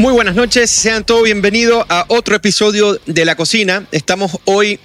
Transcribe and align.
Muy 0.00 0.14
buenas 0.14 0.34
noches, 0.34 0.70
sean 0.70 1.04
todos 1.04 1.24
bienvenidos 1.24 1.84
a 1.90 2.06
otro 2.08 2.34
episodio 2.34 2.98
de 3.04 3.26
La 3.26 3.36
Cocina. 3.36 3.86
Estamos 3.92 4.38
hoy 4.46 4.80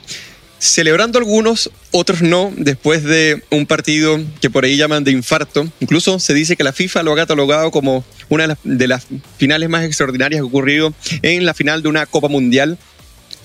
celebrando 0.59 1.17
algunos, 1.19 1.71
otros 1.91 2.21
no, 2.21 2.51
después 2.57 3.01
de 3.05 3.41
un 3.49 3.65
partido 3.65 4.19
que 4.41 4.49
por 4.49 4.65
ahí 4.65 4.75
llaman 4.75 5.05
de 5.05 5.11
infarto. 5.11 5.69
Incluso 5.79 6.19
se 6.19 6.33
dice 6.33 6.57
que 6.57 6.65
la 6.65 6.73
FIFA 6.73 7.03
lo 7.03 7.13
ha 7.13 7.15
catalogado 7.15 7.71
como 7.71 8.03
una 8.27 8.57
de 8.65 8.87
las, 8.89 9.07
finales 9.37 9.69
más 9.69 9.85
extraordinarias 9.85 10.39
que 10.39 10.43
ha 10.43 10.47
ocurrido 10.47 10.93
en 11.21 11.45
la 11.45 11.53
final 11.53 11.81
de 11.81 11.87
una 11.87 12.05
Copa 12.07 12.27
Mundial 12.27 12.77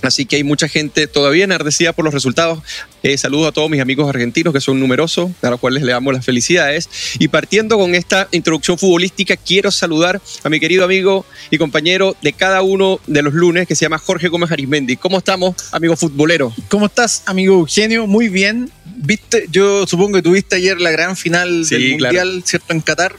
Así 0.02 0.24
que 0.24 0.36
hay 0.36 0.44
mucha 0.44 0.68
gente 0.68 1.06
todavía 1.06 1.44
enardecida 1.44 1.92
por 1.92 2.04
los 2.04 2.14
resultados. 2.14 2.60
Eh, 3.02 3.16
saludo 3.16 3.48
a 3.48 3.52
todos 3.52 3.70
mis 3.70 3.80
amigos 3.80 4.08
argentinos 4.08 4.52
que 4.52 4.60
son 4.60 4.78
numerosos, 4.78 5.30
a 5.42 5.50
los 5.50 5.60
cuales 5.60 5.82
le 5.82 5.92
damos 5.92 6.12
las 6.12 6.24
felicidades. 6.24 6.88
Y 7.18 7.28
partiendo 7.28 7.78
con 7.78 7.94
esta 7.94 8.28
introducción 8.30 8.78
futbolística, 8.78 9.36
quiero 9.36 9.70
saludar 9.70 10.20
a 10.42 10.48
mi 10.48 10.60
querido 10.60 10.84
amigo 10.84 11.24
y 11.50 11.58
compañero 11.58 12.16
de 12.22 12.32
cada 12.32 12.62
uno 12.62 13.00
de 13.06 13.22
los 13.22 13.34
lunes, 13.34 13.66
que 13.66 13.74
se 13.74 13.84
llama 13.84 13.98
Jorge 13.98 14.28
Gómez 14.28 14.50
Arismendi. 14.50 14.96
¿Cómo 14.96 15.18
estamos, 15.18 15.54
amigo 15.72 15.96
futbolero? 15.96 16.52
¿Cómo 16.68 16.86
estás, 16.86 17.22
amigo 17.26 17.54
Eugenio? 17.54 18.06
Muy 18.06 18.28
bien. 18.28 18.70
Viste, 18.96 19.46
yo 19.50 19.86
supongo 19.86 20.16
que 20.16 20.22
tuviste 20.22 20.56
ayer 20.56 20.80
la 20.80 20.90
gran 20.90 21.16
final 21.16 21.66
del 21.66 21.92
Mundial, 21.92 22.42
¿cierto? 22.44 22.72
En 22.72 22.80
Qatar. 22.80 23.16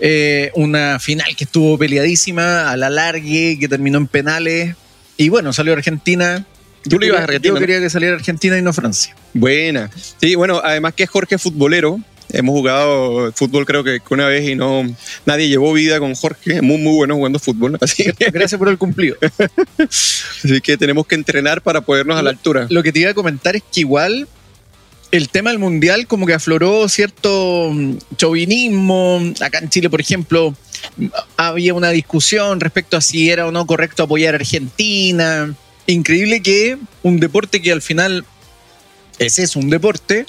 Eh, 0.00 0.52
una 0.54 1.00
final 1.00 1.34
que 1.36 1.44
estuvo 1.44 1.76
peleadísima, 1.76 2.70
a 2.70 2.76
la 2.76 2.88
largue, 2.88 3.58
que 3.58 3.68
terminó 3.68 3.98
en 3.98 4.06
penales 4.06 4.76
y 5.18 5.28
bueno, 5.28 5.52
salió 5.52 5.74
Argentina. 5.74 6.46
Tú 6.88 6.98
le 6.98 7.08
ibas 7.08 7.20
a 7.20 7.24
Argentina. 7.24 7.54
Yo 7.54 7.60
quería 7.60 7.80
que 7.80 7.90
saliera 7.90 8.14
Argentina 8.14 8.56
y 8.56 8.62
no 8.62 8.72
Francia. 8.72 9.14
Buena. 9.34 9.90
Sí, 10.20 10.36
bueno, 10.36 10.62
además 10.64 10.94
que 10.94 11.02
es 11.02 11.10
Jorge 11.10 11.36
futbolero. 11.36 12.00
Hemos 12.30 12.52
jugado 12.52 13.32
fútbol 13.32 13.64
creo 13.64 13.82
que 13.82 14.00
una 14.10 14.26
vez 14.26 14.46
y 14.46 14.54
no 14.54 14.84
nadie 15.24 15.48
llevó 15.48 15.72
vida 15.72 15.98
con 15.98 16.14
Jorge. 16.14 16.62
Muy, 16.62 16.78
muy 16.78 16.94
bueno 16.94 17.16
jugando 17.16 17.38
fútbol. 17.38 17.78
Así 17.80 18.04
Gracias 18.32 18.58
por 18.58 18.68
el 18.68 18.78
cumplido. 18.78 19.16
así 19.88 20.60
que 20.60 20.76
tenemos 20.76 21.06
que 21.06 21.16
entrenar 21.16 21.62
para 21.62 21.80
podernos 21.80 22.16
a 22.16 22.22
la 22.22 22.30
altura. 22.30 22.66
Lo 22.70 22.82
que 22.82 22.92
te 22.92 23.00
iba 23.00 23.10
a 23.10 23.14
comentar 23.14 23.56
es 23.56 23.62
que 23.62 23.80
igual 23.80 24.28
el 25.10 25.28
tema 25.28 25.50
del 25.50 25.58
mundial 25.58 26.06
como 26.06 26.26
que 26.26 26.34
afloró 26.34 26.88
cierto 26.88 27.70
mm, 27.72 27.96
chauvinismo. 28.16 29.20
Acá 29.40 29.58
en 29.58 29.70
Chile, 29.70 29.90
por 29.90 30.00
ejemplo, 30.00 30.54
había 31.36 31.74
una 31.74 31.90
discusión 31.90 32.60
respecto 32.60 32.96
a 32.96 33.00
si 33.00 33.30
era 33.30 33.46
o 33.46 33.52
no 33.52 33.66
correcto 33.66 34.02
apoyar 34.02 34.34
a 34.34 34.38
Argentina. 34.38 35.54
Increíble 35.86 36.42
que 36.42 36.78
un 37.02 37.20
deporte 37.20 37.62
que 37.62 37.72
al 37.72 37.82
final 37.82 38.24
ese 39.18 39.42
es 39.42 39.56
un 39.56 39.68
deporte, 39.68 40.26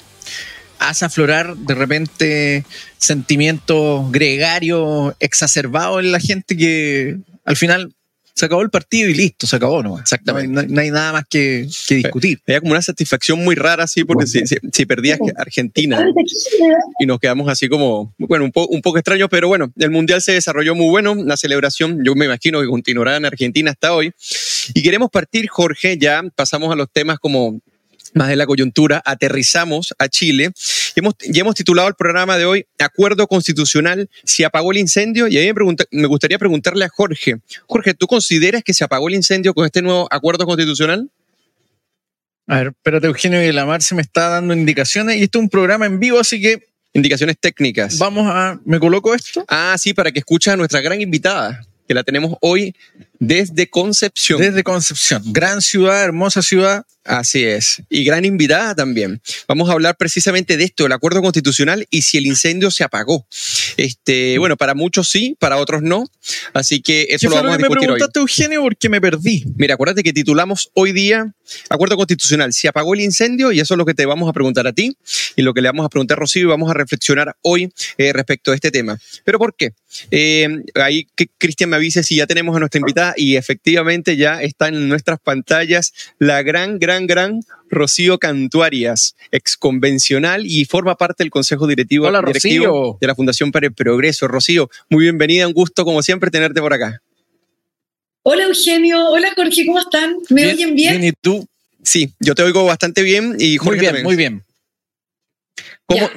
hace 0.78 1.04
aflorar 1.04 1.56
de 1.56 1.74
repente 1.74 2.64
sentimientos 2.98 4.10
gregarios 4.10 5.14
exacerbados 5.20 6.00
en 6.00 6.12
la 6.12 6.20
gente 6.20 6.56
que 6.56 7.18
al 7.44 7.56
final 7.56 7.94
se 8.34 8.46
acabó 8.46 8.62
el 8.62 8.70
partido 8.70 9.08
y 9.08 9.14
listo, 9.14 9.46
se 9.46 9.56
acabó 9.56 9.82
¿no? 9.82 9.98
Exactamente. 9.98 10.66
No, 10.66 10.80
hay 10.80 10.90
nada 10.90 11.12
más 11.12 11.24
que, 11.28 11.68
discutir. 11.88 12.40
Había 12.46 12.60
como 12.60 12.72
una 12.72 12.82
satisfacción 12.82 13.42
muy 13.42 13.54
rara, 13.54 13.84
así, 13.84 14.04
porque 14.04 14.26
si, 14.26 14.40
si, 14.46 14.86
perdías 14.86 15.18
Argentina 15.36 16.04
y 16.98 17.06
nos 17.06 17.18
quedamos 17.18 17.48
así 17.48 17.68
como, 17.68 18.14
bueno, 18.18 18.44
un, 18.44 18.52
un 18.54 18.82
poco 18.82 18.98
extraños, 18.98 19.28
pero 19.30 19.48
bueno, 19.48 19.72
el 19.76 19.90
Mundial 19.90 20.20
se 20.22 20.32
desarrolló 20.32 20.74
muy 20.74 20.88
bueno, 20.88 21.14
la 21.14 21.36
celebración, 21.36 22.04
yo 22.04 22.14
me 22.14 22.26
imagino 22.26 22.60
que 22.60 22.66
continuará 22.66 23.16
en 23.16 23.24
Argentina 23.24 23.70
hasta 23.70 23.94
hoy. 23.94 24.12
Y 24.74 24.82
queremos 24.82 25.10
partir, 25.10 25.48
Jorge, 25.48 25.98
ya 25.98 26.22
pasamos 26.34 26.72
a 26.72 26.76
los 26.76 26.90
temas 26.90 27.18
como 27.18 27.60
más 28.14 28.28
de 28.28 28.36
la 28.36 28.46
coyuntura, 28.46 29.02
aterrizamos 29.04 29.94
a 29.98 30.08
Chile. 30.08 30.50
Y 30.94 31.00
hemos, 31.00 31.14
ya 31.28 31.40
hemos 31.40 31.54
titulado 31.54 31.88
el 31.88 31.94
programa 31.94 32.36
de 32.36 32.44
hoy 32.44 32.66
Acuerdo 32.78 33.26
Constitucional, 33.26 34.08
se 34.24 34.44
apagó 34.44 34.72
el 34.72 34.78
incendio. 34.78 35.28
Y 35.28 35.38
ahí 35.38 35.52
me, 35.52 35.76
me 35.90 36.06
gustaría 36.06 36.38
preguntarle 36.38 36.84
a 36.84 36.88
Jorge, 36.88 37.36
Jorge, 37.66 37.94
¿tú 37.94 38.06
consideras 38.06 38.62
que 38.64 38.74
se 38.74 38.84
apagó 38.84 39.08
el 39.08 39.14
incendio 39.14 39.54
con 39.54 39.64
este 39.66 39.82
nuevo 39.82 40.08
acuerdo 40.10 40.46
constitucional? 40.46 41.10
A 42.46 42.56
ver, 42.56 42.66
espérate, 42.68 43.06
Eugenio 43.06 43.42
y 43.44 43.52
la 43.52 43.64
Mar 43.64 43.80
se 43.80 43.94
me 43.94 44.02
está 44.02 44.28
dando 44.28 44.54
indicaciones 44.54 45.16
y 45.18 45.22
esto 45.22 45.38
es 45.38 45.42
un 45.42 45.48
programa 45.48 45.86
en 45.86 46.00
vivo, 46.00 46.18
así 46.18 46.40
que... 46.40 46.68
Indicaciones 46.92 47.36
técnicas. 47.38 47.98
Vamos 47.98 48.26
a... 48.28 48.58
¿Me 48.64 48.80
coloco 48.80 49.14
esto? 49.14 49.44
Ah, 49.46 49.76
sí, 49.78 49.94
para 49.94 50.10
que 50.10 50.18
escuches 50.18 50.52
a 50.52 50.56
nuestra 50.56 50.80
gran 50.80 51.00
invitada, 51.00 51.64
que 51.86 51.94
la 51.94 52.02
tenemos 52.02 52.36
hoy 52.40 52.74
desde 53.20 53.68
Concepción. 53.68 54.40
Desde 54.40 54.64
Concepción. 54.64 55.22
Gran 55.26 55.62
ciudad, 55.62 56.02
hermosa 56.02 56.42
ciudad. 56.42 56.84
Así 57.04 57.44
es. 57.44 57.82
Y 57.88 58.04
gran 58.04 58.24
invitada 58.24 58.74
también. 58.74 59.22
Vamos 59.48 59.68
a 59.70 59.72
hablar 59.72 59.96
precisamente 59.96 60.56
de 60.56 60.64
esto, 60.64 60.86
el 60.86 60.92
acuerdo 60.92 61.22
constitucional 61.22 61.86
y 61.90 62.02
si 62.02 62.18
el 62.18 62.26
incendio 62.26 62.70
se 62.70 62.84
apagó. 62.84 63.26
Este, 63.76 64.38
bueno, 64.38 64.56
para 64.56 64.74
muchos 64.74 65.08
sí, 65.08 65.36
para 65.38 65.56
otros 65.56 65.82
no. 65.82 66.04
Así 66.52 66.82
que 66.82 67.06
eso 67.10 67.28
lo 67.28 67.36
vamos 67.36 67.54
a 67.54 67.56
discutir 67.56 67.80
me 67.80 67.86
preguntaste, 67.86 68.20
Eugenio, 68.20 68.62
porque 68.62 68.88
me 68.88 69.00
perdí. 69.00 69.44
Mira, 69.56 69.74
acuérdate 69.74 70.02
que 70.02 70.12
titulamos 70.12 70.70
hoy 70.74 70.92
día 70.92 71.34
Acuerdo 71.68 71.96
Constitucional. 71.96 72.52
¿Se 72.52 72.68
apagó 72.68 72.94
el 72.94 73.00
incendio? 73.00 73.52
Y 73.52 73.60
eso 73.60 73.74
es 73.74 73.78
lo 73.78 73.84
que 73.84 73.94
te 73.94 74.06
vamos 74.06 74.28
a 74.28 74.32
preguntar 74.32 74.66
a 74.66 74.72
ti 74.72 74.96
y 75.36 75.42
lo 75.42 75.54
que 75.54 75.60
le 75.60 75.68
vamos 75.68 75.86
a 75.86 75.88
preguntar 75.88 76.18
a 76.18 76.20
Rocío 76.20 76.42
y 76.42 76.46
vamos 76.46 76.70
a 76.70 76.74
reflexionar 76.74 77.36
hoy 77.42 77.72
eh, 77.98 78.12
respecto 78.12 78.52
a 78.52 78.54
este 78.54 78.70
tema. 78.70 78.98
¿Pero 79.24 79.38
por 79.38 79.54
qué? 79.54 79.72
Eh, 80.10 80.48
ahí 80.74 81.06
que 81.16 81.28
Cristian 81.38 81.70
me 81.70 81.76
avise 81.76 82.02
si 82.02 82.16
ya 82.16 82.26
tenemos 82.26 82.56
a 82.56 82.60
nuestra 82.60 82.78
invitada 82.78 83.09
y 83.16 83.36
efectivamente 83.36 84.16
ya 84.16 84.42
está 84.42 84.68
en 84.68 84.88
nuestras 84.88 85.20
pantallas 85.20 85.92
la 86.18 86.42
gran, 86.42 86.78
gran 86.78 87.06
gran, 87.06 87.40
Rocío 87.68 88.18
Cantuarias, 88.18 89.14
ex 89.30 89.56
convencional 89.56 90.44
y 90.44 90.64
forma 90.64 90.96
parte 90.96 91.22
del 91.22 91.30
Consejo 91.30 91.66
Directivo, 91.66 92.06
de 92.06 93.06
la 93.06 93.14
Fundación 93.14 93.52
para 93.52 93.66
el 93.66 93.72
Progreso. 93.72 94.26
Rocío, 94.28 94.68
muy 94.88 95.04
bienvenida, 95.04 95.46
un 95.46 95.52
gusto 95.52 95.84
como 95.84 96.02
siempre 96.02 96.30
tenerte 96.30 96.60
por 96.60 96.72
acá. 96.72 97.00
Hola 98.22 98.44
Eugenio, 98.44 99.08
hola 99.10 99.32
Jorge, 99.34 99.64
¿cómo 99.64 99.78
están? 99.78 100.16
¿Me 100.28 100.52
oyen 100.52 100.74
bien? 100.74 101.00
Bien, 101.00 101.04
¿y 101.04 101.12
tú? 101.20 101.46
Sí, 101.82 102.12
yo 102.20 102.34
te 102.34 102.42
oigo 102.42 102.64
bastante 102.64 103.02
bien 103.02 103.36
y 103.38 103.56
Jorge 103.56 103.80
muy 103.80 103.90
bien, 103.90 104.02
Muy 104.04 104.16
bien. 104.16 104.44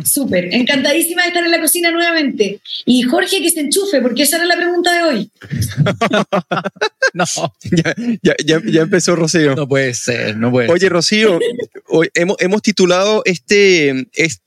Súper, 0.03 0.53
encantadísima 0.53 1.23
de 1.23 1.29
estar 1.29 1.43
en 1.43 1.51
la 1.51 1.59
cocina 1.59 1.91
nuevamente. 1.91 2.61
Y 2.85 3.01
Jorge, 3.03 3.41
que 3.41 3.49
se 3.49 3.61
enchufe, 3.61 4.01
porque 4.01 4.23
esa 4.23 4.37
era 4.37 4.45
la 4.45 4.55
pregunta 4.55 4.93
de 4.93 5.03
hoy. 5.03 5.31
no, 7.13 7.25
ya, 7.71 8.35
ya, 8.45 8.81
empezó 8.81 9.15
Rocío. 9.15 9.55
No 9.55 9.67
puede 9.67 9.93
ser, 9.93 10.37
no 10.37 10.51
puede 10.51 10.69
Oye, 10.69 10.89
Rocío, 10.89 11.39
hoy 11.87 12.09
hemos, 12.13 12.37
hemos 12.39 12.61
titulado 12.61 13.23
este, 13.25 14.07
este 14.13 14.43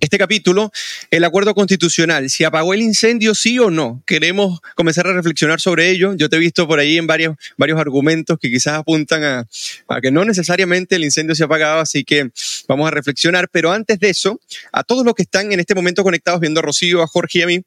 este 0.00 0.18
capítulo, 0.18 0.70
el 1.10 1.24
acuerdo 1.24 1.54
constitucional, 1.54 2.28
si 2.28 2.44
apagó 2.44 2.74
el 2.74 2.82
incendio, 2.82 3.34
sí 3.34 3.58
o 3.58 3.70
no. 3.70 4.02
Queremos 4.06 4.60
comenzar 4.74 5.06
a 5.06 5.12
reflexionar 5.12 5.60
sobre 5.60 5.90
ello. 5.90 6.14
Yo 6.14 6.28
te 6.28 6.36
he 6.36 6.38
visto 6.38 6.66
por 6.66 6.78
ahí 6.78 6.98
en 6.98 7.06
varios, 7.06 7.36
varios 7.56 7.80
argumentos 7.80 8.38
que 8.38 8.50
quizás 8.50 8.74
apuntan 8.74 9.24
a, 9.24 9.46
a 9.88 10.00
que 10.00 10.10
no 10.10 10.24
necesariamente 10.24 10.96
el 10.96 11.04
incendio 11.04 11.34
se 11.34 11.44
ha 11.44 11.46
apagado, 11.46 11.80
así 11.80 12.04
que 12.04 12.30
vamos 12.68 12.86
a 12.86 12.90
reflexionar. 12.90 13.48
Pero 13.50 13.72
antes 13.72 13.98
de 13.98 14.10
eso, 14.10 14.40
a 14.72 14.84
todos 14.84 15.04
los 15.04 15.14
que 15.14 15.22
están 15.22 15.52
en 15.52 15.60
este 15.60 15.74
momento 15.74 16.02
conectados 16.02 16.40
viendo 16.40 16.60
a 16.60 16.62
Rocío, 16.62 17.02
a 17.02 17.06
Jorge 17.06 17.38
y 17.38 17.42
a 17.42 17.46
mí, 17.46 17.64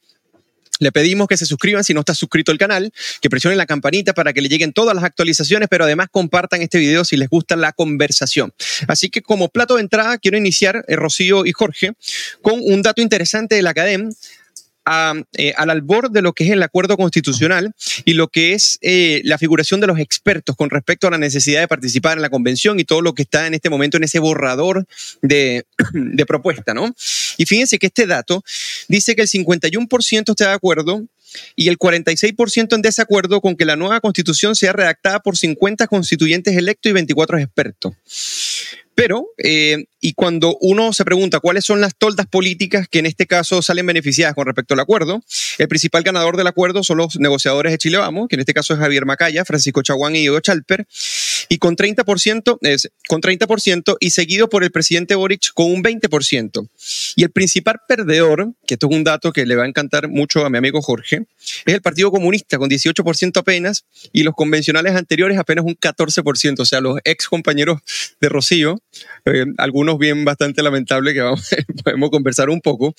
le 0.80 0.92
pedimos 0.92 1.28
que 1.28 1.38
se 1.38 1.46
suscriban 1.46 1.84
si 1.84 1.94
no 1.94 2.00
está 2.00 2.14
suscrito 2.14 2.52
al 2.52 2.58
canal, 2.58 2.92
que 3.22 3.30
presionen 3.30 3.58
la 3.58 3.66
campanita 3.66 4.14
para 4.14 4.34
que 4.34 4.42
le 4.42 4.50
lleguen 4.50 4.74
todas 4.74 4.96
las 4.96 5.04
actualizaciones, 5.04 5.68
pero 5.70 5.84
además 5.84 6.08
compartan 6.12 6.62
este 6.62 6.80
video 6.80 7.06
si 7.06 7.18
les 7.18 7.30
gusta 7.30 7.56
la 7.56 7.74
conversación. 7.74 8.54
Así 8.88 9.10
que 9.10 9.22
como 9.22 9.50
plato 9.50 9.76
de 9.76 9.82
entrada 9.82 10.18
quiero 10.18 10.38
iniciar, 10.38 10.84
eh, 10.88 10.96
Rocío 10.96 11.46
y 11.46 11.52
Jorge, 11.52 11.94
con 12.42 12.60
un 12.64 12.82
dato 12.82 13.02
interesante 13.02 13.56
de 13.56 13.62
la 13.62 13.72
academia 13.72 14.10
eh, 15.34 15.54
al 15.56 15.70
albor 15.70 16.10
de 16.10 16.22
lo 16.22 16.34
que 16.34 16.46
es 16.46 16.52
el 16.52 16.64
acuerdo 16.64 16.98
constitucional 16.98 17.74
y 18.06 18.14
lo 18.14 18.28
que 18.28 18.54
es 18.54 18.80
eh, 18.82 19.22
la 19.24 19.38
figuración 19.38 19.80
de 19.80 19.88
los 19.88 20.00
expertos 20.00 20.56
con 20.56 20.70
respecto 20.70 21.08
a 21.08 21.12
la 21.12 21.18
necesidad 21.18 21.62
de 21.62 21.68
participar 21.68 22.18
en 22.18 22.24
la 22.24 22.30
convención 22.30 22.80
y 22.80 22.86
todo 22.86 23.02
lo 23.02 23.14
que 23.14 23.22
está 23.22 23.46
en 23.46 23.54
este 23.54 23.70
momento 23.70 23.98
en 23.98 24.04
ese 24.04 24.20
borrador 24.20 24.88
de, 25.22 25.66
de 25.94 26.26
propuesta, 26.26 26.74
¿no? 26.74 26.96
Y 27.38 27.46
fíjense 27.46 27.78
que 27.78 27.88
este 27.88 28.08
dato 28.08 28.44
dice 28.88 29.16
que 29.16 29.22
el 29.22 29.28
51% 29.28 30.30
está 30.30 30.48
de 30.48 30.54
acuerdo 30.54 31.04
y 31.56 31.68
el 31.68 31.78
46% 31.78 32.76
en 32.76 32.82
desacuerdo 32.82 33.42
con 33.42 33.56
que 33.56 33.66
la 33.66 33.76
nueva 33.76 34.00
constitución 34.00 34.56
sea 34.56 34.74
redactada 34.74 35.20
por 35.20 35.38
50 35.38 35.88
constituyentes 35.88 36.56
electos 36.56 36.90
y 36.90 36.94
24 36.94 37.38
expertos. 37.40 37.94
Pero, 39.00 39.30
eh, 39.38 39.86
y 40.02 40.12
cuando 40.12 40.58
uno 40.60 40.92
se 40.92 41.06
pregunta 41.06 41.40
cuáles 41.40 41.64
son 41.64 41.80
las 41.80 41.96
toldas 41.96 42.28
políticas 42.28 42.90
que 42.90 43.00
en 43.00 43.06
este 43.06 43.28
caso 43.28 43.62
salen 43.62 43.86
beneficiadas 43.86 44.36
con 44.36 44.46
respecto 44.46 44.74
al 44.74 44.82
acuerdo, 44.82 45.24
el 45.58 45.70
principal 45.70 46.04
ganador 46.04 46.36
del 46.36 46.48
acuerdo 46.48 46.84
son 46.84 46.98
los 46.98 47.18
negociadores 47.18 47.72
de 47.72 47.78
Chile 47.78 47.98
Vamos, 47.98 48.28
que 48.28 48.36
en 48.36 48.42
este 48.42 48.54
caso 48.54 48.74
es 48.74 48.80
Javier 48.82 49.06
Macaya, 49.06 49.46
Francisco 49.46 49.82
Chaguán 49.84 50.18
y 50.18 50.20
Diego 50.20 50.42
Chalper, 50.42 50.86
y 51.48 51.58
con 51.58 51.76
30%, 51.76 52.58
es, 52.62 52.92
con 53.08 53.22
30% 53.22 53.98
y 54.00 54.10
seguido 54.12 54.50
por 54.50 54.64
el 54.64 54.72
presidente 54.72 55.16
Boric 55.16 55.54
con 55.54 55.72
un 55.72 55.84
20%. 55.84 56.68
Y 57.16 57.24
el 57.24 57.32
principal 57.32 57.78
perdedor, 57.88 58.54
que 58.66 58.76
esto 58.76 58.88
es 58.90 58.96
un 58.96 59.04
dato 59.04 59.32
que 59.32 59.46
le 59.46 59.56
va 59.56 59.64
a 59.64 59.68
encantar 59.68 60.10
mucho 60.10 60.46
a 60.46 60.50
mi 60.50 60.58
amigo 60.58 60.82
Jorge, 60.82 61.26
es 61.66 61.74
el 61.74 61.82
Partido 61.82 62.12
Comunista 62.12 62.58
con 62.58 62.70
18% 62.70 63.38
apenas 63.38 63.86
y 64.12 64.24
los 64.24 64.34
convencionales 64.36 64.96
anteriores 64.96 65.38
apenas 65.38 65.66
un 65.66 65.76
14%, 65.76 66.60
o 66.60 66.66
sea, 66.66 66.82
los 66.82 67.00
ex 67.04 67.28
compañeros 67.28 67.80
de 68.20 68.30
Rocío 68.30 68.82
eh, 69.26 69.46
algunos 69.58 69.98
bien 69.98 70.26
bastante 70.26 70.64
lamentable 70.64 71.14
que 71.14 71.22
vamos, 71.22 71.48
podemos 71.84 72.10
conversar 72.10 72.50
un 72.50 72.62
poco. 72.62 72.94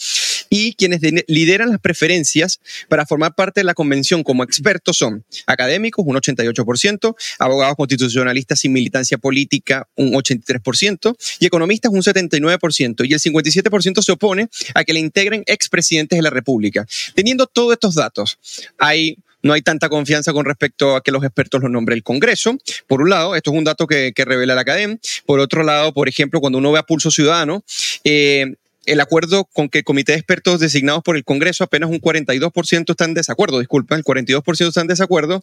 Y 0.50 0.74
quienes 0.74 1.00
lideran 1.28 1.70
las 1.70 1.78
preferencias 1.78 2.60
para 2.88 3.06
formar 3.06 3.34
parte 3.34 3.60
de 3.60 3.64
la 3.64 3.74
convención 3.74 4.24
como 4.24 4.42
expertos 4.42 4.98
son 4.98 5.24
académicos, 5.46 6.04
un 6.06 6.16
88%, 6.16 7.14
abogados 7.38 7.76
constitucionalistas 7.76 8.60
sin 8.60 8.72
militancia 8.72 9.16
política, 9.16 9.88
un 9.94 10.12
83%, 10.12 11.16
y 11.38 11.46
economistas, 11.46 11.92
un 11.92 12.02
79%. 12.02 13.08
Y 13.08 13.14
el 13.14 13.20
57% 13.20 14.02
se 14.02 14.12
opone 14.12 14.48
a 14.74 14.84
que 14.84 14.92
le 14.92 15.00
integren 15.00 15.44
expresidentes 15.46 16.18
de 16.18 16.22
la 16.22 16.30
República. 16.30 16.84
Teniendo 17.14 17.46
todos 17.46 17.72
estos 17.72 17.94
datos, 17.94 18.38
hay 18.76 19.16
no 19.42 19.52
hay 19.52 19.62
tanta 19.62 19.88
confianza 19.88 20.32
con 20.32 20.44
respecto 20.44 20.96
a 20.96 21.02
que 21.02 21.12
los 21.12 21.24
expertos 21.24 21.62
los 21.62 21.70
nombre 21.70 21.94
el 21.94 22.02
Congreso. 22.02 22.58
Por 22.86 23.00
un 23.02 23.10
lado, 23.10 23.34
esto 23.34 23.50
es 23.52 23.56
un 23.56 23.64
dato 23.64 23.86
que, 23.86 24.12
revela 24.16 24.54
la 24.54 24.60
academia. 24.60 24.98
Por 25.24 25.40
otro 25.40 25.62
lado, 25.62 25.94
por 25.94 26.08
ejemplo, 26.08 26.40
cuando 26.40 26.58
uno 26.58 26.72
ve 26.72 26.78
a 26.78 26.82
Pulso 26.82 27.10
Ciudadano, 27.10 27.64
eh, 28.04 28.54
el 28.86 29.00
acuerdo 29.00 29.44
con 29.44 29.68
que 29.68 29.78
el 29.78 29.84
comité 29.84 30.12
de 30.12 30.18
expertos 30.18 30.60
designados 30.60 31.02
por 31.02 31.16
el 31.16 31.24
Congreso 31.24 31.64
apenas 31.64 31.90
un 31.90 32.00
42% 32.00 32.90
están 32.90 33.10
en 33.10 33.14
desacuerdo, 33.14 33.58
disculpa, 33.58 33.96
el 33.96 34.04
42% 34.04 34.68
están 34.68 34.82
en 34.82 34.88
desacuerdo 34.88 35.42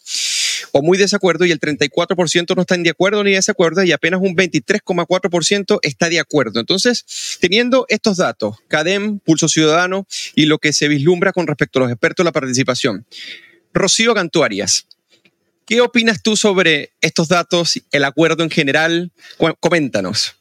o 0.71 0.81
muy 0.81 0.97
desacuerdo 0.97 1.45
y 1.45 1.51
el 1.51 1.59
34% 1.59 2.55
no 2.55 2.61
están 2.61 2.83
de 2.83 2.89
acuerdo 2.89 3.23
ni 3.23 3.31
de 3.31 3.37
desacuerdo 3.37 3.83
y 3.83 3.91
apenas 3.91 4.21
un 4.21 4.35
23,4% 4.35 5.79
está 5.81 6.09
de 6.09 6.19
acuerdo. 6.19 6.59
Entonces, 6.59 7.05
teniendo 7.39 7.85
estos 7.89 8.17
datos, 8.17 8.57
CADEM, 8.67 9.19
Pulso 9.19 9.47
Ciudadano 9.47 10.07
y 10.35 10.45
lo 10.45 10.57
que 10.57 10.73
se 10.73 10.87
vislumbra 10.87 11.31
con 11.31 11.47
respecto 11.47 11.79
a 11.79 11.83
los 11.83 11.91
expertos 11.91 12.25
la 12.25 12.31
participación, 12.31 13.05
Rocío 13.73 14.13
Cantuarias, 14.15 14.87
¿qué 15.65 15.81
opinas 15.81 16.23
tú 16.23 16.35
sobre 16.35 16.91
estos 17.01 17.27
datos, 17.27 17.79
el 17.91 18.03
acuerdo 18.03 18.43
en 18.43 18.49
general? 18.49 19.11
Coméntanos. 19.59 20.36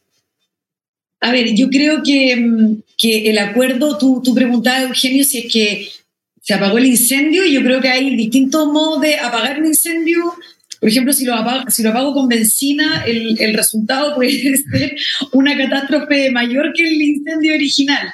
A 1.21 1.33
ver, 1.33 1.55
yo 1.55 1.69
creo 1.71 2.03
que, 2.03 2.77
que 2.97 3.31
el 3.31 3.39
acuerdo, 3.39 3.99
tú, 3.99 4.21
tú 4.23 4.35
preguntabas, 4.35 4.83
Eugenio, 4.83 5.25
si 5.25 5.39
es 5.39 5.53
que 5.53 5.89
se 6.43 6.55
apagó 6.55 6.79
el 6.79 6.87
incendio 6.87 7.45
y 7.45 7.55
yo 7.55 7.63
creo 7.63 7.81
que 7.81 7.89
hay 7.89 8.15
distintos 8.15 8.67
modos 8.67 9.01
de 9.01 9.17
apagar 9.17 9.61
un 9.61 9.67
incendio. 9.67 10.35
Por 10.79 10.89
ejemplo, 10.89 11.13
si 11.13 11.25
lo 11.25 11.35
apago, 11.35 11.71
si 11.71 11.83
lo 11.83 11.91
apago 11.91 12.15
con 12.15 12.29
benzina, 12.29 13.05
el, 13.07 13.41
el 13.41 13.55
resultado 13.55 14.15
puede 14.15 14.57
ser 14.73 14.97
una 15.33 15.57
catástrofe 15.57 16.31
mayor 16.31 16.73
que 16.75 16.87
el 16.87 17.03
incendio 17.03 17.55
original. 17.55 18.13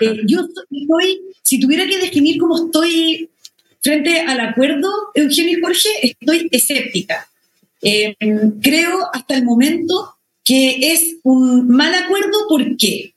Eh, 0.00 0.22
yo 0.26 0.40
estoy, 0.40 1.20
si 1.42 1.60
tuviera 1.60 1.86
que 1.86 1.98
definir 1.98 2.38
cómo 2.38 2.66
estoy 2.66 3.30
Frente 3.82 4.20
al 4.20 4.40
acuerdo, 4.40 4.90
Eugenio 5.14 5.58
y 5.58 5.60
Jorge, 5.62 5.88
estoy 6.02 6.48
escéptica. 6.50 7.26
Eh, 7.80 8.14
creo 8.60 9.08
hasta 9.12 9.36
el 9.36 9.44
momento 9.44 10.16
que 10.44 10.92
es 10.92 11.16
un 11.22 11.68
mal 11.68 11.94
acuerdo. 11.94 12.46
¿Por 12.48 12.76
qué? 12.76 13.14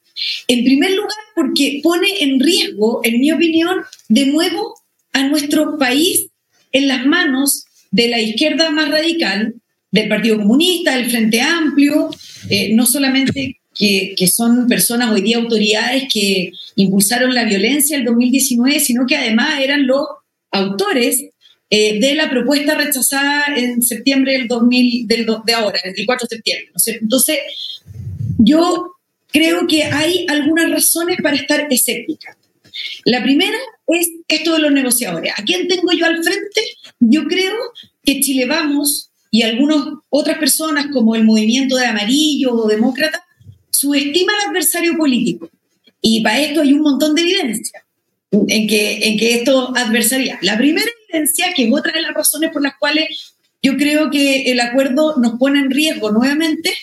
En 0.47 0.63
primer 0.63 0.91
lugar, 0.91 1.11
porque 1.35 1.79
pone 1.83 2.07
en 2.21 2.39
riesgo, 2.39 3.01
en 3.03 3.19
mi 3.19 3.31
opinión, 3.31 3.77
de 4.09 4.27
nuevo 4.27 4.75
a 5.11 5.27
nuestro 5.27 5.77
país 5.77 6.27
en 6.71 6.87
las 6.87 7.05
manos 7.05 7.65
de 7.91 8.07
la 8.07 8.19
izquierda 8.19 8.71
más 8.71 8.89
radical, 8.89 9.55
del 9.91 10.09
Partido 10.09 10.37
Comunista, 10.37 10.95
del 10.97 11.09
Frente 11.09 11.39
Amplio, 11.39 12.09
eh, 12.49 12.73
no 12.73 12.87
solamente 12.87 13.59
que, 13.75 14.15
que, 14.17 14.27
son 14.27 14.67
personas 14.67 15.11
hoy 15.11 15.21
día 15.21 15.37
autoridades 15.37 16.05
que 16.11 16.51
impulsaron 16.75 17.33
la 17.33 17.43
violencia 17.43 17.95
el 17.95 18.03
2019, 18.03 18.79
sino 18.79 19.05
que 19.05 19.15
además 19.15 19.59
eran 19.61 19.85
los 19.85 20.07
autores 20.51 21.25
eh, 21.75 21.99
de 21.99 22.13
la 22.13 22.29
propuesta 22.29 22.75
rechazada 22.75 23.45
en 23.55 23.81
septiembre 23.81 24.33
del 24.33 24.47
2000, 24.47 25.07
del, 25.07 25.25
de 25.43 25.53
ahora, 25.53 25.79
el 25.83 26.05
4 26.05 26.27
de 26.29 26.35
septiembre. 26.35 26.71
Entonces, 27.01 27.39
yo 28.37 28.91
creo 29.31 29.65
que 29.65 29.81
hay 29.85 30.27
algunas 30.29 30.69
razones 30.69 31.17
para 31.23 31.35
estar 31.35 31.65
escéptica. 31.71 32.37
La 33.05 33.23
primera 33.23 33.57
es 33.87 34.07
esto 34.27 34.53
de 34.53 34.59
los 34.59 34.71
negociadores. 34.71 35.33
¿A 35.35 35.43
quién 35.43 35.67
tengo 35.67 35.91
yo 35.93 36.05
al 36.05 36.23
frente? 36.23 36.61
Yo 36.99 37.23
creo 37.23 37.55
que 38.03 38.19
Chile 38.19 38.45
Vamos 38.45 39.09
y 39.31 39.41
algunas 39.41 39.83
otras 40.09 40.37
personas 40.37 40.89
como 40.93 41.15
el 41.15 41.23
movimiento 41.23 41.75
de 41.75 41.87
amarillo 41.87 42.53
o 42.53 42.67
demócrata 42.67 43.25
subestiman 43.71 44.35
al 44.43 44.49
adversario 44.51 44.95
político. 44.95 45.49
Y 46.03 46.21
para 46.21 46.39
esto 46.39 46.61
hay 46.61 46.71
un 46.73 46.81
montón 46.81 47.15
de 47.15 47.21
evidencia 47.23 47.83
en 48.29 48.67
que, 48.67 49.07
en 49.07 49.17
que 49.17 49.33
esto 49.33 49.75
adversaría. 49.75 50.37
La 50.43 50.55
primera 50.55 50.91
que 51.55 51.63
es 51.65 51.73
otra 51.73 51.91
de 51.93 52.01
las 52.01 52.13
razones 52.13 52.51
por 52.51 52.61
las 52.61 52.77
cuales 52.77 53.35
yo 53.61 53.77
creo 53.77 54.09
que 54.09 54.51
el 54.51 54.59
acuerdo 54.59 55.15
nos 55.17 55.39
pone 55.39 55.59
en 55.59 55.71
riesgo 55.71 56.11
nuevamente, 56.11 56.73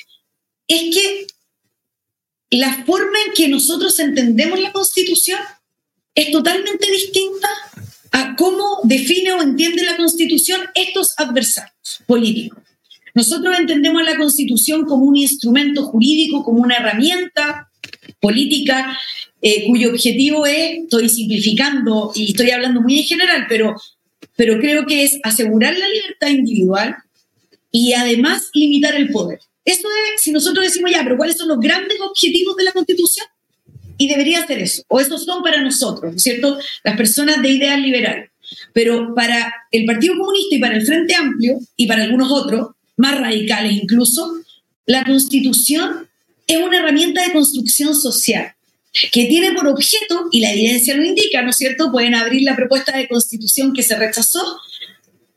es 0.67 0.95
que 0.95 1.27
la 2.51 2.85
forma 2.85 3.19
en 3.27 3.33
que 3.35 3.49
nosotros 3.49 3.99
entendemos 3.99 4.59
la 4.59 4.73
Constitución 4.73 5.41
es 6.15 6.33
totalmente 6.33 6.91
distinta 6.91 7.49
a 8.13 8.35
cómo 8.37 8.81
define 8.85 9.33
o 9.33 9.43
entiende 9.43 9.85
la 9.85 9.97
Constitución 9.97 10.61
estos 10.75 11.13
adversarios 11.17 12.03
políticos. 12.07 12.63
Nosotros 13.15 13.59
entendemos 13.59 14.03
la 14.03 14.17
Constitución 14.17 14.85
como 14.85 15.05
un 15.05 15.17
instrumento 15.17 15.85
jurídico, 15.85 16.45
como 16.45 16.61
una 16.61 16.77
herramienta 16.77 17.71
política 18.21 18.99
eh, 19.43 19.67
cuyo 19.67 19.91
objetivo 19.91 20.47
es, 20.47 20.79
estoy 20.85 21.09
simplificando 21.09 22.13
y 22.15 22.31
estoy 22.31 22.51
hablando 22.51 22.81
muy 22.81 22.99
en 23.01 23.05
general, 23.05 23.47
pero, 23.49 23.75
pero 24.41 24.59
creo 24.59 24.87
que 24.87 25.05
es 25.05 25.19
asegurar 25.23 25.77
la 25.77 25.87
libertad 25.87 26.29
individual 26.29 26.97
y 27.71 27.93
además 27.93 28.49
limitar 28.55 28.95
el 28.95 29.11
poder. 29.11 29.39
Eso 29.67 29.87
es, 30.15 30.23
si 30.23 30.33
nosotros 30.33 30.65
decimos 30.65 30.91
ya, 30.91 31.05
pero 31.05 31.19
¿cuáles 31.19 31.37
son 31.37 31.49
los 31.49 31.61
grandes 31.61 32.01
objetivos 32.01 32.57
de 32.57 32.65
la 32.65 32.73
Constitución? 32.73 33.27
Y 33.99 34.09
debería 34.09 34.47
ser 34.47 34.61
eso, 34.61 34.83
o 34.89 34.99
esos 34.99 35.27
son 35.27 35.43
para 35.43 35.61
nosotros, 35.61 36.11
¿no 36.11 36.17
es 36.17 36.23
cierto? 36.23 36.59
Las 36.85 36.97
personas 36.97 37.43
de 37.43 37.51
ideas 37.51 37.79
liberales. 37.81 38.31
Pero 38.73 39.15
para 39.15 39.53
el 39.73 39.85
Partido 39.85 40.15
Comunista 40.17 40.57
y 40.57 40.59
para 40.59 40.77
el 40.77 40.87
Frente 40.87 41.15
Amplio 41.15 41.59
y 41.77 41.87
para 41.87 42.05
algunos 42.05 42.33
otros, 42.33 42.69
más 42.97 43.21
radicales 43.21 43.73
incluso, 43.75 44.37
la 44.87 45.05
Constitución 45.05 46.09
es 46.47 46.57
una 46.57 46.79
herramienta 46.79 47.27
de 47.27 47.35
construcción 47.35 47.95
social 47.95 48.55
que 48.93 49.27
tiene 49.27 49.53
por 49.53 49.67
objeto, 49.69 50.29
y 50.33 50.41
la 50.41 50.53
evidencia 50.53 50.97
lo 50.97 51.05
indica, 51.05 51.43
¿no 51.43 51.51
es 51.51 51.57
cierto? 51.57 51.93
Pueden 51.93 52.15
abrir 52.15 52.43
la 52.43 52.57
propuesta 52.57 52.97
de 52.97 53.09
constitución 53.09 53.73
que 53.73 53.83
se 53.83 53.97
rechazó, 53.97 54.59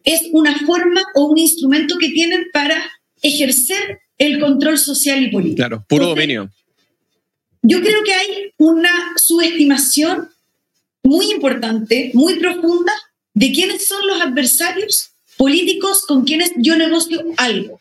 es 0.03 0.23
una 0.31 0.57
forma 0.65 1.01
o 1.15 1.25
un 1.25 1.37
instrumento 1.37 1.97
que 1.97 2.09
tienen 2.09 2.47
para 2.51 2.91
ejercer 3.21 4.01
el 4.17 4.39
control 4.39 4.77
social 4.77 5.23
y 5.23 5.31
político. 5.31 5.57
Claro, 5.57 5.85
puro 5.87 6.07
dominio. 6.07 6.51
Yo 7.61 7.81
creo 7.81 8.03
que 8.03 8.13
hay 8.13 8.53
una 8.57 8.91
subestimación 9.15 10.29
muy 11.03 11.31
importante, 11.31 12.11
muy 12.13 12.35
profunda, 12.35 12.91
de 13.33 13.51
quiénes 13.51 13.87
son 13.87 14.05
los 14.07 14.21
adversarios 14.21 15.11
políticos 15.37 16.05
con 16.05 16.23
quienes 16.23 16.51
yo 16.57 16.75
negocio 16.75 17.23
algo. 17.37 17.79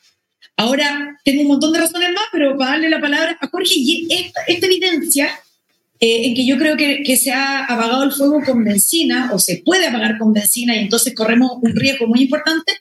Ahora, 0.56 1.18
tengo 1.24 1.42
un 1.42 1.48
montón 1.48 1.72
de 1.72 1.80
razones 1.80 2.10
más, 2.12 2.24
pero 2.30 2.56
para 2.56 2.72
darle 2.72 2.90
la 2.90 3.00
palabra 3.00 3.36
a 3.40 3.48
Jorge, 3.48 3.74
esta, 4.08 4.42
esta 4.46 4.66
evidencia 4.66 5.30
eh, 6.02 6.26
en 6.26 6.34
que 6.34 6.44
yo 6.44 6.58
creo 6.58 6.76
que, 6.76 7.04
que, 7.04 7.16
se 7.16 7.30
ha 7.30 7.64
apagado 7.64 8.02
el 8.02 8.10
fuego 8.10 8.42
con 8.44 8.64
benzina 8.64 9.30
o 9.32 9.38
se 9.38 9.62
puede 9.64 9.86
apagar 9.86 10.18
con 10.18 10.32
benzina 10.32 10.74
y 10.74 10.80
entonces 10.80 11.14
corremos 11.14 11.52
un 11.62 11.76
riesgo 11.76 12.08
muy 12.08 12.22
importante, 12.22 12.72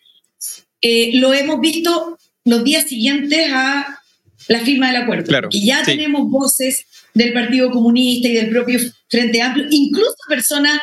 eh, 0.82 1.12
lo 1.14 1.32
hemos 1.32 1.62
visto 1.62 2.18
los 2.46 2.64
días 2.64 2.90
siguientes 2.90 3.48
a 3.54 4.00
la 4.48 4.60
firma 4.62 4.88
del 4.88 5.04
acuerdo. 5.04 5.26
Claro, 5.26 5.50
que 5.50 5.62
ya 5.62 5.84
tenemos 5.84 6.32
voces 6.32 6.88
del 7.14 7.32
Partido 7.32 7.70
Comunista 7.70 8.28
y 8.28 8.34
del 8.34 8.50
propio 8.50 8.80
Frente 9.08 9.40
Amplio, 9.40 9.68
incluso 9.70 10.16
personas 10.28 10.80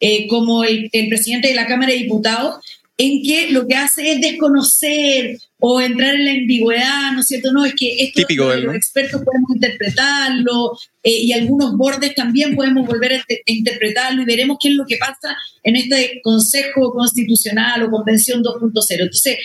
eh, 0.00 0.26
como 0.28 0.64
el, 0.64 0.88
el, 0.92 1.10
presidente 1.10 1.48
de 1.48 1.54
la 1.54 1.66
Cámara 1.66 1.92
de 1.92 1.98
Diputados, 1.98 2.64
en 2.98 3.22
que 3.22 3.50
lo 3.50 3.66
que 3.66 3.74
hace 3.74 4.12
es 4.12 4.20
desconocer 4.20 5.38
o 5.58 5.80
entrar 5.80 6.14
en 6.14 6.24
la 6.24 6.32
ambigüedad, 6.32 7.12
¿no 7.12 7.20
es 7.20 7.26
cierto? 7.26 7.52
No, 7.52 7.64
es 7.64 7.74
que 7.74 8.02
esto 8.02 8.20
Típico 8.20 8.52
los 8.54 8.74
expertos 8.74 9.22
podemos 9.24 9.50
interpretarlo 9.54 10.78
eh, 11.02 11.22
y 11.22 11.32
algunos 11.32 11.76
bordes 11.76 12.14
también 12.14 12.54
podemos 12.54 12.86
volver 12.86 13.14
a, 13.14 13.24
interpretarlo 13.46 14.22
y 14.22 14.26
veremos 14.26 14.58
qué 14.60 14.68
es 14.68 14.74
lo 14.74 14.84
que 14.86 14.98
pasa 14.98 15.36
en 15.62 15.76
este 15.76 16.20
Consejo 16.22 16.92
Constitucional 16.92 17.82
o 17.84 17.90
Convención 17.90 18.42
2.0. 18.42 19.02
Entonces, 19.02 19.38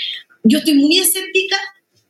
yo 0.43 0.59
estoy 0.59 0.73
muy 0.75 0.99
escéptica, 0.99 1.57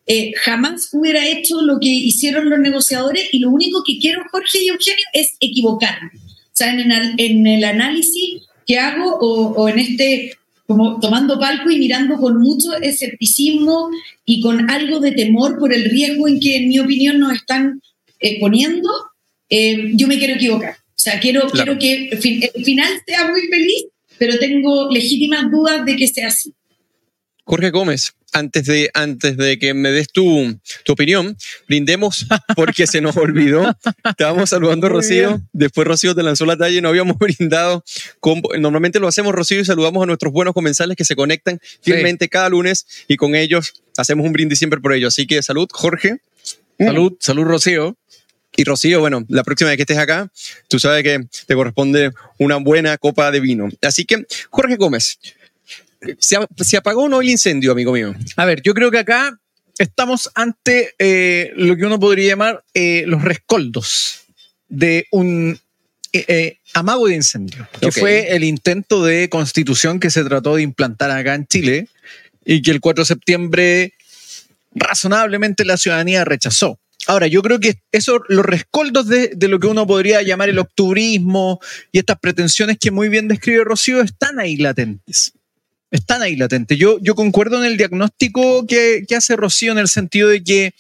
eh, 0.08 0.32
jamás 0.38 0.90
hubiera 0.94 1.28
hecho 1.28 1.62
lo 1.62 1.80
que 1.80 1.90
hicieron 1.90 2.50
los 2.50 2.60
negociadores 2.60 3.28
y 3.32 3.40
lo 3.40 3.50
único 3.52 3.84
que 3.86 4.00
quiero, 4.00 4.24
Jorge 4.32 4.64
y 4.64 4.70
Eugenio, 4.70 5.06
es 5.14 5.36
equivocarme. 5.40 6.12
O 6.16 6.58
sea, 6.58 6.74
en 6.74 6.92
el, 6.92 7.14
en 7.18 7.46
el 7.46 7.64
análisis 7.64 8.42
que 8.66 8.80
hago 8.80 9.18
o, 9.20 9.54
o 9.54 9.70
en 9.70 9.80
este 9.80 10.38
como 10.68 11.00
tomando 11.00 11.40
palco 11.40 11.72
y 11.72 11.80
mirando 11.80 12.18
con 12.18 12.40
mucho 12.40 12.76
escepticismo 12.80 13.90
y 14.26 14.42
con 14.42 14.70
algo 14.70 15.00
de 15.00 15.14
temor 15.14 15.58
por 15.58 15.74
el 15.74 15.86
riesgo 15.86 16.28
en 16.28 16.40
que, 16.42 16.58
en 16.58 16.68
mi 16.68 16.78
opinión, 16.78 17.20
nos 17.20 17.34
están 17.34 17.82
eh, 18.20 18.40
poniendo, 18.40 18.90
eh, 19.50 19.92
yo 19.94 20.08
me 20.08 20.18
quiero 20.18 20.34
equivocar. 20.34 20.76
O 20.76 21.00
sea, 21.00 21.20
quiero, 21.20 21.48
quiero 21.50 21.80
que 21.80 22.10
el 22.10 22.66
final 22.66 22.92
sea 23.06 23.32
muy 23.32 23.42
feliz, 23.48 23.86
pero 24.18 24.38
tengo 24.40 24.92
legítimas 24.92 25.50
dudas 25.50 25.86
de 25.86 25.96
que 25.96 26.08
sea 26.08 26.28
así. 26.28 26.54
Jorge 27.50 27.70
Gómez, 27.72 28.14
antes 28.34 28.66
de, 28.66 28.92
antes 28.94 29.38
de 29.38 29.58
que 29.58 29.74
me 29.74 29.90
des 29.90 30.10
tu, 30.10 30.60
tu 30.84 30.92
opinión, 30.92 31.38
brindemos 31.68 32.28
porque 32.58 32.86
se 32.88 33.00
nos 33.00 33.16
olvidó. 33.16 33.74
Estábamos 34.04 34.50
saludando 34.50 34.88
a 34.88 34.90
Rocío, 34.90 35.30
bien. 35.30 35.48
después 35.54 35.88
Rocío 35.88 36.14
te 36.14 36.24
lanzó 36.24 36.46
la 36.46 36.58
talla 36.58 36.78
y 36.78 36.82
no 36.82 36.90
habíamos 36.90 37.18
brindado. 37.20 37.86
con- 38.20 38.42
normalmente 38.60 39.00
lo 39.00 39.08
hacemos 39.08 39.34
Rocío 39.34 39.62
y 39.62 39.66
saludamos 39.66 40.04
a 40.04 40.06
nuestros 40.08 40.34
buenos 40.34 40.54
comensales 40.54 40.98
que 40.98 41.06
se 41.06 41.16
conectan 41.16 41.60
fielmente 41.82 42.28
cada 42.28 42.50
lunes 42.50 42.86
y 43.08 43.16
con 43.16 43.34
ellos 43.34 43.72
hacemos 43.96 44.26
un 44.26 44.34
brindis 44.34 44.60
siempre 44.60 44.82
por 44.82 44.92
ellos. 44.94 45.14
Así 45.14 45.26
que 45.26 45.42
salud, 45.42 45.70
Jorge. 45.72 46.18
Salud, 46.78 47.14
salud, 47.22 47.44
Rocío. 47.46 47.96
Y 48.58 48.66
Rocío, 48.66 49.00
bueno, 49.00 49.24
la 49.30 49.44
próxima 49.44 49.70
vez 49.70 49.78
que 49.78 49.84
estés 49.84 50.00
acá, 50.00 50.32
tú 50.68 50.80
sabes 50.80 51.04
que 51.04 51.26
te 51.46 51.56
corresponde 51.56 52.12
una 52.40 52.58
buena 52.58 52.98
copa 52.98 53.32
de 53.32 53.40
vino. 53.40 53.70
Así 53.84 54.04
que, 54.04 54.26
Jorge 54.50 54.76
Gómez, 54.78 55.20
¿se, 56.20 56.36
ap- 56.38 56.50
se 56.62 56.78
apagó 56.78 57.04
o 57.04 57.10
no 57.10 57.22
el 57.22 57.30
incendio, 57.30 57.72
amigo 57.72 57.92
mío? 57.94 58.16
A 58.36 58.46
ver, 58.46 58.62
yo 58.62 58.74
creo 58.74 58.92
que 58.92 59.00
acá 59.00 59.38
estamos 59.78 60.30
ante 60.36 60.94
eh, 61.00 61.52
lo 61.56 61.76
que 61.78 61.86
uno 61.86 62.00
podría 62.00 62.30
llamar 62.30 62.64
eh, 62.74 63.04
los 63.08 63.22
rescoldos 63.24 64.22
de 64.70 65.06
un 65.12 65.60
eh, 66.14 66.58
amago 66.74 67.08
de 67.08 67.16
incendio, 67.16 67.68
que 67.80 67.92
fue 68.00 68.36
el 68.36 68.44
intento 68.44 69.04
de 69.04 69.30
constitución 69.30 70.00
que 70.00 70.10
se 70.10 70.24
trató 70.24 70.56
de 70.56 70.64
implantar 70.64 71.12
acá 71.12 71.36
en 71.36 71.46
Chile 71.48 71.88
y 72.46 72.62
que 72.62 72.72
el 72.72 72.80
4 72.82 73.04
de 73.04 73.08
septiembre 73.08 73.94
razonablemente 74.74 75.66
la 75.66 75.78
ciudadanía 75.78 76.26
rechazó. 76.26 76.80
Ahora, 77.08 77.28
yo 77.28 77.42
creo 77.42 77.60
que 77.60 77.80
eso, 77.92 78.20
los 78.28 78.46
rescoldos 78.46 79.08
de, 79.08 79.30
de 79.36 79.48
lo 79.48 79.60
que 79.60 79.68
uno 79.68 79.88
podría 79.88 80.22
llamar 80.24 80.50
el 80.50 80.60
octubrismo 80.60 81.60
y 81.92 82.00
estas 82.00 82.20
pretensiones 82.20 82.78
que 82.80 82.92
muy 82.92 83.08
bien 83.08 83.28
describe 83.30 83.64
Rocío 83.64 84.02
están 84.02 84.40
ahí 84.40 84.58
latentes. 84.58 85.32
Están 85.90 86.22
ahí 86.22 86.36
latentes. 86.36 86.78
Yo, 86.78 87.00
yo 87.00 87.16
concuerdo 87.16 87.58
en 87.60 87.66
el 87.66 87.78
diagnóstico 87.78 88.68
que, 88.68 89.06
que 89.08 89.16
hace 89.16 89.36
Rocío 89.36 89.72
en 89.72 89.78
el 89.78 89.88
sentido 89.88 90.30
de 90.30 90.44
que 90.44 90.74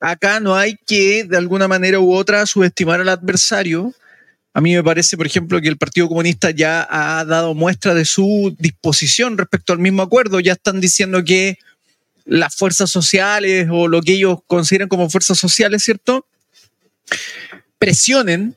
acá 0.00 0.40
no 0.40 0.56
hay 0.56 0.76
que, 0.86 1.24
de 1.24 1.36
alguna 1.36 1.68
manera 1.68 2.00
u 2.00 2.12
otra, 2.12 2.44
subestimar 2.46 3.00
al 3.00 3.08
adversario. 3.08 3.94
A 4.52 4.60
mí 4.60 4.74
me 4.74 4.82
parece, 4.82 5.16
por 5.16 5.26
ejemplo, 5.26 5.60
que 5.60 5.68
el 5.68 5.78
Partido 5.78 6.08
Comunista 6.08 6.50
ya 6.50 6.86
ha 6.90 7.24
dado 7.24 7.54
muestra 7.54 7.94
de 7.94 8.04
su 8.04 8.54
disposición 8.58 9.38
respecto 9.38 9.72
al 9.72 9.78
mismo 9.78 10.02
acuerdo. 10.02 10.40
Ya 10.40 10.54
están 10.54 10.80
diciendo 10.80 11.24
que 11.24 11.58
las 12.24 12.54
fuerzas 12.54 12.90
sociales 12.90 13.68
o 13.70 13.88
lo 13.88 14.02
que 14.02 14.12
ellos 14.12 14.38
consideran 14.46 14.88
como 14.88 15.08
fuerzas 15.08 15.38
sociales, 15.38 15.84
¿cierto? 15.84 16.26
Presionen 17.78 18.54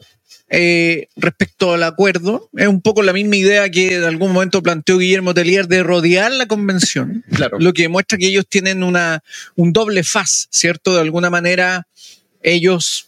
eh, 0.56 1.08
respecto 1.16 1.74
al 1.74 1.82
acuerdo. 1.82 2.48
Es 2.56 2.68
un 2.68 2.80
poco 2.82 3.02
la 3.02 3.12
misma 3.12 3.36
idea 3.38 3.70
que 3.72 3.96
en 3.96 4.04
algún 4.04 4.32
momento 4.34 4.62
planteó 4.62 5.00
Guillermo 5.00 5.34
Tellier 5.34 5.68
de 5.68 5.82
rodear 5.82 6.32
la 6.32 6.46
convención, 6.46 7.24
Claro. 7.34 7.58
lo 7.60 7.74
que 7.74 7.82
demuestra 7.84 8.20
que 8.20 8.28
ellos 8.28 8.46
tienen 8.48 8.84
una, 8.84 9.24
un 9.56 9.74
doble 9.74 10.04
faz, 10.04 10.48
¿cierto? 10.52 10.94
De 10.94 11.02
alguna 11.02 11.32
manera 11.32 11.88
ellos 12.44 13.08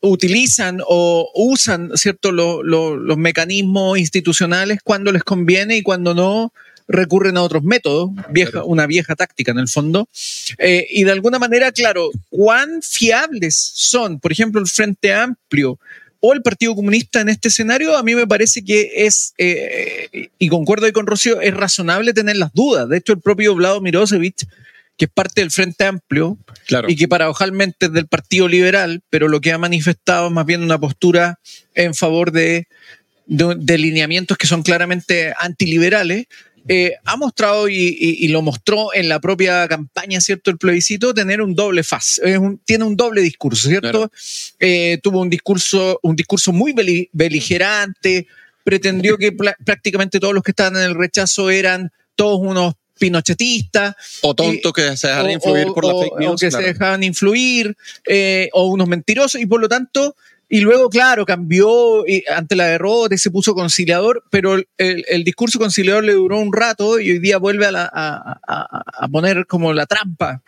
utilizan 0.00 0.80
o 0.86 1.30
usan, 1.34 1.90
¿cierto? 1.94 2.32
Lo- 2.32 2.62
lo- 2.62 2.96
los 2.96 3.16
mecanismos 3.16 3.98
institucionales 3.98 4.80
cuando 4.84 5.10
les 5.12 5.22
conviene 5.24 5.76
y 5.76 5.82
cuando 5.82 6.14
no 6.14 6.52
recurren 6.88 7.36
a 7.38 7.42
otros 7.42 7.62
métodos, 7.62 8.10
vieja, 8.30 8.64
una 8.64 8.86
vieja 8.86 9.14
táctica 9.14 9.52
en 9.52 9.58
el 9.58 9.68
fondo. 9.68 10.08
Eh, 10.58 10.86
y 10.90 11.04
de 11.04 11.12
alguna 11.12 11.38
manera, 11.38 11.72
claro, 11.72 12.10
cuán 12.28 12.82
fiables 12.82 13.54
son, 13.74 14.20
por 14.20 14.32
ejemplo, 14.32 14.60
el 14.60 14.66
Frente 14.66 15.14
Amplio 15.14 15.78
o 16.24 16.32
el 16.32 16.42
Partido 16.42 16.76
Comunista 16.76 17.20
en 17.20 17.28
este 17.28 17.48
escenario, 17.48 17.96
a 17.96 18.02
mí 18.04 18.14
me 18.14 18.28
parece 18.28 18.64
que 18.64 18.90
es, 18.94 19.34
eh, 19.38 20.28
y 20.38 20.48
concuerdo 20.48 20.86
ahí 20.86 20.92
con 20.92 21.06
Rocío, 21.08 21.40
es 21.40 21.52
razonable 21.52 22.14
tener 22.14 22.36
las 22.36 22.52
dudas. 22.52 22.88
De 22.88 22.96
hecho, 22.98 23.12
el 23.12 23.20
propio 23.20 23.56
Vlado 23.56 23.80
Mirosevich, 23.80 24.46
que 24.96 25.06
es 25.06 25.10
parte 25.10 25.40
del 25.40 25.50
Frente 25.50 25.84
Amplio, 25.84 26.38
Claro. 26.66 26.88
y 26.88 26.94
que 26.94 27.08
paradojalmente 27.08 27.86
es 27.86 27.92
del 27.92 28.06
Partido 28.06 28.46
Liberal, 28.46 29.02
pero 29.10 29.26
lo 29.26 29.40
que 29.40 29.50
ha 29.52 29.58
manifestado 29.58 30.28
es 30.28 30.32
más 30.32 30.46
bien 30.46 30.62
una 30.62 30.78
postura 30.78 31.40
en 31.74 31.92
favor 31.92 32.30
de, 32.30 32.68
de, 33.26 33.56
de 33.58 33.78
lineamientos 33.78 34.38
que 34.38 34.46
son 34.46 34.62
claramente 34.62 35.34
antiliberales, 35.40 36.26
eh, 36.68 36.94
ha 37.04 37.16
mostrado 37.16 37.68
y, 37.68 37.74
y- 37.74 38.24
y 38.24 38.28
lo 38.28 38.40
mostró 38.42 38.94
en 38.94 39.08
la 39.08 39.20
propia 39.20 39.66
campaña, 39.68 40.20
¿cierto? 40.20 40.50
El 40.50 40.58
plebiscito, 40.58 41.12
tener 41.12 41.40
un 41.42 41.54
doble 41.54 41.82
faz, 41.82 42.20
es 42.24 42.38
un- 42.38 42.58
tiene 42.64 42.84
un 42.84 42.96
doble 42.96 43.20
discurso, 43.20 43.68
¿cierto? 43.68 43.90
Claro. 43.90 44.10
Eh, 44.60 44.98
tuvo 45.02 45.20
un 45.20 45.28
discurso, 45.30 45.98
un 46.02 46.14
discurso 46.16 46.52
muy 46.52 46.72
beli- 46.72 47.08
beligerante, 47.12 48.26
pretendió 48.64 49.18
que 49.18 49.32
prácticamente 49.64 50.20
todos 50.20 50.34
los 50.34 50.42
que 50.42 50.52
estaban 50.52 50.76
en 50.76 50.82
el 50.84 50.94
rechazo 50.94 51.50
eran 51.50 51.90
todos 52.14 52.38
unos 52.40 52.74
pinochetistas, 52.98 53.94
O 54.22 54.34
tontos 54.34 54.72
que 54.72 54.96
se 54.96 55.08
dejan 55.08 55.26
o- 55.26 55.30
influir 55.30 55.66
por 55.74 55.84
la 55.84 55.92
fake 55.94 56.18
news. 56.20 56.32
o 56.32 56.36
que 56.36 56.48
claro. 56.48 56.64
se 56.64 56.72
dejaban 56.72 57.02
influir, 57.02 57.76
eh, 58.06 58.48
o 58.52 58.66
unos 58.68 58.86
mentirosos, 58.88 59.40
y 59.40 59.46
por 59.46 59.60
lo 59.60 59.68
tanto, 59.68 60.14
y 60.54 60.60
luego, 60.60 60.90
claro, 60.90 61.24
cambió 61.24 62.04
ante 62.36 62.56
la 62.56 62.66
derrota 62.66 63.14
y 63.14 63.18
se 63.18 63.30
puso 63.30 63.54
conciliador, 63.54 64.22
pero 64.30 64.58
el, 64.76 65.24
discurso 65.24 65.58
conciliador 65.58 66.04
le 66.04 66.12
duró 66.12 66.38
un 66.38 66.52
rato 66.52 67.00
y 67.00 67.10
hoy 67.12 67.20
día 67.20 67.38
vuelve 67.38 67.64
a- 67.64 67.90
a- 67.92 68.82
a 69.04 69.08
poner 69.08 69.46
como 69.46 69.72
la 69.72 69.86
trampa 69.86 70.42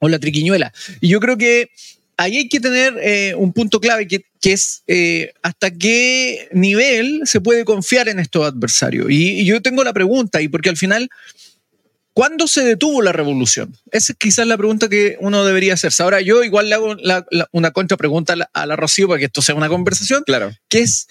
o 0.00 0.08
la 0.08 0.18
triquiñuela. 0.18 0.72
Y 1.02 1.08
yo 1.08 1.20
creo 1.20 1.36
que 1.36 1.68
ahí 2.16 2.38
hay 2.38 2.48
que 2.48 2.60
tener 2.60 2.94
eh, 3.02 3.34
un 3.36 3.52
punto 3.52 3.78
clave 3.78 4.08
que, 4.08 4.24
que 4.40 4.52
es 4.54 4.84
eh, 4.86 5.32
hasta 5.42 5.70
qué 5.70 6.48
nivel 6.52 7.20
se 7.24 7.42
puede 7.42 7.66
confiar 7.66 8.08
en 8.08 8.20
estos 8.20 8.46
adversarios. 8.46 9.10
Y, 9.10 9.40
y 9.40 9.44
yo 9.44 9.60
tengo 9.60 9.84
la 9.84 9.92
pregunta, 9.92 10.40
y 10.40 10.48
porque 10.48 10.70
al 10.70 10.78
final, 10.78 11.10
¿cuándo 12.14 12.46
se 12.46 12.62
detuvo 12.62 13.02
la 13.02 13.12
revolución? 13.12 13.76
Esa 13.90 14.12
es 14.12 14.18
quizás 14.18 14.46
la 14.46 14.56
pregunta 14.56 14.88
que 14.88 15.16
uno 15.20 15.44
debería 15.44 15.74
hacerse. 15.74 16.02
Ahora 16.02 16.20
yo 16.20 16.42
igual 16.44 16.68
le 16.68 16.74
hago 16.74 16.94
la- 16.94 17.26
la- 17.30 17.48
una 17.52 17.70
contrapregunta 17.70 18.34
a 18.34 18.36
la, 18.36 18.50
a 18.52 18.66
la 18.66 18.76
Rocío 18.76 19.08
para 19.08 19.18
que 19.18 19.26
esto 19.26 19.42
sea 19.42 19.54
una 19.54 19.68
conversación, 19.68 20.22
Claro. 20.24 20.52
que 20.68 20.80
es... 20.80 21.08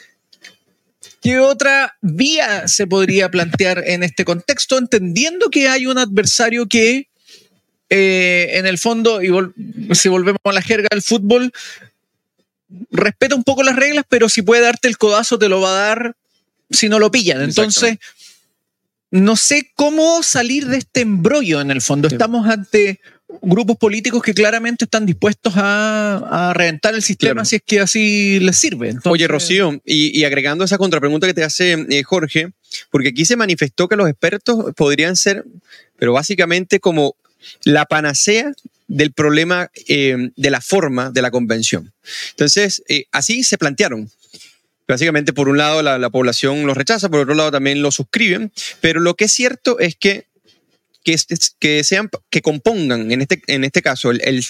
¿Qué 1.22 1.38
otra 1.38 1.96
vía 2.02 2.68
se 2.68 2.88
podría 2.88 3.30
plantear 3.30 3.84
en 3.86 4.02
este 4.02 4.26
contexto, 4.26 4.80
entendiendo 4.80 5.50
que 5.52 5.68
hay 5.70 5.86
un 5.86 6.00
adversario 6.00 6.68
que, 6.68 7.10
eh, 7.92 8.50
en 8.54 8.66
el 8.66 8.80
fondo, 8.80 9.22
y 9.22 9.28
vol- 9.28 9.54
si 9.94 10.10
volvemos 10.10 10.40
a 10.44 10.52
la 10.52 10.64
jerga 10.64 10.88
del 10.90 11.04
fútbol, 11.04 11.52
respeta 12.90 13.36
un 13.36 13.44
poco 13.44 13.62
las 13.64 13.76
reglas, 13.76 14.06
pero 14.10 14.30
si 14.30 14.42
puede 14.42 14.62
darte 14.64 14.88
el 14.88 14.98
codazo, 14.98 15.38
te 15.38 15.50
lo 15.50 15.62
va 15.62 15.70
a 15.70 15.88
dar 15.88 16.16
si 16.72 16.90
no 16.90 16.98
lo 17.00 17.12
pillan. 17.12 17.42
Entonces, 17.42 17.98
no 19.12 19.36
sé 19.36 19.72
cómo 19.76 20.24
salir 20.24 20.68
de 20.68 20.78
este 20.78 21.02
embrollo 21.02 21.62
en 21.62 21.70
el 21.72 21.82
fondo. 21.82 22.10
Sí. 22.10 22.16
Estamos 22.16 22.48
ante 22.48 23.00
grupos 23.42 23.78
políticos 23.78 24.22
que 24.22 24.34
claramente 24.34 24.86
están 24.86 25.06
dispuestos 25.06 25.54
a, 25.56 26.50
a 26.50 26.54
reventar 26.54 26.94
el 26.96 27.02
sistema 27.02 27.34
Claro. 27.34 27.46
si 27.46 27.56
es 27.58 27.62
que 27.66 27.80
así 27.80 28.40
les 28.40 28.58
sirve. 28.58 28.88
Entonces, 28.90 29.12
Oye, 29.12 29.28
Rocío, 29.28 29.82
y, 29.86 30.18
y 30.20 30.24
agregando 30.26 30.64
esa 30.66 30.78
contrapregunta 30.78 31.28
que 31.28 31.34
te 31.34 31.44
hace 31.44 31.74
eh, 31.90 32.04
Jorge, 32.04 32.52
porque 32.90 33.10
aquí 33.10 33.24
se 33.26 33.36
manifestó 33.38 33.88
que 33.88 33.96
los 33.96 34.10
expertos 34.10 34.74
podrían 34.76 35.16
ser, 35.16 35.46
pero 35.98 36.14
básicamente 36.14 36.80
como 36.80 37.16
la 37.64 37.86
panacea 37.86 38.52
del 38.88 39.14
problema 39.14 39.72
eh, 39.88 40.32
de 40.36 40.50
la 40.50 40.60
forma 40.60 41.10
de 41.12 41.22
la 41.22 41.32
convención. 41.32 41.94
Entonces, 42.32 42.84
eh, 42.90 43.06
así 43.12 43.44
se 43.44 43.58
plantearon. 43.58 44.10
Básicamente, 44.92 45.32
por 45.32 45.48
un 45.48 45.58
lado, 45.58 45.82
la, 45.82 45.98
la 45.98 46.10
población 46.10 46.68
los 46.68 46.76
rechaza, 46.76 47.08
por 47.08 47.22
otro 47.22 47.34
lado, 47.34 47.50
también 47.50 47.82
lo 47.82 47.92
suscriben, 47.92 48.52
pero 48.82 49.00
lo 49.00 49.16
que 49.16 49.26
es 49.26 49.32
cierto 49.32 49.80
es 49.80 49.96
que 49.96 50.26
que, 51.04 51.84
sean 51.84 52.10
que 52.30 52.42
compongan 52.42 53.12
en 53.12 53.22
este 53.22 53.42
en 53.48 53.64
este 53.64 53.82
caso 53.82 54.12
el, 54.12 54.46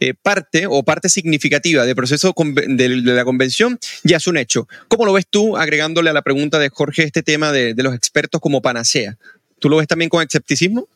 eh, 0.00 0.14
parte 0.14 0.66
o 0.66 0.82
parte 0.82 1.08
significativa 1.08 1.84
del 1.84 1.94
proceso 1.94 2.34
de, 2.66 2.88
la 2.88 3.24
convención 3.24 3.78
ya 4.02 4.16
es 4.16 4.26
un 4.26 4.36
hecho. 4.36 4.66
¿Cómo 4.88 5.06
lo 5.06 5.12
ves 5.12 5.26
tú 5.28 5.56
agregándole 5.56 6.10
a 6.10 6.12
la 6.12 6.22
pregunta 6.22 6.58
de 6.58 6.68
Jorge 6.68 7.04
este 7.04 7.22
tema 7.22 7.52
de, 7.52 7.74
los 7.76 7.94
expertos 7.94 8.40
como 8.40 8.62
panacea? 8.62 9.16
¿Tú 9.58 9.68
lo 9.68 9.76
ves 9.76 9.86
también 9.86 10.08
con 10.08 10.24
escepticismo? 10.24 10.88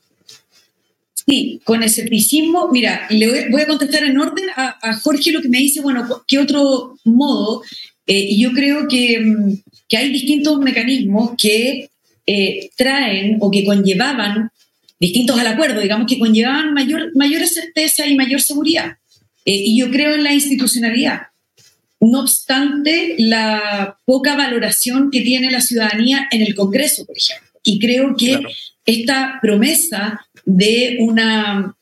Sí, 1.15 1.61
con 1.65 1.83
escepticismo. 1.83 2.71
Mira, 2.73 3.07
le 3.11 3.29
voy, 3.29 3.51
voy 3.51 3.63
a 3.63 3.67
contestar 3.67 4.03
en 4.03 4.19
orden 4.19 4.47
a, 4.57 4.79
a 4.81 4.95
Jorge 4.99 5.31
lo 5.31 5.43
que 5.43 5.49
me 5.49 5.59
dice, 5.59 5.81
bueno, 5.81 6.25
¿qué 6.27 6.39
otro 6.39 6.97
modo? 7.05 7.63
Eh, 8.09 8.27
y 8.31 8.41
yo 8.41 8.53
creo 8.53 8.89
que, 8.89 9.21
mm, 9.21 9.63
que 9.89 9.97
hay 9.99 10.09
distintos 10.11 10.59
mecanismos 10.59 11.33
que 11.41 11.91
eh, 12.27 12.71
traen 12.77 13.37
o 13.41 13.51
que 13.51 13.65
conllevaban, 13.65 14.51
distintos 14.99 15.39
al 15.39 15.47
acuerdo, 15.47 15.81
digamos, 15.81 16.07
que 16.07 16.19
conllevaban 16.19 16.75
mayor, 16.75 17.15
mayor 17.15 17.47
certeza 17.47 18.07
y 18.07 18.17
mayor 18.17 18.41
seguridad. 18.41 18.97
Eh, 19.45 19.55
y 19.55 19.79
yo 19.79 19.91
creo 19.91 20.15
en 20.15 20.25
la 20.25 20.33
institucionalidad. 20.35 21.23
No 22.01 22.21
obstante, 22.21 23.15
la 23.19 23.99
poca 24.05 24.37
valoración 24.37 25.11
que 25.11 25.21
tiene 25.21 25.51
la 25.51 25.61
ciudadanía 25.61 26.29
en 26.31 26.43
el 26.43 26.55
Congreso, 26.55 27.07
por 27.07 27.17
ejemplo. 27.17 27.49
Y 27.65 27.79
creo 27.79 28.15
que 28.17 28.31
Claro. 28.39 28.49
esta 28.87 29.39
promesa 29.43 30.21
de 30.45 30.97
una 31.01 31.77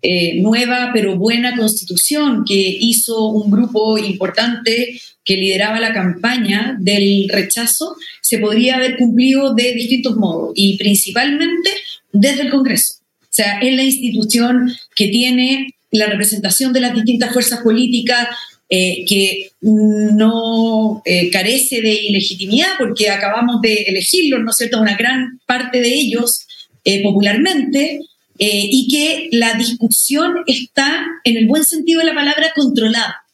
eh, 0.00 0.40
nueva 0.40 0.90
pero 0.92 1.16
buena 1.16 1.56
constitución 1.56 2.44
que 2.46 2.54
hizo 2.54 3.26
un 3.26 3.50
grupo 3.50 3.98
importante 3.98 5.00
que 5.24 5.36
lideraba 5.36 5.80
la 5.80 5.92
campaña 5.92 6.76
del 6.80 7.28
rechazo 7.28 7.96
se 8.20 8.38
podría 8.38 8.76
haber 8.76 8.96
cumplido 8.96 9.54
de 9.54 9.72
distintos 9.72 10.16
modos 10.16 10.52
y 10.54 10.76
principalmente 10.76 11.70
desde 12.12 12.42
el 12.42 12.50
Congreso. 12.50 12.94
O 13.22 13.34
sea, 13.34 13.60
es 13.60 13.74
la 13.74 13.84
institución 13.84 14.72
que 14.94 15.08
tiene 15.08 15.74
la 15.90 16.06
representación 16.06 16.72
de 16.72 16.80
las 16.80 16.94
distintas 16.94 17.32
fuerzas 17.32 17.60
políticas, 17.60 18.28
eh, 18.74 19.04
que 19.06 19.50
no 19.60 21.02
eh, 21.04 21.28
carece 21.30 21.82
de 21.82 21.92
ilegitimidad 21.92 22.68
porque 22.78 23.10
acabamos 23.10 23.60
de 23.60 23.74
elegirlos, 23.82 24.40
¿no 24.40 24.50
es 24.50 24.56
cierto?, 24.56 24.80
una 24.80 24.96
gran 24.96 25.40
parte 25.44 25.82
de 25.82 25.92
ellos 25.92 26.46
eh, 26.82 27.02
popularmente, 27.02 28.00
y 28.44 28.88
que 28.88 29.28
la 29.36 29.54
discusión 29.54 30.34
está, 30.46 31.06
en 31.24 31.36
el 31.36 31.46
buen 31.46 31.64
sentido 31.64 32.00
de 32.00 32.06
la 32.06 32.14
palabra, 32.14 32.52
controlada. 32.54 33.24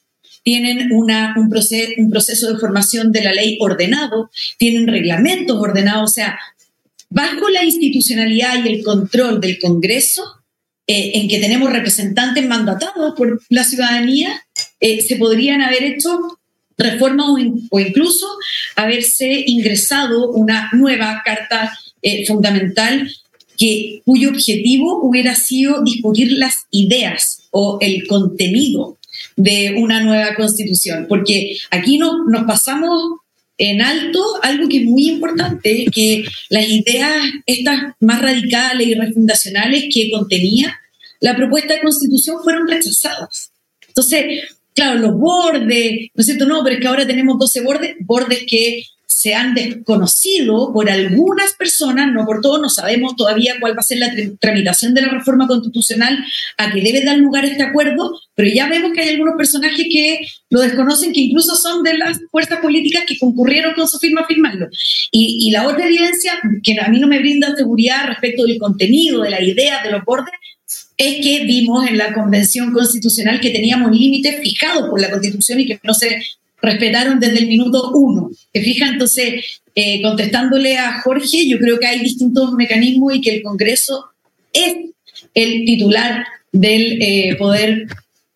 Tienen 0.43 0.93
una, 0.93 1.35
un, 1.37 1.49
proceso, 1.49 1.93
un 1.97 2.11
proceso 2.11 2.53
de 2.53 2.59
formación 2.59 3.13
de 3.13 3.23
la 3.23 3.33
ley 3.33 3.59
ordenado, 3.61 4.31
tienen 4.59 4.87
reglamentos 4.87 5.57
ordenados, 5.59 6.11
o 6.11 6.15
sea, 6.15 6.39
bajo 7.11 7.49
la 7.49 7.65
institucionalidad 7.65 8.65
y 8.65 8.69
el 8.69 8.85
control 8.85 9.41
del 9.41 9.59
Congreso, 9.59 10.25
en 10.87 11.29
que 11.29 11.39
tenemos 11.39 11.71
representantes 11.71 12.47
mandatados 12.47 13.15
por 13.15 13.43
la 13.51 13.63
ciudadanía, 13.63 14.43
eh, 14.81 15.03
se 15.03 15.17
podrían 15.17 15.61
haber 15.61 15.85
hecho 15.85 16.39
reformas 16.79 17.27
o, 17.71 17.79
incluso 17.79 18.27
haberse 18.75 19.45
ingresado 19.47 20.31
una 20.31 20.71
nueva 20.73 21.23
carta 21.25 21.77
eh, 22.01 22.25
fundamental 22.27 23.11
que, 23.59 24.01
cuyo 24.05 24.31
objetivo 24.31 25.01
hubiera 25.03 25.35
sido 25.35 25.83
discutir 25.83 26.33
las 26.33 26.67
ideas 26.71 27.43
o 27.51 27.79
el 27.81 28.07
contenido 28.07 28.97
de 29.37 29.75
una 29.77 30.03
nueva 30.03 30.35
constitución, 30.35 31.07
porque 31.09 31.59
aquí 31.71 31.99
no, 31.99 32.25
nos 32.29 32.45
pasamos 32.45 33.19
en 33.59 33.83
alto 33.83 34.23
algo 34.43 34.69
que 34.69 34.79
es 34.79 34.85
muy 34.85 35.09
importante, 35.09 35.87
que 35.93 36.25
las 36.49 36.69
ideas 36.69 37.21
estas 37.45 37.95
más 38.01 38.23
radicales 38.23 38.87
y 38.87 38.95
refundacionales 38.95 39.87
que 39.93 40.11
contenía 40.11 40.79
la 41.21 41.37
propuesta 41.37 41.75
de 41.75 41.81
constitución 41.81 42.37
fueron 42.45 42.69
rechazadas. 42.69 43.51
Entonces, 43.89 44.45
claro, 44.75 45.01
los 45.01 45.19
bordes, 45.19 46.11
¿no 46.15 46.21
es 46.21 46.27
cierto? 46.27 46.47
No, 46.47 46.63
pero 46.63 46.77
es 46.77 46.81
que 46.81 46.87
ahora 46.87 47.07
tenemos 47.07 47.37
12 47.39 47.61
bordes, 47.63 47.97
bordes 48.01 48.45
que 48.47 48.85
se 49.19 49.35
han 49.35 49.53
desconocido 49.53 50.73
por 50.73 50.89
algunas 50.89 51.53
personas, 51.55 52.13
no 52.13 52.25
por 52.25 52.41
todos, 52.41 52.61
no 52.61 52.69
sabemos 52.69 53.17
todavía 53.17 53.57
cuál 53.59 53.73
va 53.77 53.81
a 53.81 53.83
ser 53.83 53.99
la 53.99 54.13
tramitación 54.39 54.95
de 54.95 55.03
la 55.03 55.09
reforma 55.09 55.49
constitucional 55.49 56.25
a 56.57 56.71
que 56.71 56.81
debe 56.81 57.03
dar 57.03 57.17
lugar 57.17 57.45
este 57.45 57.65
acuerdo, 57.65 58.13
pero 58.37 58.49
ya 58.49 58.69
vemos 58.69 58.93
que 58.93 59.01
hay 59.01 59.09
algunos 59.09 59.35
personajes 59.37 59.89
que 59.91 60.21
lo 60.51 60.61
desconocen, 60.61 61.13
que 61.13 61.23
incluso 61.23 61.57
son 61.57 61.83
de 61.83 61.99
las 61.99 62.21
fuerzas 62.31 62.61
políticas 62.61 63.07
que 63.09 63.19
concurrieron 63.19 63.75
con 63.75 63.89
su 63.89 63.99
firma 63.99 64.21
a 64.21 64.27
firmarlo. 64.29 64.69
Y, 65.11 65.49
y 65.49 65.51
la 65.51 65.67
otra 65.67 65.87
evidencia, 65.87 66.39
que 66.63 66.79
a 66.81 66.87
mí 66.87 67.01
no 67.01 67.09
me 67.09 67.19
brinda 67.19 67.57
seguridad 67.57 68.07
respecto 68.07 68.45
del 68.45 68.57
contenido, 68.57 69.23
de 69.23 69.31
la 69.31 69.43
idea, 69.43 69.83
de 69.83 69.91
los 69.91 70.05
bordes, 70.05 70.35
es 70.97 71.25
que 71.25 71.45
vimos 71.45 71.89
en 71.89 71.99
la 71.99 72.15
Convención 72.15 72.73
Constitucional 72.73 73.41
que 73.41 73.51
teníamos 73.51 73.91
límites 73.91 74.41
fijados 74.41 74.89
por 74.89 75.01
la 75.01 75.11
Constitución 75.11 75.59
y 75.59 75.67
que 75.67 75.81
no 75.83 75.93
se 75.93 76.23
respetaron 76.61 77.21
desde 77.21 77.39
el 77.39 77.47
minuto 77.47 77.91
uno. 77.95 78.31
¿Te 78.53 78.63
fijas? 78.63 78.93
Entonces, 78.93 79.61
eh, 79.75 80.03
contestándole 80.03 80.77
a 80.77 81.01
Jorge, 81.03 81.49
yo 81.49 81.59
creo 81.59 81.79
que 81.79 81.87
hay 81.87 82.01
distintos 82.01 82.53
mecanismos 82.53 83.15
y 83.15 83.21
que 83.21 83.37
el 83.37 83.43
Congreso 83.43 84.07
es 84.53 84.77
el 85.35 85.65
titular 85.65 86.25
del 86.53 87.03
eh, 87.03 87.37
poder 87.39 87.87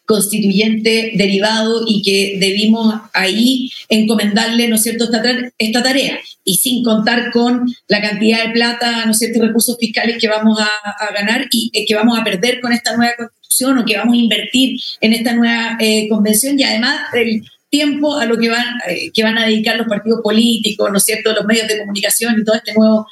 constituyente 0.05 1.13
derivado 1.15 1.85
y 1.87 2.03
que 2.03 2.37
debimos 2.39 2.95
ahí 3.15 3.71
encomendarle, 3.89 4.69
¿no 4.69 4.77
es 4.77 4.83
cierto?, 4.83 5.05
esta, 5.05 5.23
esta 5.59 5.83
tarea. 5.83 6.19
Y 6.45 6.57
sin 6.57 6.85
contar 6.85 7.31
con 7.31 7.67
la 7.89 8.01
cantidad 8.01 8.45
de 8.45 8.53
plata, 8.53 9.07
¿no 9.07 9.13
es 9.13 9.19
cierto?, 9.19 9.41
recursos 9.41 9.77
fiscales 9.79 10.19
que 10.19 10.29
vamos 10.29 10.61
a, 10.61 10.69
ganar 11.15 11.47
y 11.51 11.71
eh, 11.73 11.85
que 11.87 11.95
vamos 11.95 12.19
a 12.19 12.25
perder 12.25 12.61
con 12.61 12.73
esta 12.73 12.97
nueva 12.97 13.15
constitución 13.17 13.79
o 13.79 13.85
que 13.85 13.97
vamos 13.97 14.15
a 14.15 14.19
invertir 14.19 14.79
en 15.01 15.13
esta 15.13 15.35
nueva 15.35 15.77
eh, 15.81 16.09
convención 16.09 16.59
y 16.59 16.65
además 16.65 17.01
el 17.15 17.43
tiempo 17.73 18.17
a 18.17 18.27
lo 18.27 18.37
que 18.39 18.51
van, 18.51 18.67
eh, 18.87 19.11
que 19.13 19.25
van 19.25 19.39
a 19.39 19.47
dedicar 19.47 19.77
los 19.77 19.89
partidos 19.89 20.21
políticos, 20.23 20.91
¿no 20.93 20.99
es 20.99 21.05
cierto?, 21.05 21.33
los 21.33 21.47
medios 21.47 21.67
de 21.67 21.79
comunicación 21.79 22.39
y 22.39 22.45
todo 22.45 22.57
este 22.57 22.75
nuevo 22.75 23.07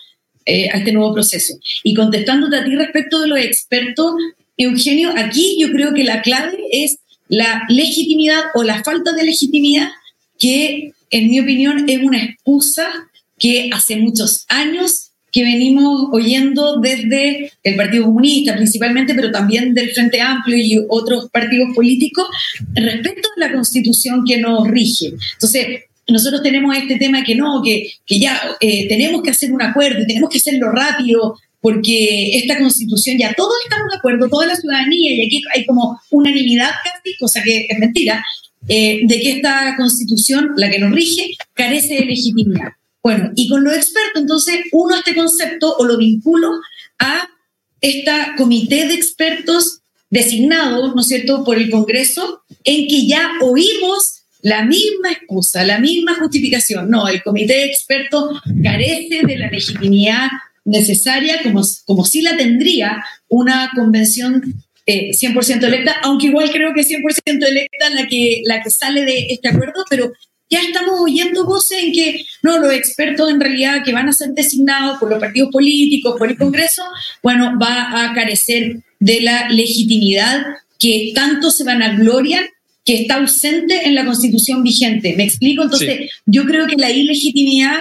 a 0.73 0.79
este 0.79 0.90
nuevo 0.90 1.14
proceso. 1.14 1.55
Y 1.85 1.95
contestándote 1.95 2.57
a 2.57 2.64
ti 2.64 2.75
respecto 2.75 3.20
de 3.20 3.29
los 3.29 3.38
expertos, 3.38 4.14
Eugenio, 4.57 5.12
aquí 5.16 5.57
yo 5.61 5.70
creo 5.70 5.94
que 5.94 6.03
la 6.03 6.23
clave 6.23 6.59
es 6.73 6.99
la 7.29 7.62
legitimidad 7.68 8.42
o 8.55 8.64
la 8.64 8.83
falta 8.83 9.12
de 9.12 9.23
legitimidad, 9.23 9.88
que 10.40 10.92
en 11.11 11.31
mi 11.31 11.38
opinión 11.38 11.88
es 11.88 12.03
una 12.03 12.23
excusa 12.25 12.88
que 13.38 13.70
hace 13.73 13.96
muchos 13.96 14.44
años 14.49 15.10
que 15.33 15.43
venimos 15.43 16.09
oyendo 16.12 16.81
desde 16.81 17.53
el 17.62 17.77
Partido 17.77 18.05
Comunista 18.07 18.55
principalmente, 18.55 19.14
pero 19.14 19.31
también 19.31 19.75
del 19.75 19.90
Frente 19.90 20.21
Amplio 20.21 20.57
y 20.57 20.85
otros 20.88 21.31
partidos 21.31 21.75
políticos 21.75 22.27
respecto 22.75 23.29
a 23.37 23.40
la 23.40 23.53
constitución 23.53 24.25
que 24.27 24.38
nos 24.38 24.69
rige. 24.69 25.12
Entonces, 25.35 25.85
nosotros 26.09 26.43
tenemos 26.43 26.77
este 26.77 26.97
tema 26.97 27.23
que 27.23 27.35
no, 27.35 27.62
que, 27.64 27.93
que 28.05 28.19
ya 28.19 28.40
eh, 28.61 28.88
tenemos 28.88 29.23
que 29.23 29.31
hacer 29.31 29.53
un 29.53 29.62
acuerdo 29.62 30.03
y 30.03 30.07
tenemos 30.07 30.31
que 30.31 30.38
hacerlo 30.38 30.71
rápido 30.73 31.38
porque 31.61 32.37
esta 32.37 32.59
constitución 32.59 33.19
ya 33.19 33.35
todos 33.35 33.53
estamos 33.64 33.90
de 33.90 33.99
acuerdo, 33.99 34.29
toda 34.29 34.47
la 34.47 34.57
ciudadanía, 34.57 35.12
y 35.14 35.27
aquí 35.27 35.43
hay 35.55 35.66
como 35.66 36.01
unanimidad 36.11 36.71
casi, 36.83 37.16
cosa 37.19 37.43
que 37.43 37.66
es 37.69 37.79
mentira, 37.79 38.25
eh, 38.69 39.03
de 39.05 39.21
que 39.21 39.33
esta 39.33 39.75
constitución, 39.77 40.51
la 40.57 40.71
que 40.71 40.79
nos 40.79 40.93
rige, 40.93 41.33
carece 41.55 41.95
de 41.97 42.07
legitimidad. 42.07 42.73
Bueno, 43.03 43.31
y 43.35 43.49
con 43.49 43.65
los 43.65 43.75
expertos, 43.75 44.23
entonces, 44.23 44.57
uno 44.73 44.97
este 44.97 45.15
concepto 45.15 45.75
o 45.77 45.85
lo 45.85 45.97
vinculo 45.97 46.51
a 46.99 47.29
esta 47.81 48.35
comité 48.37 48.87
de 48.87 48.95
expertos 48.95 49.81
designados, 50.11 50.95
¿no 50.95 51.01
es 51.01 51.07
cierto?, 51.07 51.45
por 51.45 51.57
el 51.57 51.71
Congreso, 51.71 52.43
en 52.65 52.89
que 52.89 53.07
ya 53.07 53.31
oímos 53.41 54.21
la 54.43 54.65
misma 54.65 55.13
excusa, 55.13 55.65
la 55.65 55.79
misma 55.79 56.15
justificación. 56.17 56.91
No, 56.91 57.09
el 57.09 57.23
comité 57.23 57.55
de 57.55 57.65
expertos 57.67 58.41
carece 58.63 59.21
de 59.27 59.39
la 59.39 59.51
legitimidad 59.51 60.29
necesaria 60.65 61.43
como, 61.43 61.63
como 61.87 62.05
si 62.05 62.23
la 62.23 62.37
tendría 62.37 63.03
una 63.29 63.71
convención 63.75 64.63
100% 64.87 65.63
eh, 65.63 65.67
electa, 65.67 65.97
aunque 66.03 66.27
igual 66.27 66.51
creo 66.51 66.73
que 66.75 66.83
100% 66.83 67.47
electa 67.47 67.91
la 67.91 68.07
que, 68.07 68.43
la 68.45 68.63
que 68.63 68.71
sale 68.71 69.05
de 69.05 69.27
este 69.31 69.49
acuerdo, 69.49 69.85
pero 69.89 70.13
ya 70.51 70.61
estamos 70.63 71.01
oyendo 71.01 71.45
voces 71.45 71.85
en 71.85 71.93
que 71.93 72.25
no, 72.43 72.59
los 72.59 72.73
expertos 72.73 73.31
en 73.31 73.41
realidad 73.41 73.85
que 73.85 73.93
van 73.93 74.09
a 74.09 74.13
ser 74.13 74.31
designados 74.31 74.99
por 74.99 75.09
los 75.09 75.21
partidos 75.21 75.51
políticos, 75.51 76.17
por 76.19 76.29
el 76.29 76.37
Congreso, 76.37 76.83
bueno, 77.23 77.57
va 77.61 78.05
a 78.05 78.13
carecer 78.15 78.81
de 78.99 79.21
la 79.21 79.49
legitimidad 79.49 80.45
que 80.79 81.13
tanto 81.15 81.51
se 81.51 81.65
van 81.65 81.83
a 81.83 81.95
gloria 81.95 82.43
que 82.85 83.03
está 83.03 83.17
ausente 83.17 83.87
en 83.87 83.95
la 83.95 84.05
constitución 84.05 84.65
vigente. 84.65 85.15
¿Me 85.17 85.25
explico? 85.25 85.63
Entonces, 85.63 86.11
yo 86.27 86.45
creo 86.45 86.67
que 86.67 86.77
la 86.77 86.91
ilegitimidad 86.91 87.77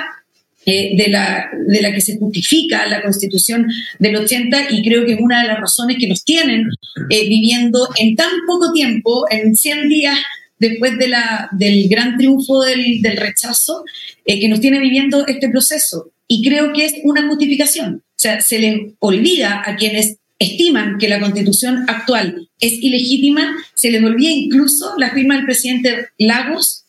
eh, 0.65 0.95
de, 0.95 1.07
la, 1.07 1.49
de 1.67 1.81
la 1.81 1.91
que 1.91 2.01
se 2.01 2.17
justifica 2.19 2.85
la 2.85 3.01
constitución 3.01 3.65
del 3.97 4.17
80 4.17 4.67
y 4.71 4.83
creo 4.83 5.05
que 5.05 5.13
es 5.13 5.19
una 5.19 5.41
de 5.41 5.47
las 5.47 5.59
razones 5.59 5.97
que 5.99 6.07
nos 6.07 6.23
tienen 6.23 6.67
eh, 7.09 7.27
viviendo 7.27 7.89
en 7.97 8.15
tan 8.15 8.29
poco 8.45 8.71
tiempo, 8.73 9.25
en 9.31 9.55
100 9.55 9.89
días 9.89 10.19
después 10.59 10.97
de 10.97 11.07
la, 11.07 11.49
del 11.51 11.87
gran 11.89 12.17
triunfo 12.17 12.61
del, 12.61 13.01
del 13.01 13.17
rechazo, 13.17 13.83
eh, 14.25 14.39
que 14.39 14.49
nos 14.49 14.59
tiene 14.59 14.79
viviendo 14.79 15.25
este 15.27 15.49
proceso. 15.49 16.11
Y 16.27 16.47
creo 16.47 16.73
que 16.73 16.85
es 16.85 16.95
una 17.03 17.27
justificación. 17.27 18.03
O 18.05 18.21
sea, 18.21 18.41
se 18.41 18.59
les 18.59 18.81
olvida 18.99 19.63
a 19.65 19.75
quienes 19.75 20.17
estiman 20.37 20.97
que 20.97 21.09
la 21.09 21.19
constitución 21.19 21.85
actual 21.87 22.49
es 22.59 22.73
ilegítima, 22.73 23.55
se 23.75 23.91
les 23.91 24.03
olvida 24.03 24.31
incluso 24.31 24.93
la 24.97 25.11
firma 25.11 25.35
del 25.35 25.45
presidente 25.45 26.07
Lagos 26.17 26.85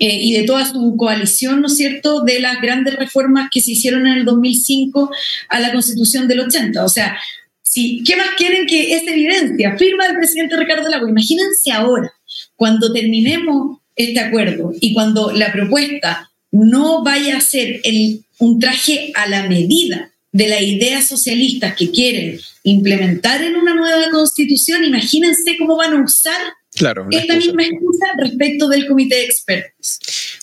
eh, 0.00 0.18
y 0.20 0.32
de 0.32 0.44
toda 0.44 0.64
su 0.64 0.96
coalición, 0.96 1.60
¿no 1.60 1.68
es 1.68 1.76
cierto?, 1.76 2.22
de 2.22 2.40
las 2.40 2.60
grandes 2.60 2.96
reformas 2.96 3.48
que 3.52 3.60
se 3.60 3.72
hicieron 3.72 4.06
en 4.06 4.18
el 4.18 4.24
2005 4.24 5.10
a 5.48 5.60
la 5.60 5.72
Constitución 5.72 6.28
del 6.28 6.40
80. 6.40 6.84
O 6.84 6.88
sea, 6.88 7.18
si, 7.62 8.02
¿qué 8.04 8.16
más 8.16 8.30
quieren 8.36 8.66
que 8.66 8.94
esta 8.94 9.12
evidencia? 9.12 9.76
Firma 9.76 10.06
del 10.06 10.16
presidente 10.16 10.56
Ricardo 10.56 10.88
Lago. 10.88 11.08
Imagínense 11.08 11.70
ahora, 11.70 12.12
cuando 12.58 12.92
terminemos 12.92 13.78
este 13.94 14.18
acuerdo 14.18 14.72
y 14.80 14.92
cuando 14.92 15.30
la 15.30 15.52
propuesta 15.52 16.30
no 16.50 17.04
vaya 17.04 17.36
a 17.36 17.40
ser 17.40 17.80
el, 17.84 18.24
un 18.38 18.58
traje 18.58 19.12
a 19.14 19.28
la 19.28 19.48
medida 19.48 20.10
de 20.32 20.48
las 20.48 20.62
ideas 20.62 21.06
socialistas 21.06 21.76
que 21.76 21.92
quieren 21.92 22.40
implementar 22.64 23.42
en 23.42 23.54
una 23.54 23.74
nueva 23.74 24.10
constitución, 24.10 24.84
imagínense 24.84 25.56
cómo 25.56 25.76
van 25.76 25.94
a 25.94 26.04
usar 26.04 26.40
Claro. 26.74 27.08
Esta 27.10 27.36
misma 27.36 27.64
excusa 27.64 28.06
respecto 28.18 28.68
del 28.68 28.86
comité 28.86 29.16
de 29.16 29.24
expertos. 29.24 29.98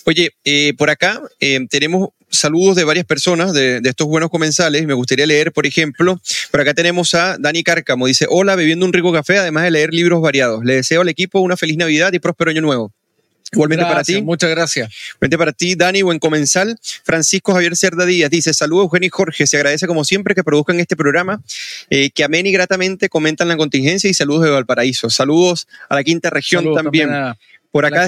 Oye, 0.08 0.30
eh, 0.44 0.72
por 0.78 0.88
acá 0.88 1.20
eh, 1.40 1.58
tenemos 1.68 2.10
saludos 2.30 2.76
de 2.76 2.84
varias 2.84 3.04
personas 3.04 3.52
de, 3.52 3.80
estos 3.82 4.06
buenos 4.06 4.30
comensales. 4.30 4.86
Me 4.86 4.94
gustaría 4.94 5.26
leer, 5.26 5.50
por 5.50 5.66
ejemplo, 5.66 6.20
por 6.52 6.60
acá 6.60 6.74
tenemos 6.74 7.12
a 7.14 7.36
Dani 7.40 7.64
Cárcamo. 7.64 8.06
Dice, 8.06 8.24
hola, 8.30 8.54
bebiendo 8.54 8.86
un 8.86 8.92
rico 8.92 9.12
café, 9.12 9.38
además 9.38 9.64
de 9.64 9.72
leer 9.72 9.92
libros 9.92 10.22
variados. 10.22 10.64
Le 10.64 10.76
deseo 10.76 11.00
al 11.00 11.08
equipo 11.08 11.40
una 11.40 11.56
feliz 11.56 11.76
Navidad 11.76 12.12
y 12.12 12.20
próspero 12.20 12.52
año 12.52 12.60
nuevo. 12.60 12.92
Igualmente 13.52 13.84
para 13.84 14.04
ti. 14.04 14.22
Muchas 14.22 14.50
gracias. 14.50 14.92
Igualmente 15.16 15.38
para 15.38 15.52
ti, 15.52 15.74
Dani, 15.74 16.02
buen 16.02 16.20
comensal. 16.20 16.78
Francisco 17.04 17.52
Javier 17.52 17.76
Cerda 17.76 18.04
Díaz 18.04 18.30
dice: 18.30 18.54
Saludos, 18.54 18.84
Eugenio 18.84 19.06
y 19.08 19.10
Jorge. 19.10 19.46
Se 19.48 19.56
agradece 19.56 19.88
como 19.88 20.04
siempre 20.04 20.36
que 20.36 20.44
produzcan 20.44 20.78
este 20.78 20.94
programa, 20.94 21.40
eh, 21.90 22.10
que 22.10 22.22
amén 22.22 22.46
y 22.46 22.52
gratamente 22.52 23.08
comentan 23.08 23.48
la 23.48 23.56
contingencia 23.56 24.08
y 24.08 24.14
saludos 24.14 24.44
de 24.44 24.50
Valparaíso. 24.50 25.10
Saludos 25.10 25.66
a 25.88 25.96
la 25.96 26.04
quinta 26.04 26.30
región 26.30 26.74
también. 26.74 27.10
Por 27.76 27.84
acá, 27.84 28.06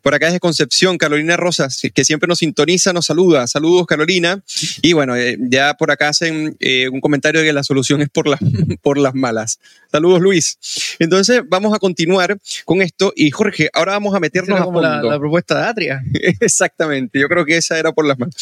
por 0.00 0.14
acá 0.14 0.26
desde 0.26 0.40
Concepción, 0.40 0.96
Carolina 0.96 1.36
Rosas, 1.36 1.82
que 1.94 2.04
siempre 2.06 2.26
nos 2.26 2.38
sintoniza, 2.38 2.94
nos 2.94 3.04
saluda. 3.04 3.46
Saludos, 3.46 3.86
Carolina. 3.86 4.42
Y 4.80 4.94
bueno, 4.94 5.14
eh, 5.14 5.36
ya 5.38 5.74
por 5.74 5.90
acá 5.90 6.08
hacen 6.08 6.56
eh, 6.58 6.88
un 6.88 7.02
comentario 7.02 7.40
de 7.40 7.46
que 7.46 7.52
la 7.52 7.64
solución 7.64 8.00
es 8.00 8.08
por, 8.08 8.24
por 8.82 8.96
las 8.96 9.14
malas. 9.14 9.60
Saludos, 9.94 10.20
Luis. 10.20 10.58
Entonces, 10.98 11.42
vamos 11.46 11.72
a 11.72 11.78
continuar 11.78 12.36
con 12.64 12.82
esto. 12.82 13.12
Y 13.14 13.30
Jorge, 13.30 13.70
ahora 13.72 13.92
vamos 13.92 14.12
a 14.12 14.18
meternos 14.18 14.60
a 14.60 14.64
fondo. 14.64 14.80
La, 14.80 15.20
propuesta 15.20 15.56
de 15.56 15.66
Atria. 15.68 16.02
Exactamente, 16.40 17.20
yo 17.20 17.28
creo 17.28 17.44
que 17.44 17.56
esa 17.56 17.78
era 17.78 17.92
por 17.92 18.04
las 18.04 18.18
malas. 18.18 18.34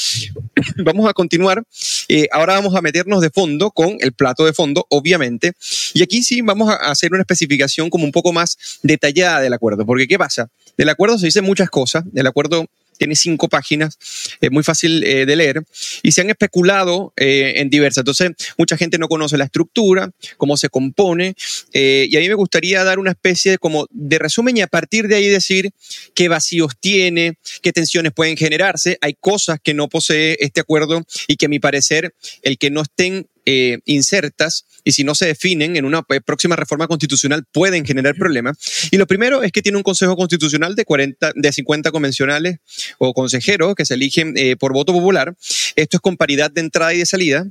vamos 0.83 1.07
a 1.07 1.13
continuar. 1.13 1.63
Eh, 2.09 2.27
ahora 2.33 2.55
vamos 2.55 2.75
a 2.75 2.81
meternos 2.81 3.21
de 3.21 3.29
fondo 3.29 3.71
con 3.71 3.99
el 4.01 4.15
plato 4.15 4.47
de 4.47 4.55
fondo, 4.55 4.87
obviamente. 4.89 5.53
Y 5.93 6.03
aquí 6.03 6.23
sí 6.23 6.41
vamos 6.41 6.71
a 6.71 6.77
hacer 6.91 7.13
una 7.13 7.21
especificación 7.21 7.91
como 7.91 8.07
un 8.07 8.13
poco 8.13 8.33
más 8.33 8.57
detallada 8.83 9.43
del 9.43 9.53
acuerdo. 9.53 9.85
Porque, 9.85 10.09
¿qué 10.09 10.19
pasa? 10.19 10.49
Del 10.79 10.89
acuerdo 10.89 11.19
se 11.19 11.27
dicen 11.27 11.45
muchas 11.45 11.69
cosas. 11.69 12.03
El 12.15 12.27
acuerdo 12.27 12.67
tiene 13.03 13.17
cinco 13.17 13.49
páginas, 13.49 13.99
es 14.41 14.53
muy 14.53 14.63
fácil 14.63 15.03
eh, 15.03 15.27
de 15.27 15.35
leer, 15.35 15.65
y 16.05 16.13
se 16.13 16.21
han 16.21 16.31
especulado 16.31 17.13
eh, 17.17 17.55
en 17.57 17.69
diversas. 17.69 18.03
Entonces, 18.03 18.31
mucha 18.57 18.77
gente 18.77 18.97
no 18.97 19.09
conoce 19.09 19.37
la 19.37 19.47
estructura, 19.47 20.13
cómo 20.37 20.57
se 20.57 20.69
compone, 20.69 21.35
eh, 21.73 22.07
y 22.09 22.17
a 22.17 22.21
mí 22.21 22.29
me 22.29 22.35
gustaría 22.35 22.85
dar 22.85 23.01
una 23.01 23.11
especie 23.11 23.51
de, 23.51 23.59
como 23.59 23.89
de 23.91 24.21
resumen 24.21 24.57
y 24.57 24.61
a 24.61 24.69
partir 24.69 25.09
de 25.09 25.17
ahí 25.17 25.29
decir 25.29 25.71
qué 26.15 26.29
vacíos 26.29 26.75
tiene, 26.79 27.39
qué 27.61 27.73
tensiones 27.73 28.13
pueden 28.13 28.37
generarse. 28.37 28.99
Hay 29.01 29.15
cosas 29.19 29.59
que 29.61 29.75
no 29.75 29.89
posee 29.89 30.37
este 30.39 30.61
acuerdo 30.61 31.05
y 31.27 31.35
que 31.35 31.47
a 31.47 31.49
mi 31.49 31.59
parecer, 31.59 32.15
el 32.43 32.57
que 32.57 32.71
no 32.71 32.83
estén 32.83 33.27
eh, 33.47 33.79
insertas 33.85 34.65
y 34.85 34.93
si 34.93 35.05
no 35.05 35.15
se 35.15 35.27
definen 35.27 35.77
en 35.77 35.85
una 35.85 36.03
próxima 36.03 36.57
reforma 36.57 36.89
constitucional 36.89 37.45
pueden 37.53 37.85
generar 37.85 38.15
problemas. 38.15 38.59
Y 38.91 38.97
lo 38.97 39.07
primero 39.07 39.43
es 39.43 39.53
que 39.53 39.63
tiene 39.63 39.79
un 39.79 39.85
Consejo 39.85 40.17
Constitucional 40.17 40.75
de, 40.75 40.85
40, 40.85 41.33
de 41.35 41.53
50 41.53 41.91
convencionales 41.91 42.59
o 42.99 43.15
consejeros 43.15 43.75
que 43.75 43.85
se 43.85 43.95
eligen 43.95 44.35
eh, 44.37 44.57
por 44.57 44.73
voto 44.73 44.93
popular. 44.93 45.35
Esto 45.77 45.97
es 45.97 46.01
con 46.01 46.17
paridad 46.17 46.51
de 46.51 46.61
entrada 46.61 46.95
y 46.95 46.99
de 46.99 47.07
salida. 47.07 47.47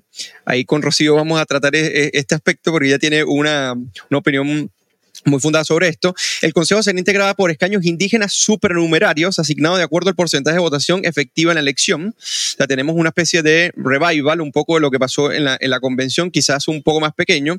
Ahí 0.46 0.65
con 0.65 0.82
Rocío 0.82 1.15
vamos 1.15 1.39
a 1.39 1.46
tratar 1.46 1.76
eh, 1.76 2.12
este 2.13 2.36
aspecto 2.36 2.72
porque 2.72 2.88
ella 2.88 3.00
tiene 3.00 3.24
una, 3.24 3.74
una 3.74 4.17
opinión 4.17 4.72
muy 5.26 5.40
fundada 5.40 5.66
sobre 5.66 5.88
esto. 5.88 6.16
El 6.42 6.54
Consejo 6.54 6.82
será 6.84 6.98
integrado 6.98 7.34
por 7.36 7.52
escaños 7.52 7.86
indígenas 7.86 8.34
supernumerarios 8.34 9.40
asignados 9.40 9.78
de 9.78 9.84
acuerdo 9.84 10.10
al 10.10 10.16
porcentaje 10.16 10.56
de 10.56 10.62
votación 10.62 11.06
efectiva 11.06 11.52
en 11.52 11.56
la 11.56 11.62
elección. 11.62 12.16
O 12.60 12.68
tenemos 12.68 12.96
una 12.96 13.10
especie 13.10 13.42
de 13.44 13.72
revival, 13.76 14.42
un 14.42 14.52
poco 14.52 14.76
de 14.76 14.82
lo 14.82 14.92
que 14.92 15.00
pasó 15.00 15.32
en 15.32 15.46
la, 15.46 15.58
en 15.60 15.70
la 15.70 15.80
convención, 15.80 16.32
quizás 16.32 16.68
un 16.68 16.84
poco 16.84 17.00
más 17.00 17.14
pequeño. 17.14 17.58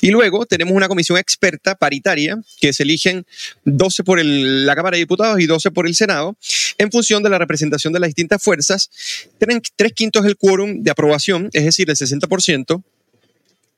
Y 0.00 0.10
luego 0.10 0.46
tenemos 0.46 0.74
una 0.74 0.88
comisión 0.88 1.18
experta 1.18 1.74
paritaria 1.74 2.36
que 2.60 2.72
se 2.72 2.82
eligen 2.82 3.24
12 3.64 4.04
por 4.04 4.18
el, 4.18 4.66
la 4.66 4.74
Cámara 4.74 4.96
de 4.96 5.00
Diputados 5.00 5.40
y 5.40 5.46
12 5.46 5.70
por 5.70 5.86
el 5.86 5.94
Senado 5.94 6.36
en 6.78 6.90
función 6.90 7.22
de 7.22 7.30
la 7.30 7.38
representación 7.38 7.92
de 7.92 8.00
las 8.00 8.08
distintas 8.08 8.42
fuerzas. 8.42 8.90
Tienen 9.38 9.62
tres 9.76 9.92
quintos 9.92 10.24
del 10.24 10.36
quórum 10.36 10.82
de 10.82 10.90
aprobación, 10.90 11.50
es 11.52 11.64
decir, 11.64 11.88
el 11.88 11.96
60% 11.96 12.82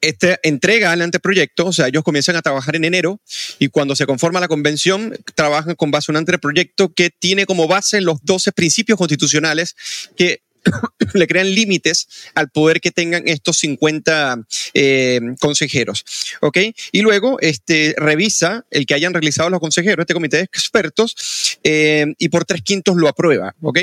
esta 0.09 0.39
entrega 0.43 0.93
al 0.93 1.03
anteproyecto, 1.03 1.67
o 1.67 1.73
sea, 1.73 1.89
ellos 1.89 2.05
comienzan 2.05 2.37
a 2.37 2.43
trabajar 2.43 2.77
en 2.77 2.85
enero 2.85 3.21
y 3.59 3.69
cuando 3.69 3.97
se 3.97 4.07
conforma 4.07 4.41
la 4.41 4.49
convención, 4.49 5.17
trabajan 5.35 5.75
con 5.75 5.91
base 5.91 6.11
a 6.11 6.13
un 6.13 6.19
anteproyecto 6.19 6.93
que 6.93 7.11
tiene 7.11 7.47
como 7.47 7.67
base 7.67 8.01
los 8.01 8.19
12 8.23 8.53
principios 8.53 8.99
constitucionales 8.99 9.75
que 10.17 10.44
le 11.15 11.27
crean 11.27 11.55
límites 11.55 12.09
al 12.35 12.51
poder 12.51 12.81
que 12.81 12.91
tengan 12.91 13.27
estos 13.27 13.59
50 13.59 14.47
eh, 14.75 15.21
consejeros. 15.41 16.05
¿Ok? 16.41 16.59
Y 16.93 17.03
luego 17.03 17.39
este, 17.41 17.95
revisa 17.97 18.65
el 18.71 18.87
que 18.87 18.95
hayan 18.95 19.13
realizado 19.13 19.51
los 19.51 19.61
consejeros, 19.61 20.03
este 20.03 20.15
comité 20.15 20.39
de 20.39 20.43
expertos, 20.45 21.59
eh, 21.63 22.07
y 22.19 22.29
por 22.29 22.45
tres 22.45 22.63
quintos 22.63 22.97
lo 22.97 23.09
aprueba. 23.09 23.55
¿Ok? 23.63 23.81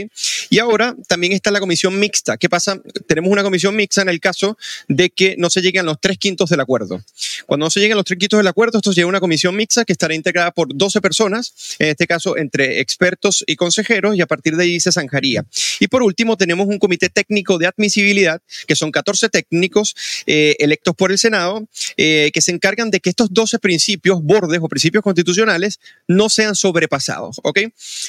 Y 0.50 0.60
ahora 0.60 0.96
también 1.08 1.34
está 1.34 1.52
la 1.52 1.60
comisión 1.60 2.00
mixta. 2.00 2.38
¿Qué 2.38 2.50
pasa? 2.50 2.80
Tenemos 3.08 3.32
una 3.32 3.44
comisión 3.44 3.76
mixta 3.76 4.02
en 4.02 4.10
el 4.10 4.20
caso 4.20 4.58
de 4.88 5.10
que 5.10 5.36
no 5.38 5.50
se 5.50 5.62
lleguen 5.62 5.86
los 5.86 6.00
tres 6.00 6.18
quintos 6.18 6.50
del 6.50 6.60
acuerdo. 6.60 7.02
Cuando 7.46 7.66
no 7.66 7.70
se 7.70 7.80
lleguen 7.80 7.98
los 7.98 8.06
tres 8.06 8.20
quintos 8.20 8.38
del 8.38 8.48
acuerdo, 8.48 8.80
esto 8.80 8.92
llega 8.92 9.06
a 9.06 9.10
una 9.10 9.20
comisión 9.20 9.56
mixta 9.56 9.86
que 9.86 9.94
estará 9.94 10.14
integrada 10.14 10.52
por 10.52 10.68
12 10.74 11.02
personas, 11.02 11.54
en 11.80 11.90
este 11.90 12.08
caso 12.08 12.38
entre 12.38 12.80
expertos 12.80 13.44
y 13.48 13.56
consejeros, 13.56 14.16
y 14.16 14.22
a 14.22 14.28
partir 14.28 14.56
de 14.56 14.64
ahí 14.64 14.80
se 14.80 14.92
zanjaría. 14.92 15.46
Y 15.80 15.88
por 15.88 16.04
último, 16.04 16.38
tenemos 16.38 16.68
un 16.72 16.80
comité 16.80 17.10
técnico 17.10 17.58
de 17.58 17.68
admisibilidad, 17.68 18.42
que 18.68 18.76
son 18.76 18.92
14 18.92 19.30
técnicos 19.30 19.96
eh, 20.26 20.56
electos 20.60 20.96
por 20.96 21.12
el 21.12 21.18
Senado, 21.18 21.68
eh, 21.98 22.32
que 22.34 22.42
se 22.42 22.52
encargan 22.52 22.90
de 22.90 23.00
que 23.00 23.10
estos 23.10 23.32
12 23.32 23.60
principios, 23.60 24.22
bordes 24.24 24.60
o 24.62 24.68
principios 24.68 25.04
constitucionales, 25.04 25.80
no 26.08 26.30
sean 26.30 26.56
sobrepasados. 26.56 27.40
¿ok? 27.44 27.60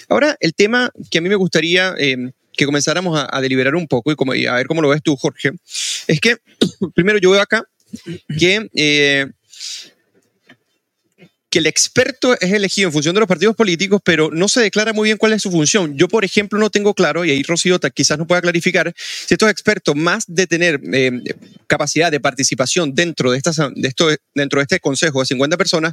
Ahora, 0.08 0.36
el 0.40 0.54
tema 0.54 0.90
que 1.10 1.18
a 1.18 1.20
mí 1.20 1.28
me 1.28 1.36
gustaría... 1.36 1.94
Eh, 1.98 2.32
que 2.54 2.66
comenzáramos 2.66 3.18
a, 3.18 3.40
deliberar 3.40 3.74
un 3.74 3.88
poco 3.88 4.12
y, 4.34 4.44
a 4.44 4.52
ver 4.52 4.66
cómo 4.66 4.82
lo 4.82 4.90
ves 4.90 5.02
tú, 5.02 5.16
Jorge, 5.16 5.52
es 6.06 6.20
que 6.20 6.36
primero 6.94 7.18
yo 7.18 7.30
veo 7.30 7.40
acá 7.40 7.64
que 8.38 8.68
que 11.52 11.58
el 11.58 11.66
experto 11.66 12.32
es 12.40 12.50
elegido 12.50 12.88
en 12.88 12.94
función 12.94 13.14
de 13.14 13.20
los 13.20 13.28
partidos 13.28 13.54
políticos, 13.54 14.00
pero 14.02 14.30
no 14.32 14.48
se 14.48 14.62
declara 14.62 14.94
muy 14.94 15.08
bien 15.10 15.18
cuál 15.18 15.34
es 15.34 15.42
su 15.42 15.50
función. 15.50 15.98
Yo, 15.98 16.08
por 16.08 16.24
ejemplo, 16.24 16.58
no 16.58 16.70
tengo 16.70 16.94
claro, 16.94 17.26
y 17.26 17.30
ahí 17.30 17.42
Rocío 17.42 17.78
quizás 17.92 18.16
no 18.16 18.26
pueda 18.26 18.40
clarificar, 18.40 18.90
si 18.96 19.34
estos 19.34 19.50
expertos, 19.50 19.94
más 19.94 20.24
de 20.26 20.46
tener 20.46 20.80
eh, 20.94 21.20
capacidad 21.66 22.10
de 22.10 22.20
participación 22.20 22.94
dentro 22.94 23.32
de, 23.32 23.36
estas, 23.36 23.56
de 23.56 24.18
dentro 24.34 24.60
de 24.60 24.62
este 24.62 24.80
consejo 24.80 25.20
de 25.20 25.26
50 25.26 25.58
personas, 25.58 25.92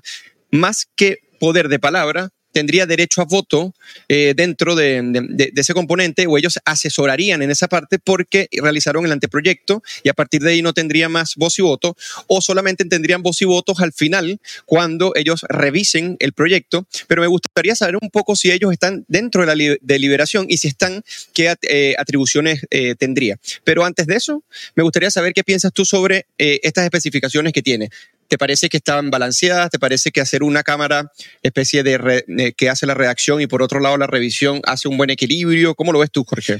más 0.49 0.87
que 0.95 1.17
poder 1.41 1.67
de 1.67 1.77
palabra, 1.77 2.29
tendría 2.51 2.85
derecho 2.85 3.21
a 3.21 3.25
voto 3.25 3.73
eh, 4.07 4.33
dentro 4.35 4.75
de, 4.75 5.51
ese 5.55 5.73
componente 5.73 6.25
o 6.27 6.37
ellos 6.37 6.59
asesorarían 6.65 7.41
en 7.41 7.51
esa 7.51 7.67
parte 7.67 7.99
porque 7.99 8.47
realizaron 8.51 9.05
el 9.05 9.11
anteproyecto 9.11 9.83
y 10.03 10.09
a 10.09 10.13
partir 10.13 10.41
de 10.41 10.51
ahí 10.51 10.61
no 10.61 10.73
tendría 10.73 11.09
más 11.09 11.35
voz 11.35 11.59
y 11.59 11.61
voto 11.61 11.95
o 12.27 12.41
solamente 12.41 12.85
tendrían 12.85 13.21
voz 13.21 13.41
y 13.41 13.45
votos 13.45 13.79
al 13.79 13.93
final 13.93 14.39
cuando 14.65 15.13
ellos 15.15 15.45
revisen 15.47 16.17
el 16.19 16.33
proyecto. 16.33 16.87
Pero 17.07 17.21
me 17.21 17.27
gustaría 17.27 17.75
saber 17.75 17.97
un 18.01 18.09
poco 18.09 18.35
si 18.35 18.51
ellos 18.51 18.71
están 18.71 19.05
dentro 19.07 19.45
de 19.45 19.55
la 19.55 19.77
deliberación 19.81 20.45
y 20.49 20.57
si 20.57 20.67
están, 20.67 21.03
qué 21.33 21.55
eh, 21.63 21.95
atribuciones 21.97 22.65
eh, 22.69 22.95
tendría. 22.95 23.37
Pero 23.63 23.85
antes 23.85 24.07
de 24.07 24.15
eso, 24.15 24.43
me 24.75 24.83
gustaría 24.83 25.11
saber 25.11 25.33
qué 25.33 25.43
piensas 25.43 25.73
tú 25.73 25.85
sobre 25.85 26.25
estas 26.37 26.83
especificaciones 26.83 27.53
que 27.53 27.61
tiene. 27.61 27.89
¿Te 28.29 28.37
parece 28.37 28.69
que 28.69 28.77
estaban 28.77 29.09
balanceadas? 29.09 29.71
¿Te 29.71 29.79
parece 29.79 30.11
que 30.11 30.21
hacer 30.21 30.43
una 30.43 30.61
cámara 30.61 31.11
especie 31.41 31.81
de 31.83 32.53
que 32.55 32.69
hace 32.69 32.85
la 32.85 32.93
redacción 32.93 33.41
y 33.41 33.47
por 33.47 33.63
otro 33.63 33.79
lado 33.79 33.97
la 33.97 34.05
revisión 34.05 34.61
hace 34.65 34.87
un 34.87 34.97
buen 34.97 35.09
equilibrio? 35.09 35.73
¿Cómo 35.73 35.91
lo 35.91 35.99
ves 35.99 36.11
tú, 36.11 36.23
Jorge? 36.23 36.59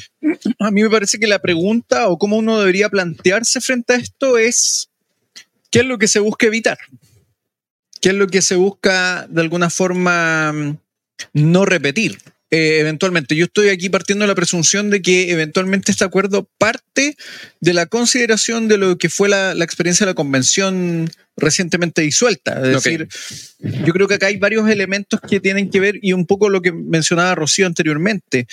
A 0.60 0.72
mí 0.72 0.82
me 0.82 0.90
parece 0.90 1.20
que 1.20 1.28
la 1.28 1.40
pregunta 1.40 2.08
o 2.08 2.18
cómo 2.18 2.38
uno 2.38 2.60
debería 2.60 2.90
plantearse 2.90 3.62
frente 3.62 3.94
a 3.94 3.98
esto 3.98 4.40
es 4.40 4.90
¿qué 5.70 5.80
es 5.80 5.86
lo 5.86 6.00
que 6.00 6.08
se 6.08 6.20
busca 6.20 6.48
evitar? 6.48 6.80
¿Qué 8.02 8.10
es 8.10 8.16
lo 8.16 8.28
que 8.28 8.42
se 8.42 8.56
busca 8.56 9.28
de 9.30 9.42
alguna 9.42 9.70
forma 9.70 10.76
no 11.34 11.66
repetir? 11.66 12.18
Eh, 12.52 12.80
eventualmente. 12.80 13.36
Yo 13.36 13.46
estoy 13.46 13.70
aquí 13.70 13.90
partiendo 13.90 14.24
de 14.24 14.28
la 14.28 14.36
presunción 14.36 14.90
de 14.90 15.04
que 15.04 15.32
eventualmente 15.32 15.92
este 15.92 16.04
acuerdo 16.04 16.50
parte 16.58 17.16
de 17.60 17.74
la 17.74 17.86
consideración 17.86 18.68
de 18.68 18.78
lo 18.78 18.98
que 18.98 19.10
fue 19.10 19.30
la, 19.30 19.52
experiencia 19.64 20.06
de 20.06 20.12
la 20.12 20.16
convención 20.16 21.12
recientemente 21.40 22.02
disuelta. 22.02 22.62
Es 22.64 22.84
decir, 22.84 23.08
yo 23.60 23.94
creo 23.94 24.08
que 24.08 24.16
acá 24.16 24.28
hay 24.28 24.38
varios 24.38 24.70
elementos 24.70 25.20
que 25.22 25.40
tienen 25.40 25.70
que 25.70 25.80
ver 25.80 26.00
y 26.02 26.14
un 26.14 26.26
poco 26.26 26.50
lo 26.50 26.62
que 26.62 26.72
mencionaba 26.72 27.36
Rocío 27.36 27.66
anteriormente. 27.66 28.48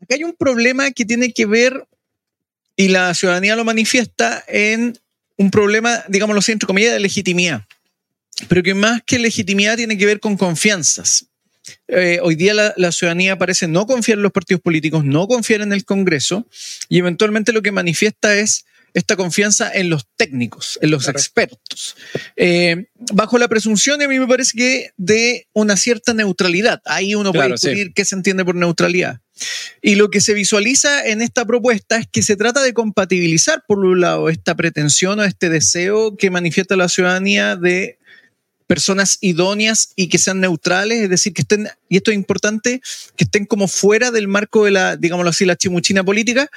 Acá 0.00 0.14
hay 0.14 0.24
un 0.24 0.34
problema 0.34 0.90
que 0.90 1.04
tiene 1.04 1.32
que 1.32 1.46
ver, 1.46 1.86
y 2.76 2.88
la 2.88 3.14
ciudadanía 3.14 3.56
lo 3.56 3.64
manifiesta, 3.64 4.44
en 4.48 4.98
un 5.36 5.50
problema, 5.50 6.04
digámoslo 6.08 6.40
así, 6.40 6.52
entre 6.52 6.66
comillas, 6.66 6.92
de 6.92 7.00
legitimidad. 7.00 7.64
Pero 8.48 8.62
que 8.62 8.74
más 8.74 9.02
que 9.04 9.18
legitimidad 9.18 9.76
tiene 9.76 9.96
que 9.96 10.06
ver 10.06 10.20
con 10.20 10.36
confianzas. 10.36 11.26
Eh, 11.88 12.18
hoy 12.22 12.34
día 12.34 12.74
la, 12.76 12.92
ciudadanía 12.92 13.38
parece 13.38 13.66
no 13.68 13.86
confiar 13.86 14.18
en 14.18 14.22
los 14.22 14.32
partidos 14.32 14.60
políticos, 14.60 15.04
no 15.04 15.26
confiar 15.26 15.62
en 15.62 15.72
el 15.72 15.84
Congreso 15.84 16.46
y 16.88 16.98
eventualmente 16.98 17.52
lo 17.52 17.62
que 17.62 17.72
manifiesta 17.72 18.36
es 18.36 18.66
esta 18.94 19.16
confianza 19.16 19.70
en 19.72 19.90
los 19.90 20.06
técnicos, 20.16 20.78
en 20.80 20.92
los 20.92 21.08
expertos, 21.08 21.96
eh, 22.36 22.86
bajo 23.12 23.38
la 23.38 23.48
presunción, 23.48 24.00
a 24.00 24.08
mí 24.08 24.18
me 24.20 24.26
parece 24.26 24.56
que 24.56 24.90
de 24.96 25.48
una 25.52 25.76
cierta 25.76 26.14
neutralidad. 26.14 26.80
Ahí 26.84 27.14
uno 27.14 27.32
puede 27.32 27.50
discutir 27.50 27.92
qué 27.92 28.04
se 28.04 28.14
entiende 28.14 28.44
por 28.44 28.54
neutralidad. 28.54 29.20
Y 29.82 29.96
lo 29.96 30.10
que 30.10 30.20
se 30.20 30.32
visualiza 30.32 31.04
en 31.04 31.22
esta 31.22 31.44
propuesta 31.44 31.96
es 31.98 32.06
que 32.06 32.22
se 32.22 32.36
trata 32.36 32.62
de 32.62 32.72
compatibilizar, 32.72 33.64
por 33.66 33.80
un 33.80 34.00
lado, 34.00 34.28
esta 34.28 34.54
pretensión 34.54 35.18
o 35.18 35.24
este 35.24 35.48
deseo 35.50 36.16
que 36.16 36.30
manifiesta 36.30 36.76
la 36.76 36.88
ciudadanía 36.88 37.56
de 37.56 37.98
personas 38.68 39.18
idóneas 39.20 39.92
y 39.96 40.08
que 40.08 40.18
sean 40.18 40.40
neutrales, 40.40 41.02
es 41.02 41.10
decir, 41.10 41.34
que 41.34 41.42
estén, 41.42 41.68
y 41.88 41.96
esto 41.96 42.12
es 42.12 42.16
importante, 42.16 42.80
que 43.16 43.24
estén 43.24 43.44
como 43.44 43.68
fuera 43.68 44.10
del 44.10 44.28
marco 44.28 44.64
de 44.64 44.70
la, 44.70 44.96
digámoslo 44.96 45.30
así, 45.30 45.44
la 45.44 45.56
chimuchina 45.56 46.04
política, 46.04 46.48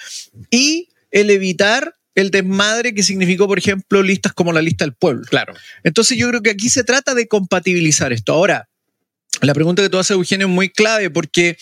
y 0.51 0.89
el 1.11 1.29
evitar 1.31 1.95
el 2.17 2.31
desmadre 2.31 2.95
que 2.95 3.03
significó, 3.03 3.47
por 3.47 3.59
ejemplo, 3.59 4.01
listas 4.01 4.33
como 4.33 4.51
la 4.51 4.61
lista 4.61 4.83
del 4.83 4.95
pueblo. 4.95 5.23
Claro. 5.29 5.53
Entonces 5.83 6.17
yo 6.17 6.27
creo 6.29 6.41
que 6.41 6.49
aquí 6.49 6.67
se 6.67 6.83
trata 6.83 7.13
de 7.13 7.27
compatibilizar 7.27 8.11
esto. 8.11 8.33
Ahora, 8.33 8.67
la 9.41 9.53
pregunta 9.53 9.83
que 9.83 9.89
tú 9.89 9.99
haces, 9.99 10.15
Eugenio, 10.15 10.47
es 10.47 10.53
muy 10.53 10.69
clave 10.69 11.11
porque 11.11 11.57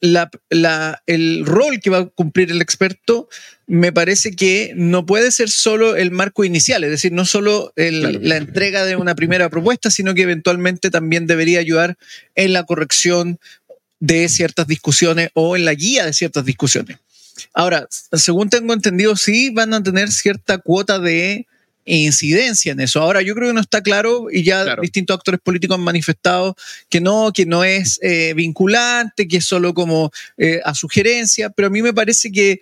el 0.00 1.46
rol 1.46 1.80
que 1.80 1.90
va 1.90 1.98
a 1.98 2.06
cumplir 2.06 2.50
el 2.50 2.62
experto 2.62 3.28
me 3.66 3.92
parece 3.92 4.34
que 4.34 4.72
no 4.74 5.04
puede 5.04 5.30
ser 5.30 5.50
solo 5.50 5.96
el 5.96 6.10
marco 6.10 6.44
inicial, 6.44 6.82
es 6.84 6.90
decir, 6.90 7.12
no 7.12 7.26
solo 7.26 7.72
la 7.76 8.36
entrega 8.36 8.86
de 8.86 8.96
una 8.96 9.14
primera 9.14 9.50
propuesta, 9.50 9.90
sino 9.90 10.14
que 10.14 10.22
eventualmente 10.22 10.90
también 10.90 11.26
debería 11.26 11.60
ayudar 11.60 11.96
en 12.34 12.54
la 12.54 12.64
corrección 12.64 13.38
de 14.00 14.30
ciertas 14.30 14.66
discusiones 14.66 15.28
o 15.34 15.56
en 15.56 15.66
la 15.66 15.74
guía 15.74 16.06
de 16.06 16.14
ciertas 16.14 16.46
discusiones. 16.46 16.96
Ahora, 17.52 17.88
según 17.90 18.48
tengo 18.50 18.72
entendido, 18.72 19.16
sí 19.16 19.50
van 19.50 19.74
a 19.74 19.82
tener 19.82 20.10
cierta 20.10 20.58
cuota 20.58 20.98
de 20.98 21.46
incidencia 21.84 22.72
en 22.72 22.80
eso. 22.80 23.00
Ahora, 23.00 23.22
yo 23.22 23.34
creo 23.34 23.48
que 23.48 23.54
no 23.54 23.60
está 23.60 23.82
claro 23.82 24.28
y 24.30 24.42
ya 24.42 24.76
distintos 24.76 25.16
actores 25.16 25.40
políticos 25.40 25.76
han 25.76 25.84
manifestado 25.84 26.56
que 26.88 27.00
no, 27.00 27.32
que 27.32 27.46
no 27.46 27.64
es 27.64 27.98
eh, 28.02 28.32
vinculante, 28.34 29.28
que 29.28 29.38
es 29.38 29.44
solo 29.44 29.74
como 29.74 30.10
eh, 30.38 30.60
a 30.64 30.74
sugerencia, 30.74 31.50
pero 31.50 31.68
a 31.68 31.70
mí 31.70 31.82
me 31.82 31.92
parece 31.92 32.32
que 32.32 32.60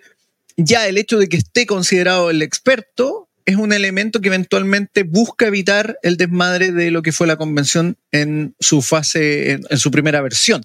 ya 0.57 0.87
el 0.87 0.97
hecho 0.97 1.17
de 1.17 1.29
que 1.29 1.37
esté 1.37 1.65
considerado 1.65 2.29
el 2.29 2.41
experto 2.41 3.29
es 3.45 3.55
un 3.55 3.73
elemento 3.73 4.21
que 4.21 4.29
eventualmente 4.29 5.03
busca 5.03 5.47
evitar 5.47 5.97
el 6.01 6.17
desmadre 6.17 6.71
de 6.71 6.91
lo 6.91 7.01
que 7.01 7.11
fue 7.11 7.27
la 7.27 7.35
convención 7.35 7.97
en 8.11 8.55
su 8.59 8.81
fase, 8.81 9.51
en, 9.69 9.77
su 9.77 9.91
primera 9.91 10.21
versión. 10.21 10.63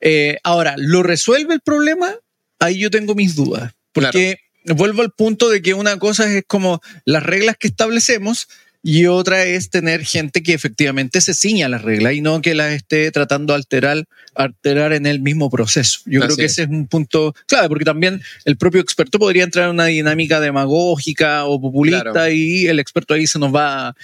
Eh, 0.00 0.38
ahora, 0.42 0.74
¿lo 0.76 1.02
resuelve 1.02 1.54
el 1.54 1.60
problema? 1.60 2.12
Ahí 2.58 2.78
yo 2.78 2.90
tengo 2.90 3.14
mis 3.14 3.34
dudas. 3.34 3.72
Porque 3.92 4.38
vuelvo 4.64 5.02
al 5.02 5.12
punto 5.12 5.48
de 5.48 5.62
que 5.62 5.74
una 5.74 5.98
cosa 5.98 6.30
es 6.30 6.44
como 6.46 6.80
las 7.04 7.22
reglas 7.22 7.56
que 7.58 7.68
establecemos 7.68 8.48
y 8.82 9.06
otra 9.06 9.44
es 9.44 9.70
tener 9.70 10.04
gente 10.04 10.42
que 10.42 10.54
efectivamente 10.54 11.20
se 11.20 11.34
ciña 11.34 11.66
a 11.66 11.68
las 11.68 11.82
reglas 11.82 12.14
y 12.14 12.20
no 12.20 12.40
que 12.40 12.54
las 12.54 12.72
esté 12.72 13.10
tratando 13.10 13.52
de 13.52 13.58
alterar, 13.58 14.04
alterar 14.34 14.92
en 14.92 15.04
el 15.06 15.20
mismo 15.20 15.50
proceso. 15.50 16.00
Yo 16.06 16.20
creo 16.20 16.36
que 16.36 16.44
ese 16.44 16.62
es 16.62 16.68
un 16.68 16.86
punto 16.86 17.34
clave, 17.46 17.68
porque 17.68 17.84
también 17.84 18.22
el 18.44 18.56
propio 18.56 18.80
experto 18.80 19.18
podría 19.18 19.44
entrar 19.44 19.66
en 19.66 19.72
una 19.72 19.86
dinámica 19.86 20.40
demagógica 20.40 21.44
o 21.44 21.60
populista 21.60 22.30
y 22.30 22.66
el 22.66 22.78
experto 22.78 23.14
ahí 23.14 23.26
se 23.26 23.38
nos 23.38 23.54
va 23.54 23.94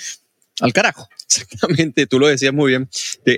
al 0.61 0.73
carajo. 0.73 1.09
Exactamente, 1.27 2.07
tú 2.07 2.19
lo 2.19 2.27
decías 2.27 2.53
muy 2.53 2.71
bien. 2.71 2.89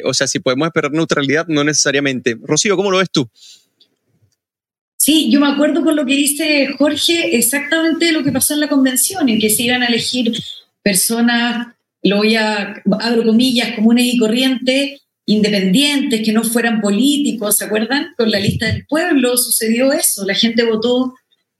O 0.05 0.14
sea, 0.14 0.26
si 0.26 0.38
podemos 0.38 0.66
esperar 0.66 0.92
neutralidad, 0.92 1.46
no 1.48 1.64
necesariamente. 1.64 2.37
Rocío, 2.42 2.76
¿cómo 2.76 2.90
lo 2.90 2.98
ves 2.98 3.11
tú? 3.11 3.31
Sí, 4.96 5.30
yo 5.30 5.40
me 5.40 5.48
acuerdo 5.48 5.85
con 5.85 5.94
lo 5.94 6.06
que 6.06 6.14
dice 6.14 6.68
Jorge, 6.78 7.37
exactamente 7.37 8.12
lo 8.12 8.24
que 8.24 8.32
pasó 8.32 8.54
en 8.54 8.61
la 8.61 8.68
convención, 8.68 9.28
en 9.28 9.38
que 9.38 9.50
se 9.50 9.62
iban 9.62 9.82
a 9.82 9.87
elegir 9.87 10.32
personas, 10.82 11.68
lo 12.02 12.18
voy 12.18 12.37
a, 12.37 12.82
abro 13.00 13.24
comillas, 13.24 13.74
comunes 13.74 14.06
y 14.06 14.18
corrientes, 14.18 15.02
independientes, 15.26 16.22
que 16.24 16.32
no 16.32 16.44
fueran 16.44 16.80
políticos, 16.80 17.56
¿se 17.56 17.64
acuerdan? 17.64 18.14
Con 18.16 18.30
la 18.30 18.40
lista 18.40 18.66
del 18.66 18.87
pueblo 18.87 19.37
sucedió 19.37 19.92
eso, 19.92 20.24
la 20.24 20.35
gente 20.35 20.64
votó 20.64 21.14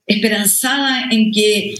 esperanzada 0.05 1.09
en 1.11 1.31
que 1.31 1.75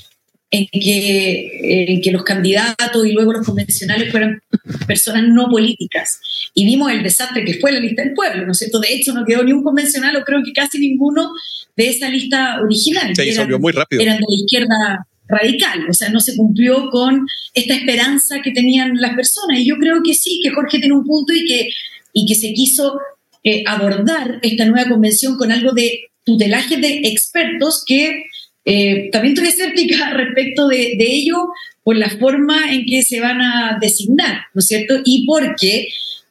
en 0.50 0.68
que, 0.68 1.90
en 1.92 2.02
que 2.02 2.12
los 2.12 2.24
candidatos 2.24 3.06
y 3.06 3.12
luego 3.12 3.34
los 3.34 3.46
convencionales 3.46 4.12
fueran 4.12 4.42
personas 4.88 5.24
no 5.28 5.50
políticas. 5.50 6.20
Y 6.54 6.66
vimos 6.66 6.92
el 6.92 7.04
desastre 7.04 7.44
que 7.44 7.56
fue 7.56 7.72
la 7.72 7.80
lista 7.80 8.04
del 8.04 8.14
pueblo, 8.14 8.46
¿no 8.46 8.52
es 8.52 8.58
cierto? 8.58 8.80
De 8.80 8.94
hecho, 8.94 9.14
no 9.14 9.26
quedó 9.26 9.44
ni 9.44 9.52
un 9.52 9.64
convencional, 9.64 10.16
o 10.16 10.24
creo 10.24 10.42
que 10.44 10.54
casi 10.54 10.80
ninguno 10.80 11.32
de 11.76 11.90
esa 11.90 12.10
lista 12.10 12.62
original. 12.62 13.16
Se 13.16 13.24
disolvió 13.24 13.60
muy 13.60 13.74
rápido. 13.74 14.02
Eran 14.02 14.18
de 14.18 14.26
la 14.28 14.36
izquierda 14.36 15.08
radical, 15.28 15.86
o 15.90 15.94
sea, 15.94 16.10
no 16.10 16.22
se 16.22 16.38
cumplió 16.38 16.90
con 16.90 17.28
esta 17.54 17.76
esperanza 17.76 18.42
que 18.42 18.52
tenían 18.52 18.94
las 18.96 19.14
personas. 19.16 19.60
Y 19.60 19.66
yo 19.66 19.76
creo 19.78 20.02
que 20.04 20.14
sí, 20.14 20.40
que 20.42 20.52
Jorge 20.52 20.80
tiene 20.80 20.96
un 20.96 21.04
punto 21.04 21.34
y 21.34 21.46
que, 21.46 21.70
y 22.14 22.26
que 22.26 22.36
se 22.36 22.54
quiso 22.54 22.98
eh, 23.44 23.64
abordar 23.68 24.40
esta 24.42 24.66
nueva 24.66 24.90
convención 24.90 25.38
con 25.38 25.52
algo 25.52 25.74
de 25.74 26.10
tutelaje 26.24 26.78
de 26.78 27.02
expertos 27.04 27.84
que 27.86 28.24
eh, 28.70 29.10
también 29.14 29.34
estoy 29.34 29.48
escéptica 29.48 30.10
respecto 30.14 30.68
de, 30.68 30.98
ello 31.00 31.38
por 31.84 31.96
la 31.96 32.10
forma 32.10 32.74
en 32.74 32.86
que 32.86 33.02
se 33.02 33.22
van 33.22 33.42
a 33.42 33.78
designar, 33.80 34.42
¿no 34.54 34.60
es 34.60 34.68
cierto? 34.68 34.96
Y 35.06 35.26
porque 35.26 35.88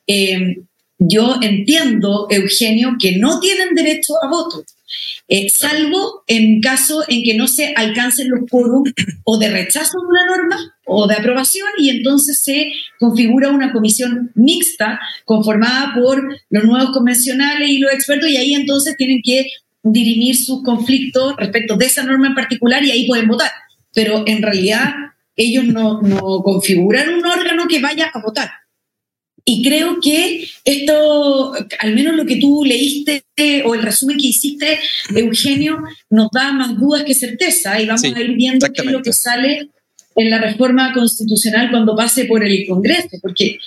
eh, 0.07 0.59
yo 0.99 1.39
entiendo, 1.41 2.27
Eugenio, 2.29 2.97
que 3.01 3.17
no 3.17 3.41
tienen 3.41 3.75
derecho 3.75 4.13
a 4.23 4.29
voto. 4.29 4.65
Eh, 5.29 5.49
salvo 5.49 6.25
en 6.27 6.61
caso 6.61 7.03
en 7.09 7.25
que 7.25 7.35
no 7.35 7.49
se 7.49 7.73
alcancen 7.75 8.29
los 8.29 8.49
quórum 8.49 8.85
o 9.25 9.39
de 9.39 9.49
rechazo 9.49 9.99
de 9.99 10.07
una 10.07 10.27
norma 10.27 10.77
o 10.85 11.09
de 11.09 11.17
aprobación 11.17 11.69
y 11.79 11.89
entonces 11.89 12.43
se 12.45 12.71
configura 13.01 13.49
una 13.49 13.73
comisión 13.73 14.31
mixta 14.37 15.01
conformada 15.25 15.95
por 16.01 16.23
los 16.51 16.65
nuevos 16.65 16.91
convencionales 16.93 17.69
y 17.69 17.79
los 17.79 17.93
expertos 17.93 18.31
y 18.31 18.37
ahí 18.37 18.55
entonces 18.55 18.95
tienen 18.97 19.21
que 19.25 19.47
dirimir 19.93 20.37
sus 20.37 20.63
conflictos 20.63 21.35
respecto 21.37 21.77
de 21.77 21.87
esa 21.87 22.03
norma 22.03 22.29
en 22.29 22.35
particular 22.35 22.85
y 22.85 22.91
ahí 22.91 23.07
pueden 23.07 23.29
votar. 23.29 23.51
Pero 23.95 24.25
en 24.27 24.43
realidad 24.43 24.95
ellos 25.37 25.65
no, 25.65 26.03
no 26.03 26.43
configuran 26.43 27.15
un 27.15 27.27
órgano 27.27 27.67
que 27.69 27.81
vaya 27.81 28.11
a 28.13 28.21
votar. 28.21 28.51
Y 29.49 29.63
creo 29.63 30.01
que 30.01 30.49
esto, 30.65 31.55
al 31.79 31.95
menos 31.95 32.17
lo 32.17 32.27
que 32.27 32.37
tú 32.37 32.65
leíste 32.65 33.23
o 33.65 33.77
el 33.77 33.83
resumen 33.83 34.19
que 34.19 34.27
hiciste, 34.27 34.81
Eugenio, 35.15 35.79
nos 36.11 36.31
da 36.33 36.53
más 36.53 36.77
dudas 36.77 37.05
que 37.05 37.15
certeza 37.15 37.81
y 37.81 37.87
vamos 37.87 38.03
a 38.03 38.09
ir 38.09 38.35
viendo 38.35 38.67
qué 38.73 38.83
es 38.83 38.91
lo 38.91 39.03
que 39.03 39.13
sale 39.13 39.71
en 40.17 40.31
la 40.31 40.39
reforma 40.39 40.93
constitucional 40.93 41.71
cuando 41.71 41.95
pase 41.95 42.25
por 42.25 42.43
el 42.43 42.67
Congreso, 42.67 43.19
porque, 43.23 43.59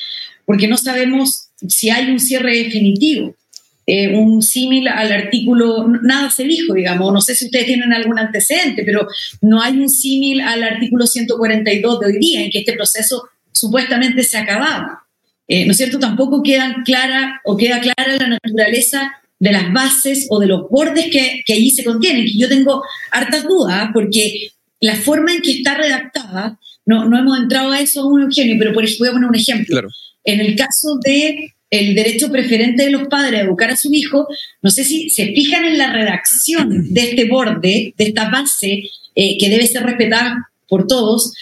porque 0.45 0.67
no 0.67 0.75
sabemos 0.75 1.51
si 1.65 1.89
hay 1.89 2.11
un 2.11 2.19
cierre 2.19 2.57
definitivo. 2.57 3.35
Eh, 3.91 4.15
un 4.15 4.43
símil 4.43 4.87
al 4.87 5.11
artículo, 5.11 5.87
nada 6.03 6.29
se 6.29 6.43
dijo, 6.43 6.75
digamos, 6.75 7.11
no 7.11 7.21
sé 7.21 7.33
si 7.33 7.45
ustedes 7.45 7.65
tienen 7.65 7.91
algún 7.91 8.19
antecedente, 8.19 8.83
pero 8.83 9.07
no 9.41 9.63
hay 9.63 9.79
un 9.79 9.89
símil 9.89 10.41
al 10.41 10.61
artículo 10.61 11.07
142 11.07 11.99
de 11.99 12.05
hoy 12.05 12.19
día, 12.19 12.43
en 12.43 12.51
que 12.51 12.59
este 12.59 12.73
proceso 12.73 13.23
supuestamente 13.51 14.21
se 14.21 14.37
acababa. 14.37 15.07
Eh, 15.47 15.65
¿No 15.65 15.71
es 15.71 15.77
cierto? 15.77 15.97
Tampoco 15.97 16.43
queda 16.43 16.83
clara 16.85 17.41
o 17.43 17.57
queda 17.57 17.81
clara 17.81 18.15
la 18.15 18.27
naturaleza 18.27 19.11
de 19.39 19.51
las 19.53 19.73
bases 19.73 20.27
o 20.29 20.39
de 20.39 20.45
los 20.45 20.69
bordes 20.69 21.05
que, 21.05 21.41
que 21.43 21.53
allí 21.53 21.71
se 21.71 21.83
contienen, 21.83 22.25
que 22.25 22.37
yo 22.37 22.47
tengo 22.47 22.83
hartas 23.09 23.43
dudas, 23.45 23.89
porque 23.91 24.51
la 24.81 24.97
forma 24.97 25.33
en 25.33 25.41
que 25.41 25.53
está 25.53 25.73
redactada, 25.73 26.59
no, 26.85 27.05
no 27.09 27.17
hemos 27.17 27.39
entrado 27.39 27.71
a 27.71 27.81
eso 27.81 28.01
aún, 28.01 28.21
Eugenio, 28.21 28.55
pero 28.59 28.71
por 28.71 28.83
voy 28.99 29.07
a 29.07 29.11
poner 29.13 29.29
un 29.29 29.35
ejemplo. 29.35 29.81
En 30.23 30.41
el 30.41 30.55
caso 30.55 30.99
de 31.03 31.55
el 31.69 31.95
derecho 31.95 32.31
preferente 32.31 32.83
de 32.83 32.91
los 32.91 33.07
padres 33.07 33.39
a 33.39 33.43
educar 33.43 33.69
a 33.69 33.77
su 33.77 33.93
hijo, 33.93 34.27
no 34.61 34.69
sé 34.71 34.83
si 34.83 35.09
se 35.09 35.27
fijan 35.27 35.65
en 35.65 35.77
la 35.77 35.93
redacción 35.93 36.93
de 36.93 37.01
este 37.01 37.25
borde, 37.25 37.93
de 37.95 38.03
esta 38.03 38.29
base 38.29 38.83
eh, 39.15 39.37
que 39.37 39.49
debe 39.49 39.67
ser 39.67 39.83
respetada 39.83 40.49
por 40.67 40.87
todos, 40.87 41.33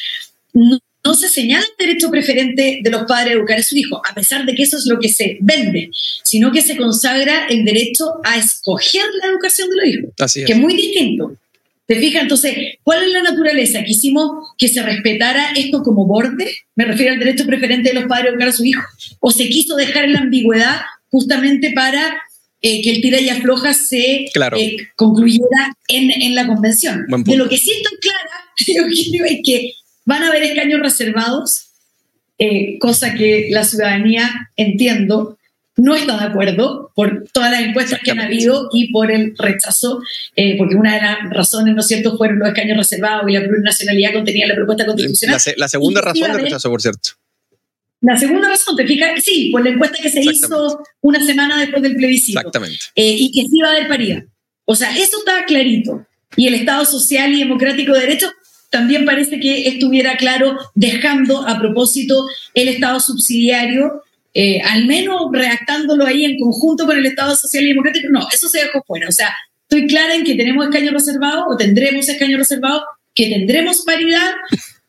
no, 0.53 0.79
se 1.13 1.29
señala 1.29 1.63
el 1.63 1.87
derecho 1.87 2.11
preferente 2.11 2.79
de 2.83 2.89
los 2.89 3.03
padres 3.03 3.33
a 3.33 3.37
educar 3.37 3.59
a 3.59 3.63
su 3.63 3.77
hijo, 3.77 4.01
a 4.09 4.13
pesar 4.13 4.45
de 4.45 4.53
que 4.53 4.63
eso 4.63 4.77
es 4.77 4.87
lo 4.87 4.99
que 4.99 5.07
se 5.07 5.37
vende, 5.39 5.89
sino 6.23 6.51
que 6.51 6.61
se 6.61 6.75
consagra 6.75 7.47
el 7.47 7.63
derecho 7.63 8.15
a 8.25 8.37
escoger 8.37 9.05
la 9.21 9.27
educación 9.27 9.69
de 9.69 9.75
los 9.75 9.87
hijos, 9.87 10.45
que 10.45 10.51
es 10.51 10.59
muy 10.59 10.75
distinto. 10.75 11.37
¿Te 11.87 11.95
fijas? 11.95 12.23
Entonces, 12.23 12.53
¿cuál 12.83 13.03
es 13.03 13.11
la 13.11 13.23
naturaleza? 13.23 13.81
¿Quisimos 13.83 14.49
que 14.57 14.67
se 14.67 14.83
respetara 14.83 15.51
esto 15.55 15.81
como 15.83 16.05
borde? 16.05 16.53
Me 16.75 16.83
refiero 16.83 17.13
al 17.13 17.19
derecho 17.19 17.45
preferente 17.45 17.89
de 17.89 17.95
los 17.95 18.05
padres 18.05 18.25
a 18.25 18.29
educar 18.31 18.49
a 18.49 18.51
su 18.51 18.65
hijo. 18.65 18.83
¿O 19.21 19.31
se 19.31 19.47
quiso 19.47 19.77
dejar 19.77 20.03
en 20.03 20.13
la 20.13 20.19
ambigüedad 20.19 20.81
justamente 21.09 21.71
para 21.71 22.21
eh, 22.61 22.81
que 22.81 22.91
el 22.91 23.01
tira 23.01 23.21
y 23.21 23.29
afloja 23.29 23.73
se 23.73 24.25
eh, 24.25 24.77
concluyera 24.97 25.77
en, 25.87 26.35
la 26.35 26.45
convención? 26.45 27.05
De 27.07 27.37
lo 27.37 27.47
que 27.47 27.57
sí 27.57 27.71
estoy 27.71 27.97
clara, 27.99 28.89
es 29.29 29.39
que 29.45 29.71
van 30.03 30.23
a 30.23 30.27
haber 30.27 30.43
escaños 30.43 30.81
reservados, 30.81 31.69
eh, 32.37 32.77
cosa 32.79 33.13
que 33.13 33.47
la 33.49 33.63
ciudadanía, 33.63 34.51
entiendo, 34.57 35.37
no 35.77 35.95
está 35.95 36.17
de 36.17 36.25
acuerdo 36.25 36.86
por 36.97 37.25
todas 37.31 37.51
las 37.51 37.61
encuestas 37.61 37.99
que 38.03 38.09
han 38.09 38.19
habido 38.19 38.69
y 38.73 38.91
por 38.91 39.11
el 39.11 39.35
rechazo, 39.37 40.01
eh, 40.35 40.57
porque 40.57 40.73
una 40.73 40.95
de 40.95 41.01
las 41.01 41.17
razones, 41.29 41.75
¿no 41.75 41.81
es 41.81 41.87
cierto?, 41.87 42.17
fueron 42.17 42.39
los 42.39 42.47
escaños 42.47 42.75
reservados 42.75 43.29
y 43.29 43.33
la 43.33 43.41
plurinacionalidad 43.41 44.13
contenía 44.13 44.47
la 44.47 44.55
propuesta 44.55 44.83
constitucional. 44.83 45.39
La, 45.57 45.67
segunda 45.67 46.01
razón 46.01 46.31
de 46.31 46.37
rechazo, 46.39 46.71
por 46.71 46.81
cierto. 46.81 47.11
La 48.01 48.17
segunda 48.17 48.49
razón, 48.49 48.75
te 48.75 48.87
fijas, 48.87 49.23
sí, 49.23 49.51
por 49.51 49.63
la 49.63 49.69
encuesta 49.69 49.99
que 50.01 50.09
se 50.09 50.21
hizo 50.21 50.83
una 51.01 51.23
semana 51.23 51.59
después 51.59 51.83
del 51.83 51.95
plebiscito. 51.97 52.39
Exactamente. 52.39 52.79
Eh, 52.95 53.15
y 53.15 53.31
que 53.31 53.41
sí 53.41 53.59
iba 53.59 53.67
a 53.67 53.71
haber 53.73 53.87
paridad. 53.87 54.23
O 54.65 54.73
sea, 54.73 54.97
eso 54.97 55.19
está 55.19 55.45
clarito. 55.45 56.03
Y 56.35 56.47
el 56.47 56.55
Estado 56.55 56.83
social 56.83 57.31
y 57.31 57.37
democrático 57.37 57.93
de 57.93 57.99
derecho 57.99 58.31
también 58.71 59.05
parece 59.05 59.39
que 59.39 59.67
estuviera 59.67 60.17
claro, 60.17 60.57
dejando 60.73 61.47
a 61.47 61.59
propósito 61.59 62.27
el 62.55 62.69
Estado 62.69 62.99
subsidiario, 62.99 64.01
eh, 64.39 64.61
al 64.61 64.85
menos 64.85 65.19
redactándolo 65.31 66.05
ahí 66.05 66.23
en 66.23 66.37
conjunto 66.37 66.85
con 66.85 66.95
el 66.95 67.07
Estado 67.07 67.35
Social 67.35 67.63
y 67.63 67.69
Democrático. 67.69 68.09
No, 68.11 68.27
eso 68.31 68.47
se 68.47 68.59
dejó 68.59 68.83
fuera. 68.85 69.07
O 69.07 69.11
sea, 69.11 69.35
estoy 69.63 69.87
clara 69.87 70.13
en 70.13 70.23
que 70.23 70.35
tenemos 70.35 70.67
escaños 70.67 70.93
reservados 70.93 71.45
o 71.49 71.57
tendremos 71.57 72.07
escaños 72.07 72.37
reservados, 72.37 72.83
que 73.15 73.29
tendremos 73.29 73.81
paridad 73.83 74.33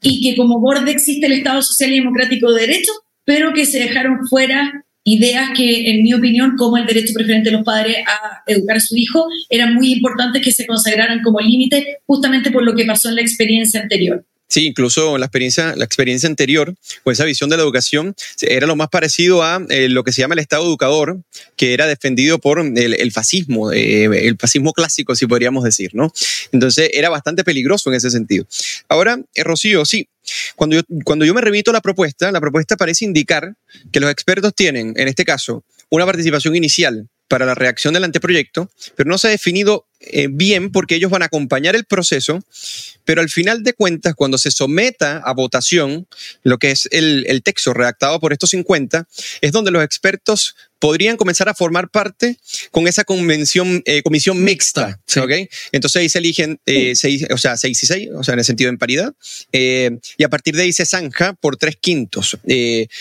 y 0.02 0.20
que 0.20 0.36
como 0.36 0.60
borde 0.60 0.90
existe 0.90 1.24
el 1.24 1.32
Estado 1.32 1.62
Social 1.62 1.90
y 1.90 2.00
Democrático 2.00 2.52
de 2.52 2.66
Derecho, 2.66 2.92
pero 3.24 3.54
que 3.54 3.64
se 3.64 3.78
dejaron 3.78 4.26
fuera 4.28 4.84
ideas 5.04 5.48
que, 5.56 5.92
en 5.92 6.02
mi 6.02 6.12
opinión, 6.12 6.54
como 6.58 6.76
el 6.76 6.84
derecho 6.84 7.14
preferente 7.14 7.48
de 7.48 7.56
los 7.56 7.64
padres 7.64 7.96
a 8.06 8.42
educar 8.46 8.76
a 8.76 8.80
su 8.80 8.98
hijo, 8.98 9.28
eran 9.48 9.72
muy 9.72 9.94
importantes 9.94 10.42
que 10.42 10.52
se 10.52 10.66
consagraran 10.66 11.22
como 11.22 11.40
límite 11.40 12.00
justamente 12.06 12.50
por 12.50 12.64
lo 12.64 12.74
que 12.74 12.84
pasó 12.84 13.08
en 13.08 13.14
la 13.14 13.22
experiencia 13.22 13.80
anterior. 13.80 14.26
Sí, 14.48 14.66
incluso 14.66 15.18
la 15.18 15.26
experiencia, 15.26 15.76
la 15.76 15.84
experiencia 15.84 16.28
anterior, 16.28 16.74
o 17.04 17.10
esa 17.10 17.24
visión 17.24 17.50
de 17.50 17.56
la 17.56 17.62
educación, 17.62 18.14
era 18.40 18.66
lo 18.66 18.76
más 18.76 18.88
parecido 18.88 19.42
a 19.42 19.62
eh, 19.68 19.88
lo 19.90 20.04
que 20.04 20.12
se 20.12 20.22
llama 20.22 20.34
el 20.34 20.40
Estado 20.40 20.64
educador, 20.64 21.20
que 21.56 21.74
era 21.74 21.86
defendido 21.86 22.38
por 22.38 22.58
el, 22.58 23.12
fascismo, 23.12 23.72
eh, 23.72 24.04
el 24.04 24.38
fascismo 24.38 24.72
clásico, 24.72 25.14
si 25.14 25.26
podríamos 25.26 25.64
decir, 25.64 25.90
¿no? 25.92 26.12
Entonces 26.50 26.90
era 26.94 27.10
bastante 27.10 27.44
peligroso 27.44 27.90
en 27.90 27.96
ese 27.96 28.10
sentido. 28.10 28.46
Ahora, 28.88 29.20
eh, 29.34 29.44
Rocío, 29.44 29.84
sí, 29.84 30.08
cuando 30.56 30.76
yo, 30.76 30.82
cuando 31.04 31.26
yo 31.26 31.34
me 31.34 31.42
remito 31.42 31.70
a 31.70 31.74
la 31.74 31.80
propuesta, 31.82 32.32
la 32.32 32.40
propuesta 32.40 32.76
parece 32.76 33.04
indicar 33.04 33.54
que 33.92 34.00
los 34.00 34.10
expertos 34.10 34.54
tienen, 34.54 34.94
en 34.96 35.08
este 35.08 35.26
caso, 35.26 35.62
una 35.90 36.06
participación 36.06 36.56
inicial 36.56 37.06
para 37.28 37.46
la 37.46 37.54
reacción 37.54 37.94
del 37.94 38.04
anteproyecto, 38.04 38.70
pero 38.96 39.08
no 39.08 39.18
se 39.18 39.28
ha 39.28 39.30
definido 39.30 39.86
eh, 40.00 40.28
bien 40.30 40.70
porque 40.70 40.94
ellos 40.94 41.10
van 41.10 41.22
a 41.22 41.26
acompañar 41.26 41.76
el 41.76 41.84
proceso, 41.84 42.40
pero 43.04 43.20
al 43.20 43.28
final 43.28 43.62
de 43.62 43.74
cuentas, 43.74 44.14
cuando 44.14 44.38
se 44.38 44.50
someta 44.50 45.18
a 45.18 45.32
votación 45.32 46.06
lo 46.42 46.58
que 46.58 46.70
es 46.70 46.88
el, 46.90 47.24
el 47.28 47.42
texto 47.42 47.74
redactado 47.74 48.18
por 48.20 48.32
estos 48.32 48.50
50, 48.50 49.06
es 49.40 49.52
donde 49.52 49.70
los 49.70 49.84
expertos 49.84 50.56
podrían 50.78 51.16
comenzar 51.16 51.48
a 51.48 51.54
formar 51.54 51.90
parte 51.90 52.36
con 52.70 52.86
esa 52.88 53.04
convención, 53.04 53.82
eh, 53.84 54.02
comisión 54.02 54.42
mixta. 54.42 55.00
Entonces 55.72 56.00
ahí 56.00 56.08
se 56.08 56.18
eligen 56.18 56.60
eh, 56.66 56.94
seis, 56.94 57.26
o 57.30 57.38
sea, 57.38 57.56
seis 57.56 57.82
y 57.82 57.86
seis, 57.86 58.08
o 58.14 58.22
sea, 58.22 58.34
en 58.34 58.40
el 58.40 58.44
sentido 58.44 58.70
en 58.70 58.78
paridad, 58.78 59.14
y 59.52 60.24
a 60.24 60.28
partir 60.28 60.56
de 60.56 60.62
ahí 60.62 60.72
se 60.72 60.86
zanja 60.86 61.34
por 61.34 61.56
tres 61.56 61.76
quintos 61.76 62.38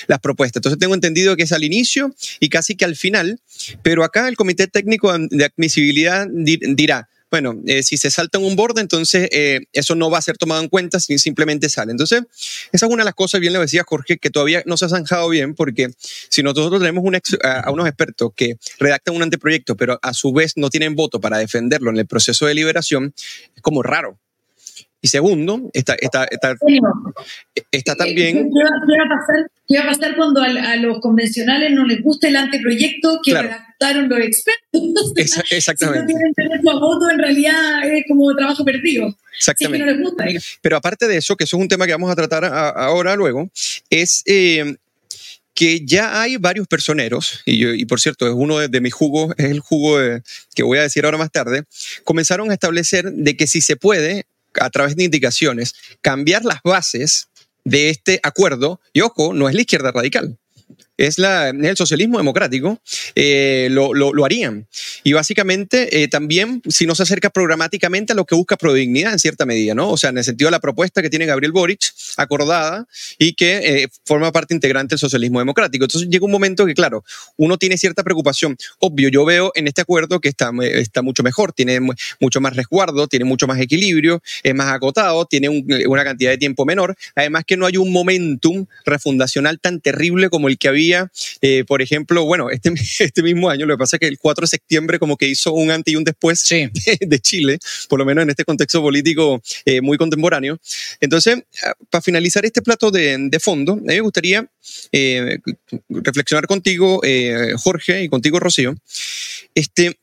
las 0.08 0.20
propuestas. 0.20 0.60
Entonces 0.60 0.80
tengo 0.80 0.96
entendido 0.96 1.36
que 1.36 1.44
es 1.44 1.52
al 1.52 1.64
inicio 1.64 2.14
y 2.40 2.50
casi 2.50 2.76
que 2.76 2.86
al 2.86 2.96
final, 2.96 3.40
pero 3.84 4.04
acá 4.04 4.28
el 4.28 4.36
Comité 4.36 4.68
Técnico 4.68 5.16
de 5.18 5.46
Admisibilidad 5.46 6.28
dirá, 6.30 7.10
bueno, 7.30 7.56
eh, 7.66 7.84
si 7.84 7.98
se 7.98 8.10
salta 8.10 8.40
un 8.40 8.56
borde, 8.56 8.82
entonces 8.82 9.28
eh, 9.32 9.62
eso 9.74 9.96
no 9.96 10.10
va 10.10 10.18
a 10.18 10.22
ser 10.22 10.38
tomado 10.38 10.62
en 10.62 10.70
cuenta, 10.70 11.00
si 11.00 11.18
simplemente 11.20 11.70
sale. 11.70 11.92
Entonces, 11.92 12.24
esa 12.72 12.86
es 12.86 12.92
una 12.92 13.04
de 13.04 13.06
las 13.06 13.16
cosas, 13.16 13.42
bien 13.42 13.54
lo 13.54 13.60
decía 13.60 13.84
Jorge, 13.86 14.18
que 14.18 14.30
todavía 14.30 14.64
no 14.66 14.78
se 14.78 14.86
ha 14.86 14.90
zanjado 14.90 15.28
bien, 15.30 15.54
porque 15.54 15.90
si 16.30 16.44
nosotros 16.44 16.80
tenemos 16.80 17.04
a, 17.44 17.72
unos 17.72 17.88
expertos 17.88 18.32
que 18.36 18.58
redactan 18.80 19.16
un 19.16 19.24
anteproyecto, 19.24 19.76
pero 19.76 20.00
a 20.02 20.14
su 20.14 20.32
vez 20.32 20.54
no 20.56 20.70
tienen 20.70 20.96
voto 20.96 21.20
para 21.20 21.38
defenderlo 21.38 21.90
en 21.90 21.98
el 21.98 22.08
proceso 22.08 22.46
de 22.46 22.54
liberación, 22.54 23.14
es 23.56 23.62
como 23.62 23.84
raro. 23.84 24.18
Y 25.00 25.10
segundo, 25.10 25.70
está, 25.74 25.96
está, 26.00 26.26
está, 26.26 26.56
está 27.72 27.96
también... 27.96 28.50
¿Qué 28.50 28.64
va, 28.64 29.06
a 29.06 29.10
pasar, 29.10 29.52
¿Qué 29.68 29.78
va, 29.78 29.84
a 29.84 29.88
pasar, 29.88 30.16
cuando 30.16 30.42
a, 30.42 30.76
los 30.78 31.00
convencionales 31.00 31.72
no 31.72 31.86
les 31.86 32.02
gusta 32.02 32.28
el 32.28 32.36
anteproyecto 32.36 33.20
que 33.24 33.34
redactaron 33.34 34.10
los 34.10 34.20
expertos? 34.20 35.14
exactamente. 35.52 36.08
si 36.08 36.14
no 36.14 36.20
tienen 36.20 36.34
derecho 36.36 36.72
a 36.72 36.80
voto, 36.80 37.12
en 37.12 37.20
realidad 37.20 37.88
es 37.88 38.06
como 38.08 38.36
trabajo 38.36 38.66
perdido. 38.66 39.16
Exactamente. 39.38 39.86
Si 39.86 39.92
no 39.92 39.98
les 39.98 40.04
gusta. 40.04 40.26
Pero 40.62 40.78
aparte 40.78 41.08
de 41.08 41.18
eso, 41.18 41.36
que 41.36 41.44
eso 41.44 41.58
es 41.58 41.62
un 41.62 41.70
tema 41.70 41.86
que 41.86 41.92
vamos 41.92 42.12
a 42.12 42.16
tratar 42.16 42.46
ahora, 42.46 43.16
luego, 43.16 43.50
es... 43.90 44.24
Eh, 44.26 44.78
que 45.54 45.84
ya 45.84 46.22
hay 46.22 46.38
varios 46.38 46.68
personeros, 46.68 47.42
y, 47.44 47.66
y 47.66 47.86
por 47.86 48.00
cierto, 48.00 48.28
es 48.28 48.34
uno 48.36 48.60
de, 48.60 48.80
mis 48.80 48.94
jugos, 48.94 49.34
es 49.38 49.46
el 49.46 49.60
jugo 49.60 49.98
que 50.54 50.62
voy 50.62 50.78
a 50.78 50.84
decir 50.84 51.04
ahora 51.04 51.18
más 51.18 51.32
tarde, 51.32 51.64
comenzaron 52.04 52.52
a 52.52 52.54
establecer 52.54 53.12
de 53.12 53.36
que 53.36 53.48
si 53.48 53.62
se 53.62 53.76
puede, 53.76 54.28
a 54.60 54.70
través 54.70 54.96
de 54.96 55.04
indicaciones, 55.04 55.76
cambiar 56.02 56.46
las 56.46 56.62
bases 56.64 57.28
de 57.64 57.90
este 57.90 58.20
acuerdo, 58.24 58.80
y 58.94 59.02
ojo, 59.02 59.34
no 59.34 59.50
es 59.50 59.56
la 59.56 59.62
izquierda 59.62 59.92
radical, 59.92 60.38
es, 60.98 61.20
la, 61.20 61.50
el 61.50 61.78
socialismo 61.78 62.18
democrático, 62.18 62.82
eh, 63.16 63.68
lo, 63.72 63.94
lo, 63.94 64.26
harían. 64.26 64.68
Y 65.04 65.14
básicamente 65.14 66.04
eh, 66.04 66.08
también, 66.08 66.62
si 66.68 66.86
no 66.86 66.96
se 66.96 67.04
acerca 67.04 67.30
programáticamente 67.30 68.14
a 68.14 68.16
lo 68.16 68.26
que 68.26 68.36
busca 68.36 68.58
Prodignidad 68.58 69.14
en 69.14 69.20
cierta 69.20 69.46
medida, 69.46 69.76
¿no? 69.76 69.90
O 69.90 69.98
sea, 69.98 70.10
en 70.10 70.18
el 70.18 70.24
sentido 70.24 70.48
de 70.48 70.52
la 70.52 70.60
propuesta 70.60 71.02
que 71.02 71.10
tiene 71.10 71.26
Gabriel 71.26 71.52
Boric, 71.52 71.80
acordada 72.18 72.88
y 73.20 73.34
que 73.34 73.84
eh, 73.84 73.88
forma 74.06 74.32
parte 74.32 74.54
integrante 74.56 74.96
del 74.96 75.00
socialismo 75.00 75.40
democrático. 75.40 75.86
Entonces 75.86 76.10
llega 76.10 76.26
un 76.26 76.32
momento 76.32 76.66
que, 76.66 76.74
claro, 76.74 77.04
uno 77.38 77.58
tiene 77.58 77.78
cierta 77.78 78.04
preocupación. 78.04 78.58
Obvio, 78.80 79.10
yo 79.10 79.24
veo 79.24 79.52
en 79.56 79.68
este 79.68 79.82
acuerdo 79.82 80.20
que 80.20 80.30
está, 80.30 80.52
está 80.64 81.04
mucho 81.04 81.22
mejor, 81.22 81.54
tiene 81.54 81.80
mucho 82.20 82.42
más 82.42 82.56
resguardo, 82.56 83.08
tiene 83.08 83.26
mucho 83.26 83.46
más 83.46 83.60
equilibrio, 83.60 84.22
es 84.44 84.56
más 84.56 84.74
acotado, 84.74 85.26
tiene 85.26 85.50
una 85.50 86.04
cantidad 86.04 86.32
de 86.32 86.38
tiempo 86.38 86.66
menor. 86.66 86.96
Además 87.16 87.44
que 87.46 87.56
no 87.56 87.68
hay 87.68 87.78
un 87.78 87.92
momentum 87.92 88.66
refundacional 88.86 89.60
tan 89.60 89.80
terrible 89.80 90.30
como 90.30 90.48
el 90.48 90.58
que 90.58 90.68
había 90.68 90.87
eh, 91.42 91.64
por 91.66 91.82
ejemplo, 91.82 92.26
bueno, 92.26 92.50
este, 92.50 92.74
este 93.00 93.24
mismo 93.24 93.50
año, 93.50 93.66
lo 93.66 93.76
que 93.76 93.80
pasa 93.80 93.98
es 93.98 94.00
que 94.00 94.08
el 94.08 94.18
4 94.18 94.44
de 94.44 94.48
septiembre 94.48 95.00
como 95.00 95.18
que 95.18 95.28
hizo 95.28 95.54
un 95.54 95.72
antes 95.72 95.94
y 95.94 95.96
un 95.96 96.04
después 96.04 96.48
de, 97.00 97.20
Chile, 97.20 97.60
por 97.90 98.00
lo 98.00 98.06
menos 98.06 98.24
en 98.24 98.30
este 98.30 98.46
contexto 98.46 98.82
político 98.82 99.42
eh, 99.66 99.82
muy 99.82 99.98
contemporáneo. 99.98 100.60
Entonces, 101.00 101.44
ah, 101.64 101.74
para 101.90 102.02
finalizar 102.02 102.46
este 102.46 102.62
plato 102.62 102.92
de, 102.92 103.18
de 103.20 103.40
fondo, 103.40 103.74
a 103.74 103.76
mí 103.76 103.84
me 103.86 104.02
gustaría 104.02 104.50
eh, 104.92 105.40
reflexionar 105.90 106.48
contigo, 106.48 107.02
Jorge, 107.58 108.04
y 108.04 108.10
contigo, 108.10 108.40
Rocío. 108.40 108.76
Este, 109.56 109.98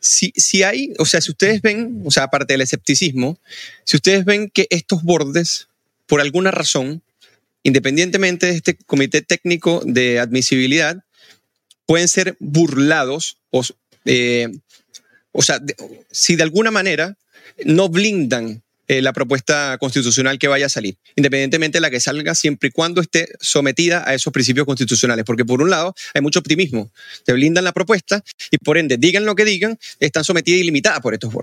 si, 0.00 0.32
si, 0.36 0.62
hay, 0.62 0.92
o 0.98 1.04
sea, 1.04 1.20
si 1.20 1.30
ustedes 1.30 1.60
ven, 1.62 2.02
o 2.04 2.10
sea, 2.10 2.24
aparte 2.24 2.54
del 2.54 2.60
escepticismo, 2.60 3.38
si 3.84 3.96
ustedes 3.96 4.24
ven 4.24 4.50
que 4.50 4.66
estos 4.70 5.02
bordes, 5.02 5.68
por 6.06 6.20
alguna 6.20 6.50
razón, 6.50 7.02
independientemente 7.68 8.46
de 8.46 8.52
este 8.52 8.76
comité 8.86 9.22
técnico 9.22 9.82
de 9.84 10.18
admisibilidad, 10.18 10.96
pueden 11.86 12.08
ser 12.08 12.36
burlados 12.40 13.38
o, 13.50 13.62
eh, 14.04 14.48
o 15.32 15.42
sea, 15.42 15.60
si 16.10 16.36
de 16.36 16.42
alguna 16.42 16.70
manera 16.70 17.16
no 17.64 17.88
blindan 17.88 18.62
eh, 18.88 19.02
la 19.02 19.12
propuesta 19.12 19.76
constitucional 19.78 20.38
que 20.38 20.48
vaya 20.48 20.66
a 20.66 20.68
salir, 20.70 20.96
independientemente 21.14 21.76
de 21.76 21.82
la 21.82 21.90
que 21.90 22.00
salga, 22.00 22.34
siempre 22.34 22.70
y 22.70 22.72
cuando 22.72 23.02
esté 23.02 23.28
sometida 23.38 24.02
a 24.08 24.14
esos 24.14 24.32
principios 24.32 24.64
constitucionales. 24.64 25.26
Porque 25.26 25.44
por 25.44 25.60
un 25.60 25.68
lado 25.68 25.94
hay 26.14 26.22
mucho 26.22 26.38
optimismo, 26.38 26.90
te 27.26 27.34
blindan 27.34 27.64
la 27.64 27.72
propuesta 27.72 28.24
y 28.50 28.56
por 28.56 28.78
ende, 28.78 28.96
digan 28.96 29.26
lo 29.26 29.34
que 29.34 29.44
digan, 29.44 29.78
están 30.00 30.24
sometidas 30.24 30.60
y 30.60 30.64
limitadas 30.64 31.00
por 31.00 31.12
estos. 31.12 31.34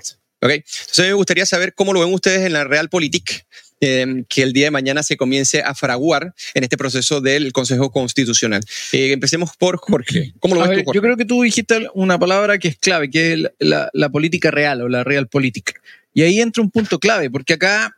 ¿okay? 0.41 0.63
Entonces 0.79 1.05
me 1.05 1.13
gustaría 1.13 1.45
saber 1.45 1.75
cómo 1.75 1.93
lo 1.93 1.99
ven 1.99 2.11
ustedes 2.11 2.47
en 2.47 2.53
la 2.53 2.63
Realpolitik, 2.63 3.45
Em, 3.81 4.23
que 4.29 4.41
el 4.41 4.53
día 4.53 4.67
de 4.67 4.71
mañana 4.71 5.03
se 5.03 5.17
comience 5.17 5.61
a 5.61 5.75
fraguar 5.75 6.33
en 6.53 6.63
este 6.63 6.77
proceso 6.77 7.19
del 7.19 7.51
Consejo 7.51 7.91
Constitucional. 7.91 8.63
Eh, 8.93 9.11
empecemos 9.11 9.51
por 9.57 9.77
Jorge. 9.77 10.33
¿Cómo 10.39 10.55
lo 10.55 10.65
ves 10.65 10.85
tú, 10.85 10.93
Yo 10.93 11.01
creo 11.01 11.17
que 11.17 11.25
tú 11.25 11.41
dijiste 11.41 11.89
una 11.93 12.17
palabra 12.17 12.57
que 12.57 12.69
es 12.69 12.77
clave, 12.77 13.09
que 13.09 13.33
es 13.33 13.39
la, 13.59 14.09
política 14.09 14.49
real 14.49 14.81
o 14.81 14.87
la 14.87 15.03
real 15.03 15.27
política. 15.27 15.73
Y 16.13 16.21
ahí 16.21 16.39
entra 16.39 16.63
un 16.63 16.71
punto 16.71 16.99
clave, 16.99 17.29
porque 17.29 17.53
acá 17.55 17.97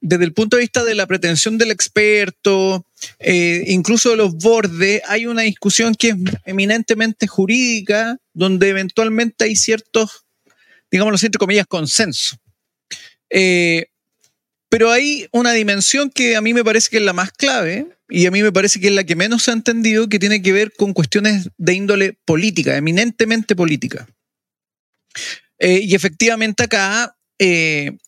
desde 0.00 0.24
el 0.24 0.32
punto 0.32 0.56
de 0.56 0.62
vista 0.62 0.82
de 0.82 0.96
la 0.96 1.06
pretensión 1.06 1.56
del 1.56 1.70
experto, 1.70 2.84
eh, 3.20 3.62
incluso 3.68 4.10
de 4.10 4.16
los 4.16 4.34
bordes, 4.34 5.02
hay 5.06 5.26
una 5.26 5.42
discusión 5.42 5.94
que 5.94 6.08
es 6.08 6.16
eminentemente 6.46 7.28
jurídica, 7.28 8.16
donde 8.32 8.70
eventualmente 8.70 9.44
hay 9.44 9.54
ciertos, 9.54 10.24
digámoslo 10.90 11.24
entre 11.24 11.38
comillas, 11.38 11.66
consenso. 11.68 12.36
Eh, 13.28 13.86
pero 14.70 14.90
hay 14.90 15.26
una 15.32 15.52
dimensión 15.52 16.10
que 16.10 16.36
a 16.36 16.40
mí 16.40 16.54
me 16.54 16.64
parece 16.64 16.88
que 16.88 16.98
es 16.98 17.02
la 17.02 17.12
más 17.12 17.32
clave 17.32 17.88
y 18.08 18.26
a 18.26 18.30
mí 18.30 18.42
me 18.42 18.52
parece 18.52 18.80
que 18.80 18.86
es 18.86 18.94
la 18.94 19.04
que 19.04 19.16
menos 19.16 19.42
se 19.42 19.50
ha 19.50 19.54
entendido, 19.54 20.08
que 20.08 20.20
tiene 20.20 20.40
que 20.40 20.52
ver 20.52 20.72
con 20.72 20.94
cuestiones 20.94 21.50
de 21.58 21.74
índole 21.74 22.18
política, 22.24 22.76
eminentemente 22.76 23.56
política. 23.56 24.06
Eh, 25.58 25.80
y 25.82 25.94
efectivamente 25.94 26.62
acá 26.62 27.16
eh, 27.40 27.98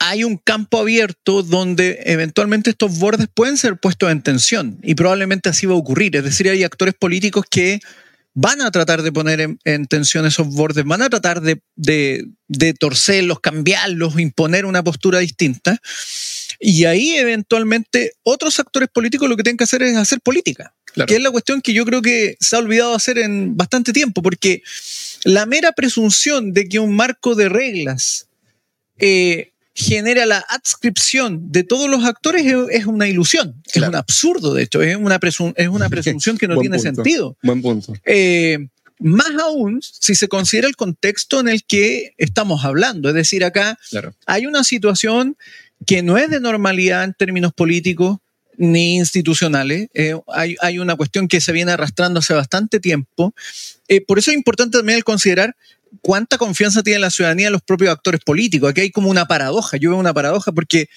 hay 0.00 0.24
un 0.24 0.38
campo 0.38 0.78
abierto 0.78 1.42
donde 1.42 2.00
eventualmente 2.06 2.70
estos 2.70 2.98
bordes 2.98 3.28
pueden 3.32 3.58
ser 3.58 3.76
puestos 3.76 4.10
en 4.10 4.22
tensión 4.22 4.78
y 4.82 4.94
probablemente 4.94 5.50
así 5.50 5.66
va 5.66 5.74
a 5.74 5.78
ocurrir. 5.78 6.16
Es 6.16 6.24
decir, 6.24 6.48
hay 6.48 6.64
actores 6.64 6.94
políticos 6.94 7.44
que 7.50 7.80
van 8.40 8.62
a 8.62 8.70
tratar 8.70 9.02
de 9.02 9.10
poner 9.10 9.56
en, 9.64 9.86
tensión 9.86 10.24
esos 10.24 10.46
bordes, 10.46 10.84
van 10.84 11.02
a 11.02 11.10
tratar 11.10 11.40
de, 11.40 11.60
de, 11.74 12.74
torcerlos, 12.74 13.40
cambiarlos, 13.40 14.16
imponer 14.20 14.64
una 14.64 14.84
postura 14.84 15.18
distinta. 15.18 15.76
Y 16.60 16.84
ahí 16.84 17.16
eventualmente 17.16 18.12
otros 18.22 18.60
actores 18.60 18.90
políticos 18.90 19.28
lo 19.28 19.36
que 19.36 19.42
tienen 19.42 19.56
que 19.56 19.64
hacer 19.64 19.82
es 19.82 19.96
hacer 19.96 20.20
política, 20.20 20.72
que 21.08 21.16
es 21.16 21.20
la 21.20 21.32
cuestión 21.32 21.60
que 21.60 21.72
yo 21.72 21.84
creo 21.84 22.00
que 22.00 22.36
se 22.38 22.54
ha 22.54 22.60
olvidado 22.60 22.94
hacer 22.94 23.18
en 23.18 23.56
bastante 23.56 23.92
tiempo, 23.92 24.22
porque 24.22 24.62
la 25.24 25.44
mera 25.44 25.72
presunción 25.72 26.52
de 26.52 26.68
que 26.68 26.78
un 26.78 26.94
marco 26.94 27.34
de 27.34 27.48
reglas 27.48 28.28
eh, 29.00 29.50
genera 29.78 30.26
la 30.26 30.44
adscripción 30.48 31.52
de 31.52 31.62
todos 31.62 31.88
los 31.88 32.04
actores 32.04 32.44
es, 32.70 32.86
una 32.86 33.06
ilusión, 33.06 33.62
es 33.72 33.80
un 33.80 33.94
absurdo, 33.94 34.52
de 34.52 34.64
hecho, 34.64 34.82
es 34.82 34.96
una, 34.96 35.20
es 35.54 35.68
una 35.68 35.88
presunción 35.88 36.36
que 36.36 36.48
no 36.48 36.58
tiene 36.58 36.80
sentido. 36.80 37.36
Buen 37.44 37.62
punto. 37.62 37.94
Eh, 38.04 38.58
más 38.98 39.30
aún 39.40 39.80
si 39.80 40.16
se 40.16 40.26
considera 40.26 40.66
el 40.66 40.74
contexto 40.74 41.38
en 41.38 41.48
el 41.48 41.62
que 41.62 42.12
estamos 42.18 42.64
hablando. 42.64 43.08
Es 43.08 43.14
decir, 43.14 43.44
acá 43.44 43.78
hay 44.26 44.46
una 44.46 44.64
situación 44.64 45.36
que 45.86 46.02
no 46.02 46.18
es 46.18 46.28
de 46.28 46.40
normalidad 46.40 47.04
en 47.04 47.14
términos 47.14 47.52
políticos 47.52 48.18
ni 48.56 48.96
institucionales. 48.96 49.88
Eh, 49.94 50.16
hay, 50.26 50.78
una 50.80 50.96
cuestión 50.96 51.28
que 51.28 51.40
se 51.40 51.52
viene 51.52 51.70
arrastrando 51.70 52.18
hace 52.18 52.34
bastante 52.34 52.80
tiempo. 52.80 53.32
Eh, 53.86 54.00
por 54.00 54.18
eso 54.18 54.32
es 54.32 54.36
importante 54.36 54.78
también 54.78 54.96
el 54.96 55.04
considerar 55.04 55.54
cuánta 56.00 56.38
confianza 56.38 56.82
tiene 56.82 57.00
la 57.00 57.10
ciudadanía 57.10 57.46
en 57.46 57.52
los 57.52 57.62
propios 57.62 57.90
actores 57.90 58.20
políticos. 58.24 58.70
Aquí 58.70 58.82
hay 58.82 58.90
como 58.90 59.10
una 59.10 59.26
paradoja. 59.26 59.76
Yo 59.76 59.90
veo 59.90 59.98
una 59.98 60.14
paradoja 60.14 60.52
porque, 60.52 60.88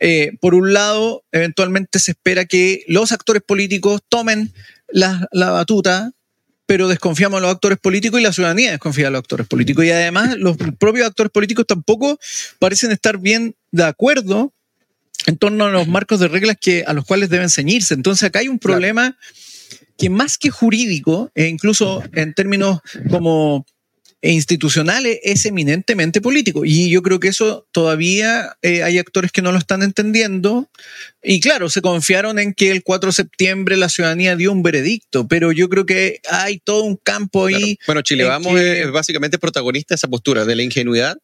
eh, 0.00 0.32
por 0.40 0.54
un 0.54 0.72
lado, 0.72 1.24
eventualmente 1.32 1.98
se 1.98 2.12
espera 2.12 2.44
que 2.44 2.84
los 2.86 3.12
actores 3.12 3.42
políticos 3.42 4.00
tomen 4.08 4.52
la, 4.88 5.28
la 5.32 5.50
batuta 5.50 6.12
pero 6.66 6.88
desconfiamos 6.88 7.38
a 7.38 7.40
los 7.42 7.50
actores 7.50 7.78
políticos 7.78 8.18
y 8.18 8.22
la 8.22 8.32
ciudadanía 8.32 8.70
desconfía 8.70 9.08
a 9.08 9.10
los 9.10 9.18
actores 9.18 9.46
políticos. 9.46 9.84
Y 9.84 9.90
además 9.90 10.36
los 10.38 10.56
propios 10.78 11.06
actores 11.06 11.30
políticos 11.30 11.66
tampoco 11.66 12.18
parecen 12.58 12.90
estar 12.90 13.18
bien 13.18 13.54
de 13.70 13.84
acuerdo 13.84 14.52
en 15.26 15.36
torno 15.36 15.66
a 15.66 15.70
los 15.70 15.88
marcos 15.88 16.20
de 16.20 16.28
reglas 16.28 16.56
que, 16.60 16.84
a 16.86 16.92
los 16.92 17.04
cuales 17.04 17.28
deben 17.28 17.50
ceñirse. 17.50 17.94
Entonces 17.94 18.24
acá 18.24 18.40
hay 18.40 18.48
un 18.48 18.58
problema 18.58 19.16
que 19.96 20.10
más 20.10 20.38
que 20.38 20.50
jurídico, 20.50 21.30
e 21.34 21.46
incluso 21.46 22.02
en 22.12 22.34
términos 22.34 22.80
como 23.10 23.64
institucionales 24.32 25.18
es 25.22 25.44
eminentemente 25.44 26.20
político. 26.20 26.64
Y 26.64 26.90
yo 26.90 27.02
creo 27.02 27.20
que 27.20 27.28
eso 27.28 27.66
todavía 27.72 28.56
eh, 28.62 28.82
hay 28.82 28.98
actores 28.98 29.32
que 29.32 29.42
no 29.42 29.52
lo 29.52 29.58
están 29.58 29.82
entendiendo. 29.82 30.68
Y 31.22 31.40
claro, 31.40 31.68
se 31.68 31.82
confiaron 31.82 32.38
en 32.38 32.54
que 32.54 32.70
el 32.70 32.82
4 32.82 33.08
de 33.08 33.14
septiembre 33.14 33.76
la 33.76 33.88
ciudadanía 33.88 34.36
dio 34.36 34.52
un 34.52 34.62
veredicto, 34.62 35.28
pero 35.28 35.52
yo 35.52 35.68
creo 35.68 35.86
que 35.86 36.20
hay 36.30 36.58
todo 36.58 36.84
un 36.84 36.96
campo 36.96 37.46
ahí. 37.46 37.78
Bueno, 37.86 38.02
Chile 38.02 38.24
Vamos 38.24 38.58
es 38.58 38.90
básicamente 38.90 39.38
protagonista 39.38 39.94
de 39.94 39.96
esa 39.96 40.08
postura, 40.08 40.44
de 40.44 40.56
la 40.56 40.62
ingenuidad 40.62 41.18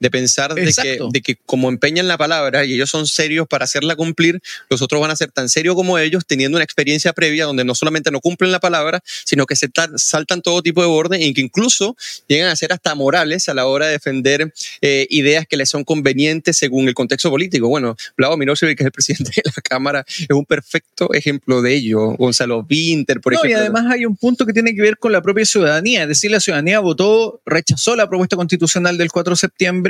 de 0.00 0.10
pensar 0.10 0.54
de 0.54 0.72
que, 0.72 0.98
de 1.10 1.22
que, 1.22 1.36
como 1.46 1.68
empeñan 1.68 2.08
la 2.08 2.18
palabra 2.18 2.64
y 2.64 2.74
ellos 2.74 2.90
son 2.90 3.06
serios 3.06 3.46
para 3.48 3.64
hacerla 3.64 3.96
cumplir, 3.96 4.40
los 4.68 4.82
otros 4.82 5.00
van 5.00 5.10
a 5.10 5.16
ser 5.16 5.30
tan 5.30 5.48
serios 5.48 5.74
como 5.74 5.98
ellos, 5.98 6.24
teniendo 6.26 6.56
una 6.56 6.64
experiencia 6.64 7.12
previa 7.12 7.46
donde 7.46 7.64
no 7.64 7.74
solamente 7.74 8.10
no 8.10 8.20
cumplen 8.20 8.52
la 8.52 8.60
palabra, 8.60 9.02
sino 9.24 9.46
que 9.46 9.56
se 9.56 9.68
saltan 9.96 10.42
todo 10.42 10.62
tipo 10.62 10.80
de 10.82 10.88
orden 10.88 11.22
y 11.22 11.32
que 11.32 11.40
incluso 11.40 11.96
llegan 12.28 12.48
a 12.48 12.56
ser 12.56 12.72
hasta 12.72 12.94
morales 12.94 13.48
a 13.48 13.54
la 13.54 13.66
hora 13.66 13.86
de 13.86 13.92
defender 13.92 14.52
eh, 14.80 15.06
ideas 15.10 15.46
que 15.46 15.56
les 15.56 15.70
son 15.70 15.84
convenientes 15.84 16.56
según 16.56 16.88
el 16.88 16.94
contexto 16.94 17.30
político. 17.30 17.68
Bueno, 17.68 17.96
Vlado 18.16 18.36
Milosevic, 18.36 18.78
que 18.78 18.82
es 18.84 18.86
el 18.86 18.92
presidente 18.92 19.32
de 19.36 19.50
la 19.54 19.62
Cámara, 19.62 20.04
es 20.06 20.30
un 20.30 20.44
perfecto 20.44 21.12
ejemplo 21.14 21.62
de 21.62 21.74
ello. 21.74 22.10
Gonzalo 22.16 22.66
Winter, 22.68 23.20
por 23.20 23.34
ejemplo. 23.34 23.50
Y 23.50 23.54
además 23.54 23.86
hay 23.90 24.06
un 24.06 24.16
punto 24.16 24.44
que 24.46 24.52
tiene 24.52 24.74
que 24.74 24.82
ver 24.82 24.98
con 24.98 25.12
la 25.12 25.22
propia 25.22 25.44
ciudadanía, 25.44 26.02
es 26.02 26.08
decir, 26.08 26.30
la 26.30 26.40
ciudadanía 26.40 26.80
votó, 26.80 27.40
rechazó 27.46 27.96
la 27.96 28.08
propuesta 28.08 28.36
constitucional 28.36 28.98
del 28.98 29.10
4 29.10 29.32
de 29.32 29.36
septiembre 29.36 29.83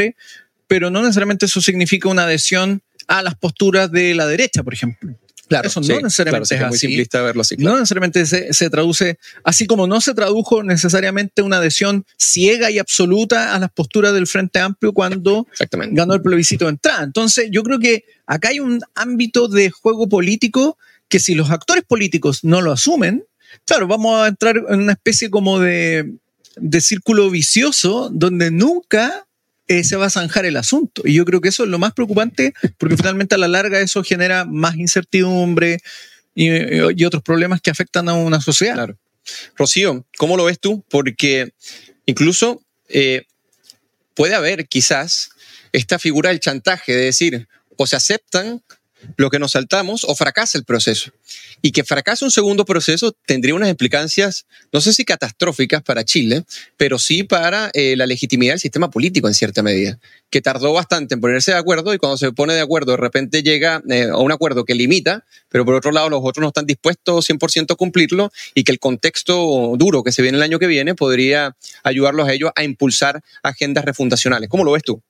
pero 0.66 0.90
no 0.90 1.02
necesariamente 1.02 1.46
eso 1.46 1.60
significa 1.60 2.08
una 2.08 2.24
adhesión 2.24 2.82
a 3.06 3.22
las 3.22 3.34
posturas 3.34 3.90
de 3.90 4.14
la 4.14 4.26
derecha, 4.26 4.62
por 4.62 4.74
ejemplo. 4.74 5.14
Claro, 5.48 5.68
eso 5.68 5.80
no 5.80 6.00
necesariamente 6.00 6.54
es 6.54 6.60
así. 6.60 6.68
Muy 6.68 6.78
simplista 6.78 7.22
verlo 7.22 7.42
así. 7.42 7.56
No 7.58 7.74
necesariamente 7.74 8.24
se, 8.24 8.70
traduce, 8.70 9.18
así 9.42 9.66
como 9.66 9.86
no 9.86 10.00
se 10.00 10.14
tradujo 10.14 10.62
necesariamente 10.62 11.42
una 11.42 11.58
adhesión 11.58 12.06
ciega 12.18 12.70
y 12.70 12.78
absoluta 12.78 13.54
a 13.54 13.58
las 13.58 13.70
posturas 13.70 14.14
del 14.14 14.26
Frente 14.26 14.60
Amplio 14.60 14.92
cuando 14.92 15.46
ganó 15.90 16.14
el 16.14 16.22
plebiscito 16.22 16.64
de 16.64 16.72
entrada. 16.72 17.04
Entonces, 17.04 17.48
yo 17.50 17.62
creo 17.62 17.78
que 17.78 18.04
acá 18.26 18.48
hay 18.48 18.60
un 18.60 18.80
ámbito 18.94 19.48
de 19.48 19.70
juego 19.70 20.08
político 20.08 20.78
que 21.08 21.20
si 21.20 21.34
los 21.34 21.50
actores 21.50 21.84
políticos 21.84 22.42
no 22.42 22.62
lo 22.62 22.72
asumen, 22.72 23.24
claro, 23.66 23.86
vamos 23.86 24.22
a 24.22 24.28
entrar 24.28 24.56
en 24.56 24.80
una 24.80 24.92
especie 24.92 25.28
como 25.28 25.60
de, 25.60 26.14
de 26.56 26.80
círculo 26.80 27.30
vicioso 27.30 28.10
donde 28.10 28.50
nunca 28.50 29.26
eh, 29.66 29.84
se 29.84 29.96
va 29.96 30.06
a 30.06 30.10
zanjar 30.10 30.44
el 30.44 30.56
asunto. 30.56 31.02
Y 31.04 31.14
yo 31.14 31.24
creo 31.24 31.40
que 31.40 31.48
eso 31.48 31.64
es 31.64 31.70
lo 31.70 31.78
más 31.78 31.92
preocupante 31.92 32.52
porque 32.78 32.96
finalmente 32.96 33.34
a 33.34 33.38
la 33.38 33.48
larga 33.48 33.80
eso 33.80 34.02
genera 34.02 34.44
más 34.44 34.76
incertidumbre 34.76 35.80
y, 36.34 37.04
otros 37.04 37.22
problemas 37.22 37.60
que 37.60 37.70
afectan 37.70 38.08
a 38.08 38.14
una 38.14 38.40
sociedad. 38.40 38.74
Claro. 38.74 38.98
Rocío, 39.56 40.04
¿cómo 40.18 40.36
lo 40.36 40.44
ves 40.44 40.60
tú? 40.60 40.84
Porque 40.90 41.54
incluso 42.06 42.62
eh, 42.88 43.24
puede 44.14 44.34
haber 44.34 44.66
quizás 44.66 45.30
esta 45.72 45.98
figura 45.98 46.30
del 46.30 46.40
chantaje, 46.40 46.92
de 46.92 47.04
decir, 47.04 47.48
o 47.76 47.86
se 47.86 47.96
aceptan 47.96 48.62
lo 49.16 49.30
que 49.30 49.38
nos 49.38 49.52
saltamos 49.52 50.04
o 50.04 50.14
fracasa 50.14 50.58
el 50.58 50.64
proceso. 50.64 51.12
Y 51.62 51.72
que 51.72 51.84
fracase 51.84 52.24
un 52.24 52.30
segundo 52.30 52.64
proceso 52.64 53.12
tendría 53.26 53.54
unas 53.54 53.70
implicancias, 53.70 54.46
no 54.72 54.80
sé 54.80 54.92
si 54.92 55.04
catastróficas 55.04 55.82
para 55.82 56.04
Chile, 56.04 56.44
pero 56.76 56.98
sí 56.98 57.22
para 57.22 57.70
eh, 57.74 57.96
la 57.96 58.06
legitimidad 58.06 58.52
del 58.52 58.60
sistema 58.60 58.90
político 58.90 59.28
en 59.28 59.34
cierta 59.34 59.62
medida, 59.62 59.98
que 60.30 60.42
tardó 60.42 60.72
bastante 60.72 61.14
en 61.14 61.20
ponerse 61.20 61.52
de 61.52 61.58
acuerdo 61.58 61.94
y 61.94 61.98
cuando 61.98 62.16
se 62.16 62.32
pone 62.32 62.54
de 62.54 62.60
acuerdo 62.60 62.92
de 62.92 62.98
repente 62.98 63.42
llega 63.42 63.82
eh, 63.88 64.08
a 64.10 64.18
un 64.18 64.32
acuerdo 64.32 64.64
que 64.64 64.74
limita, 64.74 65.24
pero 65.48 65.64
por 65.64 65.74
otro 65.74 65.92
lado 65.92 66.10
los 66.10 66.20
otros 66.22 66.42
no 66.42 66.48
están 66.48 66.66
dispuestos 66.66 67.28
100% 67.28 67.72
a 67.72 67.76
cumplirlo 67.76 68.30
y 68.54 68.64
que 68.64 68.72
el 68.72 68.78
contexto 68.78 69.74
duro 69.76 70.02
que 70.02 70.12
se 70.12 70.22
viene 70.22 70.36
el 70.36 70.42
año 70.42 70.58
que 70.58 70.66
viene 70.66 70.94
podría 70.94 71.56
ayudarlos 71.82 72.28
a 72.28 72.32
ellos 72.32 72.50
a 72.54 72.64
impulsar 72.64 73.22
agendas 73.42 73.84
refundacionales. 73.84 74.48
¿Cómo 74.48 74.64
lo 74.64 74.72
ves 74.72 74.82
tú? 74.82 75.02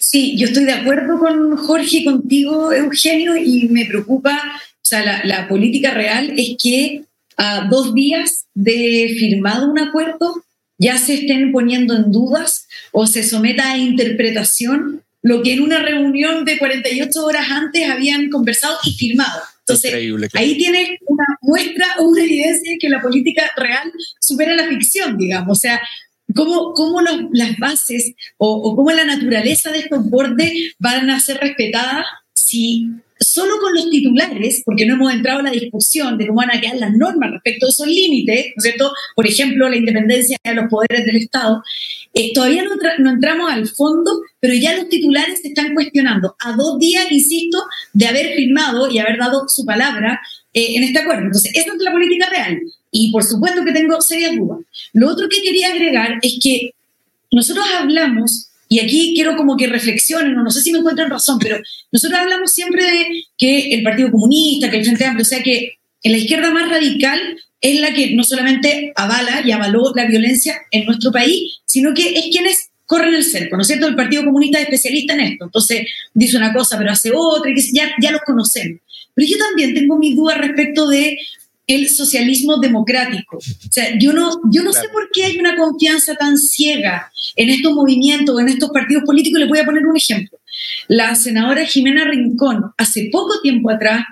Sí, 0.00 0.34
yo 0.36 0.46
estoy 0.46 0.64
de 0.64 0.72
acuerdo 0.72 1.18
con 1.18 1.56
Jorge 1.58 1.98
y 1.98 2.04
contigo, 2.04 2.72
Eugenio, 2.72 3.36
y 3.36 3.68
me 3.68 3.84
preocupa, 3.84 4.40
o 4.56 4.84
sea, 4.84 5.22
la, 5.24 5.46
política 5.46 5.92
real 5.92 6.32
es 6.36 6.56
que 6.60 7.02
a 7.36 7.68
dos 7.70 7.94
días 7.94 8.46
de 8.54 9.14
firmado 9.18 9.70
un 9.70 9.78
acuerdo 9.78 10.42
ya 10.78 10.96
se 10.96 11.14
estén 11.14 11.52
poniendo 11.52 11.94
en 11.94 12.10
dudas 12.10 12.66
o 12.92 13.06
se 13.06 13.22
someta 13.22 13.72
a 13.72 13.78
interpretación 13.78 15.02
lo 15.22 15.42
que 15.42 15.52
en 15.52 15.60
una 15.60 15.80
reunión 15.80 16.46
de 16.46 16.58
48 16.58 17.24
horas 17.24 17.50
antes 17.50 17.88
habían 17.88 18.30
conversado 18.30 18.78
y 18.84 18.94
firmado. 18.94 19.42
Entonces, 19.60 19.92
ahí 20.32 20.56
tiene 20.56 20.98
una 21.06 21.26
muestra 21.42 21.86
o 21.98 22.04
una 22.04 22.24
evidencia 22.24 22.72
de 22.72 22.78
que 22.78 22.88
la 22.88 23.02
política 23.02 23.50
real 23.54 23.92
supera 24.18 24.56
la 24.56 24.66
ficción, 24.66 25.18
digamos. 25.18 25.58
O 25.58 25.60
sea, 25.60 25.80
cómo, 26.34 26.72
cómo 26.74 27.00
las 27.00 27.56
bases 27.58 28.14
o, 28.38 28.74
cómo 28.76 28.90
la 28.92 29.04
naturaleza 29.04 29.70
de 29.70 29.80
estos 29.80 30.08
bordes 30.08 30.52
van 30.78 31.10
a 31.10 31.20
ser 31.20 31.38
respetadas 31.38 32.06
si 32.32 32.88
solo 33.20 33.58
con 33.60 33.74
los 33.74 33.90
titulares, 33.90 34.62
porque 34.64 34.86
no 34.86 34.94
hemos 34.94 35.12
entrado 35.12 35.40
en 35.40 35.46
la 35.46 35.52
discusión 35.52 36.16
de 36.16 36.26
cómo 36.26 36.38
van 36.38 36.56
a 36.56 36.60
quedar 36.60 36.76
las 36.76 36.96
normas 36.96 37.30
respecto 37.30 37.66
a 37.66 37.68
esos 37.68 37.86
límites, 37.86 38.46
¿no 38.46 38.54
es 38.56 38.62
cierto? 38.62 38.92
Por 39.14 39.26
ejemplo, 39.26 39.68
la 39.68 39.76
independencia 39.76 40.38
de 40.42 40.54
los 40.54 40.64
poderes 40.70 41.04
del 41.04 41.16
Estado. 41.16 41.62
Eh, 42.14 42.32
todavía 42.32 42.64
no, 42.64 42.70
no, 42.98 43.10
entramos 43.10 43.52
al 43.52 43.68
fondo, 43.68 44.22
pero 44.40 44.54
ya 44.54 44.74
los 44.74 44.88
titulares 44.88 45.42
se 45.42 45.48
están 45.48 45.74
cuestionando. 45.74 46.34
A 46.40 46.52
dos 46.52 46.78
días, 46.78 47.06
insisto, 47.10 47.58
de 47.92 48.06
haber 48.06 48.34
firmado 48.34 48.90
y 48.90 48.98
haber 48.98 49.18
dado 49.18 49.44
su 49.48 49.66
palabra 49.66 50.20
eh, 50.54 50.76
en 50.76 50.84
este 50.84 51.00
acuerdo. 51.00 51.26
Entonces, 51.26 51.52
esa 51.54 51.74
es 51.74 51.82
la 51.82 51.92
política 51.92 52.28
real. 52.30 52.58
Y 52.90 53.12
por 53.12 53.24
supuesto 53.24 53.64
que 53.64 53.72
tengo 53.72 54.00
serias 54.00 54.36
dudas. 54.36 54.60
Lo 54.92 55.08
otro 55.08 55.28
que 55.28 55.42
quería 55.42 55.68
agregar 55.68 56.18
es 56.22 56.38
que 56.42 56.72
nosotros 57.30 57.64
hablamos, 57.78 58.48
y 58.68 58.80
aquí 58.80 59.12
quiero 59.14 59.36
como 59.36 59.56
que 59.56 59.66
reflexionen, 59.66 60.34
no, 60.34 60.50
sé 60.50 60.60
si 60.62 60.72
me 60.72 60.78
encuentran 60.78 61.10
razón, 61.10 61.38
pero 61.40 61.58
nosotros 61.92 62.18
hablamos 62.18 62.52
siempre 62.52 62.84
de 62.84 63.24
que 63.38 63.74
el 63.74 63.82
Partido 63.82 64.10
Comunista, 64.10 64.70
que 64.70 64.78
el 64.78 64.84
Frente 64.84 65.04
Amplio, 65.04 65.22
o 65.22 65.26
sea 65.26 65.42
que 65.42 65.74
en 66.02 66.12
la 66.12 66.18
izquierda 66.18 66.50
más 66.50 66.68
radical 66.68 67.20
es 67.60 67.80
la 67.80 67.92
que 67.92 68.14
no 68.14 68.24
solamente 68.24 68.92
avala 68.96 69.42
y 69.44 69.52
avaló 69.52 69.92
la 69.94 70.06
violencia 70.06 70.56
en 70.70 70.86
nuestro 70.86 71.12
país, 71.12 71.60
sino 71.66 71.92
que 71.94 72.18
es 72.18 72.26
quienes 72.30 72.70
corren 72.86 73.14
el 73.14 73.24
cerco, 73.24 73.54
¿no 73.56 73.62
es 73.62 73.68
cierto? 73.68 73.86
El 73.86 73.94
Partido 73.94 74.24
Comunista 74.24 74.58
es 74.58 74.64
especialista 74.64 75.14
en 75.14 75.20
esto, 75.20 75.44
entonces 75.44 75.86
dice 76.12 76.36
una 76.36 76.52
cosa 76.52 76.76
pero 76.76 76.90
hace 76.90 77.12
otra, 77.14 77.50
y 77.50 77.72
ya, 77.72 77.92
ya 78.00 78.10
los 78.10 78.22
conocemos. 78.22 78.80
Pero 79.14 79.28
yo 79.28 79.38
también 79.38 79.74
tengo 79.74 79.98
mis 79.98 80.16
dudas 80.16 80.38
respecto 80.38 80.88
de 80.88 81.16
el 81.74 81.88
socialismo 81.88 82.58
democrático. 82.58 83.36
O 83.36 83.72
sea, 83.72 83.96
yo 83.98 84.12
no, 84.12 84.40
yo 84.50 84.62
no 84.62 84.72
sé 84.72 84.88
por 84.92 85.08
qué 85.12 85.24
hay 85.24 85.38
una 85.38 85.56
confianza 85.56 86.14
tan 86.16 86.36
ciega 86.36 87.12
en 87.36 87.48
estos 87.48 87.72
movimientos, 87.72 88.40
en 88.40 88.48
estos 88.48 88.70
partidos 88.70 89.04
políticos. 89.04 89.40
Les 89.40 89.48
voy 89.48 89.58
a 89.58 89.64
poner 89.64 89.86
un 89.86 89.96
ejemplo. 89.96 90.38
La 90.88 91.14
senadora 91.14 91.64
Jimena 91.64 92.04
Rincón, 92.04 92.72
hace 92.76 93.08
poco 93.12 93.40
tiempo 93.40 93.70
atrás, 93.70 94.04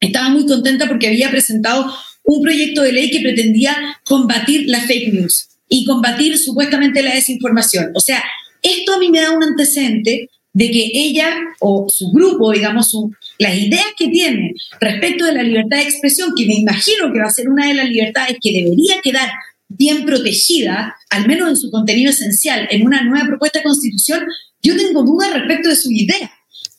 estaba 0.00 0.30
muy 0.30 0.46
contenta 0.46 0.88
porque 0.88 1.08
había 1.08 1.30
presentado 1.30 1.94
un 2.24 2.42
proyecto 2.42 2.82
de 2.82 2.92
ley 2.92 3.10
que 3.10 3.20
pretendía 3.20 3.76
combatir 4.04 4.64
la 4.68 4.80
fake 4.80 5.12
news 5.12 5.48
y 5.68 5.84
combatir 5.84 6.38
supuestamente 6.38 7.02
la 7.02 7.14
desinformación. 7.14 7.90
O 7.94 8.00
sea, 8.00 8.22
esto 8.62 8.94
a 8.94 8.98
mí 8.98 9.10
me 9.10 9.20
da 9.20 9.30
un 9.30 9.42
antecedente 9.42 10.30
de 10.54 10.70
que 10.70 10.90
ella 10.94 11.36
o 11.60 11.86
su 11.88 12.10
grupo, 12.10 12.52
digamos, 12.52 12.88
su, 12.88 13.12
las 13.38 13.56
ideas 13.58 13.86
que 13.98 14.08
tiene 14.08 14.54
respecto 14.80 15.26
de 15.26 15.34
la 15.34 15.42
libertad 15.42 15.78
de 15.78 15.82
expresión, 15.82 16.32
que 16.36 16.46
me 16.46 16.54
imagino 16.54 17.12
que 17.12 17.18
va 17.18 17.26
a 17.26 17.30
ser 17.30 17.48
una 17.48 17.68
de 17.68 17.74
las 17.74 17.88
libertades 17.88 18.38
que 18.40 18.52
debería 18.52 19.00
quedar 19.02 19.28
bien 19.68 20.06
protegida, 20.06 20.94
al 21.10 21.26
menos 21.26 21.48
en 21.50 21.56
su 21.56 21.70
contenido 21.70 22.10
esencial, 22.10 22.68
en 22.70 22.86
una 22.86 23.02
nueva 23.02 23.26
propuesta 23.26 23.58
de 23.58 23.64
constitución, 23.64 24.24
yo 24.62 24.76
tengo 24.76 25.02
dudas 25.02 25.34
respecto 25.34 25.68
de 25.68 25.76
su 25.76 25.90
idea 25.90 26.30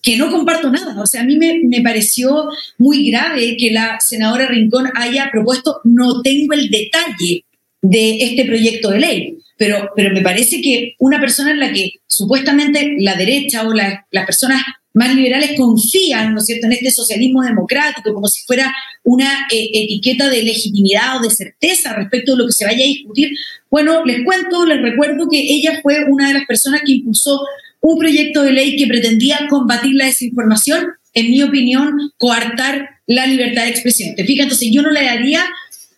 que 0.01 0.17
no 0.17 0.31
comparto 0.31 0.71
nada. 0.71 1.01
O 1.01 1.05
sea, 1.05 1.21
a 1.21 1.25
mí 1.25 1.35
me, 1.35 1.59
me, 1.63 1.81
pareció 1.81 2.47
muy 2.77 3.09
grave 3.09 3.57
que 3.57 3.71
la 3.71 3.97
senadora 3.99 4.47
Rincón 4.47 4.89
haya 4.95 5.29
propuesto, 5.31 5.81
no 5.83 6.21
tengo 6.21 6.53
el 6.53 6.69
detalle 6.69 7.43
de 7.81 8.23
este 8.23 8.45
proyecto 8.45 8.91
de 8.91 8.99
ley, 8.99 9.37
pero, 9.57 9.89
pero 9.95 10.13
me 10.13 10.21
parece 10.21 10.61
que 10.61 10.95
una 10.99 11.19
persona 11.19 11.51
en 11.51 11.59
la 11.59 11.71
que 11.71 11.93
supuestamente 12.07 12.95
la 12.99 13.15
derecha 13.15 13.67
o 13.67 13.73
la, 13.73 14.05
las 14.11 14.25
personas 14.25 14.61
más 14.95 15.13
liberales 15.13 15.57
confían, 15.57 16.33
¿no 16.33 16.39
es 16.39 16.45
cierto?, 16.45 16.67
en 16.67 16.73
este 16.73 16.89
socialismo 16.89 17.43
democrático 17.43 18.13
como 18.13 18.27
si 18.27 18.43
fuera 18.43 18.73
una 19.03 19.45
eh, 19.51 19.69
etiqueta 19.73 20.29
de 20.29 20.41
legitimidad 20.41 21.17
o 21.17 21.21
de 21.21 21.29
certeza 21.29 21.93
respecto 21.93 22.31
de 22.31 22.37
lo 22.37 22.45
que 22.47 22.53
se 22.53 22.63
vaya 22.63 22.83
a 22.83 22.87
discutir. 22.87 23.31
Bueno, 23.69 24.05
les 24.05 24.23
cuento, 24.23 24.65
les 24.65 24.81
recuerdo 24.81 25.27
que 25.29 25.37
ella 25.37 25.79
fue 25.83 26.05
una 26.05 26.29
de 26.29 26.35
las 26.35 26.45
personas 26.45 26.81
que 26.85 26.93
impulsó 26.93 27.41
un 27.81 27.99
proyecto 27.99 28.41
de 28.43 28.53
ley 28.53 28.77
que 28.77 28.87
pretendía 28.87 29.47
combatir 29.49 29.95
la 29.95 30.05
desinformación, 30.05 30.85
en 31.13 31.29
mi 31.29 31.43
opinión, 31.43 32.13
coartar 32.17 32.89
la 33.05 33.27
libertad 33.27 33.63
de 33.63 33.71
expresión. 33.71 34.15
¿Te 34.15 34.23
fijas? 34.23 34.45
Entonces 34.45 34.69
yo 34.71 34.81
no 34.81 34.91
le 34.91 35.03
daría 35.03 35.45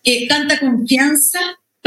eh, 0.02 0.26
tanta 0.26 0.58
confianza 0.58 1.38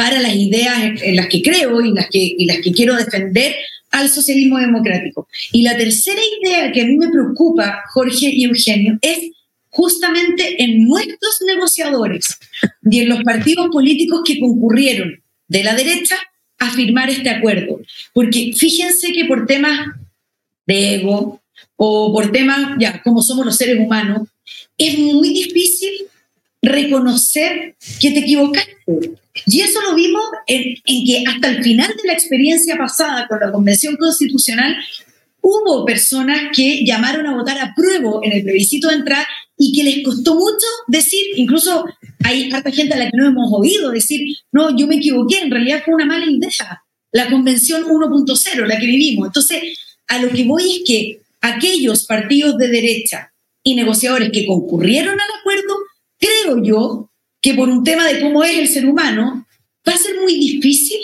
para 0.02 0.20
las 0.20 0.36
ideas 0.36 0.99
en 1.04 1.16
las 1.16 1.28
que 1.28 1.43
creo 1.43 1.80
y 1.80 1.93
las 1.93 2.10
que, 2.10 2.18
y 2.36 2.45
las 2.45 2.58
que 2.58 2.72
quiero 2.72 2.95
defender 2.95 3.54
al 3.91 4.10
socialismo 4.10 4.58
democrático. 4.58 5.28
Y 5.52 5.62
la 5.62 5.78
tercera 5.78 6.20
idea 6.41 6.72
que 6.72 6.82
a 6.82 6.86
mí 6.86 6.97
me 6.97 7.10
preocupa, 7.10 7.84
Jorge 7.93 8.32
y 8.34 8.45
Eugenio, 8.45 8.97
es 8.99 9.30
justamente 9.70 10.64
en 10.64 10.88
nuestros 10.88 11.43
negociadores 11.45 12.36
y 12.89 13.02
en 13.02 13.10
los 13.10 13.22
partidos 13.22 13.68
políticos 13.72 14.22
que 14.26 14.39
concurrieron 14.39 15.22
de 15.47 15.64
la 15.64 15.76
derecha 15.76 16.16
a 16.58 16.72
firmar 16.72 17.12
este 17.12 17.30
acuerdo. 17.30 17.80
Porque 18.12 18.54
fíjense 18.58 19.12
que 19.12 19.26
por 19.26 19.45
temas 19.45 19.86
de 20.66 20.95
ego 20.95 21.43
o 21.76 22.12
por 22.12 22.32
temas, 22.32 22.76
ya, 22.80 23.04
como 23.04 23.22
somos 23.22 23.45
los 23.45 23.56
seres 23.56 23.78
humanos, 23.78 24.30
es 24.80 24.97
muy 24.97 25.30
difícil 25.30 25.91
reconocer 26.62 27.76
que 27.99 28.12
te 28.12 28.20
equivocaste. 28.20 28.78
Y 29.47 29.62
eso 29.62 29.82
lo 29.82 29.95
vimos 29.95 30.24
en, 30.47 30.76
que 30.86 31.24
hasta 31.28 31.49
el 31.49 31.64
final 31.64 31.89
de 31.89 32.07
la 32.07 32.14
experiencia 32.14 32.78
pasada 32.78 33.28
con 33.28 33.39
la 33.39 33.51
Convención 33.51 33.95
Constitucional, 33.95 34.76
hubo 35.41 35.86
personas 35.86 36.55
que 36.55 36.84
llamaron 36.86 37.26
a 37.26 37.36
votar 37.36 37.57
a 37.59 37.74
prueba 37.76 38.20
en 38.24 38.34
el 38.34 38.43
plebiscito 38.43 38.89
de 38.89 38.95
entrar 38.95 39.26
y 39.57 39.74
que 39.74 39.84
les 39.84 40.03
costó 40.03 40.36
mucho 40.36 40.66
decir, 40.88 41.24
incluso 41.36 41.86
hay 42.24 42.51
harta 42.51 42.72
gente 42.72 42.93
a 42.93 42.97
la 42.97 43.05
que 43.05 43.18
no 43.18 43.28
hemos 43.28 43.49
oído 43.51 43.91
decir, 43.91 44.22
no, 44.51 44.76
yo 44.78 44.88
me 44.88 44.97
equivoqué, 44.97 45.39
en 45.39 45.51
realidad 45.51 45.82
fue 45.84 45.95
una 45.95 46.05
mala 46.05 46.26
idea. 46.26 46.84
La 47.12 47.30
Convención 47.30 47.84
1.0, 47.84 48.66
la 48.68 48.80
que 48.80 48.86
vivimos. 48.86 49.28
Entonces, 49.28 49.62
a 50.07 50.20
lo 50.20 50.30
que 50.30 50.43
voy 50.45 50.78
es 50.78 50.82
que 50.86 51.22
aquellos 51.41 52.05
partidos 52.05 52.57
de 52.57 52.68
derecha 52.70 53.34
y 53.64 53.76
negociadores 53.76 54.30
que 54.32 54.45
concurrieron 54.45 55.14
al 55.14 55.39
acuerdo 55.39 55.76
creo 56.22 56.63
yo 56.63 57.11
que 57.41 57.55
por 57.55 57.67
un 57.67 57.84
tema 57.84 58.07
de 58.07 58.22
cómo 58.22 58.43
es 58.43 58.57
el 58.57 58.67
ser 58.67 58.86
humano, 58.86 59.45
va 59.88 59.93
a 59.93 59.97
ser 59.97 60.15
muy 60.22 60.36
difícil 60.36 60.99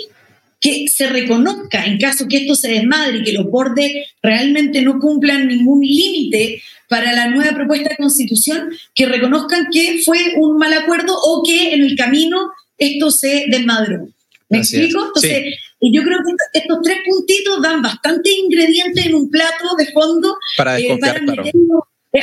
que 0.59 0.87
se 0.87 1.07
reconozca 1.07 1.85
en 1.85 1.99
caso 1.99 2.27
que 2.27 2.37
esto 2.37 2.55
se 2.55 2.69
desmadre 2.69 3.17
y 3.17 3.23
que 3.23 3.33
los 3.33 3.45
bordes 3.45 4.07
realmente 4.21 4.81
no 4.81 4.99
cumplan 4.99 5.47
ningún 5.47 5.81
límite 5.81 6.61
para 6.89 7.13
la 7.13 7.27
nueva 7.27 7.53
propuesta 7.53 7.89
de 7.89 7.97
constitución, 7.97 8.69
que 8.95 9.05
reconozcan 9.05 9.67
que 9.71 10.01
fue 10.03 10.17
un 10.37 10.57
mal 10.57 10.73
acuerdo 10.73 11.13
o 11.13 11.43
que 11.45 11.73
en 11.73 11.83
el 11.83 11.95
camino 11.95 12.49
esto 12.77 13.11
se 13.11 13.45
desmadró. 13.49 14.07
¿Me 14.49 14.59
explico? 14.59 15.05
Entonces, 15.07 15.55
yo 15.81 16.01
creo 16.03 16.19
que 16.25 16.59
estos 16.59 16.77
tres 16.81 16.97
puntitos 17.05 17.61
dan 17.61 17.81
bastante 17.81 18.31
ingredientes 18.31 19.05
en 19.05 19.15
un 19.15 19.29
plato 19.29 19.75
de 19.77 19.87
fondo 19.87 20.37
para, 20.55 20.79
eh, 20.79 20.97
para 20.99 21.19
eh, 21.19 21.51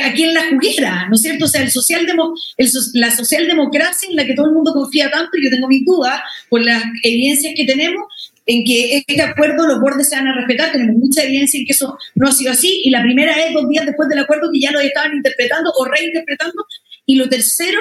aquí 0.03 0.23
en 0.23 0.33
la 0.33 0.47
juguera, 0.49 1.07
¿no 1.09 1.15
es 1.15 1.21
cierto? 1.21 1.45
O 1.45 1.47
sea, 1.47 1.61
el 1.61 1.71
socialdemo, 1.71 2.33
el, 2.57 2.69
la 2.93 3.15
socialdemocracia 3.15 4.09
en 4.09 4.15
la 4.15 4.25
que 4.25 4.33
todo 4.33 4.47
el 4.47 4.53
mundo 4.53 4.73
confía 4.73 5.09
tanto, 5.09 5.37
y 5.37 5.43
yo 5.43 5.49
tengo 5.49 5.67
mis 5.67 5.85
dudas 5.85 6.19
por 6.49 6.63
las 6.63 6.83
evidencias 7.03 7.53
que 7.55 7.65
tenemos, 7.65 8.03
en 8.45 8.63
que 8.63 8.97
este 8.97 9.21
acuerdo 9.21 9.65
los 9.65 9.79
bordes 9.79 10.09
se 10.09 10.15
van 10.15 10.27
a 10.27 10.35
respetar, 10.35 10.71
tenemos 10.71 10.97
mucha 10.97 11.23
evidencia 11.23 11.59
en 11.59 11.65
que 11.65 11.73
eso 11.73 11.97
no 12.13 12.27
ha 12.27 12.31
sido 12.31 12.51
así, 12.51 12.81
y 12.83 12.89
la 12.89 13.01
primera 13.01 13.33
es 13.43 13.53
dos 13.53 13.67
días 13.67 13.85
después 13.85 14.07
del 14.09 14.19
acuerdo 14.19 14.49
que 14.51 14.59
ya 14.59 14.71
lo 14.71 14.79
estaban 14.79 15.15
interpretando 15.15 15.71
o 15.77 15.85
reinterpretando, 15.85 16.65
y 17.05 17.15
lo 17.15 17.27
tercero 17.27 17.79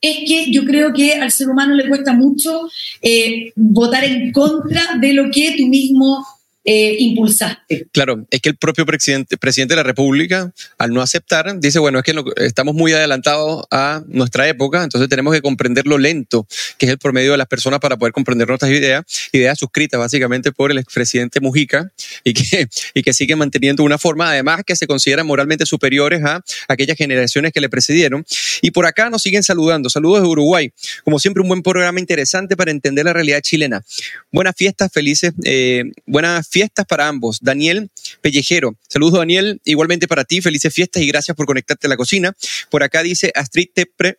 es 0.00 0.18
que 0.28 0.52
yo 0.52 0.64
creo 0.64 0.92
que 0.92 1.14
al 1.14 1.32
ser 1.32 1.48
humano 1.48 1.74
le 1.74 1.88
cuesta 1.88 2.12
mucho 2.12 2.68
eh, 3.02 3.52
votar 3.56 4.04
en 4.04 4.30
contra 4.30 4.96
de 5.00 5.12
lo 5.12 5.30
que 5.30 5.54
tú 5.56 5.66
mismo 5.66 6.24
eh, 6.68 6.96
impulsaste. 6.98 7.86
Claro, 7.92 8.26
es 8.28 8.40
que 8.40 8.48
el 8.48 8.56
propio 8.56 8.84
presidente, 8.84 9.36
presidente 9.36 9.74
de 9.74 9.76
la 9.76 9.82
República, 9.84 10.52
al 10.78 10.92
no 10.92 11.00
aceptar, 11.00 11.60
dice, 11.60 11.78
bueno, 11.78 12.00
es 12.00 12.04
que 12.04 12.12
estamos 12.38 12.74
muy 12.74 12.92
adelantados 12.92 13.64
a 13.70 14.02
nuestra 14.08 14.48
época, 14.48 14.82
entonces 14.82 15.08
tenemos 15.08 15.32
que 15.32 15.40
comprender 15.42 15.86
lo 15.86 15.96
lento, 15.96 16.44
que 16.76 16.86
es 16.86 16.90
el 16.90 16.98
promedio 16.98 17.30
de 17.30 17.38
las 17.38 17.46
personas 17.46 17.78
para 17.78 17.96
poder 17.96 18.12
comprender 18.12 18.48
nuestras 18.48 18.72
ideas, 18.72 19.04
ideas 19.30 19.56
suscritas 19.56 20.00
básicamente 20.00 20.50
por 20.50 20.72
el 20.72 20.78
expresidente 20.78 21.38
Mujica 21.38 21.92
y 22.24 22.34
que, 22.34 22.68
y 22.94 23.02
que 23.04 23.12
sigue 23.14 23.36
manteniendo 23.36 23.84
una 23.84 23.96
forma, 23.96 24.28
además 24.28 24.62
que 24.66 24.74
se 24.74 24.88
consideran 24.88 25.24
moralmente 25.24 25.66
superiores 25.66 26.24
a 26.24 26.42
aquellas 26.66 26.96
generaciones 26.96 27.52
que 27.52 27.60
le 27.60 27.68
precedieron. 27.68 28.26
Y 28.60 28.72
por 28.72 28.86
acá 28.86 29.08
nos 29.08 29.22
siguen 29.22 29.44
saludando. 29.44 29.88
Saludos 29.88 30.22
de 30.22 30.28
Uruguay. 30.28 30.72
Como 31.04 31.20
siempre, 31.20 31.42
un 31.42 31.48
buen 31.48 31.62
programa 31.62 32.00
interesante 32.00 32.56
para 32.56 32.72
entender 32.72 33.04
la 33.04 33.12
realidad 33.12 33.40
chilena. 33.40 33.84
Buenas 34.32 34.56
fiestas, 34.56 34.90
felices, 34.92 35.32
eh, 35.44 35.84
buenas 36.06 36.48
fiestas 36.48 36.55
fiestas 36.56 36.86
para 36.86 37.06
ambos. 37.06 37.38
Daniel 37.42 37.90
Pellejero. 38.22 38.78
Saludos, 38.88 39.18
Daniel. 39.18 39.60
Igualmente 39.66 40.08
para 40.08 40.24
ti, 40.24 40.40
felices 40.40 40.72
fiestas 40.72 41.02
y 41.02 41.06
gracias 41.06 41.36
por 41.36 41.44
conectarte 41.44 41.86
a 41.86 41.90
la 41.90 41.98
cocina. 41.98 42.34
Por 42.70 42.82
acá 42.82 43.02
dice 43.02 43.30
Astrid 43.34 43.68
Tepre. 43.74 44.16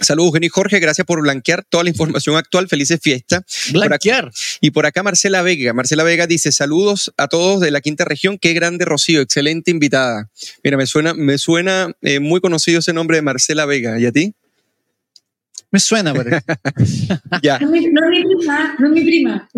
Saludos, 0.00 0.34
Jenny 0.34 0.48
Jorge. 0.48 0.78
Gracias 0.78 1.04
por 1.04 1.20
blanquear 1.20 1.64
toda 1.68 1.82
la 1.82 1.90
información 1.90 2.36
actual. 2.36 2.68
Felices 2.68 3.00
fiestas. 3.02 3.42
Blanquear. 3.72 4.30
y 4.60 4.70
por 4.70 4.86
acá 4.86 5.02
Marcela 5.02 5.42
Vega. 5.42 5.72
Marcela 5.72 6.04
Vega 6.04 6.28
dice: 6.28 6.52
Saludos 6.52 7.12
a 7.16 7.26
todos 7.26 7.60
de 7.60 7.72
la 7.72 7.80
quinta 7.80 8.04
región. 8.04 8.38
Qué 8.38 8.52
grande 8.52 8.84
Rocío. 8.84 9.20
Excelente 9.20 9.72
invitada. 9.72 10.30
Mira, 10.62 10.76
me 10.76 10.86
suena, 10.86 11.12
me 11.12 11.38
suena 11.38 11.90
eh, 12.02 12.20
muy 12.20 12.40
conocido 12.40 12.78
ese 12.78 12.92
nombre 12.92 13.16
de 13.16 13.22
Marcela 13.22 13.66
Vega. 13.66 13.98
¿Y 13.98 14.06
a 14.06 14.12
ti? 14.12 14.32
Me 15.74 15.80
suena, 15.80 16.14
pero... 16.14 16.30
ya. 17.42 17.58
No, 17.58 17.74
es 17.74 17.82
mi 17.82 17.90
prima, 17.90 18.76
no 18.78 18.86
es 18.86 18.92
mi 18.92 19.04
prima. 19.04 19.48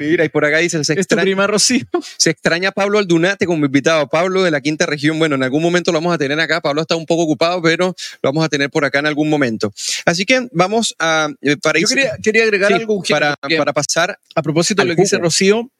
Mira, 0.00 0.24
y 0.24 0.28
por 0.30 0.44
acá 0.44 0.58
dice, 0.58 0.82
se 0.82 0.94
extraña, 0.94 1.22
prima 1.22 1.46
Rocío? 1.46 1.86
Se 2.16 2.30
extraña 2.30 2.70
a 2.70 2.72
Pablo 2.72 2.98
Aldunate 2.98 3.46
como 3.46 3.64
invitado. 3.64 4.08
Pablo 4.08 4.42
de 4.42 4.50
la 4.50 4.60
quinta 4.60 4.84
región. 4.84 5.20
Bueno, 5.20 5.36
en 5.36 5.44
algún 5.44 5.62
momento 5.62 5.92
lo 5.92 5.98
vamos 5.98 6.12
a 6.12 6.18
tener 6.18 6.40
acá. 6.40 6.60
Pablo 6.60 6.82
está 6.82 6.96
un 6.96 7.06
poco 7.06 7.22
ocupado, 7.22 7.62
pero 7.62 7.94
lo 8.20 8.28
vamos 8.30 8.44
a 8.44 8.48
tener 8.48 8.68
por 8.68 8.84
acá 8.84 8.98
en 8.98 9.06
algún 9.06 9.30
momento. 9.30 9.72
Así 10.04 10.24
que 10.24 10.48
vamos 10.50 10.96
a... 10.98 11.28
Eh, 11.40 11.56
para 11.58 11.78
Yo 11.78 11.86
quería, 11.86 12.18
quería 12.20 12.42
agregar 12.42 12.72
algo. 12.72 13.00
Para, 13.08 13.36
para 13.36 13.72
pasar... 13.72 14.18
A 14.34 14.42
propósito 14.42 14.82
de 14.82 14.88
lo 14.88 14.96
que 14.96 15.02
dice 15.02 15.18
Rocío, 15.18 15.70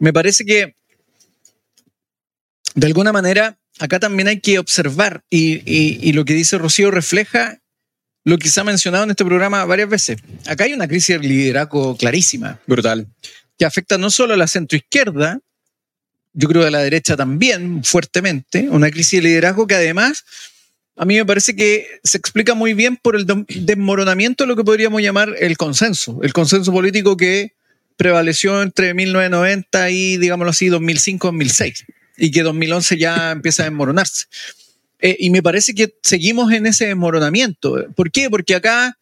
me 0.00 0.12
parece 0.12 0.44
que 0.44 0.74
de 2.74 2.86
alguna 2.88 3.12
manera 3.12 3.58
acá 3.78 4.00
también 4.00 4.26
hay 4.26 4.40
que 4.40 4.58
observar 4.58 5.22
y, 5.30 5.62
y, 5.64 6.12
lo 6.14 6.24
que 6.24 6.34
dice 6.34 6.58
Rocío 6.58 6.90
refleja 6.90 7.61
lo 8.24 8.38
que 8.38 8.48
se 8.48 8.60
ha 8.60 8.64
mencionado 8.64 9.04
en 9.04 9.10
este 9.10 9.24
programa 9.24 9.64
varias 9.64 9.88
veces. 9.88 10.18
Acá 10.46 10.64
hay 10.64 10.72
una 10.72 10.88
crisis 10.88 11.20
de 11.20 11.26
liderazgo 11.26 11.96
clarísima. 11.96 12.60
Brutal. 12.66 13.06
Que 13.58 13.64
afecta 13.64 13.98
no 13.98 14.10
solo 14.10 14.34
a 14.34 14.36
la 14.36 14.46
centroizquierda, 14.46 15.40
yo 16.32 16.48
creo 16.48 16.66
a 16.66 16.70
la 16.70 16.80
derecha 16.80 17.16
también 17.16 17.84
fuertemente. 17.84 18.68
Una 18.70 18.90
crisis 18.90 19.22
de 19.22 19.28
liderazgo 19.28 19.66
que 19.66 19.74
además 19.74 20.24
a 20.96 21.04
mí 21.04 21.16
me 21.16 21.24
parece 21.24 21.56
que 21.56 21.86
se 22.04 22.18
explica 22.18 22.54
muy 22.54 22.74
bien 22.74 22.96
por 22.96 23.16
el 23.16 23.26
desmoronamiento 23.48 24.44
de 24.44 24.48
lo 24.48 24.56
que 24.56 24.64
podríamos 24.64 25.00
llamar 25.00 25.34
el 25.38 25.56
consenso. 25.56 26.20
El 26.22 26.32
consenso 26.32 26.70
político 26.70 27.16
que 27.16 27.54
prevaleció 27.96 28.62
entre 28.62 28.94
1990 28.94 29.90
y, 29.90 30.16
digámoslo 30.18 30.50
así, 30.50 30.68
2005-2006. 30.68 31.84
Y 32.18 32.30
que 32.30 32.42
2011 32.42 32.98
ya 32.98 33.30
empieza 33.30 33.62
a 33.62 33.66
desmoronarse. 33.66 34.26
Eh, 35.02 35.16
y 35.18 35.30
me 35.30 35.42
parece 35.42 35.74
que 35.74 35.94
seguimos 36.02 36.52
en 36.52 36.66
ese 36.66 36.86
desmoronamiento. 36.86 37.86
¿Por 37.96 38.12
qué? 38.12 38.30
Porque 38.30 38.54
acá 38.54 38.96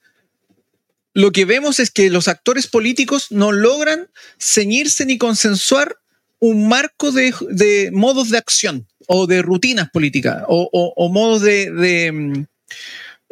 lo 1.12 1.30
que 1.30 1.44
vemos 1.44 1.78
es 1.78 1.90
que 1.90 2.08
los 2.08 2.26
actores 2.26 2.66
políticos 2.66 3.26
no 3.30 3.52
logran 3.52 4.08
ceñirse 4.38 5.04
ni 5.04 5.18
consensuar 5.18 5.96
un 6.38 6.68
marco 6.68 7.12
de, 7.12 7.90
modos 7.92 8.30
de 8.30 8.38
acción 8.38 8.86
o 9.06 9.26
de 9.26 9.42
rutinas 9.42 9.90
políticas 9.90 10.42
o, 10.48 11.10
modos 11.12 11.42
de, 11.42 11.70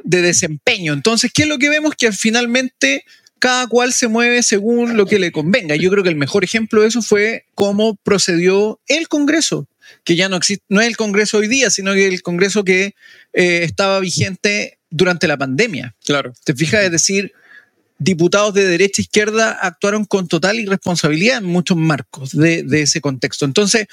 de, 0.04 0.22
desempeño. 0.22 0.92
Entonces, 0.92 1.30
¿qué 1.32 1.44
es 1.44 1.48
lo 1.48 1.56
que 1.56 1.70
vemos? 1.70 1.94
Que 1.96 2.12
finalmente 2.12 3.04
cada 3.38 3.66
cual 3.66 3.94
se 3.94 4.08
mueve 4.08 4.42
según 4.42 4.96
lo 4.96 5.06
que 5.06 5.18
le 5.18 5.32
convenga. 5.32 5.74
Yo 5.76 5.90
creo 5.90 6.02
que 6.02 6.10
el 6.10 6.16
mejor 6.16 6.44
ejemplo 6.44 6.82
de 6.82 6.88
eso 6.88 7.00
fue 7.00 7.46
cómo 7.54 7.94
procedió 7.94 8.78
el 8.88 9.08
Congreso 9.08 9.68
que 10.04 10.16
ya 10.16 10.28
no 10.28 10.36
existe, 10.36 10.64
no 10.68 10.80
es 10.80 10.86
el 10.86 10.96
Congreso 10.96 11.38
hoy 11.38 11.48
día, 11.48 11.70
sino 11.70 11.94
que 11.94 12.06
el 12.06 12.22
Congreso 12.22 12.64
que 12.64 12.94
eh, 13.32 13.62
estaba 13.62 14.00
vigente 14.00 14.78
durante 14.90 15.28
la 15.28 15.36
pandemia. 15.36 15.94
Claro. 16.04 16.32
¿Te 16.44 16.54
fijas? 16.54 16.84
Es 16.84 16.92
decir, 16.92 17.32
diputados 17.98 18.54
de 18.54 18.64
derecha 18.64 19.02
e 19.02 19.04
izquierda 19.04 19.58
actuaron 19.60 20.04
con 20.04 20.28
total 20.28 20.60
irresponsabilidad 20.60 21.38
en 21.38 21.44
muchos 21.44 21.76
marcos 21.76 22.30
de, 22.30 22.64
ese 22.70 23.00
contexto. 23.00 23.44
Entonces, 23.44 23.88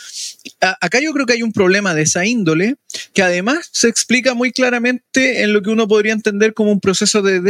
acá 0.59 0.99
yo 1.01 1.11
creo 1.11 1.25
que 1.25 1.33
hay 1.33 1.41
un 1.41 1.51
problema 1.51 1.95
de 1.95 2.03
esa 2.03 2.25
índole 2.25 2.75
que 3.13 3.23
además 3.23 3.67
se 3.71 3.87
explica 3.87 4.35
muy 4.35 4.51
claramente 4.51 5.41
en 5.41 5.53
lo 5.53 5.61
que 5.61 5.71
uno 5.71 5.87
podría 5.87 6.13
entender 6.13 6.53
como 6.53 6.71
un 6.71 6.79
proceso 6.79 7.21
de 7.23 7.41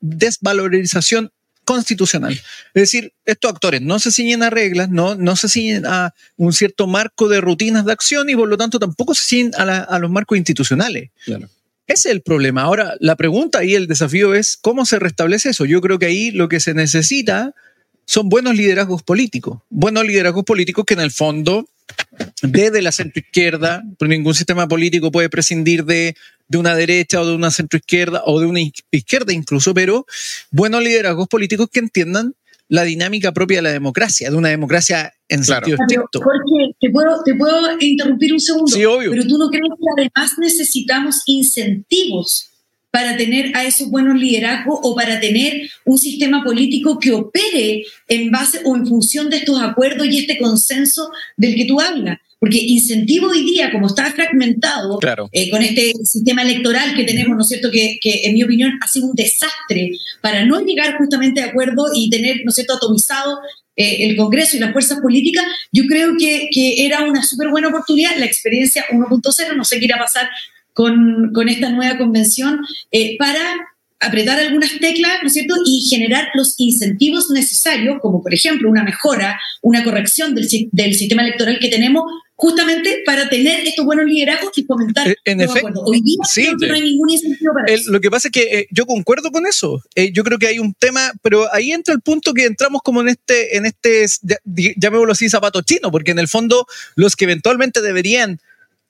desvalorización 0.00 1.30
constitucional. 1.66 2.32
Es 2.32 2.42
decir, 2.72 3.12
estos 3.26 3.52
actores 3.52 3.82
no 3.82 3.98
se 3.98 4.10
ciñen 4.10 4.42
a 4.42 4.48
reglas, 4.48 4.88
no, 4.88 5.16
no 5.16 5.36
se 5.36 5.50
ciñen 5.50 5.84
a 5.84 6.14
un 6.36 6.54
cierto 6.54 6.86
marco 6.86 7.28
de 7.28 7.42
rutinas 7.42 7.84
de 7.84 7.92
acción 7.92 8.30
y 8.30 8.36
por 8.36 8.48
lo 8.48 8.56
tanto 8.56 8.78
tampoco 8.78 9.14
se 9.14 9.26
ciñen 9.26 9.52
a, 9.58 9.80
a 9.80 9.98
los 9.98 10.10
marcos 10.10 10.38
institucionales. 10.38 11.10
Claro. 11.24 11.50
Ese 11.86 12.08
es 12.08 12.14
el 12.14 12.22
problema. 12.22 12.62
Ahora, 12.62 12.94
la 13.00 13.16
pregunta 13.16 13.64
y 13.64 13.74
el 13.74 13.86
desafío 13.86 14.34
es 14.34 14.56
cómo 14.56 14.86
se 14.86 14.98
restablece 14.98 15.50
eso. 15.50 15.64
Yo 15.66 15.80
creo 15.80 15.98
que 15.98 16.06
ahí 16.06 16.30
lo 16.30 16.48
que 16.48 16.58
se 16.58 16.74
necesita 16.74 17.54
son 18.06 18.28
buenos 18.28 18.56
liderazgos 18.56 19.02
políticos. 19.02 19.60
Buenos 19.68 20.04
liderazgos 20.06 20.44
políticos 20.44 20.84
que 20.86 20.94
en 20.94 21.00
el 21.00 21.10
fondo, 21.10 21.68
desde 22.42 22.82
la 22.82 22.92
centroizquierda, 22.92 23.84
ningún 24.00 24.34
sistema 24.34 24.66
político 24.66 25.12
puede 25.12 25.28
prescindir 25.28 25.84
de, 25.84 26.16
de 26.48 26.58
una 26.58 26.74
derecha 26.74 27.20
o 27.20 27.26
de 27.26 27.34
una 27.34 27.50
centroizquierda 27.50 28.22
o 28.24 28.40
de 28.40 28.46
una 28.46 28.60
izquierda 28.90 29.32
incluso, 29.32 29.74
pero 29.74 30.06
buenos 30.50 30.82
liderazgos 30.82 31.28
políticos 31.28 31.68
que 31.72 31.80
entiendan 31.80 32.34
la 32.68 32.82
dinámica 32.82 33.32
propia 33.32 33.58
de 33.58 33.62
la 33.62 33.72
democracia, 33.72 34.30
de 34.30 34.36
una 34.36 34.48
democracia 34.48 35.12
en 35.28 35.44
sentido 35.44 35.76
estricto. 35.80 36.20
Jorge, 36.20 36.74
¿te 36.80 36.90
puedo, 36.90 37.22
¿te 37.24 37.34
puedo 37.34 37.78
interrumpir 37.80 38.32
un 38.32 38.40
segundo? 38.40 38.74
Sí, 38.74 38.84
obvio. 38.84 39.10
Pero 39.10 39.26
tú 39.26 39.38
no 39.38 39.48
crees 39.48 39.70
que 39.78 40.02
además 40.02 40.32
necesitamos 40.38 41.22
incentivos 41.26 42.50
para 42.90 43.16
tener 43.16 43.54
a 43.54 43.64
esos 43.64 43.90
buenos 43.90 44.18
liderazgos 44.18 44.78
o 44.82 44.94
para 44.94 45.20
tener 45.20 45.68
un 45.84 45.98
sistema 45.98 46.42
político 46.42 46.98
que 46.98 47.12
opere 47.12 47.84
en 48.08 48.30
base 48.30 48.60
o 48.64 48.74
en 48.74 48.86
función 48.86 49.28
de 49.28 49.38
estos 49.38 49.60
acuerdos 49.60 50.06
y 50.06 50.18
este 50.18 50.38
consenso 50.38 51.10
del 51.36 51.56
que 51.56 51.66
tú 51.66 51.80
hablas. 51.80 52.18
Porque 52.38 52.58
incentivo 52.58 53.28
hoy 53.28 53.44
día, 53.44 53.72
como 53.72 53.86
está 53.86 54.12
fragmentado 54.12 54.98
eh, 55.32 55.50
con 55.50 55.62
este 55.62 55.92
sistema 56.04 56.42
electoral 56.42 56.94
que 56.94 57.04
tenemos, 57.04 57.34
¿no 57.34 57.42
es 57.42 57.48
cierto?, 57.48 57.70
que, 57.70 57.98
en 58.02 58.34
mi 58.34 58.42
opinión 58.42 58.78
ha 58.82 58.88
sido 58.88 59.06
un 59.06 59.14
desastre 59.14 59.92
para 60.20 60.44
no 60.44 60.60
llegar 60.60 60.98
justamente 60.98 61.40
a 61.40 61.46
acuerdo 61.46 61.86
y 61.94 62.10
tener, 62.10 62.42
¿no 62.44 62.50
es 62.50 62.54
cierto?, 62.54 62.74
atomizado 62.74 63.38
eh, 63.74 64.08
el 64.08 64.16
Congreso 64.16 64.56
y 64.56 64.60
las 64.60 64.72
fuerzas 64.72 65.00
políticas, 65.00 65.44
yo 65.72 65.84
creo 65.86 66.14
que, 66.18 66.48
era 66.86 67.04
una 67.04 67.22
súper 67.22 67.48
buena 67.48 67.68
oportunidad. 67.68 68.16
La 68.18 68.26
experiencia 68.26 68.84
1.0, 68.90 69.56
no 69.56 69.64
sé 69.64 69.78
qué 69.78 69.86
irá 69.86 69.96
a 69.96 70.00
pasar 70.00 70.28
con, 70.74 71.32
con 71.32 71.48
esta 71.48 71.70
nueva 71.70 71.96
convención, 71.96 72.60
eh, 72.90 73.16
para 73.18 73.40
apretar 74.00 74.38
algunas 74.38 74.78
teclas, 74.78 75.18
¿no 75.22 75.28
es 75.28 75.32
cierto? 75.32 75.54
Y 75.64 75.88
generar 75.88 76.28
los 76.34 76.54
incentivos 76.58 77.30
necesarios, 77.30 77.98
como 78.00 78.22
por 78.22 78.34
ejemplo 78.34 78.70
una 78.70 78.84
mejora, 78.84 79.40
una 79.62 79.82
corrección 79.84 80.34
del, 80.34 80.46
del 80.72 80.94
sistema 80.94 81.22
electoral 81.22 81.58
que 81.58 81.68
tenemos, 81.68 82.04
justamente 82.36 83.02
para 83.06 83.28
tener 83.28 83.66
estos 83.66 83.84
buenos 83.84 84.04
liderazgos 84.04 84.56
y 84.56 84.64
fomentar. 84.64 85.08
Eh, 85.08 85.16
en 85.24 85.40
efecto, 85.40 85.80
Hoy 85.80 86.02
día 86.02 86.16
creo 86.34 86.56
que 86.58 86.66
no 86.68 86.74
hay 86.74 86.82
ningún 86.82 87.10
incentivo 87.10 87.54
para 87.54 87.72
eso. 87.72 87.90
Lo 87.90 88.00
que 88.00 88.10
pasa 88.10 88.28
es 88.28 88.32
que 88.32 88.42
eh, 88.42 88.68
yo 88.70 88.84
concuerdo 88.86 89.32
con 89.32 89.46
eso. 89.46 89.82
Eh, 89.94 90.12
yo 90.12 90.22
creo 90.22 90.38
que 90.38 90.46
hay 90.46 90.58
un 90.58 90.74
tema, 90.74 91.12
pero 91.22 91.52
ahí 91.52 91.72
entra 91.72 91.94
el 91.94 92.02
punto 92.02 92.34
que 92.34 92.44
entramos 92.44 92.82
como 92.82 93.00
en 93.00 93.08
este, 93.08 93.56
en 93.56 93.64
este, 93.64 94.06
llamémoslo 94.76 95.12
así, 95.12 95.30
zapato 95.30 95.62
chino, 95.62 95.90
porque 95.90 96.10
en 96.10 96.18
el 96.18 96.28
fondo 96.28 96.66
los 96.94 97.16
que 97.16 97.24
eventualmente 97.24 97.80
deberían 97.80 98.38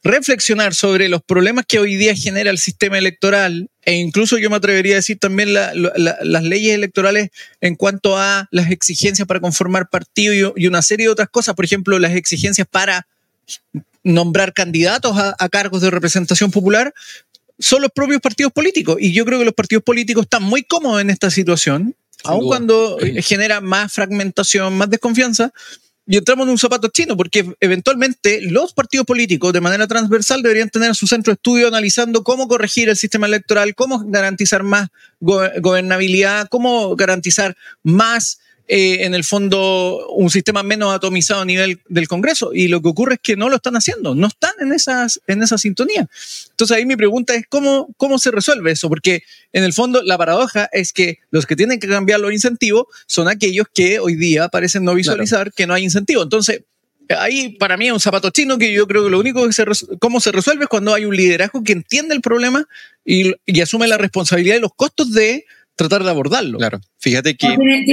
reflexionar 0.02 0.74
sobre 0.74 1.08
los 1.08 1.22
problemas 1.22 1.64
que 1.66 1.78
hoy 1.78 1.96
día 1.96 2.14
genera 2.14 2.50
el 2.50 2.58
sistema 2.58 2.96
electoral 2.96 3.70
e 3.82 3.94
incluso 3.94 4.38
yo 4.38 4.50
me 4.50 4.56
atrevería 4.56 4.94
a 4.94 4.96
decir 4.96 5.18
también 5.18 5.52
las 5.52 6.42
leyes 6.44 6.74
electorales 6.74 7.30
en 7.60 7.74
cuanto 7.74 8.16
a 8.16 8.46
las 8.50 8.70
exigencias 8.70 9.26
para 9.26 9.40
conformar 9.40 9.88
partido 9.88 10.54
y, 10.56 10.66
una 10.66 10.82
serie 10.82 11.06
de 11.06 11.12
otras 11.12 11.28
cosas, 11.28 11.54
por 11.54 11.64
ejemplo, 11.64 11.98
las 11.98 12.14
exigencias 12.14 12.66
para 12.70 13.06
nombrar 14.02 14.52
candidatos 14.52 15.16
a, 15.16 15.48
cargos 15.48 15.82
de 15.82 15.90
representación 15.90 16.50
popular, 16.50 16.94
son 17.58 17.82
los 17.82 17.90
propios 17.90 18.20
partidos 18.20 18.52
políticos. 18.52 18.96
Y 19.00 19.12
yo 19.12 19.24
creo 19.24 19.38
que 19.38 19.44
los 19.44 19.54
partidos 19.54 19.82
políticos 19.82 20.24
están 20.24 20.42
muy 20.42 20.62
cómodos 20.62 21.00
en 21.00 21.10
esta 21.10 21.30
situación, 21.30 21.96
aun 22.24 22.46
cuando 22.46 22.98
genera 23.22 23.60
más 23.60 23.92
fragmentación, 23.92 24.76
más 24.76 24.90
desconfianza, 24.90 25.52
y 26.08 26.16
entramos 26.16 26.46
en 26.46 26.50
un 26.50 26.58
zapato 26.58 26.86
chino, 26.88 27.16
porque 27.16 27.52
eventualmente 27.58 28.40
los 28.42 28.72
partidos 28.72 29.06
políticos 29.06 29.52
de 29.52 29.60
manera 29.60 29.88
transversal 29.88 30.40
deberían 30.40 30.70
tener 30.70 30.94
su 30.94 31.08
centro 31.08 31.32
de 31.32 31.34
estudio 31.34 31.66
analizando 31.66 32.22
cómo 32.22 32.46
corregir 32.46 32.88
el 32.88 32.96
sistema 32.96 33.26
electoral, 33.26 33.74
cómo 33.74 34.04
garantizar 34.06 34.62
más 34.62 34.88
gobernabilidad, 35.18 36.46
cómo 36.48 36.94
garantizar 36.94 37.56
más 37.82 38.38
eh, 38.68 39.04
en 39.04 39.14
el 39.14 39.22
fondo 39.22 40.08
un 40.08 40.28
sistema 40.28 40.64
menos 40.64 40.92
atomizado 40.92 41.42
a 41.42 41.44
nivel 41.44 41.80
del 41.88 42.08
Congreso. 42.08 42.52
Y 42.52 42.66
lo 42.66 42.82
que 42.82 42.88
ocurre 42.88 43.14
es 43.14 43.20
que 43.22 43.36
no 43.36 43.48
lo 43.48 43.56
están 43.56 43.76
haciendo, 43.76 44.16
no 44.16 44.26
están 44.26 44.52
en, 44.60 44.72
esas, 44.72 45.20
en 45.28 45.42
esa 45.42 45.56
sintonía. 45.56 46.08
Entonces 46.50 46.76
ahí 46.76 46.84
mi 46.84 46.96
pregunta 46.96 47.34
es 47.34 47.44
cómo, 47.48 47.88
cómo 47.96 48.18
se 48.18 48.32
resuelve 48.32 48.72
eso, 48.72 48.88
porque 48.88 49.22
en 49.52 49.62
el 49.62 49.72
fondo 49.72 50.02
la 50.02 50.18
paradoja 50.18 50.68
es 50.72 50.92
que 50.92 51.20
los 51.30 51.46
que 51.46 51.54
tienen 51.54 51.78
que 51.78 51.86
cambiar 51.86 52.18
los 52.18 52.32
incentivos 52.32 52.86
son 53.06 53.28
aquellos 53.28 53.66
que 53.72 54.00
hoy 54.00 54.16
día 54.16 54.48
parecen 54.48 54.82
no 54.82 54.94
visualizar 54.94 55.52
que 55.52 55.66
no 55.68 55.74
hay 55.74 55.84
incentivo. 55.84 56.24
Entonces, 56.24 56.62
ahí 57.10 57.50
para 57.50 57.76
mí 57.76 57.86
es 57.86 57.92
un 57.92 58.00
zapato 58.00 58.30
chino 58.30 58.58
que 58.58 58.72
yo 58.72 58.86
creo 58.86 59.04
que 59.04 59.10
lo 59.10 59.20
único 59.20 59.46
que 59.46 59.52
se 59.52 59.64
cómo 60.00 60.20
se 60.20 60.32
resuelve 60.32 60.64
es 60.64 60.68
cuando 60.68 60.92
hay 60.92 61.04
un 61.04 61.16
liderazgo 61.16 61.62
que 61.62 61.72
entiende 61.72 62.14
el 62.14 62.20
problema 62.20 62.66
y, 63.04 63.32
y, 63.44 63.60
asume 63.60 63.86
la 63.86 63.98
responsabilidad 63.98 64.56
y 64.56 64.60
los 64.60 64.74
costos 64.74 65.12
de 65.12 65.44
tratar 65.76 66.02
de 66.02 66.10
abordarlo. 66.10 66.58
Claro, 66.58 66.80
fíjate 66.98 67.36
que... 67.36 67.46
tiene, 67.46 67.84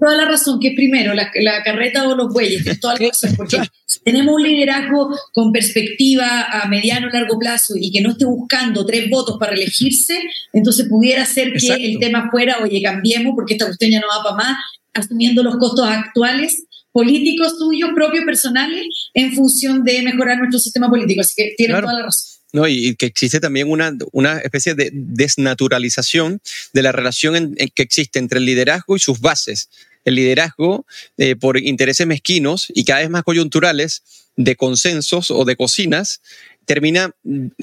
toda 0.00 0.16
la 0.16 0.24
razón, 0.24 0.58
que 0.60 0.72
primero 0.72 1.14
la, 1.14 1.30
carreta 1.64 2.08
o 2.08 2.16
los 2.16 2.32
bueyes, 2.32 2.62
tienes 2.62 2.80
toda 2.80 2.94
la 2.94 3.06
razón, 3.06 3.34
porque 3.36 3.58
tenemos 4.04 4.34
un 4.34 4.42
liderazgo 4.42 5.16
con 5.32 5.52
perspectiva 5.52 6.42
a 6.42 6.68
mediano 6.68 7.06
o 7.06 7.10
largo 7.10 7.38
plazo 7.38 7.74
y 7.76 7.90
que 7.92 8.00
no 8.00 8.10
esté 8.10 8.24
buscando 8.24 8.84
tres 8.84 9.08
votos 9.08 9.36
para 9.38 9.54
elegirse, 9.54 10.18
entonces 10.52 10.88
pudiera 10.88 11.24
ser 11.24 11.52
que 11.52 11.72
el 11.72 11.98
tema 11.98 12.28
fuera, 12.30 12.58
oye, 12.62 12.82
cambiemos 12.82 13.34
porque 13.36 13.54
esta 13.54 13.66
cuestión 13.66 13.92
ya 13.92 14.00
no 14.00 14.08
va 14.08 14.22
para 14.24 14.36
más, 14.36 14.56
asumiendo 14.92 15.42
los 15.42 15.56
costos 15.56 15.86
actuales 15.88 16.64
políticos 16.92 17.56
tuyos, 17.56 17.90
propios, 17.94 18.24
personales, 18.24 18.84
en 19.14 19.32
función 19.32 19.84
de 19.84 20.02
mejorar 20.02 20.38
nuestro 20.38 20.58
sistema 20.58 20.88
político. 20.88 21.20
Así 21.20 21.34
que 21.36 21.54
tienen 21.56 21.80
toda 21.80 21.94
la 21.94 22.02
razón. 22.02 22.39
No, 22.52 22.66
y, 22.66 22.96
que 22.96 23.06
existe 23.06 23.40
también 23.40 23.70
una, 23.70 23.96
una 24.12 24.38
especie 24.38 24.74
de 24.74 24.90
desnaturalización 24.92 26.40
de 26.72 26.82
la 26.82 26.92
relación 26.92 27.54
que 27.74 27.82
existe 27.82 28.18
entre 28.18 28.38
el 28.38 28.44
liderazgo 28.44 28.96
y 28.96 29.00
sus 29.00 29.20
bases. 29.20 29.68
El 30.04 30.14
liderazgo, 30.14 30.86
eh, 31.18 31.36
por 31.36 31.58
intereses 31.58 32.06
mezquinos 32.06 32.72
y 32.74 32.84
cada 32.84 33.00
vez 33.00 33.10
más 33.10 33.22
coyunturales, 33.22 34.02
de 34.36 34.56
consensos 34.56 35.30
o 35.30 35.44
de 35.44 35.56
cocinas, 35.56 36.22
termina, 36.70 37.10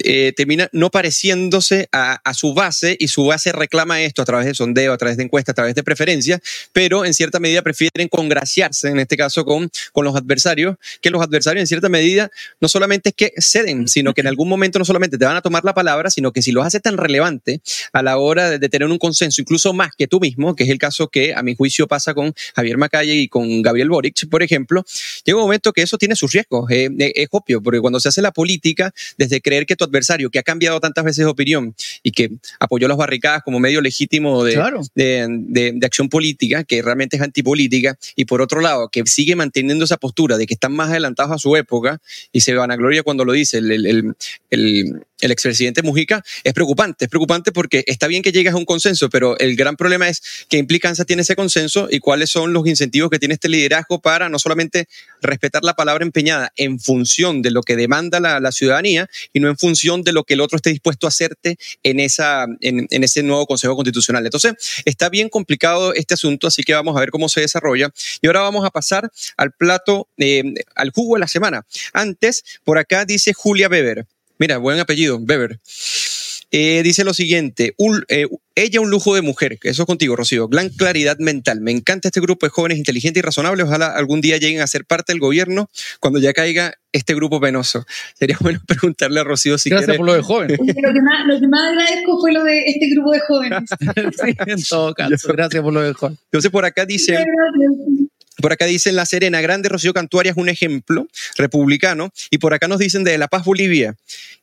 eh, 0.04 0.34
termina 0.36 0.68
no 0.72 0.90
pareciéndose 0.90 1.88
a, 1.92 2.20
su 2.34 2.52
base 2.52 2.94
y 3.00 3.08
su 3.08 3.24
base 3.24 3.52
reclama 3.52 4.02
esto 4.02 4.20
a 4.20 4.26
través 4.26 4.44
de 4.44 4.52
sondeo, 4.52 4.92
a 4.92 4.98
través 4.98 5.16
de 5.16 5.22
encuestas, 5.22 5.54
a 5.54 5.56
través 5.56 5.74
de 5.74 5.82
preferencias, 5.82 6.42
pero 6.74 7.06
en 7.06 7.14
cierta 7.14 7.40
medida 7.40 7.62
prefieren 7.62 8.08
congraciarse, 8.08 8.88
en 8.88 8.98
este 8.98 9.16
caso 9.16 9.46
con, 9.46 9.70
con 9.92 10.04
los 10.04 10.14
adversarios, 10.14 10.76
que 11.00 11.08
los 11.08 11.22
adversarios 11.22 11.62
en 11.62 11.66
cierta 11.66 11.88
medida 11.88 12.30
no 12.60 12.68
solamente 12.68 13.08
es 13.08 13.14
que 13.14 13.32
ceden, 13.38 13.88
sino 13.88 14.12
que 14.12 14.20
en 14.20 14.26
algún 14.26 14.46
momento 14.46 14.78
no 14.78 14.84
solamente 14.84 15.16
te 15.16 15.24
van 15.24 15.36
a 15.36 15.40
tomar 15.40 15.64
la 15.64 15.72
palabra, 15.72 16.10
sino 16.10 16.30
que 16.30 16.42
si 16.42 16.52
los 16.52 16.66
haces 16.66 16.82
tan 16.82 16.98
relevante 16.98 17.62
a 17.94 18.02
la 18.02 18.18
hora 18.18 18.58
de, 18.58 18.68
tener 18.68 18.88
un 18.88 18.98
consenso, 18.98 19.40
incluso 19.40 19.72
más 19.72 19.92
que 19.96 20.06
tú 20.06 20.20
mismo, 20.20 20.54
que 20.54 20.64
es 20.64 20.70
el 20.70 20.76
caso 20.76 21.08
que 21.08 21.32
a 21.32 21.42
mi 21.42 21.56
juicio 21.56 21.88
pasa 21.88 22.12
con 22.12 22.34
Javier 22.54 22.76
Macalle 22.76 23.14
y 23.14 23.28
con 23.28 23.62
Gabriel 23.62 23.88
Boric, 23.88 24.28
por 24.28 24.42
ejemplo, 24.42 24.84
llega 25.24 25.38
un 25.38 25.44
momento 25.44 25.72
que 25.72 25.80
eso 25.80 25.96
tiene 25.96 26.14
sus 26.14 26.30
riesgos, 26.30 26.70
eh, 26.70 26.90
eh, 26.98 27.12
es 27.14 27.28
obvio, 27.30 27.62
porque 27.62 27.80
cuando 27.80 28.00
se 28.00 28.10
hace 28.10 28.20
la 28.20 28.32
política, 28.32 28.92
desde 29.16 29.40
creer 29.40 29.66
que 29.66 29.76
tu 29.76 29.84
adversario, 29.84 30.30
que 30.30 30.38
ha 30.38 30.42
cambiado 30.42 30.80
tantas 30.80 31.04
veces 31.04 31.24
de 31.24 31.30
opinión 31.30 31.74
y 32.02 32.12
que 32.12 32.30
apoyó 32.60 32.88
las 32.88 32.96
barricadas 32.96 33.42
como 33.42 33.60
medio 33.60 33.80
legítimo 33.80 34.44
de, 34.44 34.56
de, 34.94 35.86
acción 35.86 36.08
política, 36.08 36.64
que 36.64 36.82
realmente 36.82 37.16
es 37.16 37.22
antipolítica, 37.22 37.98
y 38.16 38.24
por 38.24 38.42
otro 38.42 38.60
lado, 38.60 38.88
que 38.88 39.02
sigue 39.06 39.36
manteniendo 39.36 39.84
esa 39.84 39.96
postura 39.96 40.36
de 40.36 40.46
que 40.46 40.54
están 40.54 40.72
más 40.72 40.90
adelantados 40.90 41.32
a 41.32 41.38
su 41.38 41.56
época 41.56 42.00
y 42.32 42.40
se 42.40 42.54
van 42.54 42.70
a 42.70 42.76
gloria 42.76 43.02
cuando 43.02 43.24
lo 43.24 43.32
dice 43.32 43.58
el, 43.58 43.70
el, 43.70 43.86
el, 43.86 44.14
el 44.50 45.06
expresidente 45.20 45.82
Mujica, 45.82 46.24
es 46.44 46.52
preocupante. 46.52 47.04
Es 47.04 47.08
preocupante 47.08 47.52
porque 47.52 47.84
está 47.86 48.06
bien 48.06 48.22
que 48.22 48.32
llegues 48.32 48.52
a 48.52 48.56
un 48.56 48.64
consenso, 48.64 49.08
pero 49.10 49.38
el 49.38 49.56
gran 49.56 49.76
problema 49.76 50.08
es 50.08 50.22
qué 50.48 50.58
implicancia 50.58 51.04
tiene 51.04 51.22
ese 51.22 51.36
consenso 51.36 51.88
y 51.90 52.00
cuáles 52.00 52.30
son 52.30 52.52
los 52.52 52.66
incentivos 52.66 53.10
que 53.10 53.18
tiene 53.18 53.34
este 53.34 53.48
liderazgo 53.48 54.00
para 54.00 54.28
no 54.28 54.38
solamente 54.38 54.88
respetar 55.20 55.64
la 55.64 55.74
palabra 55.74 56.04
empeñada 56.04 56.52
en 56.56 56.78
función 56.78 57.42
de 57.42 57.50
lo 57.50 57.62
que 57.62 57.76
demanda 57.76 58.20
la, 58.20 58.52
ciudadanía 58.52 59.08
y 59.32 59.40
no 59.40 59.48
en 59.48 59.58
función 59.58 60.02
de 60.02 60.12
lo 60.12 60.24
que 60.24 60.34
el 60.34 60.40
otro 60.40 60.56
esté 60.56 60.70
dispuesto 60.70 61.06
a 61.06 61.08
hacerte 61.08 61.58
en, 61.82 62.00
esa, 62.00 62.46
en, 62.60 62.86
ese 62.90 63.22
nuevo 63.22 63.46
Consejo 63.46 63.76
Constitucional. 63.76 64.24
Entonces, 64.24 64.54
está 64.84 65.08
bien 65.08 65.28
complicado 65.28 65.92
este 65.94 66.14
asunto, 66.14 66.46
así 66.46 66.62
que 66.62 66.74
vamos 66.74 66.96
a 66.96 67.00
ver 67.00 67.10
cómo 67.10 67.28
se 67.28 67.40
desarrolla. 67.40 67.90
Y 68.20 68.26
ahora 68.26 68.40
vamos 68.40 68.64
a 68.64 68.70
pasar 68.70 69.10
al 69.36 69.52
plato, 69.52 70.08
eh, 70.16 70.54
al 70.74 70.90
jugo 70.90 71.16
de 71.16 71.20
la 71.20 71.28
semana. 71.28 71.66
Antes, 71.92 72.44
por 72.64 72.78
acá 72.78 73.04
dice 73.04 73.32
Julia 73.32 73.68
Weber. 73.68 74.06
Mira, 74.38 74.58
buen 74.58 74.78
apellido, 74.78 75.16
Weber. 75.16 75.60
Eh, 76.50 76.82
dice 76.82 77.04
lo 77.04 77.12
siguiente, 77.12 77.74
eh, 78.08 78.26
ella 78.54 78.80
un 78.80 78.90
lujo 78.90 79.14
de 79.14 79.20
mujer, 79.20 79.58
eso 79.62 79.82
es 79.82 79.86
contigo, 79.86 80.16
Rocío, 80.16 80.48
gran 80.48 80.70
claridad 80.70 81.18
mental. 81.18 81.60
Me 81.60 81.72
encanta 81.72 82.08
este 82.08 82.22
grupo 82.22 82.46
de 82.46 82.50
jóvenes 82.50 82.78
inteligentes 82.78 83.20
y 83.20 83.22
razonables. 83.22 83.66
Ojalá 83.66 83.88
algún 83.88 84.22
día 84.22 84.38
lleguen 84.38 84.62
a 84.62 84.66
ser 84.66 84.86
parte 84.86 85.12
del 85.12 85.20
gobierno 85.20 85.68
cuando 86.00 86.18
ya 86.18 86.32
caiga 86.32 86.72
este 86.90 87.14
grupo 87.14 87.38
penoso. 87.38 87.84
Sería 88.14 88.38
bueno 88.40 88.60
preguntarle 88.66 89.20
a 89.20 89.24
Rocío 89.24 89.58
si 89.58 89.68
Gracias 89.68 89.98
por 89.98 90.06
lo 90.06 90.14
de 90.14 90.22
jóvenes. 90.22 90.58
Lo 90.58 90.64
que, 90.66 91.02
más, 91.02 91.26
lo 91.26 91.38
que 91.38 91.48
más 91.48 91.68
agradezco 91.68 92.18
fue 92.18 92.32
lo 92.32 92.42
de 92.44 92.62
este 92.64 92.88
grupo 92.94 93.12
de 93.12 93.20
jóvenes. 93.20 93.70
sí, 94.22 94.36
en 94.46 94.62
todo 94.62 94.94
caso, 94.94 95.28
gracias 95.34 95.62
por 95.62 95.74
lo 95.74 95.82
de 95.82 95.92
jóvenes. 95.92 96.18
Entonces 96.24 96.50
por 96.50 96.64
acá 96.64 96.86
dice... 96.86 97.24
Por 98.40 98.52
acá 98.52 98.66
dicen 98.66 98.96
La 98.96 99.06
Serena, 99.06 99.40
Grande 99.40 99.68
Rocío 99.68 99.92
Cantuaria 99.92 100.30
es 100.30 100.36
un 100.36 100.48
ejemplo 100.48 101.06
republicano. 101.36 102.12
Y 102.30 102.38
por 102.38 102.54
acá 102.54 102.68
nos 102.68 102.78
dicen 102.78 103.04
de 103.04 103.18
La 103.18 103.28
Paz, 103.28 103.44
Bolivia. 103.44 103.96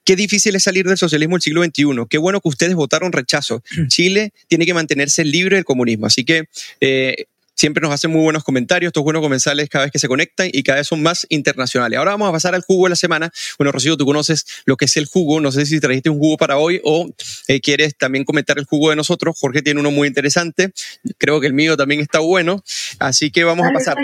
Qué 0.03 0.15
difícil 0.15 0.55
es 0.55 0.63
salir 0.63 0.85
del 0.85 0.97
socialismo 0.97 1.35
del 1.35 1.41
siglo 1.41 1.63
XXI. 1.63 2.05
Qué 2.09 2.17
bueno 2.17 2.41
que 2.41 2.49
ustedes 2.49 2.75
votaron 2.75 3.11
rechazo. 3.11 3.63
Chile 3.87 4.33
tiene 4.47 4.65
que 4.65 4.73
mantenerse 4.73 5.23
libre 5.23 5.55
del 5.55 5.65
comunismo. 5.65 6.05
Así 6.05 6.23
que 6.23 6.45
eh, 6.81 7.25
siempre 7.55 7.81
nos 7.81 7.91
hacen 7.91 8.11
muy 8.11 8.21
buenos 8.21 8.43
comentarios, 8.43 8.89
estos 8.89 9.03
buenos 9.03 9.21
comensales 9.21 9.69
cada 9.69 9.85
vez 9.85 9.91
que 9.91 9.99
se 9.99 10.07
conectan 10.07 10.49
y 10.51 10.63
cada 10.63 10.79
vez 10.79 10.87
son 10.87 11.01
más 11.01 11.25
internacionales. 11.29 11.97
Ahora 11.97 12.11
vamos 12.11 12.29
a 12.29 12.31
pasar 12.31 12.53
al 12.53 12.61
jugo 12.61 12.85
de 12.85 12.91
la 12.91 12.95
semana. 12.95 13.31
Bueno, 13.57 13.71
Rocío, 13.71 13.97
tú 13.97 14.05
conoces 14.05 14.45
lo 14.65 14.77
que 14.77 14.85
es 14.85 14.97
el 14.97 15.05
jugo. 15.05 15.39
No 15.39 15.51
sé 15.51 15.65
si 15.65 15.79
trajiste 15.79 16.09
un 16.09 16.19
jugo 16.19 16.37
para 16.37 16.57
hoy 16.57 16.81
o 16.83 17.09
eh, 17.47 17.61
quieres 17.61 17.97
también 17.97 18.25
comentar 18.25 18.59
el 18.59 18.65
jugo 18.65 18.89
de 18.89 18.95
nosotros. 18.95 19.37
Jorge 19.39 19.61
tiene 19.61 19.79
uno 19.79 19.91
muy 19.91 20.07
interesante. 20.07 20.71
Creo 21.17 21.39
que 21.39 21.47
el 21.47 21.53
mío 21.53 21.77
también 21.77 22.01
está 22.01 22.19
bueno. 22.19 22.63
Así 22.99 23.31
que 23.31 23.43
vamos 23.43 23.65
a 23.67 23.71
pasar 23.71 23.95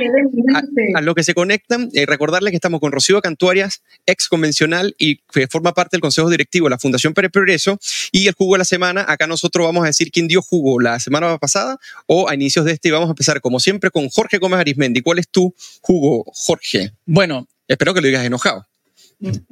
a, 0.96 1.02
lo 1.02 1.16
que 1.16 1.24
se 1.24 1.34
conectan. 1.34 1.90
Eh, 1.94 2.06
recordarles 2.06 2.52
que 2.52 2.58
estamos 2.58 2.80
con 2.80 2.92
Rocío 2.92 3.22
Cantuarias, 3.22 3.84
ex 4.06 4.28
convencional 4.28 4.96
y 4.98 5.18
que 5.34 5.48
forma 5.48 5.74
parte 5.74 5.98
del 5.98 6.02
Consejo 6.02 6.30
Directivo 6.30 6.68
de 6.68 6.72
la 6.72 6.80
Fundación 6.80 7.14
Pérez 7.14 7.32
Progreso. 7.32 7.80
Y 8.12 8.28
el 8.28 8.34
jugo 8.34 8.56
de 8.56 8.60
la 8.60 8.66
semana, 8.66 9.06
acá 9.08 9.28
nosotros 9.28 9.66
vamos 9.66 9.84
a 9.84 9.88
decir 9.88 10.12
quién 10.12 10.28
dio 10.28 10.42
jugo 10.42 10.80
la 10.80 11.00
semana 11.00 11.38
pasada 11.38 11.80
o 12.08 12.30
a 12.30 12.36
inicios 12.36 12.66
de 12.66 12.74
este 12.74 12.88
y 12.88 12.92
vamos 12.92 13.08
a 13.08 13.12
empezar 13.12 13.41
como 13.42 13.60
siempre, 13.60 13.92
con 13.92 14.10
Jorge 14.10 14.38
Gómez 14.38 14.60
Arismendi. 14.60 15.02
¿Cuál 15.02 15.20
es 15.20 15.30
tu 15.30 15.54
jugo, 15.82 16.24
Jorge? 16.34 16.94
Bueno. 17.06 17.48
Espero 17.68 17.94
que 17.94 18.02
lo 18.02 18.08
digas 18.08 18.26
enojado. 18.26 18.68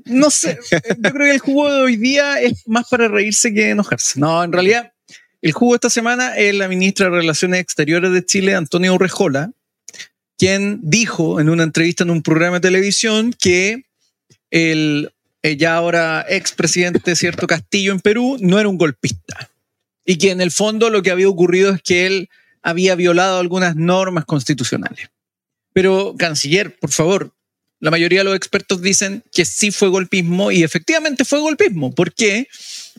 No 0.03 0.29
sé, 0.29 0.59
yo 0.71 1.11
creo 1.13 1.25
que 1.25 1.31
el 1.31 1.39
jugo 1.39 1.71
de 1.71 1.81
hoy 1.81 1.95
día 1.95 2.41
es 2.41 2.67
más 2.67 2.89
para 2.89 3.07
reírse 3.07 3.53
que 3.53 3.69
enojarse. 3.69 4.19
No, 4.19 4.43
en 4.43 4.51
realidad, 4.51 4.91
el 5.41 5.53
jugo 5.53 5.73
de 5.73 5.77
esta 5.77 5.89
semana 5.89 6.35
es 6.35 6.53
la 6.53 6.67
ministra 6.67 7.05
de 7.05 7.15
Relaciones 7.15 7.61
Exteriores 7.61 8.11
de 8.11 8.25
Chile, 8.25 8.55
Antonio 8.55 8.93
Urrejola, 8.93 9.51
quien 10.37 10.79
dijo 10.83 11.39
en 11.39 11.49
una 11.49 11.63
entrevista 11.63 12.03
en 12.03 12.09
un 12.09 12.21
programa 12.21 12.57
de 12.57 12.67
televisión 12.67 13.33
que 13.39 13.83
el 14.51 15.13
ya 15.43 15.75
ahora 15.75 16.25
expresidente 16.27 17.15
cierto 17.15 17.47
Castillo 17.47 17.93
en 17.93 18.01
Perú 18.01 18.37
no 18.41 18.59
era 18.59 18.67
un 18.67 18.77
golpista 18.77 19.49
y 20.03 20.17
que 20.17 20.31
en 20.31 20.41
el 20.41 20.51
fondo 20.51 20.89
lo 20.89 21.01
que 21.03 21.11
había 21.11 21.29
ocurrido 21.29 21.71
es 21.71 21.81
que 21.81 22.05
él 22.05 22.29
había 22.61 22.95
violado 22.95 23.39
algunas 23.39 23.75
normas 23.75 24.25
constitucionales. 24.25 25.09
Pero, 25.73 26.15
canciller, 26.17 26.77
por 26.77 26.91
favor, 26.91 27.33
la 27.79 27.91
mayoría 27.91 28.19
de 28.19 28.25
los 28.25 28.35
expertos 28.35 28.81
dicen 28.81 29.23
que 29.31 29.45
sí 29.45 29.71
fue 29.71 29.87
golpismo 29.87 30.51
y 30.51 30.63
efectivamente 30.63 31.23
fue 31.23 31.39
golpismo. 31.39 31.93
¿Por 31.95 32.13
qué? 32.13 32.47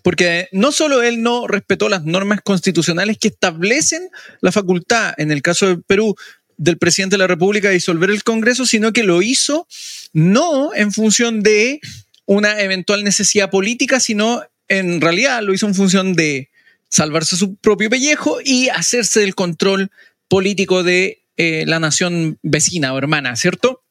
Porque 0.03 0.49
no 0.53 0.73
solo 0.73 1.03
él 1.03 1.23
no 1.23 1.47
respetó 1.47 1.89
las 1.89 2.05
normas 2.05 2.41
constitucionales 2.43 3.19
que 3.19 3.29
establecen 3.29 4.09
la 4.41 4.53
facultad, 4.53 5.13
en 5.19 5.33
el 5.33 5.43
caso 5.43 5.67
de 5.67 5.77
Perú, 5.77 6.17
del 6.57 6.79
presidente 6.79 7.15
de 7.15 7.19
la 7.19 7.27
República 7.27 7.69
de 7.69 7.75
disolver 7.75 8.11
el 8.11 8.23
Congreso, 8.23 8.65
sino 8.67 8.93
que 8.93 9.03
lo 9.03 9.23
hizo 9.23 9.67
no 10.13 10.75
en 10.75 10.93
función 10.93 11.43
de 11.43 11.81
una 12.27 12.61
eventual 12.61 13.05
necesidad 13.05 13.51
política, 13.51 13.99
sino 13.99 14.43
en 14.69 15.01
realidad 15.01 15.43
lo 15.43 15.53
hizo 15.53 15.67
en 15.67 15.75
función 15.75 16.15
de 16.15 16.50
salvarse 16.91 17.37
su 17.37 17.57
propio 17.57 17.89
pellejo 17.89 18.39
y 18.45 18.69
hacerse 18.69 19.25
el 19.25 19.35
control 19.35 19.91
político 20.29 20.83
de 20.83 21.23
eh, 21.37 21.65
la 21.67 21.81
nación 21.81 22.39
vecina 22.43 22.93
o 22.93 22.99
hermana, 22.99 23.37
¿cierto? 23.37 23.83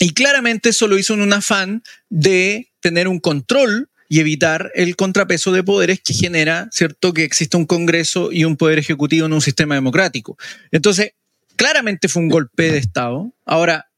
Y 0.00 0.14
claramente 0.14 0.70
eso 0.70 0.88
lo 0.88 0.98
hizo 0.98 1.14
en 1.14 1.20
un 1.20 1.32
afán 1.32 1.82
de 2.08 2.72
tener 2.80 3.06
un 3.06 3.20
control 3.20 3.90
y 4.08 4.18
evitar 4.18 4.72
el 4.74 4.96
contrapeso 4.96 5.52
de 5.52 5.62
poderes 5.62 6.00
que 6.00 6.14
genera, 6.14 6.68
¿cierto?, 6.72 7.12
que 7.12 7.22
exista 7.22 7.56
un 7.58 7.66
Congreso 7.66 8.32
y 8.32 8.44
un 8.44 8.56
poder 8.56 8.78
ejecutivo 8.80 9.26
en 9.26 9.32
un 9.34 9.40
sistema 9.40 9.76
democrático. 9.76 10.36
Entonces, 10.72 11.12
claramente 11.54 12.08
fue 12.08 12.22
un 12.22 12.28
golpe 12.28 12.72
de 12.72 12.78
Estado. 12.78 13.32
Ahora, 13.44 13.90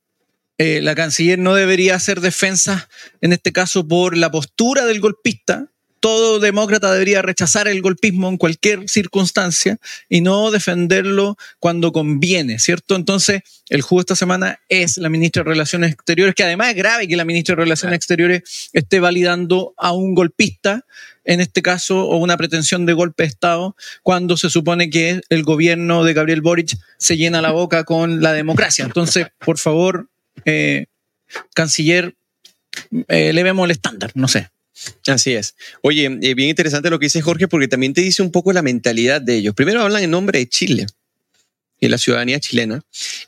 eh, 0.59 0.81
la 0.83 0.95
canciller 0.95 1.39
no 1.39 1.55
debería 1.55 1.95
hacer 1.95 2.21
defensa, 2.21 2.89
en 3.23 3.33
este 3.33 3.53
caso, 3.53 3.89
por 3.89 4.17
la 4.17 4.31
postura 4.31 4.85
del 4.85 5.01
golpista, 5.01 5.71
todo 6.03 6.41
demócrata 6.41 6.93
debería 6.93 7.23
rechazar 7.23 7.69
el 7.69 7.81
golpismo 7.81 8.29
en 8.29 8.37
cualquier 8.37 8.89
circunstancia 8.89 9.79
y 10.09 10.21
no 10.21 10.51
defenderlo 10.51 11.37
cuando 11.61 11.93
conviene, 11.93 12.59
¿cierto? 12.59 12.97
Entonces, 12.97 13.43
el 13.69 13.83
jugo 13.83 14.01
esta 14.01 14.17
semana 14.17 14.59
es 14.69 14.97
la 14.97 15.09
ministra 15.09 15.45
de 15.45 15.51
Relaciones 15.51 15.93
Exteriores, 15.93 16.35
que 16.35 16.43
además 16.43 16.71
es 16.71 16.75
grave 16.75 17.07
que 17.07 17.15
la 17.15 17.25
ministra 17.25 17.55
de 17.55 17.63
Relaciones 17.63 17.95
Exteriores 17.95 18.71
esté 18.73 18.99
validando 18.99 19.75
a 19.77 19.93
un 19.93 20.17
golpista, 20.17 20.85
en 21.25 21.41
este 21.41 21.63
caso, 21.63 22.09
o 22.09 22.17
una 22.17 22.37
pretensión 22.37 22.85
de 22.85 22.95
golpe 22.95 23.23
de 23.23 23.29
Estado, 23.29 23.77
cuando 24.03 24.37
se 24.37 24.51
supone 24.51 24.91
que 24.91 25.21
el 25.29 25.45
gobierno 25.45 26.03
de 26.03 26.15
Gabriel 26.15 26.41
Boric 26.41 26.77
se 26.99 27.17
llena 27.17 27.41
la 27.41 27.53
boca 27.53 27.85
con 27.85 28.21
la 28.21 28.33
democracia. 28.33 28.85
Entonces, 28.85 29.29
por 29.39 29.57
favor, 29.57 30.09
eh, 30.47 30.87
canciller, 31.55 32.17
eh, 33.07 33.33
le 33.33 33.43
vemos 33.45 33.67
el 33.67 33.71
estándar, 33.71 34.11
no 34.15 34.27
sé. 34.27 34.51
Así 35.07 35.33
es. 35.35 35.55
Oye, 35.83 36.07
eh, 36.23 36.35
bien 36.35 36.49
interesante 36.49 36.91
lo 36.91 36.99
que 36.99 37.07
dice 37.07 37.21
Jorge 37.21 37.49
porque 37.49 37.69
también 37.69 37.95
te 37.95 38.01
dice 38.01 38.23
un 38.23 38.31
poco 38.31 38.53
la 38.53 38.63
mentalidad 38.63 39.21
de 39.21 39.37
ellos. 39.37 39.55
Primero 39.55 39.83
hablan 39.83 40.03
en 40.03 40.11
nombre 40.11 40.39
de 40.39 40.49
Chile 40.49 40.87
y 41.83 41.89
la 41.89 41.99
ciudadanía 41.99 42.39
chilena 42.39 42.81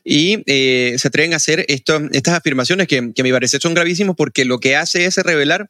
y 0.05 0.39
eh, 0.47 0.95
se 0.97 1.09
atreven 1.09 1.33
a 1.33 1.37
hacer 1.37 1.65
esto, 1.69 2.01
estas 2.13 2.35
afirmaciones 2.35 2.87
que, 2.87 3.13
que, 3.13 3.23
a 3.23 3.25
mi 3.25 3.33
parecer 3.33 3.61
son 3.61 3.75
gravísimas 3.75 4.15
porque 4.17 4.45
lo 4.45 4.61
que 4.61 4.77
hace 4.77 5.07
es 5.07 5.17
revelar 5.17 5.69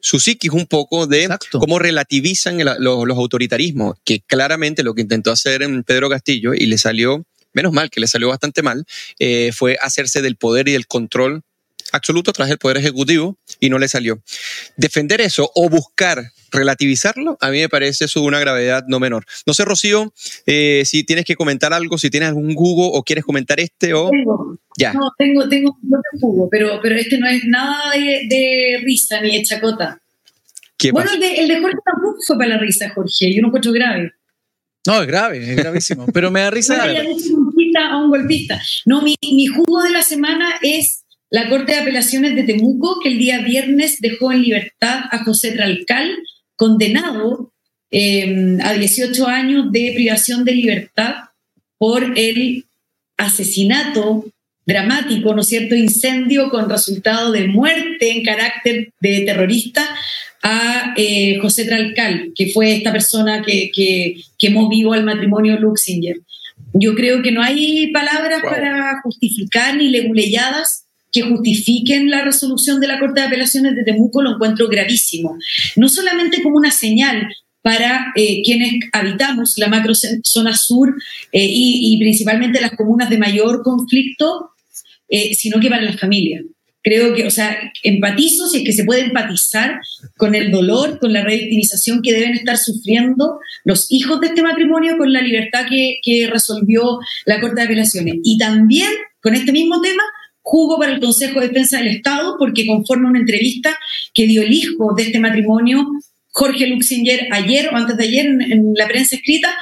su 0.00 0.20
psiquis 0.20 0.52
un 0.52 0.66
poco 0.66 1.06
de 1.06 1.28
cómo 1.50 1.78
relativizan 1.78 2.58
los, 2.78 3.08
autoritarismos, 3.10 3.96
que 4.04 4.20
claramente 4.20 4.82
lo 4.82 4.94
que 4.94 5.02
intentó 5.02 5.32
hacer 5.32 5.62
en 5.62 5.82
Pedro 5.82 6.10
Castillo 6.10 6.54
y 6.54 6.66
le 6.66 6.78
salió, 6.78 7.24
menos 7.52 7.72
mal 7.72 7.90
que 7.90 8.00
le 8.00 8.06
salió 8.06 8.28
bastante 8.28 8.62
mal, 8.62 8.84
eh, 9.18 9.50
fue 9.52 9.78
hacerse 9.80 10.22
del 10.22 10.36
poder 10.36 10.68
y 10.68 10.72
del 10.72 10.86
control 10.86 11.42
absoluto 11.92 12.32
tras 12.32 12.50
el 12.50 12.58
Poder 12.58 12.78
Ejecutivo 12.78 13.38
y 13.60 13.70
no 13.70 13.78
le 13.78 13.88
salió. 13.88 14.22
Defender 14.76 15.20
eso 15.20 15.50
o 15.54 15.68
buscar 15.68 16.32
relativizarlo, 16.52 17.36
a 17.40 17.50
mí 17.50 17.58
me 17.58 17.68
parece 17.68 18.06
eso 18.06 18.20
de 18.20 18.26
una 18.26 18.40
gravedad 18.40 18.84
no 18.88 19.00
menor. 19.00 19.24
No 19.46 19.54
sé, 19.54 19.64
Rocío, 19.64 20.12
eh, 20.46 20.82
si 20.84 21.04
tienes 21.04 21.24
que 21.24 21.36
comentar 21.36 21.72
algo, 21.72 21.98
si 21.98 22.10
tienes 22.10 22.30
algún 22.30 22.54
jugo 22.54 22.90
o 22.92 23.02
quieres 23.02 23.24
comentar 23.24 23.60
este 23.60 23.94
o... 23.94 24.10
Tengo. 24.10 24.58
Ya. 24.78 24.92
No, 24.92 25.10
tengo, 25.16 25.48
tengo 25.48 25.76
un 25.82 26.20
jugo, 26.20 26.48
pero, 26.50 26.80
pero 26.82 26.96
este 26.96 27.18
no 27.18 27.26
es 27.26 27.44
nada 27.44 27.92
de, 27.92 28.80
risa 28.84 29.20
ni 29.20 29.36
de 29.36 29.42
chacota. 29.42 30.00
bueno, 30.92 31.10
el 31.12 31.20
de, 31.20 31.34
el 31.36 31.48
de, 31.48 31.60
Jorge 31.60 31.78
tampoco 31.84 32.18
fue 32.26 32.36
para 32.36 32.50
la 32.50 32.58
risa, 32.58 32.90
Jorge. 32.94 33.34
Yo 33.34 33.40
no 33.40 33.48
encuentro 33.48 33.72
grave. 33.72 34.12
No, 34.86 35.00
es 35.00 35.06
grave, 35.06 35.38
es 35.38 35.56
gravísimo. 35.56 36.06
pero 36.12 36.30
me 36.30 36.40
da 36.40 36.50
risa. 36.50 36.76
a 36.82 37.96
un 37.96 38.10
golpista. 38.10 38.60
No, 38.84 39.02
mi, 39.02 39.16
mi 39.22 39.46
jugo 39.46 39.82
de 39.82 39.90
la 39.90 40.02
semana 40.02 40.56
es 40.62 41.05
la 41.36 41.50
Corte 41.50 41.72
de 41.72 41.80
Apelaciones 41.80 42.34
de 42.34 42.44
Temuco, 42.44 42.98
que 43.02 43.10
el 43.10 43.18
día 43.18 43.40
viernes 43.40 44.00
dejó 44.00 44.32
en 44.32 44.40
libertad 44.40 45.00
a 45.10 45.22
José 45.22 45.52
Tralcal, 45.52 46.16
condenado 46.56 47.52
em, 47.90 48.58
a 48.62 48.72
18 48.72 49.26
años 49.26 49.70
de 49.70 49.92
privación 49.94 50.46
de 50.46 50.52
libertad 50.52 51.14
por 51.76 52.14
el 52.16 52.64
asesinato 53.18 54.24
dramático, 54.64 55.34
¿no 55.34 55.42
es 55.42 55.48
cierto?, 55.48 55.74
incendio 55.74 56.48
con 56.48 56.70
resultado 56.70 57.32
de 57.32 57.48
muerte 57.48 58.12
en 58.12 58.24
carácter 58.24 58.94
de 59.02 59.20
terrorista 59.20 59.86
a 60.42 60.94
eh, 60.96 61.36
José 61.42 61.66
Tralcal, 61.66 62.32
que 62.34 62.46
fue 62.48 62.72
esta 62.72 62.92
persona 62.92 63.42
que, 63.42 64.16
quemó 64.38 64.70
vivo 64.70 64.94
al 64.94 65.04
matrimonio 65.04 65.60
Luxinger. 65.60 66.16
Yo 66.72 66.94
creo 66.94 67.20
que 67.20 67.30
no 67.30 67.42
hay 67.42 67.92
palabras 67.92 68.40
para 68.42 69.02
justificar 69.02 69.76
ni 69.76 69.90
leguleyadas 69.90 70.85
que 71.16 71.22
justifiquen 71.22 72.10
la 72.10 72.22
resolución 72.22 72.78
de 72.78 72.88
la 72.88 72.98
Corte 72.98 73.20
de 73.20 73.26
Apelaciones 73.26 73.74
de 73.74 73.84
Temuco 73.84 74.22
lo 74.22 74.34
encuentro 74.34 74.68
gravísimo. 74.68 75.38
No 75.76 75.88
solamente 75.88 76.42
como 76.42 76.56
una 76.56 76.70
señal 76.70 77.26
para 77.62 78.12
eh, 78.14 78.42
quienes 78.44 78.74
habitamos 78.92 79.54
la 79.56 79.68
macro 79.68 79.92
zona 80.22 80.54
sur 80.54 80.94
eh, 81.32 81.48
y, 81.50 81.98
principalmente 81.98 82.60
las 82.60 82.72
comunas 82.72 83.10
de 83.10 83.18
mayor 83.18 83.62
conflicto, 83.64 84.50
eh, 85.08 85.34
sino 85.34 85.58
que 85.58 85.70
para 85.70 85.82
las 85.82 85.98
familias. 85.98 86.44
Creo 86.82 87.14
que, 87.14 87.26
o 87.26 87.30
sea, 87.30 87.58
empatizo, 87.82 88.48
si 88.48 88.58
es 88.58 88.64
que 88.64 88.72
se 88.72 88.84
puede 88.84 89.06
empatizar 89.06 89.80
con 90.16 90.36
el 90.36 90.52
dolor, 90.52 91.00
con 91.00 91.12
la 91.12 91.24
revictimización 91.24 92.02
que 92.02 92.12
deben 92.12 92.34
estar 92.34 92.56
sufriendo 92.56 93.40
los 93.64 93.86
hijos 93.90 94.20
de 94.20 94.28
este 94.28 94.42
matrimonio 94.42 94.96
con 94.96 95.12
la 95.12 95.20
libertad 95.20 95.66
que, 95.68 95.96
que 96.02 96.28
resolvió 96.28 97.00
la 97.24 97.40
Corte 97.40 97.56
de 97.56 97.62
Apelaciones. 97.62 98.16
Y 98.22 98.38
también, 98.38 98.90
con 99.20 99.34
este 99.34 99.50
mismo 99.50 99.80
tema, 99.80 100.04
jugo 100.46 100.78
para 100.78 100.92
el 100.92 101.00
Consejo 101.00 101.40
de 101.40 101.48
Defensa 101.48 101.78
del 101.78 101.88
Estado 101.88 102.36
porque 102.38 102.66
conforme 102.66 103.08
una 103.08 103.18
entrevista 103.18 103.76
que 104.14 104.26
dio 104.26 104.42
el 104.42 104.52
hijo 104.52 104.94
de 104.96 105.02
este 105.02 105.18
matrimonio 105.18 105.84
Jorge 106.30 106.68
Luxinger 106.68 107.26
ayer 107.32 107.68
o 107.68 107.76
antes 107.76 107.96
de 107.96 108.04
ayer 108.04 108.26
en, 108.26 108.72
la 108.76 108.86
prensa 108.86 109.16
escrita, 109.16 109.52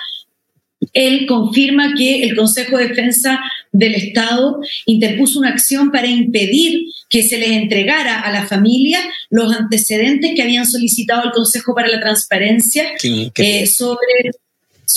él 0.92 1.24
confirma 1.26 1.94
que 1.96 2.24
el 2.24 2.36
Consejo 2.36 2.76
de 2.76 2.88
Defensa 2.88 3.40
del 3.72 3.94
Estado 3.94 4.60
interpuso 4.84 5.38
una 5.38 5.48
acción 5.48 5.90
para 5.90 6.06
impedir 6.06 6.82
que 7.08 7.22
se 7.22 7.38
les 7.38 7.52
entregara 7.52 8.20
a 8.20 8.30
la 8.30 8.46
familia 8.46 8.98
los 9.30 9.56
antecedentes 9.56 10.32
que 10.34 10.42
habían 10.42 10.66
solicitado 10.66 11.24
el 11.24 11.30
Consejo 11.30 11.74
para 11.74 11.88
la 11.88 12.00
Transparencia 12.00 12.84
eh, 13.02 13.66
sobre 13.66 14.32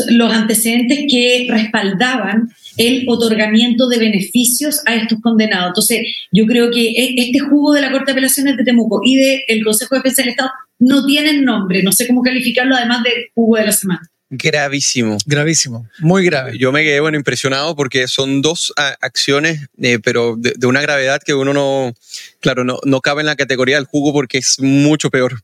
los 0.09 0.31
antecedentes 0.31 1.05
que 1.09 1.47
respaldaban 1.49 2.49
el 2.77 3.05
otorgamiento 3.07 3.87
de 3.87 3.97
beneficios 3.97 4.81
a 4.85 4.95
estos 4.95 5.19
condenados. 5.21 5.69
Entonces, 5.69 6.07
yo 6.31 6.45
creo 6.45 6.69
que 6.71 6.89
e, 6.89 7.15
este 7.17 7.39
jugo 7.39 7.73
de 7.73 7.81
la 7.81 7.91
Corte 7.91 8.07
de 8.07 8.11
Apelaciones 8.13 8.57
de 8.57 8.63
Temuco 8.63 9.01
y 9.03 9.15
del 9.15 9.63
Consejo 9.63 9.95
de 9.95 9.99
Defensa 9.99 10.21
del 10.21 10.31
Estado 10.31 10.51
no 10.79 11.05
tienen 11.05 11.43
nombre, 11.43 11.81
no 11.81 11.91
sé 11.91 12.07
cómo 12.07 12.21
calificarlo, 12.21 12.75
además 12.75 13.03
del 13.03 13.31
jugo 13.33 13.57
de 13.57 13.65
la 13.65 13.71
semana. 13.71 14.01
Gravísimo. 14.29 15.17
Gravísimo, 15.25 15.87
muy 15.99 16.25
grave. 16.25 16.57
Yo 16.57 16.73
me 16.73 16.83
quedé 16.83 16.99
bueno 16.99 17.17
impresionado 17.17 17.77
porque 17.77 18.09
son 18.09 18.41
dos 18.41 18.73
acciones, 18.75 19.67
eh, 19.81 19.99
pero 20.03 20.35
de, 20.37 20.67
una 20.67 20.81
gravedad 20.81 21.21
que 21.25 21.33
uno 21.33 21.53
no, 21.53 21.93
claro, 22.41 22.65
no, 22.65 22.77
no 22.83 22.99
cabe 22.99 23.21
en 23.21 23.27
la 23.27 23.37
categoría 23.37 23.77
del 23.77 23.85
jugo 23.85 24.11
porque 24.11 24.39
es 24.39 24.59
mucho 24.59 25.09
peor. 25.09 25.41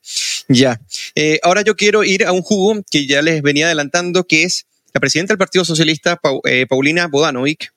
Ya. 0.47 0.79
Eh, 1.15 1.39
ahora 1.43 1.61
yo 1.61 1.75
quiero 1.75 2.03
ir 2.03 2.25
a 2.25 2.31
un 2.31 2.41
jugo 2.41 2.81
que 2.89 3.07
ya 3.07 3.21
les 3.21 3.41
venía 3.41 3.65
adelantando, 3.65 4.25
que 4.25 4.43
es 4.43 4.65
la 4.93 4.99
presidenta 4.99 5.33
del 5.33 5.37
Partido 5.37 5.65
Socialista, 5.65 6.19
eh, 6.45 6.65
Paulina 6.67 7.07
Bodanovic, 7.07 7.73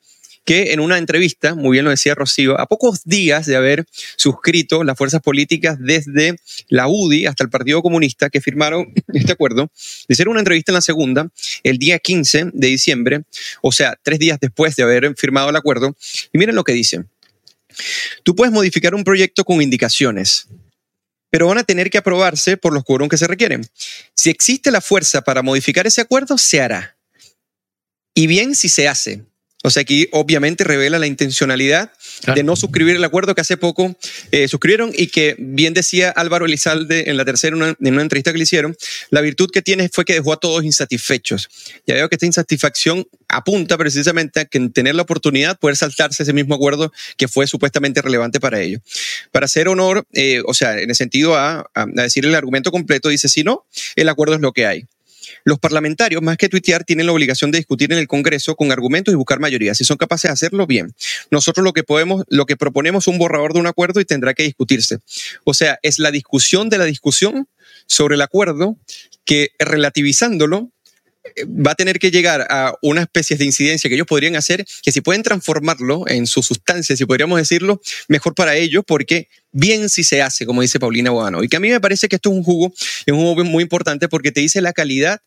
que 0.47 0.73
en 0.73 0.81
una 0.81 0.97
entrevista, 0.97 1.57
muy 1.57 1.73
bien 1.73 1.85
lo 1.85 1.91
decía 1.91 2.15
Rocío, 2.15 2.59
a 2.59 2.67
pocos 2.67 3.03
días 3.05 3.47
de 3.47 3.57
haber 3.57 3.85
suscrito 4.17 4.85
las 4.85 4.97
fuerzas 4.97 5.21
políticas 5.21 5.77
desde 5.81 6.37
la 6.69 6.87
UDI 6.87 7.27
hasta 7.27 7.43
el 7.43 7.51
Partido 7.51 7.83
Comunista 7.83 8.31
que 8.31 8.41
firmaron 8.41 8.95
este 9.13 9.33
acuerdo, 9.33 9.71
de 10.09 10.15
ser 10.15 10.29
una 10.29 10.39
entrevista 10.39 10.71
en 10.71 10.75
la 10.75 10.81
segunda, 10.81 11.29
el 11.65 11.79
día 11.79 11.99
15 11.99 12.51
de 12.53 12.67
diciembre, 12.69 13.23
o 13.61 13.73
sea, 13.73 13.99
tres 14.03 14.21
días 14.21 14.39
después 14.41 14.77
de 14.77 14.85
haber 14.85 15.15
firmado 15.17 15.51
el 15.51 15.57
acuerdo, 15.57 15.97
y 16.33 16.39
miren 16.39 16.55
lo 16.55 16.65
que 16.65 16.73
dice. 16.73 17.05
Tú 18.23 18.37
puedes 18.37 18.55
modificar 18.55 18.95
un 18.95 19.05
proyecto 19.05 19.45
con 19.45 19.61
indicaciones, 19.61 20.47
pero 21.31 21.49
van 21.49 21.59
a 21.59 21.65
tener 21.65 21.91
que 21.91 21.99
aprobarse 21.99 22.57
por 22.57 22.73
los 22.73 22.85
quórum 22.85 23.09
que 23.09 23.19
se 23.19 23.27
requieren. 23.27 23.67
Si 24.15 24.31
existe 24.31 24.71
la 24.71 24.81
fuerza 24.81 25.23
para 25.23 25.43
modificar 25.43 25.87
ese 25.87 26.01
acuerdo, 26.01 26.39
se 26.39 26.61
hará. 26.61 26.97
Y 28.15 28.27
bien 28.27 28.55
si 28.55 28.69
se 28.69 28.89
hace. 28.89 29.25
O 29.67 29.71
sea, 29.71 29.81
aquí 29.81 30.09
obviamente 30.13 30.63
revela 30.63 31.01
la 31.01 31.09
intencionalidad 31.09 31.91
de 32.37 32.45
no 32.45 32.55
suscribir 32.55 32.95
el 32.95 33.03
acuerdo 33.03 33.35
que 33.35 33.41
hace 33.41 33.57
poco 33.57 33.97
eh, 34.31 34.47
suscribieron 34.47 34.93
y 34.95 35.09
que 35.09 35.35
bien 35.41 35.75
decía 35.75 36.11
Álvaro 36.11 36.47
Elizalde 36.47 37.11
en 37.11 37.17
la 37.17 37.25
tercera, 37.25 37.57
en 37.57 37.93
una 37.93 38.03
entrevista 38.03 38.31
que 38.31 38.39
le 38.39 38.45
hicieron, 38.45 38.77
la 39.11 39.23
virtud 39.23 39.51
que 39.51 39.63
tiene 39.63 39.89
fue 39.93 40.05
que 40.05 40.15
dejó 40.15 40.35
a 40.35 40.37
todos 40.37 40.63
insatisfechos. 40.63 41.49
Ya 41.85 41.95
veo 41.97 42.09
que 42.09 42.15
esta 42.15 42.27
insatisfacción 42.27 43.09
apunta 43.27 43.77
precisamente 43.77 44.39
a 44.39 44.45
que 44.45 44.61
tener 44.69 44.95
la 44.95 45.03
oportunidad 45.03 45.55
de 45.55 45.57
poder 45.57 45.77
saltarse 45.77 46.23
ese 46.23 46.33
mismo 46.33 46.55
acuerdo 46.55 46.93
que 47.17 47.27
fue 47.27 47.49
supuestamente 47.49 48.01
relevante 48.01 48.39
para 48.39 48.61
ellos. 48.61 48.83
Para 49.33 49.47
hacer 49.47 49.67
honor, 49.67 50.07
eh, 50.13 50.43
o 50.47 50.55
sea, 50.55 50.79
en 50.79 50.91
el 50.91 50.95
sentido 50.95 51.35
a, 51.35 51.69
a 51.75 51.87
decir 51.87 52.25
el 52.25 52.37
argumento 52.37 52.71
completo, 52.71 53.09
dice, 53.09 53.29
si 53.29 53.43
no, 53.43 53.67
el 53.97 54.09
acuerdo 54.09 54.37
es 54.37 54.41
lo 54.41 54.53
que 54.53 54.65
hay. 54.65 54.87
Los 55.45 55.59
parlamentarios, 55.59 56.23
más 56.23 56.37
que 56.37 56.49
tuitear, 56.49 56.85
tienen 56.85 57.07
la 57.07 57.13
obligación 57.13 57.51
de 57.51 57.59
discutir 57.59 57.93
en 57.93 57.99
el 57.99 58.09
Congreso 58.09 58.57
con 58.57 58.73
argumentos 58.73 59.13
y 59.13 59.17
buscar 59.17 59.41
mayoría. 59.41 59.75
Si 59.75 59.85
son 59.85 59.97
capaces 59.97 60.29
de 60.29 60.33
hacerlo, 60.33 60.67
bien. 60.67 60.95
Nosotros 61.31 61.65
lo 61.65 61.73
que 61.73 61.85
podemos, 61.85 62.25
lo 62.29 62.47
que 62.47 62.57
proponemos 62.57 63.05
es 63.05 63.09
un 63.09 63.19
borrador 63.19 63.53
de 63.53 63.61
un 63.61 63.67
acuerdo 63.67 64.01
y 64.01 64.05
tendrá 64.05 64.35
que 64.35 64.43
discutirse. 64.43 64.99
O 65.45 65.55
sea, 65.55 65.79
es 65.83 65.99
la 65.99 66.11
discusión 66.11 66.69
de 66.69 66.79
la 66.79 66.85
discusión 66.85 67.49
sobre 67.87 68.15
el 68.15 68.23
acuerdo 68.23 68.77
que 69.25 69.51
relativizándolo 69.59 70.71
va 71.47 71.73
a 71.73 71.75
tener 71.75 71.99
que 71.99 72.11
llegar 72.11 72.47
a 72.51 72.75
una 72.83 73.03
especie 73.03 73.37
de 73.37 73.45
incidencia 73.45 73.89
que 73.89 73.95
ellos 73.95 74.07
podrían 74.07 74.37
hacer, 74.37 74.65
que 74.83 74.93
si 74.93 75.01
pueden 75.01 75.23
transformarlo 75.23 76.05
en 76.09 76.27
su 76.27 76.43
sustancia, 76.43 76.97
si 76.97 77.05
podríamos 77.05 77.39
decirlo, 77.39 77.81
mejor 78.09 78.35
para 78.35 78.57
ellos, 78.57 78.85
porque 78.87 79.29
bien 79.53 79.89
si 79.89 80.05
se 80.05 80.23
hace, 80.23 80.47
como 80.47 80.63
dice 80.63 80.79
Paulina 80.79 81.11
Boano. 81.11 81.43
Y 81.43 81.49
que 81.49 81.57
a 81.57 81.61
mí 81.61 81.69
me 81.69 81.81
parece 81.81 82.09
que 82.09 82.17
esto 82.17 82.31
es 82.31 82.37
un 82.37 82.43
jugo, 82.43 82.73
es 83.07 83.13
un 83.13 83.21
jugo 83.21 83.45
muy 83.45 83.63
importante 83.63 84.09
porque 84.09 84.33
te 84.33 84.41
dice 84.41 84.61
la 84.61 84.73
calidad 84.73 85.21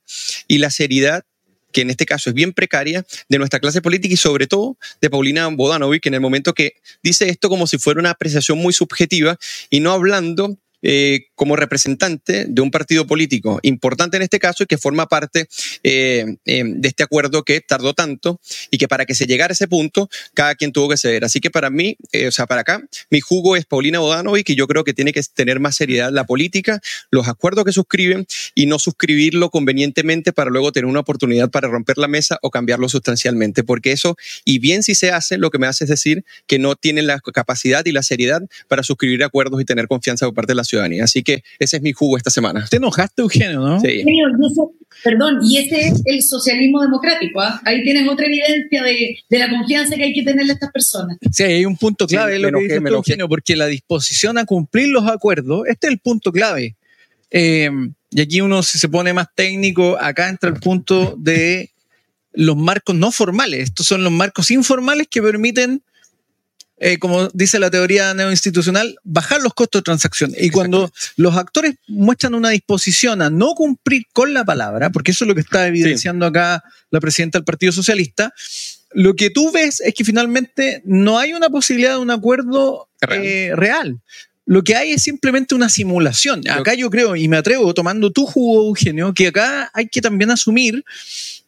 y 0.48 0.60
la 0.60 0.70
seriedad 0.70 1.24
que 1.72 1.82
en 1.82 1.90
este 1.90 2.06
caso 2.06 2.30
es 2.30 2.34
bien 2.34 2.54
precaria, 2.54 3.06
de 3.28 3.38
nuestra 3.38 3.60
clase 3.60 3.82
política 3.82 4.14
y 4.14 4.18
sobre 4.18 4.48
todo 4.48 4.78
de 5.02 5.10
Paulina 5.10 5.48
Bodanovic, 5.48 6.04
que 6.04 6.10
en 6.10 6.16
el 6.16 6.22
momento 6.22 6.54
que 6.54 6.74
dice 7.04 7.30
esto 7.30 7.50
como 7.50 7.68
si 7.68 7.78
fuera 7.78 8.00
una 8.00 8.12
apreciación 8.12 8.58
muy 8.58 8.74
subjetiva 8.74 9.38
y 9.70 9.80
no 9.80 9.92
hablando 9.92 10.58
eh, 10.82 11.28
como 11.36 11.56
representante 11.56 12.46
de 12.48 12.62
un 12.62 12.72
partido 12.72 13.06
político 13.08 13.60
importante 13.64 14.18
en 14.18 14.24
este 14.24 14.40
caso 14.40 14.64
y 14.64 14.66
que 14.66 14.78
forma 14.78 15.08
parte 15.08 15.48
eh, 15.84 16.38
eh, 16.46 16.64
de 16.66 16.88
este 16.88 17.04
acuerdo 17.04 17.44
que 17.44 17.62
tardó 17.62 17.94
tanto 17.94 18.40
y 18.72 18.78
que 18.78 18.88
para 18.88 19.06
que 19.06 19.16
se 19.16 19.26
llegara 19.26 19.52
a 19.52 19.54
ese 19.54 19.68
punto, 19.68 20.10
cada 20.34 20.56
quien 20.56 20.72
tuvo 20.72 20.90
que 20.90 20.98
ceder. 20.98 21.26
Así 21.26 21.40
que 21.40 21.50
para 21.50 21.70
mí, 21.70 21.98
o 22.28 22.32
sea, 22.32 22.46
para 22.46 22.62
acá, 22.62 22.82
mi 23.10 23.20
jugo 23.20 23.56
es 23.56 23.66
Paulina 23.66 24.00
Bodanovic 24.00 24.50
y 24.50 24.56
yo 24.56 24.68
creo 24.68 24.84
que 24.84 24.94
tiene 24.94 25.14
que 25.14 25.22
tener 25.34 25.60
más 25.60 25.76
seriedad 25.76 26.12
la 26.12 26.26
política, 26.26 26.80
los 27.12 27.28
acuerdos 27.28 27.66
que 27.66 27.72
suscriben 27.72 28.26
y 28.56 28.66
no 28.66 28.80
suscribirlo 28.80 29.50
convenientemente 29.50 30.34
para 30.34 30.50
luego 30.50 30.72
tener 30.72 30.86
una 30.86 31.02
oportunidad 31.02 31.50
para 31.50 31.68
romper 31.68 31.98
la 31.98 32.08
mesa 32.08 32.38
o 32.42 32.50
cambiarlo 32.50 32.90
sustancialmente, 32.90 33.64
porque 33.64 33.92
eso, 33.92 34.16
y 34.46 34.60
bien 34.60 34.84
si 34.84 34.96
se 34.96 35.12
hace, 35.12 35.38
lo 35.38 35.50
que 35.50 35.60
me 35.60 35.68
hace 35.68 35.86
es 35.86 35.90
decir 35.90 36.24
que 36.48 36.60
no 36.60 36.76
tienen 36.76 37.08
la 37.08 37.20
capacidad 37.20 37.86
y 37.86 37.92
la 37.92 38.04
seriedad 38.04 38.42
para 38.68 38.84
suscribir 38.84 39.24
acuerdos 39.24 39.62
y 39.62 39.66
tener 39.66 39.88
confianza 39.88 40.26
por 40.26 40.36
parte 40.36 40.52
de 40.52 40.56
la 40.56 40.64
ciudadanía. 40.70 41.04
Así 41.04 41.24
que 41.24 41.44
ese 41.60 41.78
es 41.78 41.82
mi 41.82 41.92
jugo 41.92 42.18
esta 42.18 42.30
semana. 42.30 42.66
Te 42.70 42.78
enojaste, 42.78 43.22
Eugenio, 43.22 43.60
¿no? 43.60 43.80
Sí. 43.80 44.04
perdón, 45.04 45.40
y 45.44 45.58
ese 45.58 45.88
es 45.88 46.02
el 46.06 46.22
socialismo 46.22 46.82
democrático. 46.82 47.42
¿ah? 47.42 47.62
Ahí 47.66 47.84
tienes 47.84 48.08
otra 48.08 48.26
evidencia 48.26 48.84
de, 48.84 49.18
la 49.30 49.50
confianza 49.50 49.96
que 49.96 50.04
hay 50.04 50.14
que 50.14 50.24
tenerle 50.24 50.52
a 50.52 50.56
estas 50.56 50.72
personas. 50.72 51.18
Sí, 51.32 51.44
hay 51.44 51.66
un 51.66 51.78
punto 51.78 52.08
clave 52.08 52.40
lo 52.40 52.52
que 52.52 52.64
dice 52.64 52.76
Eugenio, 52.76 53.28
porque 53.28 53.56
la 53.56 53.68
disposición 53.68 54.38
a 54.38 54.46
cumplir 54.46 54.90
los 54.90 55.08
acuerdos, 55.08 55.64
este 55.68 55.88
es 55.88 55.94
el 55.94 56.00
punto 56.00 56.32
clave. 56.32 56.76
Eh, 57.32 57.70
y 58.12 58.22
aquí 58.22 58.42
uno, 58.42 58.64
si 58.64 58.80
se 58.80 58.90
pone 58.90 59.14
más 59.14 59.28
técnico, 59.36 59.98
acá 60.00 60.30
entra 60.30 60.50
el 60.50 60.56
punto 60.56 61.16
de 61.18 61.72
los 62.34 62.56
marcos 62.56 62.96
no 62.96 63.12
formales. 63.12 63.62
Estos 63.62 63.86
son 63.86 64.04
los 64.04 64.12
marcos 64.12 64.50
informales 64.52 65.08
que 65.10 65.22
permiten 65.22 65.84
eh, 66.80 66.98
como 66.98 67.28
dice 67.30 67.60
la 67.60 67.70
teoría 67.70 68.14
neoinstitucional, 68.14 68.98
bajar 69.04 69.42
los 69.42 69.54
costos 69.54 69.82
de 69.82 69.84
transacción. 69.84 70.34
Y 70.38 70.50
cuando 70.50 70.92
los 71.18 71.36
actores 71.36 71.76
muestran 71.88 72.34
una 72.34 72.50
disposición 72.50 73.22
a 73.22 73.30
no 73.30 73.54
cumplir 73.54 74.06
con 74.14 74.34
la 74.34 74.46
palabra, 74.46 74.90
porque 74.90 75.12
eso 75.12 75.26
es 75.26 75.28
lo 75.28 75.36
que 75.36 75.42
está 75.42 75.68
evidenciando 75.68 76.26
acá 76.26 76.64
la 76.90 77.00
presidenta 77.00 77.38
del 77.38 77.46
Partido 77.46 77.72
Socialista, 77.72 78.34
lo 78.92 79.16
que 79.16 79.30
tú 79.30 79.52
ves 79.52 79.82
es 79.82 79.94
que 79.94 80.06
finalmente 80.06 80.82
no 80.86 81.20
hay 81.20 81.34
una 81.34 81.50
posibilidad 81.50 81.92
de 81.92 82.00
un 82.00 82.12
acuerdo 82.12 82.90
real. 83.02 83.90
Eh, 83.90 84.20
lo 84.46 84.64
que 84.64 84.76
hay 84.76 84.94
es 84.94 85.04
simplemente 85.04 85.54
una 85.54 85.70
simulación. 85.70 86.42
Acá 86.50 86.74
yo 86.74 86.90
creo, 86.90 87.16
y 87.16 87.28
me 87.28 87.38
atrevo 87.38 87.72
tomando 87.76 88.10
tu 88.10 88.26
jugo, 88.26 88.70
Eugenio, 88.70 89.14
que 89.14 89.28
acá 89.28 89.70
hay 89.76 89.88
que 89.88 90.02
también 90.02 90.32
asumir 90.32 90.84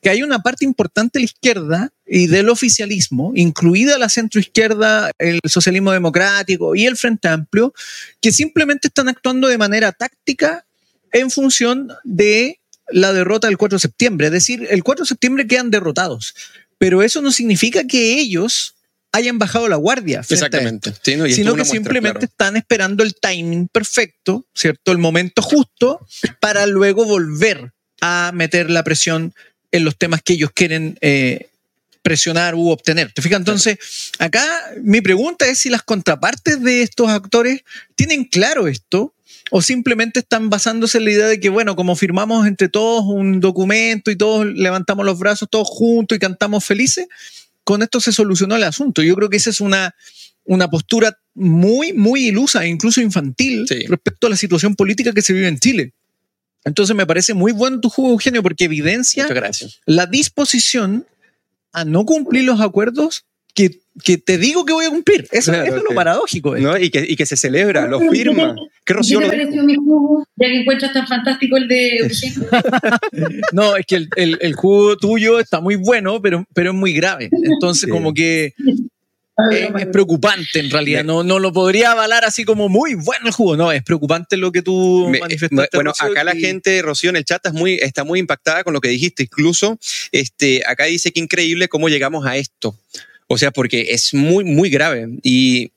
que 0.02 0.10
hay 0.10 0.24
una 0.24 0.40
parte 0.40 0.66
importante 0.66 1.20
de 1.20 1.22
la 1.22 1.26
izquierda 1.26 1.94
y 2.06 2.28
del 2.28 2.50
oficialismo, 2.50 3.32
incluida 3.36 3.98
la 3.98 4.10
centroizquierda, 4.10 5.12
el 5.20 5.40
socialismo 5.46 5.92
democrático 5.92 6.76
y 6.76 6.86
el 6.86 6.98
Frente 6.98 7.28
Amplio, 7.28 7.74
que 8.20 8.32
simplemente 8.32 8.88
están 8.88 9.10
actuando 9.10 9.48
de 9.48 9.58
manera 9.58 9.92
táctica 9.92 10.66
en 11.12 11.30
función 11.30 11.92
de 12.04 12.60
la 12.90 13.14
derrota 13.14 13.48
del 13.48 13.58
4 13.58 13.78
de 13.78 13.82
septiembre. 13.82 14.28
Es 14.28 14.34
decir, 14.34 14.68
el 14.70 14.84
4 14.84 15.04
de 15.06 15.10
septiembre 15.10 15.48
quedan 15.48 15.70
derrotados, 15.70 16.34
pero 16.78 17.04
eso 17.04 17.22
no 17.22 17.32
significa 17.32 17.86
que 17.86 18.20
ellos 18.20 18.76
hayan 19.12 19.38
bajado 19.38 19.68
la 19.68 19.76
guardia. 19.76 20.22
Exactamente. 20.28 20.94
sino 21.04 21.56
que 21.56 21.66
simplemente 21.66 22.26
están 22.26 22.58
esperando 22.58 23.04
el 23.04 23.16
timing 23.16 23.68
perfecto, 23.68 24.48
¿cierto? 24.56 24.92
El 24.92 24.98
momento 24.98 25.42
justo 25.42 26.00
para 26.40 26.66
luego 26.66 27.06
volver 27.06 27.74
a 28.02 28.32
meter 28.34 28.70
la 28.72 28.84
presión 28.84 29.34
en 29.72 29.86
los 29.86 29.98
temas 29.98 30.22
que 30.22 30.34
ellos 30.34 30.52
quieren 30.54 30.98
eh, 31.02 31.50
presionar 32.02 32.56
u 32.56 32.70
obtener. 32.70 33.12
¿Te 33.14 33.22
fijas? 33.22 33.40
Entonces, 33.40 33.78
acá 34.20 34.46
mi 34.82 35.02
pregunta 35.02 35.48
es 35.48 35.60
si 35.60 35.70
las 35.70 35.84
contrapartes 35.84 36.62
de 36.62 36.82
estos 36.82 37.10
actores 37.10 37.62
tienen 37.96 38.26
claro 38.26 38.68
esto 38.68 39.14
o 39.52 39.62
simplemente 39.62 40.20
están 40.20 40.50
basándose 40.50 40.98
en 40.98 41.06
la 41.06 41.12
idea 41.12 41.28
de 41.28 41.40
que, 41.40 41.50
bueno, 41.50 41.76
como 41.76 41.96
firmamos 41.96 42.48
entre 42.48 42.70
todos 42.70 43.04
un 43.06 43.40
documento 43.40 44.10
y 44.12 44.16
todos 44.16 44.46
levantamos 44.46 45.06
los 45.06 45.20
brazos 45.20 45.50
todos 45.50 45.68
juntos 45.70 46.16
y 46.16 46.20
cantamos 46.20 46.64
felices, 46.66 47.08
con 47.64 47.82
esto 47.82 48.00
se 48.00 48.12
solucionó 48.12 48.56
el 48.56 48.64
asunto. 48.64 49.04
Yo 49.04 49.16
creo 49.16 49.30
que 49.30 49.38
esa 49.38 49.50
es 49.50 49.62
una, 49.62 49.94
una 50.46 50.70
postura 50.70 51.18
muy, 51.34 51.94
muy 51.94 52.28
ilusa 52.28 52.64
e 52.64 52.70
incluso 52.70 53.02
infantil 53.02 53.66
respecto 53.88 54.28
a 54.28 54.30
la 54.30 54.38
situación 54.38 54.76
política 54.76 55.14
que 55.14 55.22
se 55.22 55.34
vive 55.34 55.48
en 55.48 55.60
Chile. 55.60 55.94
Entonces 56.64 56.96
me 56.96 57.06
parece 57.06 57.34
muy 57.34 57.52
bueno 57.52 57.80
tu 57.80 57.90
juego, 57.90 58.12
Eugenio, 58.12 58.44
porque 58.44 58.66
evidencia 58.66 59.28
la 59.86 60.06
disposición 60.06 61.06
a 61.74 61.86
no 61.86 62.06
cumplir 62.06 62.44
los 62.44 62.60
acuerdos 62.62 63.26
que, 63.54 63.80
que, 64.04 64.18
te 64.18 64.38
digo 64.38 64.64
que 64.66 64.72
voy 64.74 64.86
a 64.86 64.90
cumplir. 64.90 65.28
Eso, 65.32 65.52
es 65.54 65.74
lo 65.74 65.96
paradójico. 65.96 66.56
¿no? 66.58 66.78
Y, 66.78 66.90
que, 66.90 67.06
y, 67.08 67.16
que, 67.16 67.26
se 67.26 67.36
celebra, 67.36 67.88
lo 67.88 68.00
firma. 68.10 68.56
¿Qué 68.86 68.94
Rocío 68.94 69.20
¿Qué 69.20 69.26
te 69.30 69.32
lo 69.32 69.44
dijo? 69.44 69.50
pareció 69.50 69.64
mi 69.66 69.76
jugo? 69.76 70.26
Ya 70.38 70.48
que 70.48 70.62
encuentras 70.62 70.94
tan 70.94 71.08
fantástico 71.08 71.58
el 71.58 71.68
de 71.68 71.98
Eugenio. 71.98 72.48
No, 73.54 73.76
es 73.76 73.86
que 73.86 73.96
el, 73.98 74.10
el- 74.16 74.38
el 74.42 74.54
jugo 74.54 74.96
tuyo 74.98 75.40
está 75.40 75.60
muy 75.60 75.76
bueno, 75.76 76.22
pero, 76.22 76.46
pero 76.54 76.72
es 76.72 76.76
muy 76.76 76.94
grave. 76.94 77.30
Entonces, 77.32 77.84
Sí. 77.86 77.90
como 77.90 78.14
que 78.14 78.54
es, 79.52 79.70
es 79.80 79.88
preocupante 79.88 80.60
en 80.60 80.70
realidad. 80.70 81.04
No, 81.04 81.24
no 81.24 81.40
lo 81.40 81.52
podría 81.54 81.92
avalar 81.92 82.26
así 82.26 82.44
como 82.44 82.70
muy 82.70 82.94
bueno 82.96 83.28
el 83.28 83.32
jugo. 83.34 83.58
No, 83.58 83.72
es 83.72 83.84
preocupante 83.84 84.38
lo 84.38 84.52
que 84.52 84.62
tú 84.62 85.08
Me- 85.10 85.20
manifestaste. 85.20 85.78
bueno, 85.78 85.92
Rocío, 85.92 86.12
acá 86.12 86.24
la 86.24 86.34
gente, 86.36 86.82
Rocío, 86.82 87.10
en 87.10 87.16
el 87.16 87.26
chat 87.26 87.46
está 87.46 87.58
muy, 87.58 87.74
está 87.76 88.04
muy 88.04 88.20
impactada 88.20 88.64
con 88.64 88.74
lo 88.74 88.82
que 88.82 88.90
dijiste. 88.90 89.24
Incluso 89.24 89.80
este, 90.12 90.64
acá 90.68 90.86
dice 90.86 91.12
que 91.12 91.20
increíble 91.20 91.68
cómo 91.68 91.90
llegamos 91.90 92.26
a 92.26 92.38
esto. 92.38 92.76
O 93.28 93.38
sea, 93.38 93.52
porque 93.52 93.88
es 93.92 94.14
muy, 94.14 94.44
muy 94.44 94.70
grave. 94.70 95.08
Y, 95.24 95.72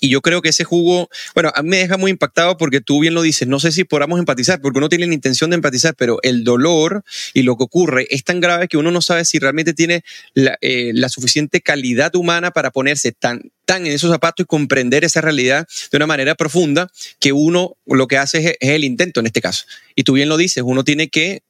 y 0.00 0.08
yo 0.08 0.20
creo 0.20 0.42
que 0.42 0.48
ese 0.48 0.64
jugo, 0.64 1.08
bueno, 1.34 1.52
a 1.54 1.62
mí 1.62 1.70
me 1.70 1.78
deja 1.78 1.96
muy 1.96 2.10
impactado 2.10 2.56
porque 2.56 2.80
tú 2.80 3.00
bien 3.00 3.14
lo 3.14 3.22
dices, 3.22 3.46
no 3.46 3.60
sé 3.60 3.72
si 3.72 3.84
podamos 3.84 4.18
empatizar, 4.18 4.60
porque 4.60 4.78
uno 4.78 4.88
tiene 4.88 5.06
la 5.06 5.14
intención 5.14 5.50
de 5.50 5.56
empatizar, 5.56 5.94
pero 5.96 6.18
el 6.22 6.44
dolor 6.44 7.04
y 7.34 7.42
lo 7.42 7.56
que 7.56 7.64
ocurre 7.64 8.06
es 8.10 8.24
tan 8.24 8.40
grave 8.40 8.68
que 8.68 8.76
uno 8.76 8.90
no 8.90 9.00
sabe 9.00 9.24
si 9.24 9.38
realmente 9.38 9.74
tiene 9.74 10.02
la, 10.34 10.58
eh, 10.60 10.92
suficiente 11.08 11.60
calidad 11.60 12.14
humana 12.16 12.50
para 12.50 12.72
ponerse 12.72 13.12
tan, 13.12 13.52
tan 13.64 13.86
en 13.86 13.92
esos 13.92 14.10
zapatos 14.10 14.44
y 14.44 14.46
comprender 14.46 15.04
esa 15.04 15.20
realidad 15.20 15.66
de 15.90 15.96
una 15.96 16.06
manera 16.06 16.34
profunda 16.34 16.90
que 17.20 17.32
uno 17.32 17.76
lo 17.86 18.08
que 18.08 18.18
hace 18.18 18.38
es, 18.38 18.56
es 18.58 18.70
el 18.70 18.84
intento 18.84 19.20
en 19.20 19.26
este 19.26 19.40
caso. 19.40 19.66
Y 19.94 20.02
tú 20.02 20.14
bien 20.14 20.28
lo 20.28 20.36
dices, 20.36 20.64
uno 20.66 20.82
tiene 20.82 21.08
que 21.08 21.42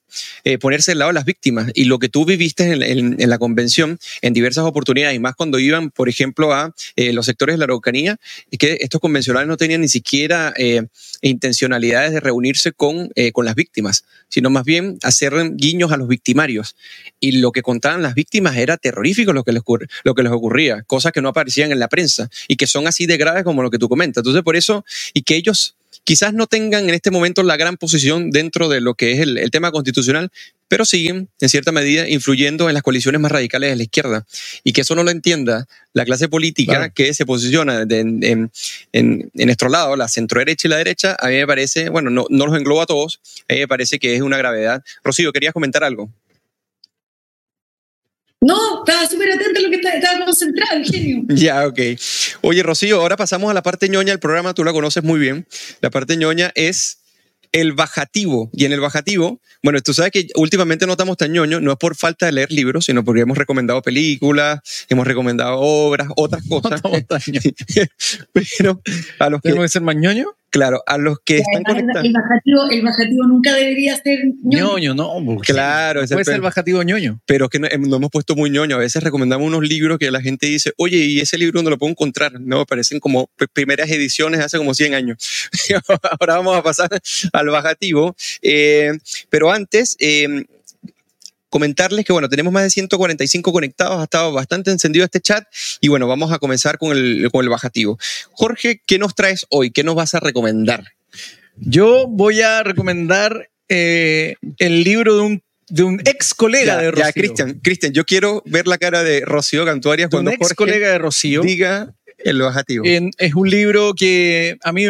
eh, 0.45 0.59
ponerse 0.59 0.93
al 0.93 0.99
lado 0.99 1.11
de 1.11 1.15
las 1.15 1.25
víctimas. 1.25 1.71
Y 1.75 1.85
lo 1.85 1.99
que 1.99 2.09
tú 2.09 2.25
viviste 2.25 2.73
en, 2.73 3.17
la 3.19 3.39
convención 3.39 3.99
en 4.23 4.33
diversas 4.33 4.65
oportunidades, 4.65 5.17
y 5.17 5.19
más 5.19 5.35
cuando 5.35 5.59
iban, 5.59 5.91
por 5.91 6.09
ejemplo, 6.09 6.53
a 6.53 6.75
eh, 6.97 7.13
los 7.13 7.27
sectores 7.27 7.55
de 7.55 7.59
la 7.59 7.65
Araucanía, 7.65 8.17
es 8.51 8.59
que 8.59 8.79
estos 8.81 9.01
convencionales 9.01 9.49
no 9.49 9.57
tenían 9.57 9.81
ni 9.81 9.89
siquiera 9.89 10.53
eh, 10.57 10.83
intencionalidades 11.23 12.13
de 12.13 12.21
reunirse 12.21 12.73
con, 12.73 13.11
las 13.45 13.55
víctimas, 13.55 14.05
sino 14.29 14.51
más 14.51 14.65
bien 14.65 14.99
hacer 15.03 15.33
guiños 15.55 15.93
a 15.93 15.97
los 15.97 16.09
victimarios. 16.09 16.75
Y 17.21 17.33
lo 17.39 17.53
que 17.53 17.63
contaban 17.63 18.03
las 18.03 18.15
víctimas 18.15 18.57
era 18.57 18.77
terrorífico 18.77 19.33
lo 19.33 19.45
que 19.45 19.53
les, 19.53 19.63
lo 20.05 20.15
que 20.15 20.23
les 20.23 20.33
ocurría, 20.33 20.83
cosas 20.83 21.13
que 21.13 21.23
no 21.23 21.29
aparecían 21.29 21.71
en 21.71 21.79
la 21.79 21.89
prensa 21.89 22.29
y 22.49 22.57
que 22.57 22.67
son 22.67 22.87
así 22.87 23.07
de 23.07 23.17
graves 23.17 23.45
como 23.45 23.63
lo 23.63 23.71
que 23.71 23.79
tú 23.79 23.89
comentas. 23.89 24.23
Entonces, 24.23 24.43
por 24.43 24.57
eso, 24.57 24.85
y 25.15 25.23
que 25.23 25.37
ellos 25.37 25.76
quizás 26.07 26.33
no 26.33 26.47
tengan 26.47 26.89
en 26.89 26.95
este 26.95 27.11
momento 27.11 27.43
la 27.43 27.57
gran 27.59 27.77
posición 27.77 28.31
dentro 28.31 28.69
de 28.69 28.81
lo 28.81 28.95
que 28.95 29.13
es 29.13 29.21
el, 29.21 29.37
el 29.39 29.51
tema 29.51 29.73
constitucional, 29.73 30.31
pero 30.69 30.85
siguen, 30.85 31.29
en 31.41 31.49
cierta 31.49 31.73
medida, 31.73 32.09
influyendo 32.09 32.69
en 32.69 32.75
las 32.75 32.83
coaliciones 32.85 33.21
más 33.21 33.31
radicales 33.33 33.71
de 33.71 33.77
la 33.77 33.83
izquierda. 33.83 34.25
Y 34.65 34.73
que 34.73 34.81
eso 34.83 34.95
no 34.95 35.03
lo 35.03 35.11
entienda 35.11 35.67
la 35.93 36.05
clase 36.05 36.29
política 36.29 36.75
Claro. 36.77 36.93
que 36.95 37.13
se 37.13 37.27
posiciona 37.27 37.85
de- 37.85 38.01
en, 38.01 38.23
en- 38.25 38.51
en- 38.93 39.31
en 39.35 39.47
nuestro 39.47 39.69
lado, 39.69 39.97
la 39.97 40.09
centro 40.09 40.39
derecha 40.39 40.69
y 40.69 40.71
la 40.71 40.77
derecha, 40.79 41.17
a 41.19 41.27
mí 41.29 41.35
me 41.35 41.47
parece, 41.47 41.89
bueno, 41.89 42.09
no, 42.11 42.27
no 42.31 42.47
los 42.47 42.57
engloba 42.57 42.85
a 42.85 42.87
todos, 42.87 43.21
a 43.49 43.53
mí 43.55 43.59
me 43.61 43.69
parece 43.69 43.99
que 43.99 44.15
es 44.15 44.23
una 44.23 44.39
gravedad. 44.39 44.83
Rocío, 45.05 45.33
¿querías 45.33 45.53
comentar 45.53 45.83
algo? 45.85 46.09
No, 48.41 48.85
estaba 48.85 49.07
súper 49.09 49.33
atento 49.33 49.59
a 49.59 49.63
lo 49.63 49.71
que 49.71 49.77
estaba, 49.77 49.95
estaba 49.97 50.25
concentrado, 50.25 50.79
Eugenio. 50.79 51.23
Ya, 51.29 51.67
ok. 51.67 51.79
Oye, 52.43 52.63
Rocío, 52.63 53.01
ahora 53.01 53.17
pasamos 53.17 53.51
a 53.51 53.55
la 53.55 53.63
parte 53.63 53.89
ñoña 53.89 54.11
del 54.13 54.21
programa, 54.21 54.55
tú 54.55 54.63
la 54.65 54.73
conoces 54.73 55.03
muy 55.03 55.19
bien. 55.19 55.47
La 55.81 55.91
parte 55.91 56.17
ñoña 56.17 56.53
es 56.55 56.99
el 57.53 57.73
bajativo. 57.73 58.51
Y 58.53 58.67
en 58.67 58.73
el 58.73 58.81
bajativo, 58.81 59.41
bueno, 59.63 59.81
tú 59.81 59.95
sabes 59.95 60.13
que 60.13 60.27
últimamente 60.35 60.87
no 60.87 60.93
estamos 60.93 61.17
tan 61.17 61.33
ñoños, 61.33 61.63
no 61.63 61.73
es 61.73 61.79
por 61.79 61.97
falta 61.97 62.27
de 62.27 62.33
leer 62.33 62.53
libros, 62.53 62.85
sino 62.85 63.03
porque 63.05 63.23
hemos 63.23 63.39
recomendado 63.39 63.81
películas, 63.81 64.61
hemos 64.91 65.07
recomendado 65.07 65.57
obras, 65.59 66.09
otras 66.17 66.45
No 66.47 66.61
cosas. 66.61 66.77
estamos 66.85 67.07
tan 67.07 67.21
ñoños. 67.27 67.89
Pero 68.59 68.83
a 69.19 69.31
los 69.31 69.41
que, 69.41 69.49
¿Tenemos 69.49 69.65
que 69.65 69.73
ser 69.73 69.83
más 69.83 69.97
ñoño? 69.97 70.37
Claro, 70.57 70.83
a 70.87 70.99
los 70.99 71.19
que 71.25 71.39
están 71.39 71.63
conectados. 71.63 72.05
el, 72.05 72.13
bajativo, 72.13 72.71
el 72.71 72.83
bajativo 72.83 73.27
nunca 73.27 73.55
debería 73.55 73.97
ser 73.97 74.19
ñoño. 74.43 74.79
ñoño, 74.79 74.95
no. 74.95 75.37
Claro, 75.41 76.01
puede 76.01 76.05
es 76.05 76.29
el 76.29 76.35
ser 76.35 76.41
bajativo 76.41 76.83
ñoño. 76.83 77.21
pero 77.27 77.49
que 77.49 77.59
no, 77.59 77.69
em, 77.71 77.83
no 77.83 77.97
hemos 77.97 78.11
puesto 78.11 78.35
muy 78.35 78.51
ñoño. 78.51 78.77
A 78.77 78.81
veces 78.81 79.03
recomendamos 79.03 79.47
unos 79.47 79.69
libros 79.69 79.99
que 79.99 80.11
la 80.11 80.21
gente 80.21 80.47
dice, 80.47 80.73
oye, 80.77 80.99
¿y 80.99 81.21
ese 81.21 81.39
libro 81.39 81.59
dónde 81.59 81.71
lo 81.71 81.79
puedo 81.79 81.91
encontrar? 81.91 82.41
No, 82.41 82.65
parecen 82.67 83.01
como 83.01 83.31
primeras 83.53 83.91
ediciones 83.91 84.41
hace 84.41 84.59
como 84.59 84.75
100 84.75 84.95
años. 84.95 85.49
Ahora 86.21 86.37
vamos 86.37 86.57
a 86.57 86.63
pasar 86.63 86.91
al 87.33 87.47
bajativo. 87.49 88.17
Eh, 88.43 88.93
pero 89.31 89.51
antes, 89.53 89.97
eh, 89.99 90.47
comentarles 91.49 92.05
que, 92.05 92.13
bueno, 92.13 92.29
tenemos 92.29 92.53
más 92.53 92.63
de 92.65 92.71
145 92.71 93.53
conectados, 93.53 94.01
ha 94.01 94.05
estado 94.05 94.33
bastante 94.33 94.71
encendido 94.71 95.05
este 95.05 95.21
chat 95.21 95.45
y, 95.81 95.89
bueno, 95.89 96.07
vamos 96.09 96.33
a 96.33 96.39
comenzar 96.39 96.79
con 96.79 96.97
el, 96.97 97.29
con 97.33 97.45
el 97.45 97.49
bajativo. 97.49 97.99
Jorge, 98.33 98.83
¿qué 98.87 98.99
nos 98.99 99.15
traes 99.15 99.47
hoy? 99.51 99.71
¿Qué 99.71 99.85
nos 99.85 99.95
vas 99.95 100.15
a 100.15 100.21
recomendar? 100.21 100.85
Yo 101.57 102.07
voy 102.09 102.43
a 102.43 102.63
recomendar 102.63 103.49
eh, 103.69 104.35
el 104.59 104.85
libro 104.85 105.17
de 105.17 105.23
un, 105.23 105.43
de 105.69 105.83
un 105.85 106.01
ex 106.05 106.35
colega 106.35 106.75
Ya, 106.75 106.79
de 106.79 106.85
ya, 106.85 106.91
Rocío. 107.07 107.13
Cristian, 107.15 107.61
Cristian, 107.63 107.93
yo 107.93 108.05
quiero 108.05 108.43
ver 108.47 108.67
la 108.67 108.79
cara 108.79 109.03
de 109.03 109.23
Rocío 109.25 109.65
Cantuarias 109.65 110.11
De 110.11 110.17
un 110.17 110.25
cuando 110.25 110.31
ex 110.33 110.39
Jorge 110.41 110.55
colega 110.55 110.91
de 110.91 110.99
Rocío. 110.99 111.41
diga 111.43 111.95
el 112.19 112.41
bajativo. 112.43 112.85
En- 112.87 113.11
es 113.19 113.35
un 113.35 113.49
libro 113.49 113.95
que 113.95 114.59
a 114.63 114.73
mí 114.73 114.85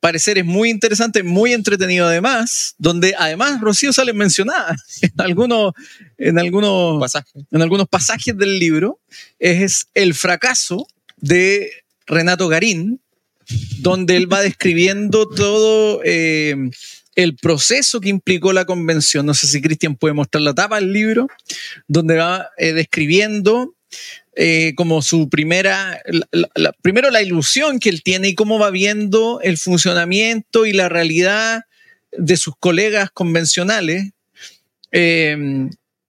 parecer 0.00 0.38
es 0.38 0.44
muy 0.44 0.70
interesante, 0.70 1.22
muy 1.22 1.52
entretenido 1.52 2.06
además, 2.06 2.74
donde 2.78 3.14
además 3.18 3.60
Rocío 3.60 3.92
sale 3.92 4.12
mencionada 4.12 4.76
en 5.02 5.20
algunos, 5.20 5.72
en 6.18 6.38
algunos, 6.38 7.00
pasaje. 7.00 7.30
en 7.50 7.62
algunos 7.62 7.88
pasajes 7.88 8.36
del 8.36 8.58
libro. 8.58 9.00
Es 9.38 9.88
el 9.94 10.14
fracaso 10.14 10.86
de 11.16 11.70
Renato 12.06 12.48
Garín, 12.48 13.00
donde 13.78 14.16
él 14.16 14.32
va 14.32 14.40
describiendo 14.42 15.28
todo 15.36 16.00
eh, 16.04 16.54
el 17.14 17.36
proceso 17.36 18.00
que 18.00 18.10
implicó 18.10 18.52
la 18.52 18.64
convención. 18.64 19.26
No 19.26 19.34
sé 19.34 19.46
si 19.46 19.60
Cristian 19.60 19.96
puede 19.96 20.14
mostrar 20.14 20.42
la 20.42 20.54
tapa 20.54 20.76
del 20.76 20.92
libro, 20.92 21.28
donde 21.88 22.16
va 22.16 22.50
eh, 22.58 22.72
describiendo 22.72 23.75
eh, 24.34 24.74
como 24.76 25.00
su 25.02 25.28
primera, 25.28 26.00
la- 26.06 26.26
la- 26.32 26.50
la- 26.54 26.72
primero 26.82 27.10
la 27.10 27.22
ilusión 27.22 27.78
que 27.80 27.88
él 27.88 28.02
tiene 28.02 28.28
y 28.28 28.34
cómo 28.34 28.58
va 28.58 28.70
viendo 28.70 29.40
el 29.42 29.56
funcionamiento 29.58 30.66
y 30.66 30.72
la 30.72 30.88
realidad 30.88 31.62
de 32.12 32.36
sus 32.36 32.54
colegas 32.58 33.10
convencionales. 33.12 34.10
Eh, 34.92 35.68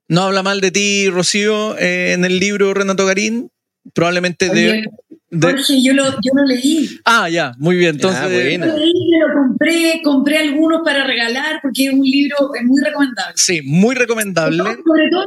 no 0.10 0.22
habla 0.24 0.44
mal 0.44 0.62
de 0.62 0.72
ti, 0.72 1.10
Rocío, 1.10 1.78
eh, 1.78 2.14
en 2.14 2.24
el 2.26 2.40
libro 2.40 2.74
Renato 2.74 3.06
Garín, 3.06 3.50
probablemente 3.94 4.50
de... 4.50 4.72
Oye, 4.72 4.84
de- 5.30 5.48
Jorge, 5.52 5.84
yo 5.84 5.92
lo, 5.94 6.06
yo 6.06 6.32
lo 6.34 6.46
leí. 6.46 6.90
ah, 7.04 7.28
ya, 7.30 7.52
muy 7.58 7.76
bien. 7.76 7.96
Entonces, 7.96 8.22
Ah, 8.24 8.30
Yo 8.30 8.34
bueno. 8.42 8.66
lo 8.68 8.78
leí, 8.78 8.94
me 8.94 9.20
lo 9.28 9.34
compré, 9.34 10.02
compré 10.02 10.38
algunos 10.38 10.82
para 10.86 11.04
regalar 11.06 11.60
porque 11.62 11.88
es 11.88 11.94
un 11.94 12.06
libro 12.06 12.38
es 12.56 12.64
muy 12.64 12.82
recomendable. 12.82 13.34
sí, 13.36 13.62
muy 13.64 13.96
recomendable. 13.96 14.58
Sobre 14.64 15.10
todo 15.12 15.26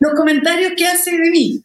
los 0.00 0.12
comentarios 0.14 0.72
que 0.76 0.86
hace 0.86 1.10
de 1.10 1.30
mí. 1.30 1.62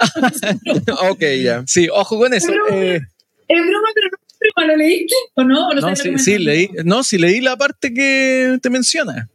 ok, 1.10 1.22
ya. 1.42 1.64
Sí, 1.66 1.88
ojo 1.92 2.18
con 2.18 2.32
eso. 2.34 2.48
Pero- 2.48 2.68
eh, 2.82 3.00
Es 3.48 3.60
broma, 3.66 3.88
pero 3.94 4.08
no 4.10 4.16
es 4.18 4.36
broma. 4.54 4.66
¿Lo 4.72 4.76
leíste 4.76 5.14
o 5.34 5.44
no? 5.44 5.68
¿O 5.68 5.74
lo 5.74 5.80
no, 5.80 5.96
sí, 5.96 6.18
sí, 6.18 6.38
leí, 6.38 6.70
no, 6.84 7.02
sí, 7.02 7.18
leí 7.18 7.40
la 7.40 7.56
parte 7.56 7.92
que 7.92 8.58
te 8.62 8.70
menciona. 8.70 9.28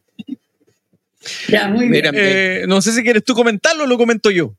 Ya, 1.50 1.68
muy 1.68 1.88
bien. 1.88 1.92
Mira, 1.92 2.12
Eh, 2.14 2.66
no 2.68 2.82
sé 2.82 2.94
si 2.94 3.04
quieres 3.04 3.24
tú 3.24 3.34
comentarlo 3.36 3.84
o 3.84 3.88
lo 3.88 3.98
comento 3.98 4.32
yo. 4.32 4.56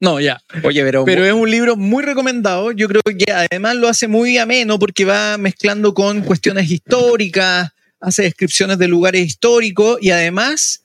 No, 0.00 0.18
ya. 0.18 0.40
Oye, 0.62 0.82
pero, 0.82 1.04
Pero 1.04 1.24
es 1.26 1.32
un 1.32 1.50
libro 1.50 1.76
muy 1.76 2.02
recomendado. 2.02 2.72
Yo 2.72 2.88
creo 2.88 3.02
que 3.02 3.30
además 3.32 3.76
lo 3.76 3.86
hace 3.88 4.08
muy 4.08 4.38
ameno 4.38 4.78
porque 4.78 5.04
va 5.04 5.36
mezclando 5.36 5.92
con 5.92 6.22
cuestiones 6.22 6.70
históricas, 6.70 7.70
hace 8.00 8.22
descripciones 8.22 8.78
de 8.78 8.88
lugares 8.88 9.26
históricos 9.26 9.98
y 10.00 10.10
además 10.10 10.82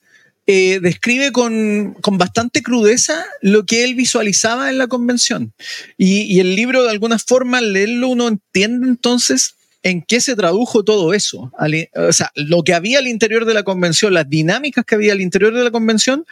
eh, 0.48 0.78
describe 0.80 1.32
con, 1.32 1.94
con 2.00 2.18
bastante 2.18 2.62
crudeza 2.62 3.24
lo 3.40 3.66
que 3.66 3.82
él 3.82 3.96
visualizaba 3.96 4.70
en 4.70 4.78
la 4.78 4.86
convención. 4.86 5.52
Y, 5.98 6.38
el 6.38 6.54
libro, 6.54 6.84
de 6.84 6.90
alguna 6.90 7.18
forma, 7.18 7.58
al 7.58 7.72
leerlo, 7.72 8.08
uno 8.08 8.28
entiende 8.28 8.86
entonces 8.86 9.56
en 9.82 10.02
qué 10.02 10.20
se 10.20 10.36
tradujo 10.36 10.84
todo 10.84 11.14
eso. 11.14 11.52
O 11.94 12.12
sea, 12.12 12.30
lo 12.36 12.62
que 12.62 12.74
había 12.74 13.00
al 13.00 13.08
interior 13.08 13.44
de 13.44 13.54
la 13.54 13.64
convención, 13.64 14.14
las 14.14 14.28
dinámicas 14.28 14.84
que 14.84 14.94
había 14.94 15.12
al 15.12 15.20
interior 15.20 15.52
de 15.52 15.64
la 15.64 15.70
convención, 15.70 16.24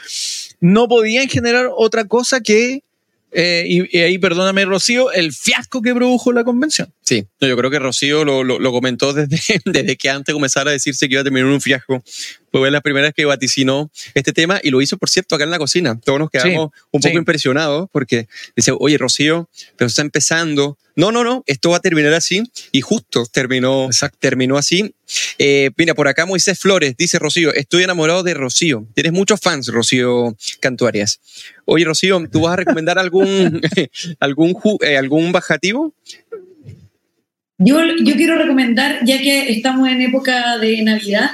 no 0.60 0.86
podían 0.86 1.28
generar 1.28 1.68
otra 1.76 2.04
cosa 2.04 2.40
que, 2.40 2.84
eh, 3.35 3.64
y, 3.66 3.99
y 3.99 4.01
ahí 4.03 4.16
perdóname 4.18 4.64
Rocío, 4.64 5.12
el 5.12 5.32
fiasco 5.32 5.82
que 5.82 5.93
produjo 5.95 6.32
la 6.32 6.45
convención. 6.45 6.93
sí, 7.03 7.26
no, 7.41 7.49
yo 7.49 7.57
creo 7.57 7.70
que 7.70 7.78
Rocío 7.78 8.24
lo, 8.24 8.45
lo- 8.45 8.59
lo 8.59 8.72
comentó 8.72 9.12
desde, 9.12 9.61
desde 9.64 9.97
que 9.97 10.09
antes 10.09 10.32
comenzara 10.32 10.70
a 10.70 10.72
decirse 10.72 11.09
que 11.09 11.14
iba 11.14 11.20
a 11.20 11.24
terminar 11.24 11.49
un 11.49 11.61
fiasco. 11.61 12.03
Fue 12.53 12.70
la 12.70 12.80
primera 12.80 13.09
vez 13.09 13.14
que 13.14 13.24
vaticinó 13.24 13.91
este 14.14 14.32
tema 14.32 14.61
y 14.62 14.70
lo 14.70 14.80
hizo, 14.80 14.97
por 14.97 15.11
cierto, 15.11 15.35
acá 15.35 15.43
en 15.43 15.51
la 15.51 15.59
cocina. 15.59 15.99
Todos 15.99 16.20
nos 16.20 16.30
quedamos 16.30 16.70
un 16.93 17.01
poco 17.01 17.11
sí. 17.12 17.16
impresionados 17.18 17.89
porque 17.91 18.28
dice, 18.55 18.72
oye, 18.78 18.97
Rocío, 18.97 19.51
pero 19.76 19.89
está 19.89 20.03
empezando. 20.03 20.78
No, 20.95 21.11
no, 21.11 21.24
no, 21.24 21.43
esto 21.49 21.70
va 21.70 21.78
a 21.78 21.80
terminar 21.80 22.14
así 22.14 22.45
y 22.70 22.80
justo 22.80 23.26
terminó, 23.26 23.89
terminó 24.20 24.57
así. 24.57 24.95
Eh, 25.39 25.70
mira, 25.76 25.95
por 25.95 26.07
acá 26.07 26.26
Moisés 26.26 26.57
Flores 26.61 26.95
dice, 26.97 27.18
Rocío, 27.18 27.53
estoy 27.53 27.82
enamorado 27.82 28.22
de 28.22 28.35
Rocío. 28.35 28.87
Tienes 28.95 29.12
muchos 29.12 29.41
fans, 29.41 29.66
Rocío 29.66 30.37
Cantuarias. 30.61 31.18
Oye, 31.64 31.84
Rocío, 31.84 32.20
¿tú 32.30 32.42
vas 32.42 32.54
a 32.54 32.56
recomendar 32.56 32.98
algún, 32.98 33.60
algún, 34.20 34.56
eh, 34.80 34.96
algún 34.96 35.32
bajativo? 35.32 35.94
Yo, 37.58 37.78
yo 38.02 38.14
quiero 38.16 38.36
recomendar, 38.36 39.00
ya 39.04 39.18
que 39.18 39.52
estamos 39.52 39.88
en 39.88 40.02
época 40.02 40.58
de 40.58 40.82
Navidad, 40.82 41.30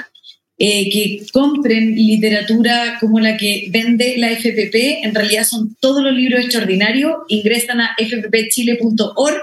eh, 0.63 0.91
que 0.91 1.25
compren 1.33 1.95
literatura 1.95 2.97
como 2.99 3.19
la 3.19 3.35
que 3.35 3.65
vende 3.71 4.15
la 4.17 4.29
FPP. 4.31 5.03
En 5.03 5.15
realidad 5.15 5.43
son 5.43 5.75
todos 5.79 6.03
los 6.03 6.13
libros 6.13 6.41
extraordinarios. 6.41 7.13
Ingresan 7.29 7.81
a 7.81 7.95
fppchile.org. 7.97 9.41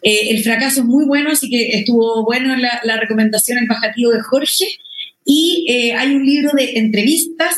Eh, 0.00 0.30
el 0.30 0.42
fracaso 0.42 0.80
es 0.80 0.86
muy 0.86 1.04
bueno, 1.04 1.32
así 1.32 1.50
que 1.50 1.78
estuvo 1.78 2.24
bueno 2.24 2.56
la, 2.56 2.80
la 2.84 2.98
recomendación, 2.98 3.58
el 3.58 3.68
bajativo 3.68 4.10
de 4.10 4.22
Jorge. 4.22 4.78
Y 5.22 5.66
eh, 5.68 5.92
hay 5.92 6.14
un 6.14 6.24
libro 6.24 6.52
de 6.56 6.78
entrevistas 6.78 7.54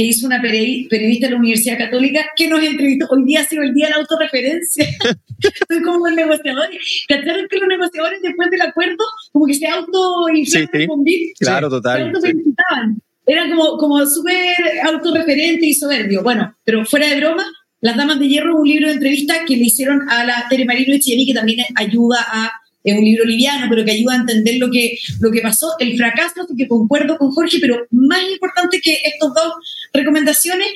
que 0.00 0.06
hizo 0.06 0.26
una 0.26 0.40
periodista 0.40 1.26
de 1.26 1.32
la 1.32 1.36
Universidad 1.36 1.76
Católica 1.76 2.24
que 2.34 2.48
nos 2.48 2.62
entrevistó. 2.62 3.06
Hoy 3.10 3.22
día 3.26 3.42
ha 3.42 3.44
sido 3.44 3.62
el 3.62 3.74
día 3.74 3.88
de 3.88 3.90
la 3.90 3.96
autorreferencia. 3.98 4.86
Estoy 5.42 5.82
como 5.82 6.06
el 6.06 6.16
negociador. 6.16 6.70
¿Cacharon 7.06 7.46
que 7.50 7.58
los 7.58 7.68
negociadores 7.68 8.22
después 8.22 8.50
del 8.50 8.62
acuerdo 8.62 9.04
como 9.30 9.46
que 9.46 9.52
se 9.52 9.66
auto 9.66 10.24
sí, 10.42 10.64
sí. 10.72 11.32
Claro, 11.38 11.68
total. 11.68 12.12
Se 12.18 12.34
Eran 13.26 13.50
como, 13.50 13.76
como 13.76 14.06
súper 14.06 14.54
autorreferente 14.84 15.66
y 15.66 15.74
soberbio. 15.74 16.22
Bueno, 16.22 16.56
pero 16.64 16.86
fuera 16.86 17.08
de 17.08 17.16
broma, 17.16 17.44
Las 17.82 17.98
Damas 17.98 18.18
de 18.18 18.28
Hierro 18.28 18.56
un 18.56 18.66
libro 18.66 18.86
de 18.86 18.94
entrevista 18.94 19.44
que 19.46 19.56
le 19.56 19.64
hicieron 19.64 20.08
a 20.08 20.24
la 20.24 20.46
Tere 20.48 20.64
Marino 20.64 20.94
Echieni, 20.94 21.26
que 21.26 21.34
también 21.34 21.58
ayuda 21.74 22.24
a 22.26 22.50
es 22.84 22.96
un 22.96 23.04
libro 23.04 23.24
liviano, 23.24 23.66
pero 23.68 23.84
que 23.84 23.92
ayuda 23.92 24.14
a 24.14 24.20
entender 24.20 24.56
lo 24.58 24.70
que, 24.70 24.98
lo 25.20 25.30
que 25.30 25.40
pasó, 25.40 25.72
el 25.78 25.96
fracaso, 25.96 26.46
que 26.56 26.68
concuerdo 26.68 27.18
con 27.18 27.30
Jorge, 27.30 27.58
pero 27.60 27.86
más 27.90 28.22
importante 28.30 28.80
que 28.80 28.98
estas 29.04 29.34
dos 29.34 29.54
recomendaciones, 29.92 30.68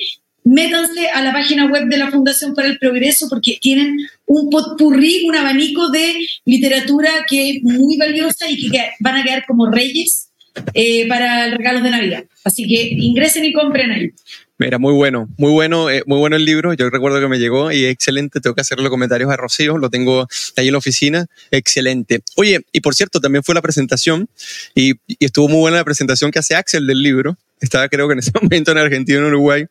métanse 0.43 1.09
a 1.09 1.21
la 1.23 1.33
página 1.33 1.65
web 1.65 1.87
de 1.87 1.97
la 1.97 2.11
Fundación 2.11 2.53
para 2.53 2.67
el 2.67 2.77
Progreso 2.77 3.27
porque 3.29 3.57
tienen 3.59 3.97
un 4.27 4.49
potpurrí, 4.49 5.25
un 5.27 5.35
abanico 5.35 5.89
de 5.89 6.13
literatura 6.45 7.09
que 7.27 7.49
es 7.49 7.63
muy 7.63 7.97
valiosa 7.97 8.49
y 8.49 8.69
que 8.69 8.89
van 8.99 9.17
a 9.17 9.23
quedar 9.23 9.45
como 9.47 9.69
reyes 9.71 10.29
eh, 10.73 11.07
para 11.07 11.49
regalos 11.49 11.83
de 11.83 11.89
Navidad. 11.89 12.23
Así 12.43 12.67
que 12.67 12.89
ingresen 12.91 13.43
y 13.43 13.53
compren 13.53 13.91
ahí. 13.91 14.11
Mira, 14.57 14.77
muy 14.77 14.93
bueno, 14.93 15.27
muy 15.37 15.51
bueno, 15.51 15.89
eh, 15.89 16.03
muy 16.05 16.17
bueno 16.17 16.37
el 16.37 16.45
libro. 16.45 16.73
Yo 16.73 16.89
recuerdo 16.89 17.19
que 17.19 17.27
me 17.27 17.39
llegó 17.39 17.71
y 17.71 17.85
excelente. 17.85 18.39
Tengo 18.39 18.55
que 18.55 18.61
hacerle 18.61 18.89
comentarios 18.89 19.29
a 19.29 19.35
Rocío, 19.35 19.77
lo 19.77 19.89
tengo 19.89 20.27
ahí 20.55 20.67
en 20.67 20.71
la 20.71 20.77
oficina. 20.77 21.27
Excelente. 21.51 22.21
Oye, 22.37 22.61
y 22.71 22.79
por 22.79 22.95
cierto, 22.95 23.19
también 23.19 23.43
fue 23.43 23.53
la 23.53 23.61
presentación 23.61 24.29
y, 24.73 24.93
y 25.07 25.25
estuvo 25.25 25.49
muy 25.49 25.59
buena 25.59 25.77
la 25.77 25.83
presentación 25.83 26.31
que 26.31 26.39
hace 26.39 26.55
Axel 26.55 26.87
del 26.87 27.01
libro. 27.01 27.37
Estaba 27.59 27.87
creo 27.89 28.07
que 28.07 28.13
en 28.13 28.19
ese 28.19 28.31
momento 28.41 28.71
en 28.71 28.77
Argentina, 28.77 29.19
en 29.19 29.25
Uruguay, 29.25 29.65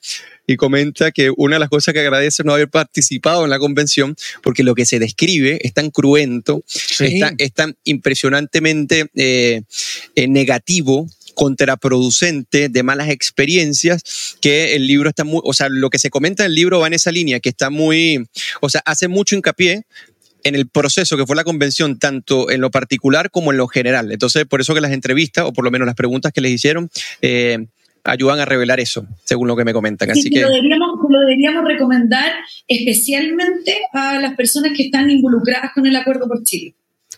y 0.47 0.57
comenta 0.57 1.12
que 1.12 1.32
una 1.37 1.57
de 1.57 1.61
las 1.61 1.68
cosas 1.68 1.95
que 1.95 2.01
agradece 2.01 2.43
es 2.43 2.47
no 2.47 2.53
haber 2.53 2.68
participado 2.68 3.45
en 3.45 3.51
la 3.51 3.59
convención, 3.59 4.16
porque 4.43 4.62
lo 4.62 4.74
que 4.74 4.87
se 4.87 4.99
describe 4.99 5.59
es 5.62 5.72
tan 5.72 5.91
cruento, 5.91 6.62
sí. 6.66 7.20
es, 7.39 7.53
tan, 7.53 7.76
impresionantemente 7.85 9.07
eh, 9.14 9.62
eh, 10.14 10.28
negativo 10.28 11.09
contraproducente 11.35 12.68
de 12.68 12.82
malas 12.82 13.09
experiencias 13.11 14.37
que 14.41 14.74
el 14.76 14.87
libro 14.87 15.09
está 15.09 15.24
muy, 15.24 15.41
o 15.45 15.53
sea, 15.53 15.68
lo 15.68 15.91
que 15.91 15.99
se 15.99 16.11
comenta 16.11 16.45
en 16.45 16.51
el 16.51 16.55
libro 16.55 16.80
va 16.80 16.87
en 16.87 16.95
esa 16.95 17.12
línea, 17.12 17.41
que 17.41 17.49
está 17.49 17.70
muy, 17.70 18.26
o 18.61 18.68
sea, 18.68 18.82
hace 18.85 19.09
mucho 19.09 19.37
hincapié 19.37 19.85
en 20.45 20.55
el 20.55 20.68
proceso 20.68 21.16
que 21.16 21.26
fue 21.26 21.37
la 21.37 21.45
convención, 21.45 21.99
tanto 21.99 22.51
en 22.51 22.61
lo 22.61 22.70
particular 22.70 23.30
como 23.30 23.51
en 23.51 23.59
lo 23.59 23.66
general. 23.66 24.12
Entonces, 24.12 24.45
por 24.45 24.61
eso 24.61 24.74
que 24.74 24.80
las 24.80 24.93
entrevistas, 24.93 25.45
o 25.47 25.53
por 25.53 25.64
lo 25.64 25.70
menos 25.70 25.87
las 25.87 25.95
preguntas 25.95 26.32
que 26.32 26.43
les 26.43 26.53
hicieron, 26.53 26.91
eh, 27.22 27.66
ayudan 28.05 28.39
a 28.39 28.45
revelar 28.45 28.78
eso, 28.78 29.07
según 29.24 29.49
lo 29.49 29.57
que 29.57 29.64
me 29.64 29.72
comentan. 29.72 30.11
Así 30.11 30.22
sí, 30.22 30.30
que 30.30 30.43
lo 30.43 30.51
deberíamos, 30.51 30.99
lo 31.09 31.20
deberíamos 31.20 31.64
recomendar 31.64 32.32
especialmente 32.68 33.78
a 33.95 34.20
las 34.20 34.35
personas 34.37 34.72
que 34.76 34.85
están 34.85 35.11
involucradas 35.11 35.72
con 35.74 35.87
el 35.87 35.97
Acuerdo 35.97 36.28
por 36.28 36.43
Chile. 36.45 36.74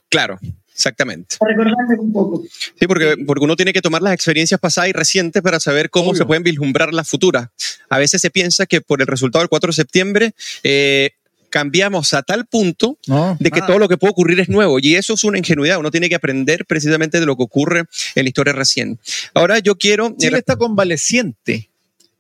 Claro, 0.08 0.38
Exactamente. 0.76 1.36
Para 1.38 1.52
recordarme 1.52 1.98
un 1.98 2.12
poco. 2.12 2.44
Sí, 2.78 2.86
porque, 2.86 3.16
porque 3.26 3.44
uno 3.44 3.56
tiene 3.56 3.72
que 3.72 3.80
tomar 3.80 4.02
las 4.02 4.12
experiencias 4.12 4.60
pasadas 4.60 4.90
y 4.90 4.92
recientes 4.92 5.42
para 5.42 5.58
saber 5.58 5.88
cómo 5.88 6.10
Obvio. 6.10 6.18
se 6.18 6.26
pueden 6.26 6.42
vislumbrar 6.42 6.92
las 6.92 7.08
futuras. 7.08 7.48
A 7.88 7.98
veces 7.98 8.20
se 8.20 8.30
piensa 8.30 8.66
que 8.66 8.82
por 8.82 9.00
el 9.00 9.06
resultado 9.06 9.42
del 9.42 9.48
4 9.48 9.68
de 9.68 9.72
septiembre 9.72 10.34
eh, 10.62 11.12
cambiamos 11.48 12.12
a 12.12 12.22
tal 12.22 12.44
punto 12.44 12.98
no, 13.06 13.38
de 13.40 13.50
que 13.50 13.60
nada. 13.60 13.68
todo 13.68 13.78
lo 13.78 13.88
que 13.88 13.96
puede 13.96 14.10
ocurrir 14.10 14.38
es 14.38 14.50
nuevo. 14.50 14.78
Y 14.78 14.96
eso 14.96 15.14
es 15.14 15.24
una 15.24 15.38
ingenuidad. 15.38 15.78
Uno 15.78 15.90
tiene 15.90 16.10
que 16.10 16.14
aprender 16.14 16.66
precisamente 16.66 17.20
de 17.20 17.24
lo 17.24 17.36
que 17.38 17.44
ocurre 17.44 17.84
en 18.14 18.24
la 18.24 18.28
historia 18.28 18.52
recién. 18.52 19.00
Ahora 19.32 19.58
yo 19.60 19.76
quiero... 19.76 20.14
Chile 20.18 20.36
está 20.36 20.56
convaleciente. 20.56 21.70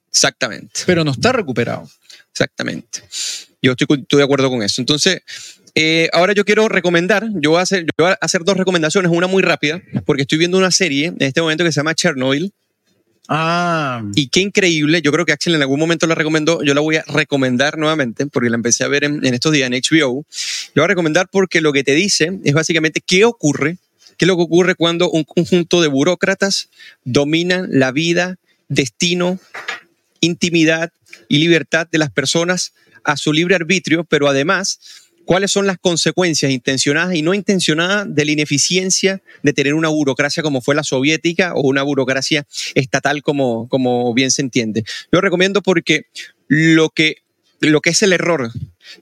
Exactamente. 0.08 0.80
Pero 0.86 1.04
no 1.04 1.10
está 1.10 1.32
recuperado. 1.32 1.86
Exactamente. 2.32 3.02
Yo 3.60 3.72
estoy, 3.72 4.00
estoy 4.00 4.18
de 4.18 4.24
acuerdo 4.24 4.48
con 4.48 4.62
eso. 4.62 4.80
Entonces, 4.80 5.20
eh, 5.78 6.08
ahora 6.14 6.32
yo 6.32 6.46
quiero 6.46 6.70
recomendar, 6.70 7.28
yo 7.34 7.50
voy, 7.50 7.58
a 7.58 7.62
hacer, 7.62 7.84
yo 7.84 8.04
voy 8.04 8.12
a 8.12 8.18
hacer 8.22 8.44
dos 8.44 8.56
recomendaciones, 8.56 9.12
una 9.12 9.26
muy 9.26 9.42
rápida, 9.42 9.82
porque 10.06 10.22
estoy 10.22 10.38
viendo 10.38 10.56
una 10.56 10.70
serie 10.70 11.08
en 11.08 11.16
este 11.20 11.42
momento 11.42 11.64
que 11.64 11.70
se 11.70 11.80
llama 11.80 11.94
Chernobyl. 11.94 12.50
Ah. 13.28 14.02
Y 14.14 14.28
qué 14.28 14.40
increíble, 14.40 15.02
yo 15.02 15.12
creo 15.12 15.26
que 15.26 15.32
Axel 15.32 15.54
en 15.54 15.60
algún 15.60 15.78
momento 15.78 16.06
la 16.06 16.14
recomendó, 16.14 16.62
yo 16.62 16.72
la 16.72 16.80
voy 16.80 16.96
a 16.96 17.04
recomendar 17.06 17.76
nuevamente, 17.76 18.26
porque 18.26 18.48
la 18.48 18.56
empecé 18.56 18.84
a 18.84 18.88
ver 18.88 19.04
en, 19.04 19.22
en 19.26 19.34
estos 19.34 19.52
días 19.52 19.70
en 19.70 19.74
HBO. 19.74 20.24
Yo 20.24 20.72
voy 20.76 20.84
a 20.84 20.88
recomendar 20.88 21.28
porque 21.30 21.60
lo 21.60 21.74
que 21.74 21.84
te 21.84 21.92
dice 21.92 22.40
es 22.42 22.54
básicamente 22.54 23.02
qué 23.04 23.26
ocurre, 23.26 23.76
qué 24.16 24.24
es 24.24 24.26
lo 24.28 24.36
que 24.36 24.44
ocurre 24.44 24.76
cuando 24.76 25.10
un 25.10 25.24
conjunto 25.24 25.82
de 25.82 25.88
burócratas 25.88 26.70
dominan 27.04 27.68
la 27.70 27.92
vida, 27.92 28.36
destino, 28.68 29.38
intimidad 30.20 30.90
y 31.28 31.36
libertad 31.36 31.86
de 31.92 31.98
las 31.98 32.10
personas 32.10 32.72
a 33.04 33.18
su 33.18 33.34
libre 33.34 33.56
arbitrio, 33.56 34.04
pero 34.04 34.26
además 34.26 34.80
cuáles 35.26 35.50
son 35.50 35.66
las 35.66 35.76
consecuencias 35.78 36.50
intencionadas 36.50 37.14
y 37.14 37.20
no 37.20 37.34
intencionadas 37.34 38.06
de 38.08 38.24
la 38.24 38.30
ineficiencia 38.30 39.20
de 39.42 39.52
tener 39.52 39.74
una 39.74 39.88
burocracia 39.88 40.42
como 40.42 40.62
fue 40.62 40.74
la 40.74 40.84
soviética 40.84 41.52
o 41.54 41.62
una 41.62 41.82
burocracia 41.82 42.46
estatal 42.74 43.22
como, 43.22 43.68
como 43.68 44.14
bien 44.14 44.30
se 44.30 44.40
entiende. 44.40 44.84
Yo 45.12 45.20
recomiendo 45.20 45.62
porque 45.62 46.06
lo 46.48 46.88
que, 46.88 47.16
lo 47.60 47.80
que 47.80 47.90
es 47.90 48.02
el 48.02 48.12
error 48.12 48.50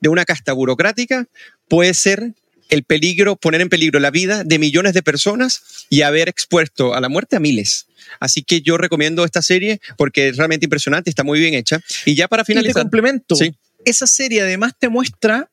de 0.00 0.08
una 0.08 0.24
casta 0.24 0.52
burocrática 0.52 1.28
puede 1.68 1.94
ser 1.94 2.32
el 2.70 2.82
peligro, 2.82 3.36
poner 3.36 3.60
en 3.60 3.68
peligro 3.68 4.00
la 4.00 4.10
vida 4.10 4.42
de 4.42 4.58
millones 4.58 4.94
de 4.94 5.02
personas 5.02 5.86
y 5.90 6.02
haber 6.02 6.28
expuesto 6.28 6.94
a 6.94 7.00
la 7.00 7.10
muerte 7.10 7.36
a 7.36 7.40
miles. 7.40 7.86
Así 8.18 8.42
que 8.42 8.62
yo 8.62 8.78
recomiendo 8.78 9.24
esta 9.24 9.42
serie 9.42 9.80
porque 9.98 10.28
es 10.28 10.36
realmente 10.38 10.64
impresionante, 10.66 11.10
está 11.10 11.22
muy 11.22 11.38
bien 11.38 11.54
hecha. 11.54 11.80
Y 12.06 12.14
ya 12.14 12.28
para 12.28 12.44
finalizar. 12.44 12.70
Y 12.70 12.74
te 12.74 12.80
complemento. 12.80 13.36
Sí. 13.36 13.54
Esa 13.84 14.06
serie 14.06 14.40
además 14.40 14.72
te 14.78 14.88
muestra 14.88 15.50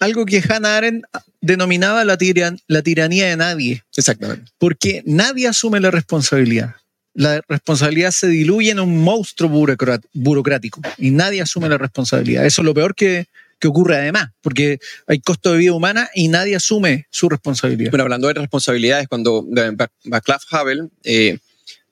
algo 0.00 0.26
que 0.26 0.42
Hannah 0.46 0.76
Arendt 0.76 1.06
denominaba 1.40 2.04
la, 2.04 2.16
tiran 2.16 2.58
la 2.66 2.82
tiranía 2.82 3.26
de 3.26 3.36
nadie. 3.36 3.82
Exactamente. 3.96 4.50
Porque 4.58 5.02
nadie 5.06 5.48
asume 5.48 5.80
la 5.80 5.90
responsabilidad. 5.90 6.74
La 7.14 7.40
responsabilidad 7.48 8.10
se 8.10 8.28
diluye 8.28 8.70
en 8.70 8.80
un 8.80 9.02
monstruo 9.02 9.48
burocrático 10.12 10.82
y 10.98 11.10
nadie 11.10 11.40
asume 11.40 11.68
la 11.68 11.78
responsabilidad. 11.78 12.44
Eso 12.44 12.60
es 12.60 12.66
lo 12.66 12.74
peor 12.74 12.94
que, 12.94 13.26
que 13.58 13.68
ocurre 13.68 13.96
además, 13.96 14.30
porque 14.42 14.78
hay 15.06 15.20
costo 15.20 15.52
de 15.52 15.58
vida 15.58 15.72
humana 15.72 16.10
y 16.14 16.28
nadie 16.28 16.56
asume 16.56 17.06
su 17.10 17.28
responsabilidad. 17.28 17.90
Bueno, 17.90 18.04
hablando 18.04 18.28
de 18.28 18.34
responsabilidades, 18.34 19.08
cuando 19.08 19.46
Václav 20.04 20.40
Havel 20.50 20.90
eh, 21.04 21.38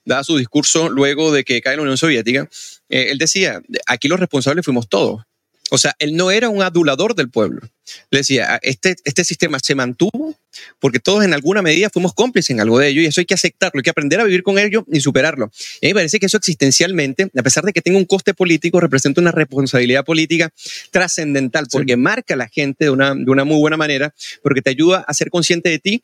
da 0.05 0.23
su 0.25 0.37
discurso 0.37 0.91
luego 0.91 1.33
de 1.33 1.45
que 1.45 1.63
cae 1.63 1.77
la 1.77 1.83
Unión 1.83 1.97
Soviética, 1.97 2.49
eh, 2.91 3.07
él 3.11 3.19
decía, 3.19 3.63
aquí 3.87 4.09
los 4.09 4.21
responsables 4.21 4.65
fuimos 4.65 4.89
todos. 4.89 5.23
O 5.71 5.79
sea, 5.79 5.95
él 5.99 6.17
no 6.17 6.31
era 6.31 6.51
un 6.51 6.63
adulador 6.63 7.15
del 7.15 7.31
pueblo. 7.31 7.63
Le 8.11 8.19
decía, 8.19 8.59
este, 8.63 8.97
este 9.05 9.25
sistema 9.25 9.59
se 9.63 9.75
mantuvo 9.75 10.37
porque 10.79 11.01
todos 11.01 11.25
en 11.25 11.35
alguna 11.35 11.63
medida 11.63 11.91
fuimos 11.91 12.15
cómplices 12.15 12.51
en 12.51 12.61
algo 12.61 12.79
de 12.79 12.89
ello 12.89 13.03
y 13.03 13.07
eso 13.07 13.21
hay 13.21 13.27
que 13.27 13.35
aceptarlo, 13.35 13.79
hay 13.79 13.83
que 13.83 13.91
aprender 13.91 14.21
a 14.21 14.25
vivir 14.25 14.43
con 14.43 14.59
ello 14.59 14.85
y 14.91 15.01
superarlo. 15.01 15.51
Y 15.81 15.87
a 15.87 15.89
mí 15.89 15.91
me 15.91 15.95
parece 15.95 16.19
que 16.21 16.27
eso 16.27 16.37
existencialmente, 16.37 17.31
a 17.37 17.43
pesar 17.43 17.65
de 17.65 17.73
que 17.73 17.83
tenga 17.83 17.99
un 17.99 18.05
coste 18.05 18.35
político, 18.35 18.81
representa 18.81 19.21
una 19.21 19.33
responsabilidad 19.33 20.05
política 20.05 20.53
trascendental 20.91 21.67
porque 21.71 21.95
sí. 21.95 21.99
marca 21.99 22.35
a 22.35 22.37
la 22.37 22.49
gente 22.49 22.85
de 22.85 22.91
una, 22.91 23.15
de 23.15 23.31
una 23.31 23.45
muy 23.45 23.59
buena 23.59 23.77
manera, 23.77 24.15
porque 24.43 24.63
te 24.63 24.71
ayuda 24.71 25.05
a 25.07 25.15
ser 25.15 25.31
consciente 25.31 25.69
de 25.69 25.79
ti 25.79 26.03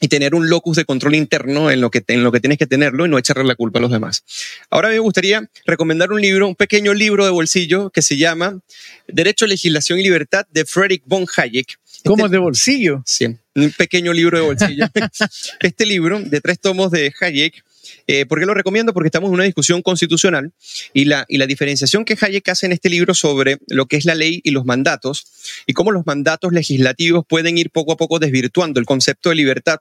y 0.00 0.08
tener 0.08 0.34
un 0.34 0.48
locus 0.48 0.76
de 0.76 0.84
control 0.84 1.14
interno 1.14 1.70
en 1.70 1.80
lo, 1.80 1.90
que, 1.90 2.02
en 2.08 2.24
lo 2.24 2.32
que 2.32 2.40
tienes 2.40 2.58
que 2.58 2.66
tenerlo 2.66 3.06
y 3.06 3.08
no 3.08 3.18
echarle 3.18 3.44
la 3.44 3.54
culpa 3.54 3.78
a 3.78 3.82
los 3.82 3.90
demás. 3.90 4.24
Ahora 4.70 4.88
me 4.88 4.98
gustaría 4.98 5.48
recomendar 5.66 6.12
un 6.12 6.20
libro, 6.20 6.48
un 6.48 6.56
pequeño 6.56 6.92
libro 6.94 7.24
de 7.24 7.30
bolsillo 7.30 7.90
que 7.90 8.02
se 8.02 8.16
llama 8.16 8.60
Derecho, 9.06 9.46
Legislación 9.46 9.98
y 9.98 10.02
Libertad 10.02 10.46
de 10.50 10.64
Friedrich 10.64 11.02
von 11.06 11.26
Hayek. 11.36 11.78
¿Cómo 12.04 12.26
este, 12.26 12.36
de 12.36 12.38
bolsillo? 12.38 13.02
Sí, 13.06 13.26
un 13.54 13.72
pequeño 13.72 14.12
libro 14.12 14.38
de 14.38 14.44
bolsillo. 14.44 14.86
este 15.60 15.86
libro 15.86 16.20
de 16.20 16.40
tres 16.40 16.60
tomos 16.60 16.90
de 16.90 17.14
Hayek 17.20 17.64
eh, 18.06 18.26
¿Por 18.26 18.38
qué 18.38 18.46
lo 18.46 18.54
recomiendo? 18.54 18.92
Porque 18.92 19.08
estamos 19.08 19.28
en 19.28 19.34
una 19.34 19.44
discusión 19.44 19.82
constitucional 19.82 20.52
y 20.92 21.04
la, 21.04 21.24
y 21.28 21.38
la 21.38 21.46
diferenciación 21.46 22.04
que 22.04 22.16
Hayek 22.20 22.48
hace 22.48 22.66
en 22.66 22.72
este 22.72 22.88
libro 22.90 23.14
sobre 23.14 23.58
lo 23.68 23.86
que 23.86 23.96
es 23.96 24.04
la 24.04 24.14
ley 24.14 24.40
y 24.44 24.50
los 24.50 24.64
mandatos 24.64 25.26
y 25.66 25.72
cómo 25.72 25.90
los 25.90 26.06
mandatos 26.06 26.52
legislativos 26.52 27.24
pueden 27.28 27.58
ir 27.58 27.70
poco 27.70 27.92
a 27.92 27.96
poco 27.96 28.18
desvirtuando 28.18 28.80
el 28.80 28.86
concepto 28.86 29.30
de 29.30 29.36
libertad 29.36 29.80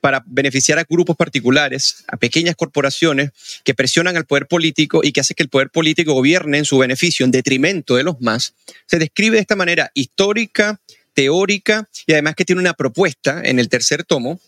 para 0.00 0.22
beneficiar 0.26 0.78
a 0.78 0.84
grupos 0.88 1.16
particulares, 1.16 2.04
a 2.06 2.16
pequeñas 2.16 2.56
corporaciones 2.56 3.30
que 3.64 3.74
presionan 3.74 4.16
al 4.16 4.26
poder 4.26 4.46
político 4.46 5.00
y 5.02 5.12
que 5.12 5.20
hace 5.20 5.34
que 5.34 5.42
el 5.42 5.48
poder 5.48 5.70
político 5.70 6.12
gobierne 6.12 6.58
en 6.58 6.64
su 6.64 6.78
beneficio, 6.78 7.24
en 7.24 7.32
detrimento 7.32 7.96
de 7.96 8.04
los 8.04 8.20
más, 8.20 8.54
se 8.86 8.98
describe 8.98 9.36
de 9.36 9.40
esta 9.40 9.56
manera 9.56 9.90
histórica, 9.94 10.80
teórica 11.14 11.88
y 12.06 12.12
además 12.12 12.36
que 12.36 12.44
tiene 12.44 12.60
una 12.60 12.74
propuesta 12.74 13.42
en 13.44 13.58
el 13.58 13.68
tercer 13.68 14.04
tomo 14.04 14.40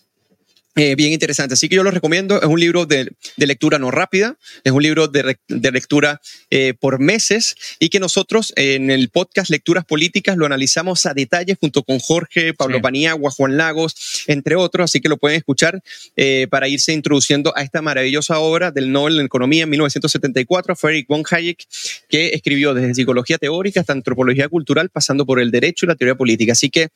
eh, 0.75 0.95
bien 0.95 1.11
interesante. 1.11 1.55
Así 1.55 1.67
que 1.67 1.75
yo 1.75 1.83
lo 1.83 1.91
recomiendo. 1.91 2.41
Es 2.41 2.47
un 2.47 2.59
libro 2.59 2.85
de, 2.85 3.11
lectura 3.35 3.77
no 3.77 3.91
rápida, 3.91 4.37
es 4.63 4.71
un 4.71 4.81
libro 4.81 5.09
de, 5.09 5.35
lectura 5.47 6.21
eh, 6.49 6.73
por 6.79 6.99
meses 6.99 7.55
y 7.79 7.89
que 7.89 7.99
nosotros 7.99 8.53
en 8.55 8.89
el 8.89 9.09
podcast 9.09 9.49
Lecturas 9.49 9.83
Políticas 9.83 10.37
lo 10.37 10.45
analizamos 10.45 11.05
a 11.05 11.13
detalle 11.13 11.57
junto 11.59 11.83
con 11.83 11.99
Jorge, 11.99 12.53
Pablo 12.53 12.81
Paniagua, 12.81 13.31
Juan 13.31 13.57
Lagos, 13.57 14.23
entre 14.27 14.55
otros. 14.55 14.85
Así 14.85 15.01
que 15.01 15.09
lo 15.09 15.17
pueden 15.17 15.37
escuchar 15.37 15.81
eh, 16.15 16.47
para 16.49 16.69
irse 16.69 16.93
introduciendo 16.93 17.51
a 17.57 17.63
esta 17.63 17.81
maravillosa 17.81 18.39
obra 18.39 18.71
del 18.71 18.93
Nobel 18.93 19.19
en 19.19 19.25
Economía 19.25 19.63
en 19.63 19.69
1974, 19.71 20.77
Frederick 20.77 21.07
von 21.09 21.23
Hayek, 21.29 21.65
que 22.07 22.29
escribió 22.29 22.73
desde 22.73 22.95
psicología 22.95 23.37
teórica 23.37 23.81
hasta 23.81 23.91
antropología 23.91 24.47
cultural, 24.47 24.89
pasando 24.89 25.25
por 25.25 25.41
el 25.41 25.51
derecho 25.51 25.85
y 25.85 25.89
la 25.89 25.95
teoría 25.95 26.15
política. 26.15 26.53
Así 26.53 26.69
que 26.69 26.87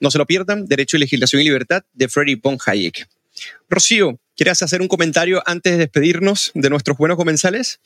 no 0.00 0.10
se 0.10 0.18
lo 0.18 0.26
pierdan, 0.26 0.66
Derecho, 0.66 0.98
Legislación 0.98 1.42
y 1.42 1.44
Libertad 1.44 1.82
de 1.92 2.08
Frederick 2.08 2.42
von 2.42 2.58
Hayek. 2.64 3.08
Rocío, 3.68 4.18
¿quieres 4.36 4.62
hacer 4.62 4.80
un 4.80 4.88
comentario 4.88 5.42
antes 5.46 5.72
de 5.72 5.78
despedirnos 5.78 6.50
de 6.54 6.70
nuestros 6.70 6.96
buenos 6.96 7.16
comensales? 7.16 7.80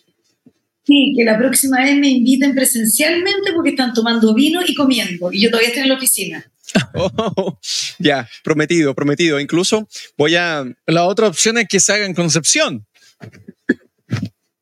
Sí, 0.87 1.15
que 1.17 1.25
la 1.25 1.39
próxima 1.39 1.83
vez 1.83 1.97
me 1.97 2.09
inviten 2.09 2.55
presencialmente 2.55 3.53
porque 3.55 3.71
están 3.71 3.95
tomando 3.95 4.35
vino 4.35 4.61
y 4.67 4.75
comiendo 4.75 5.33
y 5.33 5.41
yo 5.41 5.51
todavía 5.51 5.69
estoy 5.69 5.83
en 5.85 5.89
la 5.89 5.97
oficina. 5.97 6.51
Oh, 6.95 7.59
ya, 7.99 8.29
prometido, 8.43 8.95
prometido. 8.95 9.39
Incluso 9.39 9.89
voy 10.17 10.35
a... 10.35 10.65
La 10.87 11.05
otra 11.05 11.29
opción 11.29 11.59
es 11.59 11.69
que 11.69 11.79
se 11.79 11.93
haga 11.93 12.07
en 12.07 12.15
Concepción. 12.15 12.87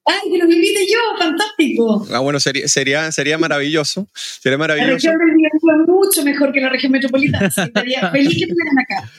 ¡Ay, 0.04 0.30
que 0.30 0.38
los 0.38 0.50
invite 0.50 0.86
yo! 0.90 1.18
¡Fantástico! 1.18 2.06
Ah, 2.12 2.18
bueno, 2.18 2.40
sería, 2.40 2.66
sería, 2.66 3.12
sería 3.12 3.38
maravilloso. 3.38 4.08
Sería 4.14 4.58
maravilloso. 4.58 4.90
La 4.90 4.94
región 4.94 5.18
del 5.18 5.82
es 5.82 5.88
mucho 5.88 6.24
mejor 6.24 6.52
que 6.52 6.60
la 6.60 6.70
región 6.70 6.92
metropolitana. 6.92 7.50
Sería 7.50 8.10
feliz 8.10 8.36
que 8.36 8.44
estuvieran 8.44 8.78
acá. 8.80 9.10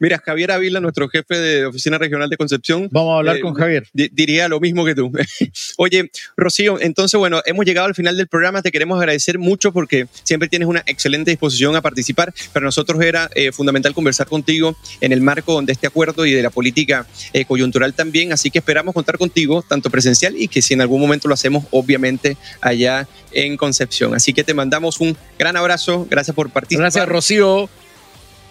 Mira, 0.00 0.22
Javier 0.24 0.52
Ávila, 0.52 0.80
nuestro 0.80 1.08
jefe 1.08 1.36
de 1.36 1.66
Oficina 1.66 1.98
Regional 1.98 2.30
de 2.30 2.36
Concepción. 2.36 2.88
Vamos 2.92 3.14
a 3.14 3.18
hablar 3.18 3.38
eh, 3.38 3.40
con 3.40 3.54
Javier. 3.54 3.88
Diría 3.92 4.46
lo 4.48 4.60
mismo 4.60 4.84
que 4.84 4.94
tú. 4.94 5.10
Oye, 5.76 6.10
Rocío, 6.36 6.80
entonces, 6.80 7.18
bueno, 7.18 7.42
hemos 7.46 7.64
llegado 7.64 7.88
al 7.88 7.96
final 7.96 8.16
del 8.16 8.28
programa. 8.28 8.62
Te 8.62 8.70
queremos 8.70 8.98
agradecer 9.00 9.38
mucho 9.38 9.72
porque 9.72 10.06
siempre 10.22 10.48
tienes 10.48 10.68
una 10.68 10.84
excelente 10.86 11.32
disposición 11.32 11.74
a 11.74 11.82
participar. 11.82 12.32
Para 12.52 12.64
nosotros 12.64 13.02
era 13.02 13.28
eh, 13.34 13.50
fundamental 13.50 13.92
conversar 13.92 14.28
contigo 14.28 14.76
en 15.00 15.12
el 15.12 15.20
marco 15.20 15.60
de 15.62 15.72
este 15.72 15.88
acuerdo 15.88 16.26
y 16.26 16.32
de 16.32 16.42
la 16.42 16.50
política 16.50 17.04
eh, 17.32 17.44
coyuntural 17.44 17.92
también. 17.92 18.32
Así 18.32 18.52
que 18.52 18.60
esperamos 18.60 18.94
contar 18.94 19.18
contigo, 19.18 19.64
tanto 19.68 19.90
presencial 19.90 20.36
y 20.36 20.46
que 20.46 20.62
si 20.62 20.74
en 20.74 20.80
algún 20.80 21.00
momento 21.00 21.26
lo 21.26 21.34
hacemos, 21.34 21.64
obviamente, 21.72 22.36
allá 22.60 23.08
en 23.32 23.56
Concepción. 23.56 24.14
Así 24.14 24.32
que 24.32 24.44
te 24.44 24.54
mandamos 24.54 25.00
un 25.00 25.16
gran 25.38 25.56
abrazo. 25.56 26.06
Gracias 26.08 26.36
por 26.36 26.50
participar. 26.50 26.84
Gracias, 26.84 27.08
Rocío. 27.08 27.68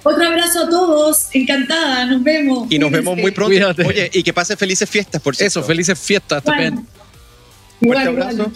Otro 0.10 0.26
abrazo 0.26 0.64
a 0.64 0.70
todos, 0.70 1.28
encantada, 1.34 2.06
nos 2.06 2.24
vemos. 2.24 2.68
Y 2.70 2.80
nos 2.80 2.90
vemos 2.90 3.18
muy 3.18 3.32
pronto. 3.32 3.54
Oye, 3.86 4.10
y 4.14 4.24
que 4.24 4.32
pase 4.32 4.56
felices 4.56 4.90
fiestas, 4.90 5.22
por 5.22 5.36
cierto. 5.36 5.60
Eso, 5.60 5.68
felices 5.68 6.00
fiestas 6.00 6.42
también. 6.42 6.88
Fuerte 7.82 8.08
abrazo. 8.08 8.50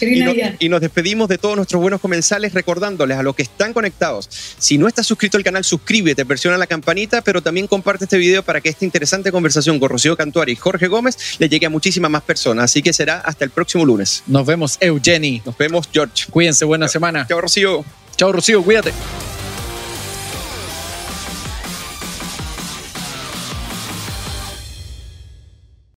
y, 0.60 0.70
nos, 0.70 0.80
despedimos 0.80 1.28
de 1.28 1.38
todos 1.38 1.58
nuestros 1.58 1.82
buenos 1.82 2.00
comensales 2.00 2.54
recordándoles 2.54 3.18
a 3.18 3.24
los 3.24 3.36
que 3.36 3.44
están 3.44 3.74
conectados. 3.74 4.30
Si 4.58 4.78
no 4.78 4.88
estás 4.88 5.06
suscrito 5.06 5.36
al 5.38 5.44
canal, 5.44 5.66
suscríbete, 5.66 6.26
presiona 6.26 6.58
la 6.58 6.68
campanita, 6.68 7.22
pero 7.22 7.42
también 7.42 7.68
comparte 7.68 8.06
este 8.06 8.18
video 8.18 8.44
para 8.44 8.62
que 8.62 8.70
esta 8.70 8.86
interesante 8.86 9.30
conversación 9.30 9.78
con 9.78 9.90
Rocío 9.90 10.16
Cantuari 10.16 10.54
y 10.54 10.56
Jorge 10.56 10.88
Gómez 10.88 11.18
le 11.38 11.50
llegue 11.50 11.66
a 11.66 11.70
muchísimas 11.70 12.10
más 12.10 12.24
personas. 12.24 12.64
Así 12.64 12.82
que 12.82 12.94
será 12.94 13.20
hasta 13.20 13.44
el 13.44 13.52
próximo 13.52 13.86
lunes. 13.86 14.24
Nos 14.26 14.46
vemos, 14.46 14.78
Eugeni. 14.80 15.42
Nos 15.46 15.58
vemos, 15.58 15.90
George. 15.92 16.28
Cuídense, 16.30 16.64
buena 16.64 16.88
semana. 16.88 17.28
Chao, 17.28 17.42
Rocío. 17.42 17.84
Chao, 18.16 18.32
Rocío, 18.32 18.64
cuídate. 18.64 18.94